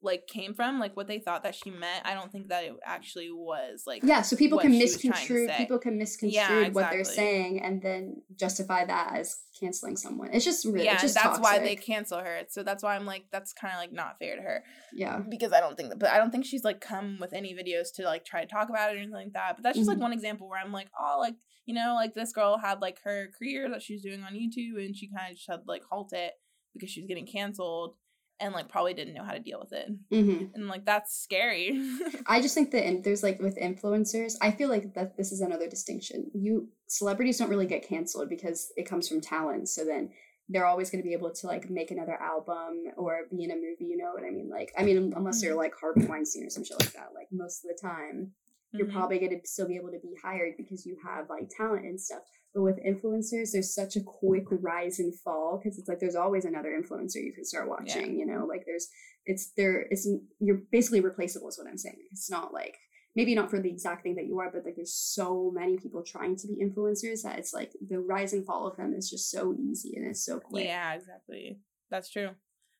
like 0.00 0.28
came 0.28 0.54
from 0.54 0.78
like 0.78 0.96
what 0.96 1.08
they 1.08 1.18
thought 1.18 1.42
that 1.42 1.54
she 1.56 1.70
meant. 1.70 2.04
I 2.06 2.14
don't 2.14 2.30
think 2.30 2.48
that 2.50 2.64
it 2.64 2.72
actually 2.86 3.30
was 3.32 3.82
like 3.86 4.02
yeah, 4.04 4.22
so 4.22 4.36
people 4.36 4.58
can 4.58 4.72
she 4.72 4.82
was 4.82 4.92
trying 4.92 5.00
to 5.02 5.08
misconstrue. 5.08 5.48
People 5.56 5.78
can 5.78 5.98
misconstrue 5.98 6.38
Yeah, 6.40 6.68
what 6.68 6.90
they're 6.90 7.02
saying 7.04 7.60
and 7.62 7.82
then 7.82 8.22
justify 8.36 8.84
that 8.84 9.14
as 9.16 9.40
canceling 9.58 9.96
someone. 9.96 10.30
It's 10.32 10.44
just 10.44 10.64
really. 10.64 10.84
yeah, 10.84 10.92
it's 10.94 11.02
just 11.02 11.14
that's 11.16 11.40
why 11.40 11.58
they 11.58 11.74
cancel 11.74 12.18
her. 12.20 12.42
So 12.48 12.62
that's 12.62 12.82
why 12.84 12.94
I'm 12.94 13.06
like 13.06 13.24
that's 13.32 13.52
kind 13.52 13.72
of 13.74 13.78
like 13.80 13.92
not 13.92 14.18
fair 14.20 14.36
to 14.36 14.42
her 14.42 14.62
Yeah. 14.92 15.18
because 15.28 15.52
I 15.52 15.60
don't 15.60 15.76
think 15.76 15.88
that. 15.88 15.98
But 15.98 16.10
I 16.10 16.18
don't 16.18 16.30
think 16.30 16.46
she's 16.46 16.62
like 16.62 16.80
come 16.80 17.18
with 17.20 17.32
any 17.32 17.52
videos 17.54 17.92
to 17.96 18.04
like 18.04 18.24
try 18.24 18.40
to 18.44 18.46
talk 18.46 18.68
about 18.68 18.90
it 18.90 18.94
or 18.94 18.98
anything 18.98 19.14
like 19.14 19.32
that. 19.32 19.56
But 19.56 19.64
that's 19.64 19.76
just 19.78 19.88
Mhm. 19.88 19.94
like 19.94 20.00
one 20.02 20.12
example 20.12 20.48
where 20.48 20.60
I'm 20.60 20.72
like, 20.72 20.88
oh, 20.98 21.16
like 21.18 21.34
you 21.66 21.74
know, 21.74 21.94
like 21.96 22.14
this 22.14 22.32
girl 22.32 22.56
had 22.56 22.80
like 22.80 22.98
her 23.02 23.30
career 23.36 23.68
that 23.70 23.82
she's 23.82 24.00
doing 24.02 24.22
on 24.22 24.32
YouTube, 24.34 24.76
and 24.82 24.96
she 24.96 25.08
kind 25.08 25.30
of 25.32 25.36
just 25.36 25.50
had 25.50 25.60
like 25.66 25.82
halt 25.90 26.12
it 26.12 26.32
because 26.72 26.88
she's 26.88 27.06
getting 27.06 27.26
canceled, 27.26 27.94
and 28.40 28.52
like 28.54 28.68
probably 28.68 28.94
didn't 28.94 29.14
know 29.14 29.24
how 29.24 29.32
to 29.32 29.40
deal 29.40 29.58
with 29.60 29.72
it, 29.72 29.88
hmm 30.10 30.44
and 30.54 30.68
like 30.68 30.84
that's 30.84 31.16
scary. 31.16 31.80
I 32.26 32.40
just 32.40 32.54
think 32.54 32.70
that 32.72 32.86
in, 32.86 33.02
there's 33.02 33.22
like 33.22 33.40
with 33.40 33.56
influencers, 33.58 34.34
I 34.40 34.50
feel 34.50 34.68
like 34.68 34.94
that 34.94 35.16
this 35.16 35.32
is 35.32 35.40
another 35.40 35.68
distinction. 35.68 36.30
You 36.34 36.68
celebrities 36.86 37.38
don't 37.38 37.50
really 37.50 37.66
get 37.66 37.86
canceled 37.88 38.28
because 38.28 38.72
it 38.76 38.84
comes 38.88 39.08
from 39.08 39.20
talent. 39.20 39.68
So 39.68 39.84
then 39.84 40.10
they're 40.48 40.64
always 40.66 40.90
going 40.90 41.02
to 41.02 41.06
be 41.06 41.12
able 41.12 41.30
to 41.30 41.46
like 41.46 41.68
make 41.68 41.90
another 41.90 42.14
album 42.22 42.84
or 42.96 43.20
be 43.30 43.44
in 43.44 43.50
a 43.50 43.54
movie. 43.54 43.84
You 43.84 43.98
know 43.98 44.12
what 44.14 44.24
I 44.24 44.30
mean? 44.30 44.48
Like, 44.48 44.72
I 44.78 44.82
mean, 44.82 45.12
unless 45.14 45.42
you're 45.42 45.54
like 45.54 45.74
Harvey 45.78 46.06
Weinstein 46.06 46.46
or 46.46 46.50
some 46.50 46.64
shit 46.64 46.80
like 46.80 46.92
that. 46.94 47.10
Like 47.14 47.28
most 47.30 47.64
of 47.64 47.68
the 47.70 47.78
time, 47.86 48.32
you're 48.72 48.86
Mhm. 48.86 48.92
probably 48.92 49.18
going 49.18 49.38
to 49.38 49.46
still 49.46 49.68
be 49.68 49.76
able 49.76 49.90
to 49.90 49.98
be 49.98 50.14
hired 50.22 50.54
because 50.56 50.86
you 50.86 50.96
have 51.04 51.28
like 51.28 51.50
talent 51.54 51.84
and 51.84 52.00
stuff. 52.00 52.22
But 52.54 52.62
with 52.62 52.84
influencers, 52.84 53.52
there's 53.52 53.74
such 53.74 53.96
a 53.96 54.00
quick 54.00 54.44
rise 54.50 54.98
and 54.98 55.14
fall 55.20 55.60
because 55.62 55.78
it's 55.78 55.88
like 55.88 56.00
there's 56.00 56.16
always 56.16 56.44
another 56.44 56.70
influencer 56.70 57.22
you 57.22 57.32
can 57.32 57.44
start 57.44 57.68
watching. 57.68 58.18
You 58.18 58.26
know, 58.26 58.46
like 58.46 58.64
there's 58.66 58.88
it's 59.26 59.52
there 59.56 59.86
it's 59.90 60.08
you're 60.40 60.62
basically 60.72 61.00
replaceable 61.00 61.48
is 61.48 61.58
what 61.58 61.68
I'm 61.68 61.78
saying. 61.78 61.98
It's 62.10 62.30
not 62.30 62.52
like 62.52 62.78
maybe 63.14 63.34
not 63.34 63.50
for 63.50 63.60
the 63.60 63.68
exact 63.68 64.02
thing 64.02 64.14
that 64.14 64.26
you 64.26 64.38
are, 64.38 64.50
but 64.50 64.64
like 64.64 64.76
there's 64.76 64.94
so 64.94 65.50
many 65.54 65.76
people 65.76 66.02
trying 66.02 66.36
to 66.36 66.46
be 66.46 66.56
influencers 66.56 67.22
that 67.22 67.38
it's 67.38 67.52
like 67.52 67.72
the 67.88 67.98
rise 67.98 68.32
and 68.32 68.46
fall 68.46 68.66
of 68.66 68.76
them 68.76 68.94
is 68.94 69.10
just 69.10 69.30
so 69.30 69.54
easy 69.54 69.94
and 69.96 70.06
it's 70.06 70.24
so 70.24 70.40
quick. 70.40 70.64
Yeah, 70.64 70.94
exactly. 70.94 71.58
That's 71.90 72.10
true. 72.10 72.30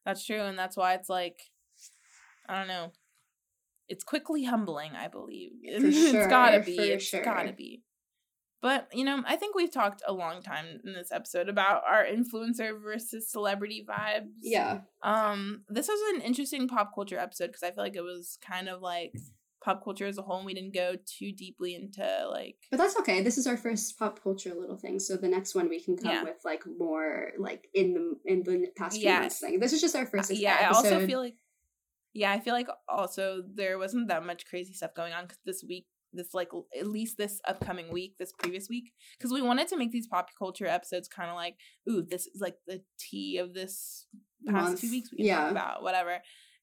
That's 0.04 0.24
true, 0.24 0.40
and 0.40 0.58
that's 0.58 0.76
why 0.76 0.94
it's 0.94 1.08
like, 1.08 1.38
I 2.48 2.58
don't 2.58 2.68
know. 2.68 2.92
It's 3.88 4.04
quickly 4.04 4.44
humbling, 4.44 4.92
I 4.92 5.08
believe. 5.08 5.52
it's 5.62 6.28
gotta 6.28 6.60
be. 6.60 6.78
It's 6.78 7.10
gotta 7.10 7.52
be. 7.52 7.82
But 8.60 8.88
you 8.92 9.04
know, 9.04 9.22
I 9.26 9.36
think 9.36 9.54
we've 9.54 9.72
talked 9.72 10.02
a 10.06 10.12
long 10.12 10.42
time 10.42 10.80
in 10.84 10.92
this 10.92 11.12
episode 11.12 11.48
about 11.48 11.82
our 11.86 12.04
influencer 12.04 12.80
versus 12.82 13.30
celebrity 13.30 13.86
vibes. 13.88 14.32
Yeah. 14.42 14.80
Um, 15.02 15.62
this 15.68 15.86
was 15.88 16.14
an 16.16 16.22
interesting 16.22 16.66
pop 16.66 16.92
culture 16.94 17.18
episode 17.18 17.48
because 17.48 17.62
I 17.62 17.70
feel 17.70 17.84
like 17.84 17.94
it 17.96 18.02
was 18.02 18.36
kind 18.44 18.68
of 18.68 18.80
like 18.82 19.14
pop 19.62 19.84
culture 19.84 20.06
as 20.06 20.18
a 20.18 20.22
whole, 20.22 20.38
and 20.38 20.46
we 20.46 20.54
didn't 20.54 20.74
go 20.74 20.96
too 21.06 21.30
deeply 21.32 21.74
into 21.76 22.04
like 22.30 22.56
But 22.70 22.78
that's 22.78 22.96
okay. 22.98 23.22
This 23.22 23.38
is 23.38 23.46
our 23.46 23.56
first 23.56 23.96
pop 23.98 24.22
culture 24.22 24.54
little 24.54 24.76
thing. 24.76 24.98
So 24.98 25.16
the 25.16 25.28
next 25.28 25.54
one 25.54 25.68
we 25.68 25.80
can 25.80 25.96
come 25.96 26.10
Yeah. 26.10 26.24
with 26.24 26.38
like 26.44 26.64
more 26.78 27.32
like 27.38 27.68
in 27.74 27.94
the 27.94 28.16
in 28.24 28.42
the 28.42 28.66
past 28.76 28.96
few 29.00 29.08
Yeah. 29.08 29.20
months 29.20 29.38
thing. 29.40 29.60
This 29.60 29.72
is 29.72 29.80
just 29.80 29.94
our 29.94 30.06
first 30.06 30.30
Uh, 30.32 30.34
yeah 30.34 30.56
i 30.62 30.64
also 30.66 31.06
feel 31.06 31.20
like 31.20 31.36
yeah 32.14 32.32
i 32.32 32.40
feel 32.40 32.54
like 32.54 32.68
also 32.88 33.42
there 33.54 33.78
wasn't 33.78 34.08
that 34.08 34.24
much 34.24 34.46
crazy 34.46 34.72
stuff 34.72 34.94
going 34.94 35.12
on 35.12 35.26
'cause 35.28 35.38
this 35.44 35.62
week 35.62 35.86
this 36.12 36.32
like 36.34 36.48
l- 36.52 36.66
at 36.78 36.86
least 36.86 37.16
this 37.18 37.40
upcoming 37.46 37.92
week 37.92 38.16
this 38.18 38.32
previous 38.38 38.68
week 38.68 38.92
because 39.18 39.32
we 39.32 39.42
wanted 39.42 39.68
to 39.68 39.76
make 39.76 39.90
these 39.92 40.06
pop 40.06 40.28
culture 40.38 40.66
episodes 40.66 41.08
kind 41.08 41.28
of 41.30 41.36
like 41.36 41.56
ooh 41.88 42.02
this 42.02 42.26
is 42.26 42.40
like 42.40 42.56
the 42.66 42.82
tea 42.98 43.38
of 43.38 43.52
this 43.54 44.06
past 44.46 44.68
Month. 44.68 44.80
two 44.80 44.90
weeks 44.90 45.10
we 45.12 45.18
can 45.18 45.26
Yeah. 45.26 45.40
talk 45.42 45.50
about 45.50 45.82
whatever 45.82 46.18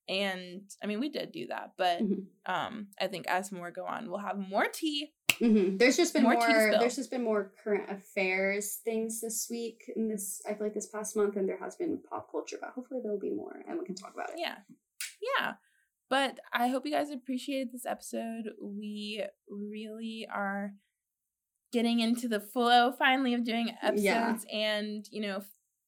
and 0.07 0.61
i 0.83 0.85
mean 0.87 0.99
we 0.99 1.09
did 1.09 1.31
do 1.31 1.47
that 1.47 1.71
but 1.77 2.01
Mhm. 2.01 2.25
um 2.45 2.87
i 2.99 3.07
think 3.07 3.27
as 3.27 3.51
more 3.51 3.71
go 3.71 3.85
on 3.85 4.09
we'll 4.09 4.19
have 4.19 4.37
more 4.37 4.65
tea 4.67 5.11
Mhm. 5.41 5.77
There's 5.77 5.97
just 5.97 6.13
been 6.13 6.23
More 6.23 6.35
more. 6.35 6.47
tea 6.47 6.53
to 6.53 6.61
spill. 6.67 6.79
there's 6.79 6.95
just 6.95 7.11
been 7.11 7.21
more 7.23 7.51
current 7.61 7.89
affairs 7.91 8.77
things 8.85 9.19
this 9.19 9.47
week 9.51 9.83
and 9.93 10.09
this. 10.09 10.41
I 10.47 10.53
feel 10.53 10.63
like 10.67 10.73
this 10.73 10.87
past 10.87 11.13
month, 11.17 11.35
and 11.35 11.45
there 11.49 11.57
has 11.57 11.75
been 11.75 11.99
pop 12.09 12.31
culture, 12.31 12.57
but 12.61 12.69
hopefully 12.69 13.01
there'll 13.03 13.19
be 13.19 13.31
more, 13.31 13.61
and 13.67 13.77
we 13.77 13.83
can 13.85 13.95
talk 13.95 14.13
about 14.13 14.29
it. 14.29 14.35
yeah 14.39 14.59
yeah 15.39 15.55
but 16.09 16.39
i 16.53 16.67
hope 16.67 16.85
you 16.85 16.91
guys 16.91 17.09
appreciated 17.09 17.71
this 17.71 17.85
episode 17.85 18.51
we 18.61 19.23
really 19.49 20.27
are 20.33 20.73
getting 21.71 21.99
into 21.99 22.27
the 22.27 22.39
flow 22.39 22.91
finally 22.97 23.33
of 23.33 23.43
doing 23.43 23.71
episodes 23.81 24.45
Yeah. 24.49 24.57
and 24.57 25.05
you 25.11 25.21
know 25.21 25.41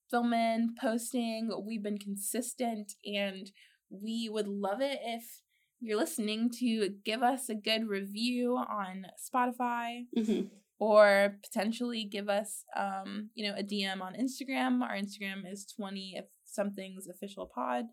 filming 0.10 0.76
posting 0.80 1.50
we've 1.66 1.84
been 1.84 1.98
consistent 1.98 2.94
and 3.06 3.52
we 3.90 4.30
would 4.32 4.48
love 4.48 4.82
it 4.82 5.00
if 5.04 5.42
you're 5.80 5.98
listening 5.98 6.50
to 6.60 6.90
give 7.06 7.22
us 7.22 7.50
a 7.50 7.56
good 7.56 7.88
review 7.88 8.56
on 8.58 9.06
Spotify 9.24 10.08
Mhm. 10.18 10.50
or 10.80 11.38
potentially 11.44 12.04
give 12.04 12.30
us 12.30 12.64
um, 12.76 13.30
you 13.36 13.48
know, 13.48 13.56
a 13.56 13.64
DM 13.64 14.02
on 14.02 14.16
Instagram. 14.16 14.82
Our 14.82 14.96
Instagram 14.96 15.50
is 15.52 15.66
20 15.68 16.16
if 16.18 16.26
something's 16.46 17.08
official 17.08 17.46
pod. 17.54 17.86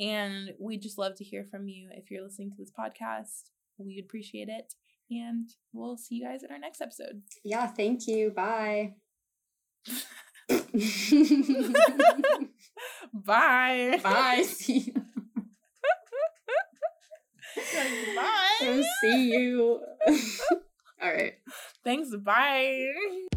And 0.00 0.52
we 0.58 0.78
just 0.78 0.98
love 0.98 1.14
to 1.16 1.24
hear 1.24 1.44
from 1.44 1.68
you 1.68 1.88
if 1.92 2.10
you're 2.10 2.22
listening 2.22 2.50
to 2.50 2.56
this 2.56 2.70
podcast. 2.70 3.50
We 3.78 3.98
appreciate 3.98 4.48
it. 4.48 4.74
And 5.10 5.48
we'll 5.72 5.96
see 5.96 6.16
you 6.16 6.24
guys 6.24 6.42
in 6.42 6.50
our 6.50 6.58
next 6.58 6.80
episode. 6.80 7.22
Yeah, 7.44 7.66
thank 7.66 8.06
you. 8.06 8.30
Bye. 8.30 8.94
Bye. 13.12 14.00
Bye. 14.02 14.42
See 14.46 14.78
you. 14.78 14.92
Bye. 18.16 18.82
See 19.00 19.32
you. 19.32 19.80
All 21.02 21.12
right. 21.12 21.34
Thanks. 21.84 22.14
Bye. 22.16 23.28